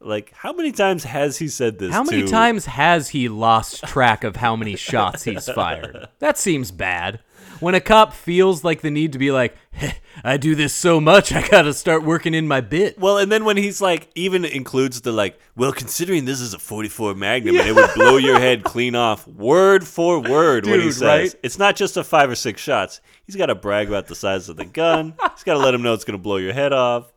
Like, 0.00 0.32
how 0.32 0.52
many 0.52 0.70
times 0.72 1.04
has 1.04 1.38
he 1.38 1.48
said 1.48 1.78
this? 1.78 1.92
How 1.92 2.04
many 2.04 2.22
to- 2.22 2.28
times 2.28 2.66
has 2.66 3.08
he 3.08 3.28
lost 3.28 3.82
track 3.84 4.22
of 4.24 4.36
how 4.36 4.54
many 4.56 4.76
shots 4.76 5.24
he's 5.24 5.48
fired? 5.54 6.08
That 6.20 6.38
seems 6.38 6.70
bad. 6.70 7.20
When 7.60 7.74
a 7.74 7.80
cop 7.80 8.12
feels 8.12 8.62
like 8.62 8.82
the 8.82 8.90
need 8.90 9.12
to 9.14 9.18
be 9.18 9.32
like, 9.32 9.56
"Heh, 9.72 9.90
I 10.22 10.36
do 10.36 10.54
this 10.54 10.72
so 10.72 11.00
much, 11.00 11.32
I 11.32 11.46
gotta 11.48 11.74
start 11.74 12.04
working 12.04 12.32
in 12.32 12.46
my 12.46 12.60
bit. 12.60 12.96
Well, 13.00 13.18
and 13.18 13.32
then 13.32 13.44
when 13.44 13.56
he's 13.56 13.80
like, 13.80 14.08
even 14.14 14.44
includes 14.44 15.00
the 15.00 15.10
like, 15.10 15.36
well, 15.56 15.72
considering 15.72 16.24
this 16.24 16.40
is 16.40 16.54
a 16.54 16.58
44 16.60 17.16
Magnum 17.16 17.56
and 17.58 17.68
it 17.68 17.74
would 17.74 17.90
blow 17.96 18.16
your 18.16 18.38
head 18.38 18.62
clean 18.62 18.94
off, 18.94 19.26
word 19.26 19.84
for 19.88 20.20
word, 20.20 20.66
what 20.66 20.78
he 20.78 20.92
says. 20.92 21.02
right? 21.02 21.34
It's 21.42 21.58
not 21.58 21.74
just 21.74 21.96
a 21.96 22.04
five 22.04 22.30
or 22.30 22.36
six 22.36 22.60
shots. 22.60 23.00
He's 23.26 23.34
got 23.34 23.46
to 23.46 23.56
brag 23.56 23.88
about 23.88 24.06
the 24.06 24.14
size 24.14 24.48
of 24.48 24.56
the 24.56 24.64
gun. 24.64 25.14
he's 25.34 25.42
got 25.42 25.54
to 25.54 25.58
let 25.58 25.74
him 25.74 25.82
know 25.82 25.94
it's 25.94 26.04
going 26.04 26.16
to 26.18 26.22
blow 26.22 26.36
your 26.36 26.52
head 26.52 26.72
off. 26.72 27.12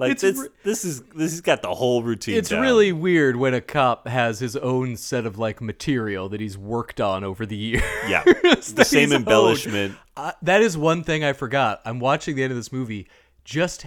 Like 0.00 0.12
It's 0.12 0.22
this, 0.22 0.38
re- 0.38 0.48
this 0.64 0.84
is 0.84 1.02
this 1.14 1.32
has 1.32 1.42
got 1.42 1.60
the 1.60 1.74
whole 1.74 2.02
routine. 2.02 2.36
It's 2.36 2.48
down. 2.48 2.62
really 2.62 2.90
weird 2.90 3.36
when 3.36 3.52
a 3.52 3.60
cop 3.60 4.08
has 4.08 4.38
his 4.40 4.56
own 4.56 4.96
set 4.96 5.26
of 5.26 5.38
like 5.38 5.60
material 5.60 6.30
that 6.30 6.40
he's 6.40 6.56
worked 6.56 7.02
on 7.02 7.22
over 7.22 7.44
the 7.44 7.56
years. 7.56 7.82
yeah, 8.08 8.22
the 8.42 8.84
same 8.84 9.12
embellishment. 9.12 9.96
Uh, 10.16 10.32
that 10.40 10.62
is 10.62 10.78
one 10.78 11.04
thing 11.04 11.22
I 11.22 11.34
forgot. 11.34 11.82
I'm 11.84 12.00
watching 12.00 12.34
the 12.34 12.42
end 12.42 12.50
of 12.50 12.56
this 12.56 12.72
movie. 12.72 13.08
Just, 13.44 13.86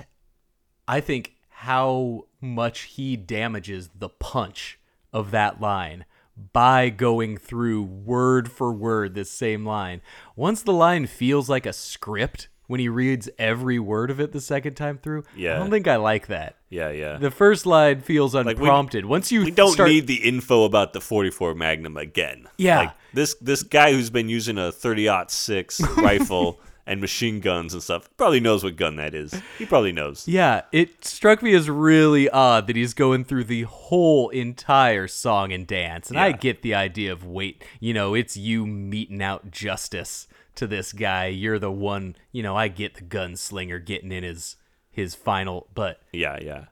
I 0.88 1.00
think 1.00 1.34
how 1.50 2.28
much 2.40 2.82
he 2.82 3.16
damages 3.16 3.90
the 3.96 4.10
punch 4.10 4.80
of 5.12 5.32
that 5.32 5.60
line 5.60 6.06
by 6.52 6.90
going 6.90 7.38
through 7.38 7.82
word 7.84 8.52
for 8.52 8.72
word 8.72 9.16
this 9.16 9.32
same 9.32 9.66
line. 9.66 10.02
Once 10.36 10.62
the 10.62 10.74
line 10.74 11.08
feels 11.08 11.50
like 11.50 11.66
a 11.66 11.74
script 11.74 12.50
when 12.68 12.80
he 12.80 12.88
reads 12.90 13.30
every 13.38 13.78
word 13.80 14.10
of 14.10 14.20
it 14.20 14.32
the 14.32 14.42
second 14.42 14.76
time 14.76 14.98
through, 14.98 15.24
Yeah. 15.36 15.56
I 15.56 15.60
don't 15.60 15.70
think 15.72 15.88
I 15.88 15.98
like 15.98 16.28
that. 16.28 16.56
Yeah, 16.70 16.90
yeah. 16.92 17.18
The 17.18 17.32
first 17.32 17.66
line 17.66 18.02
feels 18.02 18.34
we- 18.34 18.42
unprompted. 18.42 19.06
Once 19.06 19.32
you 19.32 19.44
we 19.44 19.52
don't 19.52 19.74
start, 19.74 19.90
need 19.90 20.08
the 20.08 20.28
info 20.28 20.64
about 20.64 20.94
the 20.94 21.02
44 21.02 21.54
Magnum 21.56 21.98
again. 21.98 22.48
Yeah. 22.58 22.78
Like 22.80 22.92
this 23.14 23.36
this 23.42 23.64
guy 23.64 23.92
who's 23.92 24.10
been 24.10 24.30
using 24.30 24.58
a 24.58 24.72
30 24.72 25.10
six 25.28 25.82
rifle 25.98 26.60
and 26.86 27.00
machine 27.00 27.40
guns 27.40 27.74
and 27.74 27.82
stuff 27.82 28.10
probably 28.18 28.42
knows 28.42 28.62
what 28.64 28.76
gun 28.76 28.98
that 28.98 29.14
is. 29.16 29.34
He 29.58 29.66
probably 29.66 29.94
knows. 29.94 30.28
Yeah, 30.28 30.64
it 30.74 31.06
struck 31.06 31.42
me 31.42 31.54
as 31.54 31.70
really 31.70 32.30
odd 32.30 32.68
that 32.68 32.76
he's 32.76 32.94
going 32.94 33.24
through 33.24 33.46
the 33.46 33.62
whole 33.64 34.28
entire 34.30 35.08
song 35.08 35.54
and 35.54 35.66
dance. 35.66 36.10
And 36.10 36.20
I 36.20 36.34
get 36.34 36.62
the 36.62 36.76
idea 36.76 37.14
of 37.14 37.26
wait, 37.26 37.64
you 37.80 37.94
know, 37.94 38.14
it's 38.16 38.36
you 38.36 38.66
meting 38.66 39.22
out 39.22 39.50
justice 39.52 40.28
to 40.56 40.68
this 40.68 40.94
guy. 40.94 41.28
You're 41.28 41.60
the 41.60 41.72
one, 41.72 42.16
you 42.32 42.44
know, 42.44 42.56
I 42.56 42.68
get 42.68 42.96
the 42.96 43.02
gunslinger 43.04 43.84
getting 43.84 44.12
in 44.12 44.24
his 44.24 44.56
his 44.92 45.16
final, 45.16 45.68
but 45.74 46.02
Yeah, 46.12 46.38
yeah. 46.42 46.66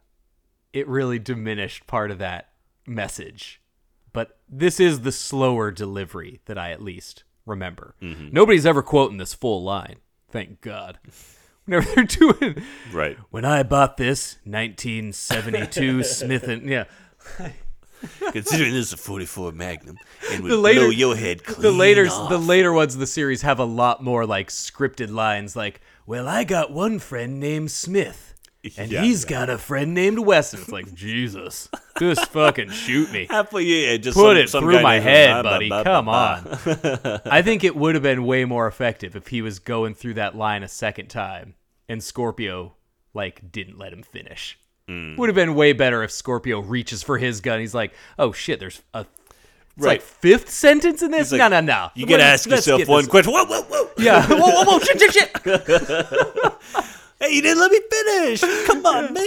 it 0.74 0.88
really 0.88 1.18
diminished 1.20 1.88
part 1.88 2.12
of 2.12 2.20
that 2.20 2.50
message. 2.86 3.62
But 4.14 4.38
this 4.48 4.80
is 4.80 5.02
the 5.02 5.12
slower 5.12 5.72
delivery 5.72 6.42
that 6.46 6.58
I 6.58 6.72
at 6.72 6.82
least 6.82 7.24
remember. 7.46 7.96
Mm-hmm. 8.02 8.30
Nobody's 8.32 8.66
ever 8.66 8.84
quoting 8.84 9.18
this 9.18 9.34
full 9.34 9.64
line. 9.64 9.96
Thank 10.30 10.62
God. 10.62 11.00
Whenever 11.66 11.90
they're 11.96 12.04
doing 12.04 12.64
Right. 12.92 13.18
when 13.30 13.46
I 13.46 13.64
bought 13.64 13.98
this 13.98 14.38
1972 14.46 16.04
Smith 16.04 16.48
and 16.48 16.68
yeah, 16.70 16.86
Considering 18.32 18.72
this 18.74 18.88
is 18.88 18.94
a 18.94 18.98
44 18.98 19.52
Magnum 19.52 19.98
and 20.32 20.44
would 20.44 20.52
The 20.52 20.58
later- 20.58 20.80
blow 20.82 20.90
your 20.90 21.16
head 21.16 21.44
clean 21.44 21.62
the 21.62 21.72
later 21.72 22.08
off. 22.08 22.30
the 22.30 22.38
later 22.38 22.72
ones 22.74 22.94
of 22.94 23.00
the 23.00 23.08
series 23.08 23.42
have 23.44 23.60
a 23.60 23.66
lot 23.66 24.04
more 24.04 24.26
like 24.26 24.50
scripted 24.50 25.12
lines 25.12 25.56
like, 25.56 25.82
"Well, 26.06 26.28
I 26.28 26.44
got 26.44 26.72
one 26.72 27.00
friend 27.00 27.40
named 27.40 27.72
Smith. 27.72 28.28
and 28.78 28.92
Yeah, 28.92 29.02
he's 29.02 29.24
yeah. 29.24 29.30
got 29.30 29.50
a 29.50 29.58
friend 29.58 29.94
named 29.94 30.20
Wesson. 30.20 30.60
It's 30.62 30.70
like 30.70 30.94
Jesus, 30.96 31.68
just 32.00 32.28
fucking 32.28 32.70
shoot 32.70 33.12
me. 33.12 33.26
Halfway, 33.30 33.64
yeah, 33.64 33.98
just 33.98 34.16
Put 34.16 34.36
some- 34.36 34.38
it 34.38 34.50
some 34.50 34.64
through 34.64 34.82
my 34.84 35.00
head, 35.00 35.32
bah, 35.32 35.44
bah, 35.44 35.50
buddy. 35.50 35.70
bah, 35.70 35.84
Come 35.84 36.06
bah, 36.06 36.42
on. 36.46 37.22
I 37.26 37.42
think 37.42 37.64
it 37.64 37.76
would 37.76 37.96
have 37.96 38.04
been 38.04 38.24
way 38.24 38.46
more 38.46 38.68
effective 38.68 39.16
if 39.16 39.28
he 39.30 39.42
was 39.42 39.58
going 39.60 39.96
through 39.96 40.14
that 40.16 40.36
line 40.36 40.62
a 40.64 40.68
second 40.68 41.08
time 41.08 41.56
and 41.90 42.04
Scorpio 42.04 42.74
like 43.16 43.52
didn't 43.52 43.78
let 43.80 43.92
him 43.94 44.04
finish. 44.04 44.58
Hmm. 44.88 45.16
Would 45.18 45.30
have 45.30 45.36
been 45.36 45.54
way 45.56 45.74
better 45.74 46.04
if 46.04 46.12
Scorpio 46.12 46.60
reaches 46.60 47.04
for 47.04 47.18
his 47.18 47.40
gun. 47.42 47.60
He's 47.60 47.74
like, 47.76 47.94
"Oh 48.20 48.32
shit, 48.32 48.60
there's 48.60 48.82
a 48.94 49.02
it's 49.02 49.86
Right. 49.86 49.94
like 49.94 50.02
fifth 50.02 50.50
sentence 50.50 51.02
in 51.02 51.12
this? 51.12 51.30
He's 51.32 51.40
no, 51.40 51.48
no, 51.48 51.62
no. 51.62 51.90
You 51.96 52.06
gotta 52.06 52.24
ask 52.24 52.50
yourself 52.50 52.88
one 52.88 53.06
question. 53.08 53.32
Whoa, 53.34 53.46
whoa, 53.46 53.62
whoa! 53.64 53.90
Yeah. 53.98 54.26
whoa, 54.28 54.38
whoa, 54.38 54.64
whoa, 54.66 54.80
shit, 54.80 55.00
shit, 55.00 55.14
shit. 55.14 55.34
Hey, 57.20 57.36
you 57.36 57.42
didn't 57.44 57.60
let 57.60 57.72
me 57.72 57.80
finish. 57.92 58.42
Come 58.66 58.84
on, 58.84 59.14
man. 59.14 59.26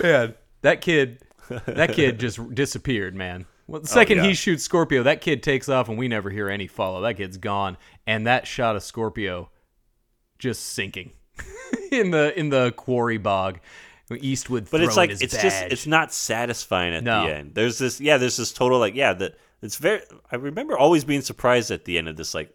man, 0.00 0.34
that 0.60 0.80
kid, 0.80 1.18
that 1.66 1.92
kid 1.92 2.20
just 2.20 2.54
disappeared, 2.54 3.16
man. 3.16 3.46
Well, 3.66 3.80
the 3.80 3.88
second 3.88 4.20
Oh, 4.20 4.22
yeah. 4.22 4.28
he 4.28 4.34
shoots 4.34 4.62
Scorpio, 4.62 5.02
that 5.02 5.20
kid 5.20 5.42
takes 5.42 5.68
off, 5.68 5.88
and 5.88 5.98
we 5.98 6.06
never 6.06 6.30
hear 6.30 6.48
any 6.48 6.68
follow. 6.68 7.00
That 7.00 7.16
kid's 7.16 7.38
gone, 7.38 7.78
and 8.06 8.28
that 8.28 8.46
shot 8.46 8.76
of 8.76 8.84
Scorpio 8.84 9.50
just 10.38 10.62
sinking 10.66 11.10
in 11.90 12.12
the 12.12 12.32
in 12.38 12.50
the 12.50 12.70
quarry 12.76 13.18
bog. 13.18 13.58
Eastwood, 14.10 14.68
But 14.70 14.82
it's 14.82 14.96
like 14.96 15.10
it's 15.10 15.40
just 15.40 15.62
it's 15.64 15.86
not 15.86 16.12
satisfying 16.12 16.94
at 16.94 17.02
No. 17.04 17.26
the 17.26 17.34
end. 17.34 17.54
There's 17.54 17.78
this 17.78 18.00
yeah, 18.00 18.18
there's 18.18 18.36
this 18.36 18.52
total 18.52 18.78
like 18.78 18.94
yeah, 18.94 19.12
that 19.14 19.36
it's 19.62 19.76
very 19.76 20.02
I 20.30 20.36
remember 20.36 20.76
always 20.76 21.04
being 21.04 21.22
surprised 21.22 21.70
at 21.70 21.84
the 21.84 21.96
end 21.98 22.08
of 22.08 22.16
this 22.16 22.34
like 22.34 22.54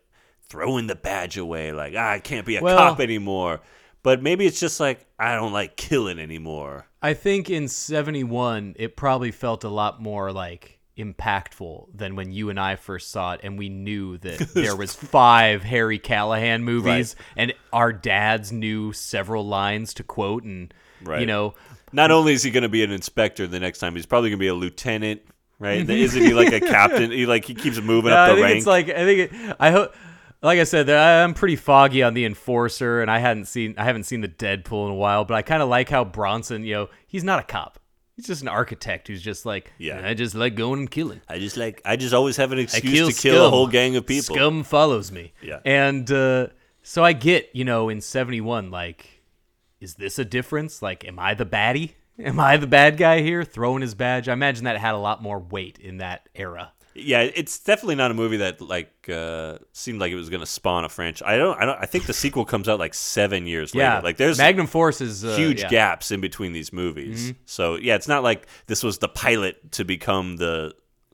throwing 0.50 0.88
the 0.88 0.96
badge 0.96 1.38
away 1.38 1.72
like 1.72 1.94
ah, 1.98 2.12
I 2.12 2.20
can't 2.20 2.46
be 2.46 2.58
a 2.58 2.62
Well- 2.62 2.78
cop 2.78 3.00
anymore. 3.00 3.62
But 4.04 4.22
maybe 4.22 4.46
it's 4.46 4.60
just 4.60 4.80
like 4.80 5.06
I 5.20 5.36
don't 5.36 5.52
like 5.54 5.76
killing 5.76 6.20
anymore. 6.20 6.86
I 7.02 7.14
think 7.14 7.50
in 7.50 7.68
71, 7.68 8.76
it 8.78 8.96
probably 8.96 9.32
felt 9.32 9.64
a 9.64 9.70
lot 9.70 10.02
more 10.02 10.32
like 10.32 10.80
impactful 10.98 11.88
than 11.94 12.16
when 12.16 12.32
you 12.32 12.50
and 12.50 12.60
I 12.60 12.76
first 12.76 13.12
saw 13.12 13.34
it 13.34 13.42
and 13.44 13.58
we 13.58 13.70
knew 13.70 14.18
that 14.20 14.40
there 14.54 14.76
was 14.76 14.94
five 14.96 15.64
Harry 15.64 16.00
Callahan 16.00 16.64
movies 16.64 17.16
and 17.36 17.54
our 17.74 17.92
dads 17.94 18.52
knew 18.52 18.94
several 18.94 19.46
lines 19.46 19.94
to 19.96 20.04
quote 20.04 20.44
and 20.44 20.74
you 21.06 21.26
know 21.26 21.54
Not 21.92 22.12
only 22.12 22.34
is 22.34 22.44
he 22.44 22.52
going 22.52 22.64
to 22.64 22.70
be 22.70 22.84
an 22.84 22.92
inspector 22.92 23.48
the 23.48 23.60
next 23.60 23.80
time, 23.80 23.96
he's 23.96 24.06
probably 24.06 24.30
going 24.30 24.40
to 24.40 24.44
be 24.44 24.48
a 24.48 24.54
lieutenant, 24.54 25.22
right? 25.60 25.90
Isn't 25.90 26.22
he 26.24 26.34
like 26.34 26.52
a 26.54 26.60
captain? 26.76 27.12
He 27.12 27.26
like 27.26 27.46
he 27.46 27.56
keeps 27.56 27.80
moving 27.80 28.12
No, 28.12 28.18
up 28.18 28.30
I 28.30 28.30
the 28.30 28.36
think 28.36 28.44
rank. 28.46 28.58
it's 28.58 28.68
like 28.68 28.90
I 28.90 29.06
think 29.06 29.32
it, 29.32 29.56
I 29.60 29.72
hope 29.72 29.94
like 30.42 30.60
I 30.60 30.64
said 30.66 30.90
I'm 30.90 31.34
pretty 31.34 31.56
foggy 31.56 32.04
on 32.04 32.14
the 32.14 32.26
enforcer 32.26 33.02
and 33.02 33.10
I 33.10 33.20
hadn't 33.20 33.46
seen 33.46 33.74
I 33.78 33.84
haven't 33.86 34.04
seen 34.04 34.22
the 34.22 34.28
Deadpool 34.28 34.86
in 34.88 34.92
a 34.92 34.96
while 34.96 35.26
but 35.26 35.34
I 35.36 35.42
kind 35.42 35.62
of 35.64 35.70
like 35.70 35.90
how 35.90 36.04
Bronson 36.04 36.64
you 36.64 36.74
know 36.76 36.90
he's 37.08 37.24
not 37.24 37.40
a 37.40 37.44
cop 37.44 37.80
he's 38.16 38.28
just 38.28 38.42
an 38.44 38.48
architect 38.48 39.08
who's 39.08 39.22
just 39.22 39.46
like 39.48 39.72
Yeah. 39.80 40.02
I 40.06 40.14
just 40.14 40.36
like 40.36 40.54
going 40.56 40.82
and 40.82 40.92
killing 40.92 41.22
I 41.28 41.40
just 41.40 41.58
like 41.58 41.82
I 41.86 41.96
just 41.96 42.14
always 42.14 42.38
have 42.38 42.52
an 42.52 42.60
I 42.60 42.64
excuse 42.64 43.16
to 43.16 43.22
kill 43.22 43.34
kill 43.36 43.48
a 43.48 43.50
whole 43.50 43.68
gang 43.68 43.96
of 43.96 44.06
people. 44.06 44.36
Scum 44.36 44.64
follows 44.64 45.12
me. 45.12 45.34
Yeah. 45.42 45.60
And 45.66 46.10
uh, 46.12 46.48
so 46.84 47.04
I 47.04 47.14
get, 47.14 47.50
you 47.54 47.66
know, 47.66 47.90
in 47.90 48.00
71, 48.00 48.72
like, 48.72 49.17
is 49.80 49.96
this 49.96 50.18
a 50.20 50.26
difference? 50.26 50.82
Like, 50.82 51.06
am 51.06 51.20
I 51.20 51.34
the 51.34 51.46
baddie? 51.46 51.92
Am 52.20 52.40
I 52.40 52.58
the 52.58 52.66
bad 52.66 52.98
guy 52.98 53.22
here 53.22 53.44
throwing 53.44 53.84
his 53.84 53.94
badge? 53.94 54.28
I 54.28 54.34
imagine 54.34 54.64
that 54.64 54.76
had 54.80 54.96
a 54.96 54.98
lot 54.98 55.22
more 55.22 55.38
weight 55.38 55.78
in 55.78 55.98
that 55.98 56.28
era. 56.34 56.72
Yeah, 56.96 57.22
it's 57.22 57.60
definitely 57.60 57.94
not 57.94 58.10
a 58.10 58.16
movie 58.16 58.38
that 58.38 58.60
like 58.60 58.92
uh, 59.08 59.60
seemed 59.72 60.00
like 60.00 60.12
it 60.12 60.16
was 60.16 60.30
going 60.32 60.40
to 60.40 60.48
spawn 60.48 60.84
a 60.84 60.90
franchise. 60.90 61.28
I 61.28 61.38
don't. 61.38 61.56
I 61.62 61.66
don't. 61.66 61.78
I 61.80 61.86
think 61.86 62.08
the 62.08 62.14
sequel 62.14 62.44
comes 62.44 62.68
out 62.68 62.80
like 62.80 62.96
seven 62.96 63.46
years 63.46 63.76
Yeah. 63.76 63.98
later. 63.98 64.04
Like 64.04 64.18
there's 64.18 64.40
Magnum 64.40 64.66
Force 64.66 65.00
is 65.00 65.24
uh, 65.24 65.36
huge 65.36 65.60
yeah. 65.60 65.66
Mm-hmm. 65.66 65.72
gaps 65.72 66.10
in 66.10 66.20
between 66.20 66.54
these 66.54 66.74
movies. 66.74 67.36
So 67.46 67.76
yeah, 67.76 67.94
it's 67.94 68.08
not 68.08 68.24
like 68.24 68.48
this 68.66 68.82
was 68.82 68.98
the 68.98 69.10
pilot 69.10 69.72
to 69.74 69.86
become 69.86 70.38
the, 70.38 70.74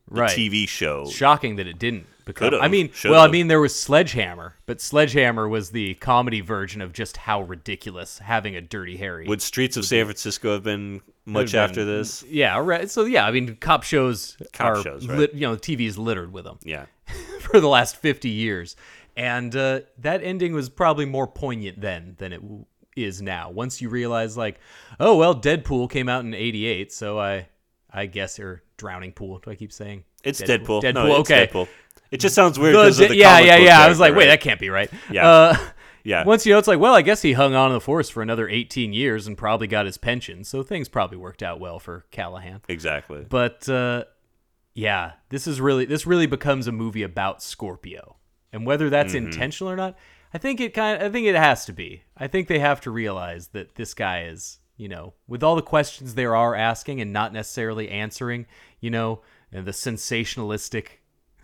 the 0.10 0.22
Right. 0.22 0.30
TV 0.32 0.70
show. 0.70 1.06
Shocking 1.10 1.58
that 1.58 1.68
it 1.68 1.80
didn't. 1.80 2.06
Could've, 2.26 2.62
I 2.62 2.68
mean, 2.68 2.92
should've. 2.94 3.14
well, 3.16 3.24
I 3.24 3.28
mean, 3.30 3.48
there 3.48 3.60
was 3.60 3.78
Sledgehammer, 3.80 4.56
but 4.66 4.80
Sledgehammer 4.80 5.48
was 5.48 5.72
the 5.72 5.96
comedy 5.96 6.42
version 6.42 6.82
of 6.82 6.94
just 6.94 7.18
how 7.18 7.42
ridiculous 7.42 8.20
having 8.20 8.56
a 8.56 8.62
Dirty 8.62 8.98
Harry. 8.98 9.28
Would 9.28 9.42
Streets 9.42 9.76
of 9.78 9.86
San 9.86 10.06
Francisco 10.06 10.54
have 10.54 10.64
been 10.64 11.02
much 11.26 11.52
been- 11.52 11.60
after 11.62 11.84
this? 11.86 12.24
yeah, 12.24 12.58
right. 12.60 12.90
So 12.90 13.06
yeah, 13.06 13.26
I 13.26 13.32
mean, 13.32 13.56
cop 13.58 13.84
shows 13.84 14.38
Cop 14.54 14.78
are 14.78 14.82
shows, 14.82 15.08
right. 15.08 15.18
lit, 15.18 15.34
you 15.34 15.42
know, 15.42 15.56
TV 15.58 15.82
is 15.88 15.98
littered 15.98 16.32
with 16.32 16.46
them. 16.46 16.60
Yeah. 16.64 16.86
for 17.42 17.60
the 17.60 17.68
last 17.68 17.98
50 17.98 18.30
years. 18.30 18.76
And 19.18 19.56
uh, 19.56 19.82
that 20.00 20.24
ending 20.24 20.54
was 20.54 20.70
probably 20.70 21.06
more 21.06 21.28
poignant 21.28 21.82
then 21.82 22.16
than 22.18 22.34
it 22.34 22.42
w- 22.42 22.66
is 22.96 23.22
now. 23.22 23.52
Once 23.52 23.82
you 23.82 23.90
realize, 23.90 24.36
like, 24.38 24.60
oh, 25.00 25.18
well, 25.18 25.36
Deadpool 25.36 25.90
came 25.92 26.10
out 26.10 26.26
in 26.26 26.34
88, 26.34 26.92
so 26.92 27.20
I 27.20 27.48
I 27.92 28.08
guess, 28.08 28.40
or 28.40 28.64
Drowning 28.78 29.12
Pool, 29.12 29.38
do 29.40 29.52
I 29.52 29.56
keep 29.56 29.72
saying? 29.72 30.04
It's 30.24 30.42
Deadpool. 30.42 30.82
Deadpool, 30.82 30.94
No, 30.96 31.20
it's 31.20 31.30
okay. 31.32 31.46
Deadpool. 31.48 31.68
It 32.14 32.20
just 32.20 32.36
sounds 32.36 32.58
weird 32.60 32.76
The 32.76 32.82
of 32.88 32.98
the 32.98 33.16
yeah, 33.16 33.40
yeah, 33.40 33.58
yeah. 33.58 33.82
I 33.82 33.90
was 33.90 34.00
like, 34.00 34.16
wait, 34.16 34.28
that 34.28 34.40
can't 34.42 34.60
be 34.60 34.70
right. 34.70 34.90
Yeah. 35.12 35.28
Uh, 35.28 35.58
Yeah. 36.04 36.24
Once 36.28 36.46
you 36.46 36.52
know, 36.54 36.60
it's 36.60 36.68
like, 36.68 36.80
well, 36.80 36.94
I 36.94 37.02
guess 37.02 37.22
he 37.22 37.34
hung 37.34 37.56
on 37.56 37.70
to 37.70 37.76
the 37.76 37.80
force 37.82 38.10
for 38.10 38.22
another 38.22 38.48
18 38.50 38.92
years 38.94 39.26
and 39.26 39.38
probably 39.38 39.68
got 39.68 39.86
his 39.86 39.98
pension, 39.98 40.44
so 40.44 40.62
things 40.62 40.90
probably 40.90 41.18
worked 41.18 41.42
out 41.42 41.60
well 41.60 41.80
for 41.80 42.06
Callahan. 42.12 42.62
Exactly. 42.68 43.26
But 43.28 43.68
uh, 43.70 44.04
yeah, 44.74 45.14
this 45.30 45.48
is 45.48 45.62
really 45.62 45.86
this 45.86 46.06
really 46.06 46.26
becomes 46.28 46.68
a 46.68 46.72
movie 46.72 47.04
about 47.04 47.42
Scorpio, 47.42 48.18
and 48.52 48.66
whether 48.66 48.90
that's 48.90 49.14
Mm-hmm. 49.14 49.28
intentional 49.28 49.72
or 49.72 49.76
not, 49.78 49.96
I 50.34 50.38
think 50.40 50.60
it 50.60 50.74
kind 50.74 51.02
of 51.02 51.08
I 51.08 51.12
think 51.12 51.26
it 51.28 51.36
has 51.36 51.66
to 51.66 51.74
be. 51.74 52.04
I 52.18 52.28
think 52.28 52.48
they 52.48 52.60
have 52.60 52.82
to 52.82 52.92
realize 52.92 53.48
that 53.50 53.76
this 53.76 53.94
guy 53.94 54.24
is, 54.26 54.60
you 54.76 54.90
know, 54.90 55.14
with 55.28 55.42
all 55.42 55.56
the 55.56 55.62
questions 55.62 56.16
they 56.16 56.26
are 56.26 56.54
asking 56.56 57.00
and 57.02 57.14
not 57.14 57.32
necessarily 57.34 57.88
answering, 57.90 58.46
you 58.82 58.90
know, 58.90 59.22
and 59.54 59.66
the 59.66 59.72
sensationalistic 59.72 60.86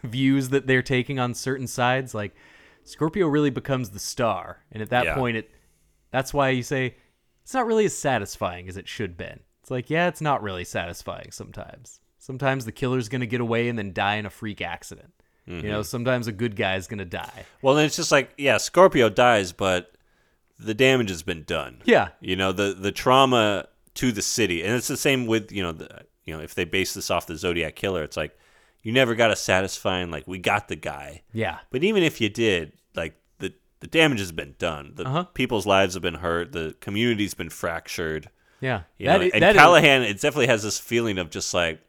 views 0.03 0.49
that 0.49 0.67
they're 0.67 0.81
taking 0.81 1.19
on 1.19 1.33
certain 1.33 1.67
sides, 1.67 2.13
like 2.13 2.35
Scorpio 2.83 3.27
really 3.27 3.49
becomes 3.49 3.89
the 3.91 3.99
star, 3.99 4.63
and 4.71 4.81
at 4.81 4.89
that 4.89 5.05
Yeah. 5.05 5.15
point, 5.15 5.37
it 5.37 5.51
that's 6.11 6.33
why 6.33 6.49
you 6.49 6.63
say 6.63 6.95
it's 7.43 7.53
not 7.53 7.67
really 7.67 7.85
as 7.85 7.95
satisfying 7.97 8.67
as 8.67 8.77
it 8.77 8.87
should 8.87 9.15
been. 9.17 9.39
It's 9.61 9.69
like, 9.71 9.89
yeah, 9.89 10.07
it's 10.07 10.21
not 10.21 10.41
really 10.41 10.63
satisfying 10.63 11.31
sometimes. 11.31 11.99
Sometimes 12.17 12.65
the 12.65 12.71
killer's 12.71 13.09
gonna 13.09 13.25
get 13.27 13.41
away 13.41 13.69
and 13.69 13.77
then 13.77 13.93
die 13.93 14.15
in 14.15 14.25
a 14.25 14.29
freak 14.29 14.61
accident. 14.61 15.13
You 15.45 15.55
Mm-hmm. 15.55 15.67
know, 15.67 15.81
sometimes 15.81 16.27
a 16.27 16.31
good 16.31 16.55
guy's 16.55 16.87
gonna 16.87 17.05
die. 17.05 17.45
Well, 17.61 17.73
then 17.75 17.85
it's 17.85 17.95
just 17.95 18.11
like, 18.11 18.31
yeah, 18.37 18.57
Scorpio 18.57 19.09
dies, 19.09 19.51
but 19.51 19.93
the 20.59 20.73
damage 20.75 21.09
has 21.09 21.23
been 21.23 21.43
done. 21.43 21.81
Yeah. 21.85 22.09
You 22.21 22.35
know, 22.35 22.51
the 22.51 22.73
the 22.73 22.91
trauma 22.91 23.67
to 23.95 24.11
the 24.11 24.21
city, 24.21 24.63
and 24.63 24.75
it's 24.75 24.87
the 24.87 24.97
same 24.97 25.25
with 25.27 25.51
you 25.51 25.63
know, 25.63 25.71
the, 25.71 26.05
you 26.25 26.35
know, 26.35 26.41
if 26.41 26.53
they 26.55 26.65
base 26.65 26.93
this 26.93 27.09
off 27.09 27.25
the 27.27 27.35
Zodiac 27.35 27.75
killer, 27.75 28.03
it's 28.03 28.17
like 28.17 28.37
you 28.83 28.91
never 28.91 29.15
got 29.15 29.31
a 29.31 29.35
satisfying 29.35 30.09
like 30.11 30.27
we 30.27 30.37
got 30.39 30.67
the 30.67 30.75
guy. 30.75 31.23
Yeah. 31.33 31.59
But 31.71 31.83
even 31.83 32.03
if 32.03 32.19
you 32.21 32.29
did, 32.29 32.73
like 32.95 33.15
the 33.39 33.53
the 33.81 33.87
damage 33.87 34.19
has 34.19 34.31
been 34.31 34.55
done. 34.57 34.93
The 34.95 35.05
Uh-huh. 35.05 35.23
people's 35.33 35.65
lives 35.65 35.93
have 35.95 36.03
been 36.03 36.15
hurt. 36.15 36.51
The 36.51 36.75
community's 36.79 37.33
been 37.33 37.49
fractured. 37.49 38.29
Yeah. 38.61 38.81
You 38.97 39.05
That 39.07 39.17
know, 39.19 39.25
i- 39.25 39.29
and 39.33 39.43
that 39.43 39.55
is- 39.55 39.61
Callahan, 39.61 40.01
it 40.03 40.19
definitely 40.21 40.47
has 40.47 40.63
this 40.63 40.79
feeling 40.79 41.17
of 41.17 41.29
just 41.29 41.53
like, 41.53 41.79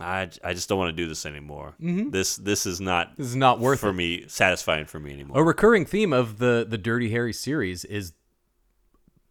I, 0.00 0.28
I 0.44 0.54
just 0.54 0.68
don't 0.68 0.78
want 0.78 0.96
to 0.96 1.02
do 1.02 1.08
this 1.08 1.26
anymore. 1.26 1.74
This 1.80 2.36
this 2.36 2.64
is 2.64 2.80
not 2.80 3.08
Mm-hmm. 3.08 3.22
This 3.22 3.26
is 3.30 3.36
not 3.36 3.58
worth 3.58 3.80
for 3.80 3.88
it. 3.90 3.94
me, 3.94 4.24
satisfying 4.28 4.86
for 4.86 5.00
me 5.00 5.12
anymore. 5.12 5.40
A 5.40 5.42
recurring 5.42 5.84
theme 5.84 6.12
of 6.12 6.38
the 6.38 6.64
the 6.68 6.78
Dirty 6.78 7.10
Harry 7.10 7.32
series 7.32 7.84
is 7.84 8.12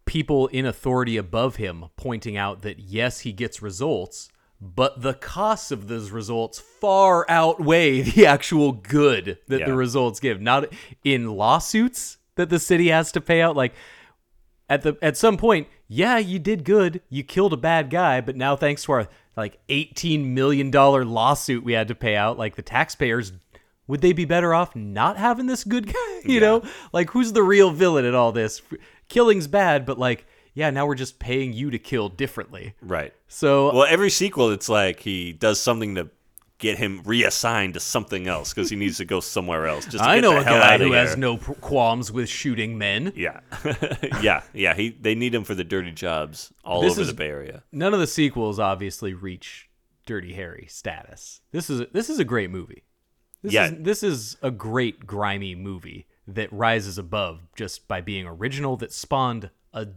people 0.06 0.47
in 0.47 0.65
authority 0.65 1.18
above 1.18 1.57
him 1.57 1.85
pointing 1.95 2.35
out 2.35 2.61
that 2.64 2.80
yes, 2.80 3.19
he 3.22 3.31
gets 3.31 3.61
results, 3.61 4.30
but 4.61 5.02
the 5.02 5.14
costs 5.14 5.72
of 5.72 5.88
those 5.88 6.11
results 6.11 6.60
far 6.60 7.26
outweigh 7.30 8.02
the 8.11 8.26
actual 8.26 8.72
good 8.72 9.38
that 9.48 9.65
the 9.65 9.73
results 9.73 10.19
give. 10.19 10.41
Not 10.41 10.73
in 11.03 11.31
lawsuits 11.31 12.18
that 12.36 12.49
the 12.49 12.60
city 12.60 12.90
has 12.90 13.11
to 13.14 13.22
pay 13.22 13.41
out 13.41 13.56
like 13.56 13.73
at 14.69 14.84
the 14.84 14.98
at 15.02 15.18
some 15.18 15.38
point, 15.38 15.68
yeah, 15.88 16.18
you 16.18 16.40
did 16.40 16.64
good. 16.64 17.02
You 17.10 17.23
killed 17.23 17.53
a 17.53 17.57
bad 17.57 17.90
guy, 17.90 18.22
but 18.22 18.36
now 18.36 18.56
thanks 18.56 18.84
to 18.84 18.91
our 18.91 19.07
like 19.36 19.60
18 19.69 20.34
million 20.34 20.69
dollar 20.69 21.06
lawsuit 21.06 21.64
we 21.64 21.73
had 21.73 21.88
to 21.88 21.95
pay 21.95 22.15
out, 22.15 22.38
like 22.38 22.56
the 22.56 22.61
taxpayers 22.61 23.31
would 23.88 24.02
they 24.02 24.14
be 24.14 24.26
better 24.26 24.53
off 24.53 24.76
not 24.76 25.18
having 25.18 25.48
this 25.48 25.64
good 25.64 25.88
guy? 25.94 26.22
You 26.23 26.40
know? 26.40 26.64
Like 26.94 27.10
who's 27.10 27.34
the 27.34 27.44
real 27.44 27.72
villain 27.72 28.06
in 28.06 28.14
all 28.14 28.31
this? 28.31 28.61
Killing's 29.07 29.48
bad, 29.48 29.86
but 29.86 29.98
like 29.98 30.27
yeah, 30.60 30.69
now 30.69 30.86
we're 30.86 30.95
just 30.95 31.19
paying 31.19 31.53
you 31.53 31.69
to 31.72 31.80
kill 31.80 32.10
differently. 32.10 32.73
right. 32.81 33.14
So 33.27 33.73
Well, 33.73 33.86
every 33.90 34.10
sequel, 34.10 34.52
it's 34.52 34.69
like 34.69 34.99
he 34.99 35.31
does 35.34 35.60
something 35.60 35.95
to 35.95 36.10
get 36.57 36.77
him 36.77 37.02
reassigned 37.06 37.73
to 37.76 37.80
something 37.80 38.27
else 38.27 38.53
because 38.53 38.69
he 38.69 38.76
needs 38.76 38.98
to 38.98 39.06
go 39.06 39.19
somewhere 39.22 39.65
else. 39.68 39.86
Just 39.86 40.03
to 40.03 40.10
I 40.10 40.19
know 40.19 40.38
a 40.38 40.44
guy 40.44 40.77
who 40.77 40.91
has 40.91 41.15
no 41.15 41.38
qualms 41.38 42.11
with 42.11 42.27
shooting 42.27 42.77
men. 42.77 43.14
Yeah, 43.15 43.40
yeah, 44.22 44.41
yeah. 44.53 44.73
He 44.76 44.90
they 44.90 45.15
need 45.15 45.34
him 45.34 45.44
for 45.45 45.56
the 45.56 45.64
dirty 45.64 45.91
jobs 45.91 46.52
all 46.65 46.81
This 46.81 46.91
over 46.94 47.02
is- 47.02 47.07
the 47.07 47.14
Bay 47.14 47.30
Area. 47.30 47.64
none 47.72 47.94
of 47.94 47.99
the 48.02 48.07
sequels 48.07 48.60
obviously 48.60 49.14
reach 49.14 49.69
Dirty 50.06 50.34
Harry 50.34 50.65
status. 50.69 51.41
This 51.52 51.69
is 51.69 51.84
this 51.94 52.10
is 52.10 52.19
a 52.19 52.26
great 52.26 52.49
movie. 52.49 52.84
This 53.41 53.53
Yeah. 53.53 53.68
is 53.68 53.73
this 53.80 54.03
is 54.03 54.38
a 54.41 54.52
great 54.52 55.06
grimy 55.07 55.56
movie 55.56 56.07
that 56.27 56.52
rises 56.52 56.98
above 56.98 57.48
just 57.56 57.88
by 57.88 58.02
being 58.02 58.26
original 58.27 58.76
that 58.77 58.91
spawned 58.91 59.49
a 59.73 59.88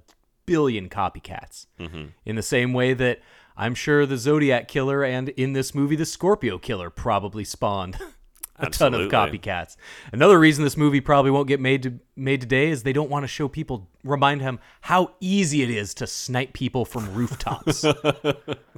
billion 0.46 0.88
copycats. 0.88 1.66
Mm-hmm. 1.78 2.06
In 2.24 2.36
the 2.36 2.42
same 2.42 2.72
way 2.72 2.94
that 2.94 3.20
I'm 3.56 3.74
sure 3.74 4.06
the 4.06 4.16
Zodiac 4.16 4.68
killer 4.68 5.04
and 5.04 5.28
in 5.30 5.52
this 5.52 5.74
movie 5.74 5.96
the 5.96 6.06
Scorpio 6.06 6.58
killer 6.58 6.90
probably 6.90 7.44
spawned 7.44 7.98
a 8.58 8.70
ton 8.70 8.94
of 8.94 9.10
copycats. 9.10 9.76
Another 10.12 10.38
reason 10.38 10.64
this 10.64 10.76
movie 10.76 11.00
probably 11.00 11.30
won't 11.30 11.48
get 11.48 11.60
made 11.60 11.82
to 11.82 11.98
made 12.16 12.40
today 12.40 12.70
is 12.70 12.82
they 12.82 12.92
don't 12.92 13.10
want 13.10 13.24
to 13.24 13.28
show 13.28 13.48
people 13.48 13.88
remind 14.04 14.40
him 14.40 14.58
how 14.82 15.14
easy 15.20 15.62
it 15.62 15.70
is 15.70 15.94
to 15.94 16.06
snipe 16.06 16.52
people 16.52 16.84
from 16.84 17.12
rooftops. 17.14 17.84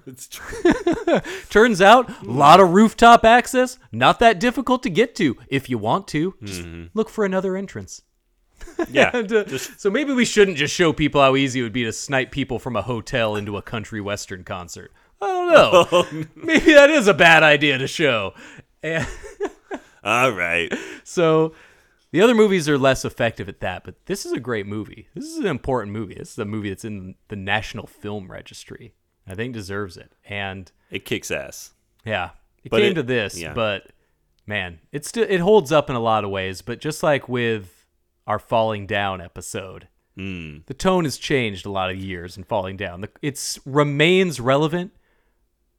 It's 0.06 0.28
true. 0.28 0.72
Turns 1.50 1.80
out, 1.80 2.10
a 2.22 2.30
lot 2.30 2.60
of 2.60 2.70
rooftop 2.70 3.24
access, 3.24 3.78
not 3.92 4.18
that 4.18 4.38
difficult 4.38 4.82
to 4.82 4.90
get 4.90 5.14
to 5.16 5.36
if 5.48 5.70
you 5.70 5.78
want 5.78 6.08
to. 6.08 6.34
Just 6.42 6.62
mm-hmm. 6.62 6.86
look 6.94 7.08
for 7.08 7.24
another 7.24 7.56
entrance. 7.56 8.02
Yeah. 8.90 9.10
And, 9.14 9.32
uh, 9.32 9.58
so 9.58 9.90
maybe 9.90 10.12
we 10.12 10.24
shouldn't 10.24 10.56
just 10.56 10.74
show 10.74 10.92
people 10.92 11.20
how 11.20 11.36
easy 11.36 11.60
it 11.60 11.62
would 11.62 11.72
be 11.72 11.84
to 11.84 11.92
snipe 11.92 12.30
people 12.30 12.58
from 12.58 12.76
a 12.76 12.82
hotel 12.82 13.36
into 13.36 13.56
a 13.56 13.62
country 13.62 14.00
western 14.00 14.44
concert. 14.44 14.92
I 15.22 15.26
don't 15.26 15.92
know. 15.92 16.26
maybe 16.36 16.72
that 16.74 16.90
is 16.90 17.06
a 17.08 17.14
bad 17.14 17.42
idea 17.42 17.78
to 17.78 17.86
show. 17.86 18.34
And 18.82 19.06
All 20.04 20.32
right. 20.32 20.72
so 21.04 21.54
the 22.10 22.20
other 22.20 22.34
movies 22.34 22.68
are 22.68 22.76
less 22.78 23.04
effective 23.04 23.48
at 23.48 23.60
that, 23.60 23.84
but 23.84 24.04
this 24.06 24.26
is 24.26 24.32
a 24.32 24.40
great 24.40 24.66
movie. 24.66 25.08
This 25.14 25.24
is 25.24 25.38
an 25.38 25.46
important 25.46 25.92
movie. 25.92 26.14
This 26.14 26.32
is 26.32 26.38
a 26.38 26.44
movie 26.44 26.68
that's 26.68 26.84
in 26.84 27.14
the 27.28 27.36
National 27.36 27.86
Film 27.86 28.30
Registry. 28.30 28.92
I 29.26 29.34
think 29.34 29.54
deserves 29.54 29.96
it. 29.96 30.12
And 30.26 30.70
It 30.90 31.04
kicks 31.06 31.30
ass. 31.30 31.72
yeah, 32.04 32.30
it 32.62 32.70
But 32.70 32.80
came 32.82 32.92
it- 32.92 32.94
to 32.94 33.02
this, 33.02 33.38
yeah. 33.40 33.54
but 33.54 33.86
man, 34.46 34.80
it 34.92 35.06
still 35.06 35.24
it 35.28 35.38
holds 35.40 35.72
up 35.72 35.88
in 35.88 35.96
a 35.96 36.00
lot 36.00 36.24
of 36.24 36.30
ways. 36.30 36.60
But 36.60 36.80
just 36.80 37.02
like 37.02 37.28
with 37.28 37.73
our 38.26 38.38
falling 38.38 38.86
down 38.86 39.20
episode, 39.20 39.88
Hmm. 40.16 40.58
the 40.66 40.74
tone 40.74 41.04
has 41.04 41.18
changed 41.18 41.66
a 41.66 41.70
lot 41.70 41.90
of 41.90 41.96
years 41.96 42.36
in 42.36 42.44
falling 42.44 42.76
down. 42.76 43.04
It 43.20 43.58
remains 43.66 44.38
relevant 44.40 44.92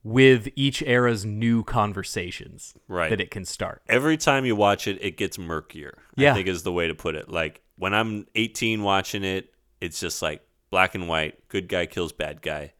with 0.03 0.49
each 0.55 0.83
era's 0.83 1.25
new 1.25 1.63
conversations 1.63 2.75
Right. 2.87 3.09
that 3.09 3.21
it 3.21 3.31
can 3.31 3.45
start. 3.45 3.81
Every 3.87 4.17
time 4.17 4.45
you 4.45 4.55
watch 4.55 4.87
it, 4.87 4.97
it 5.01 5.17
gets 5.17 5.39
murkier. 5.39 5.97
Yeah. 6.15 6.31
I 6.31 6.35
think 6.35 6.47
is 6.47 6.63
the 6.63 6.71
way 6.71 6.87
to 6.87 6.93
put 6.93 7.15
it. 7.15 7.29
Like 7.29 7.61
when 7.77 7.93
I'm 7.93 8.27
18 8.35 8.83
watching 8.83 9.23
it, 9.23 9.53
it's 9.81 9.99
just 9.99 10.21
like 10.21 10.41
black 10.69 10.93
and 10.95 11.07
white. 11.07 11.47
Good 11.47 11.67
guy 11.69 11.85
kills 11.85 12.11
bad 12.11 12.41
guy. 12.41 12.73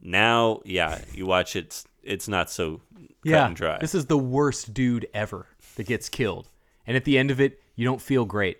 Now, 0.00 0.60
yeah, 0.64 1.00
you 1.12 1.26
watch 1.26 1.56
it, 1.56 1.66
it's, 1.66 1.84
it's 2.02 2.28
not 2.28 2.50
so 2.50 2.80
cut 2.92 3.10
yeah, 3.24 3.46
and 3.46 3.56
dry. 3.56 3.78
this 3.80 3.94
is 3.94 4.06
the 4.06 4.16
worst 4.18 4.72
dude 4.72 5.08
ever 5.12 5.46
that 5.74 5.86
gets 5.86 6.08
killed, 6.08 6.48
and 6.86 6.96
at 6.96 7.04
the 7.04 7.18
end 7.18 7.30
of 7.32 7.40
it, 7.40 7.60
you 7.74 7.84
don't 7.84 8.00
feel 8.00 8.24
great. 8.24 8.58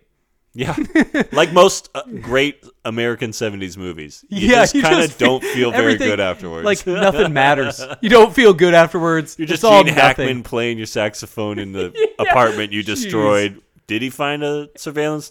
Yeah, 0.59 0.75
like 1.33 1.53
most 1.53 1.89
uh, 1.95 2.03
great 2.21 2.67
American 2.85 3.31
'70s 3.31 3.77
movies, 3.77 4.25
you 4.29 4.49
yeah, 4.49 4.63
just 4.63 4.75
you 4.75 4.83
kind 4.83 5.05
of 5.05 5.17
don't 5.17 5.45
feel- 5.45 5.71
very 5.71 5.97
good 5.97 6.19
afterwards. 6.19 6.65
Like 6.65 6.85
nothing 6.87 7.33
matters. 7.33 7.81
You 8.01 8.09
don't 8.09 8.35
feel 8.35 8.53
good 8.53 8.75
afterwards. 8.75 9.39
You're 9.39 9.47
just 9.47 9.59
it's 9.59 9.65
all 9.65 9.85
Gene 9.85 9.95
nothing. 9.95 10.27
Hackman 10.27 10.43
playing 10.43 10.77
your 10.77 10.89
saxophone 10.89 11.61
in 11.61 11.71
the 11.71 11.95
apartment 12.19 12.73
you 12.73 12.83
destroyed. 12.83 13.63
Did 13.87 14.03
he 14.03 14.11
find 14.11 14.43
a 14.43 14.69
surveillance? 14.77 15.31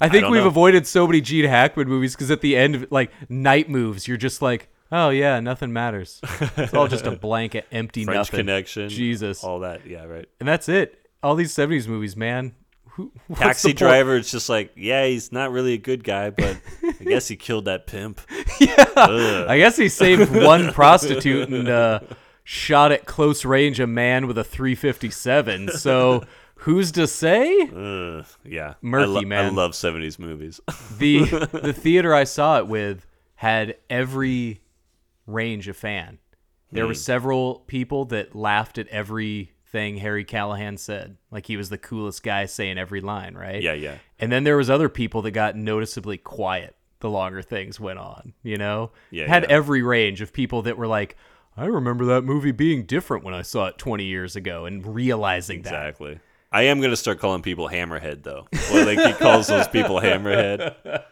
I 0.00 0.08
think 0.08 0.22
don't 0.22 0.30
we've 0.30 0.42
know. 0.42 0.46
avoided 0.48 0.86
so 0.86 1.04
many 1.08 1.20
Gene 1.20 1.46
Hackman 1.46 1.88
movies 1.88 2.14
because 2.14 2.30
at 2.30 2.40
the 2.40 2.56
end, 2.56 2.76
of 2.76 2.92
like 2.92 3.10
night 3.28 3.68
moves, 3.68 4.06
you're 4.06 4.16
just 4.16 4.40
like, 4.40 4.68
oh 4.92 5.10
yeah, 5.10 5.40
nothing 5.40 5.72
matters. 5.72 6.20
It's 6.56 6.72
all 6.72 6.86
just 6.86 7.06
a 7.06 7.10
blank, 7.10 7.60
empty 7.72 8.04
French 8.04 8.18
nothing. 8.18 8.38
Connection, 8.38 8.88
Jesus, 8.88 9.42
all 9.42 9.58
that. 9.60 9.84
Yeah, 9.84 10.04
right. 10.04 10.28
and 10.38 10.48
that's 10.48 10.68
it. 10.68 10.96
All 11.24 11.34
these 11.34 11.52
'70s 11.52 11.88
movies, 11.88 12.16
man. 12.16 12.54
Who, 12.94 13.10
Taxi 13.34 13.72
driver, 13.72 14.16
it's 14.16 14.30
just 14.30 14.48
like, 14.48 14.72
yeah, 14.76 15.04
he's 15.06 15.32
not 15.32 15.50
really 15.50 15.72
a 15.74 15.78
good 15.78 16.04
guy, 16.04 16.30
but 16.30 16.58
I 16.82 16.92
guess 17.04 17.26
he 17.28 17.36
killed 17.36 17.64
that 17.64 17.86
pimp. 17.88 18.20
yeah 18.60 19.46
I 19.48 19.58
guess 19.58 19.76
he 19.76 19.88
saved 19.88 20.30
one 20.44 20.72
prostitute 20.72 21.48
and 21.48 21.68
uh, 21.68 22.00
shot 22.44 22.92
at 22.92 23.04
close 23.06 23.44
range 23.44 23.80
a 23.80 23.86
man 23.88 24.26
with 24.28 24.38
a 24.38 24.44
357. 24.44 25.70
So 25.72 26.22
who's 26.56 26.92
to 26.92 27.06
say? 27.08 27.62
Ugh, 27.62 28.24
yeah, 28.44 28.74
Murky, 28.80 29.04
I 29.32 29.40
lo- 29.40 29.46
I 29.46 29.48
love 29.48 29.72
'70s 29.72 30.18
movies. 30.20 30.60
the 30.98 31.24
the 31.52 31.72
theater 31.72 32.14
I 32.14 32.24
saw 32.24 32.58
it 32.58 32.68
with 32.68 33.06
had 33.34 33.76
every 33.90 34.60
range 35.26 35.66
of 35.68 35.76
fan. 35.76 36.18
There 36.70 36.84
Hmm. 36.84 36.88
were 36.90 36.94
several 36.94 37.56
people 37.66 38.04
that 38.06 38.34
laughed 38.36 38.78
at 38.78 38.86
everything 39.74 39.96
Harry 39.98 40.24
Callahan 40.24 40.76
said, 40.76 41.16
like 41.30 41.46
he 41.46 41.56
was 41.56 41.68
the 41.68 41.78
coolest 41.78 42.22
guy 42.22 42.46
saying 42.46 42.78
every 42.78 43.00
line, 43.00 43.34
right? 43.34 43.60
yeah, 43.62 43.72
yeah. 43.72 43.98
And 44.18 44.30
then 44.30 44.44
there 44.44 44.56
was 44.56 44.70
other 44.70 44.88
people 44.88 45.22
that 45.22 45.32
got 45.32 45.56
noticeably 45.56 46.16
quiet 46.18 46.76
the 47.00 47.10
longer 47.10 47.42
things 47.42 47.78
went 47.80 47.98
on, 47.98 48.32
you 48.42 48.56
know? 48.56 48.92
Yeah, 49.10 49.26
Had 49.26 49.42
yeah. 49.44 49.48
every 49.50 49.82
range 49.82 50.20
of 50.20 50.32
people 50.32 50.62
that 50.62 50.78
were 50.78 50.86
like, 50.86 51.16
I 51.56 51.66
remember 51.66 52.04
that 52.06 52.22
movie 52.22 52.52
being 52.52 52.86
different 52.86 53.24
when 53.24 53.34
I 53.34 53.42
saw 53.42 53.66
it 53.66 53.78
20 53.78 54.04
years 54.04 54.36
ago 54.36 54.64
and 54.64 54.94
realizing 54.94 55.62
that. 55.62 55.68
Exactly. 55.74 56.20
I 56.52 56.62
am 56.62 56.80
gonna 56.80 56.96
start 56.96 57.18
calling 57.18 57.42
people 57.42 57.68
hammerhead 57.68 58.22
though. 58.22 58.46
Well, 58.72 58.86
like 58.86 58.98
he 59.00 59.12
calls 59.14 59.48
those 59.48 59.66
people 59.68 59.96
hammerhead. 60.00 60.58
Get 60.84 61.02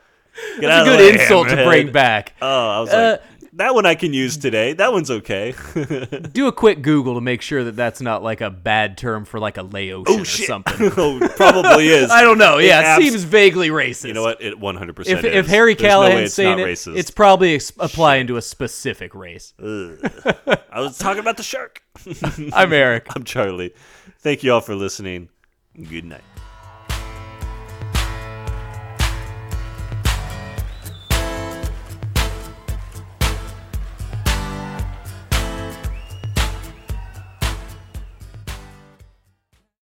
It's 0.65 0.65
a 0.65 0.85
good 0.85 1.15
insult 1.21 1.49
to 1.49 1.65
bring 1.65 1.91
back. 1.93 2.35
Oh, 2.41 2.69
I 2.71 2.81
was 2.81 2.91
Uh, 2.91 3.19
like, 3.41 3.42
that 3.55 3.75
one 3.75 3.85
I 3.85 3.95
can 3.95 4.13
use 4.13 4.39
mm. 4.39 4.43
today. 4.43 4.73
That 4.73 4.93
one's 4.93 5.11
okay. 5.11 5.55
Do 6.33 6.47
a 6.47 6.53
quick 6.53 6.83
Google 6.83 7.15
to 7.15 7.21
make 7.21 7.43
sure 7.43 7.65
that 7.65 7.77
that's 7.77 8.01
not 8.01 8.23
like 8.23 8.41
a 8.41 8.51
bad 8.51 8.97
term 8.97 9.25
for 9.25 9.39
like 9.39 9.59
a 9.59 9.63
Laotian 9.63 10.05
oh, 10.09 10.23
or 10.23 10.25
something. 10.25 10.93
oh, 10.97 11.21
probably 11.37 11.89
is. 11.89 12.11
I 12.11 12.23
don't 12.23 12.39
know. 12.39 12.59
Yeah, 12.59 12.81
it, 12.81 12.85
abs- 12.85 13.05
seems 13.05 13.25
vaguely 13.25 13.69
racist. 13.69 14.09
You 14.09 14.15
know 14.15 14.23
what? 14.23 14.41
It 14.41 14.59
100 14.59 14.97
percent 14.97 15.19
If, 15.19 15.25
if 15.25 15.47
Harry 15.47 15.75
There's 15.75 15.93
no 15.93 16.19
it's 16.19 16.35
saying 16.35 16.59
it, 16.59 16.67
racist. 16.67 16.97
it's 16.97 17.11
probably 17.11 17.55
ex- 17.55 17.73
applying 17.79 18.27
to 18.29 18.37
a 18.37 18.43
specific 18.43 19.15
race. 19.15 19.53
I 19.61 20.81
was 20.81 20.99
talking 20.99 21.21
about 21.21 21.37
the 21.37 21.43
shark. 21.43 21.83
I'm 22.53 22.73
Eric. 22.73 23.07
I'm 23.15 23.25
Charlie. 23.25 23.75
Thank 24.21 24.43
you 24.43 24.53
all 24.53 24.61
for 24.61 24.75
listening. 24.75 25.29
Good 25.75 26.05
night. 26.05 26.23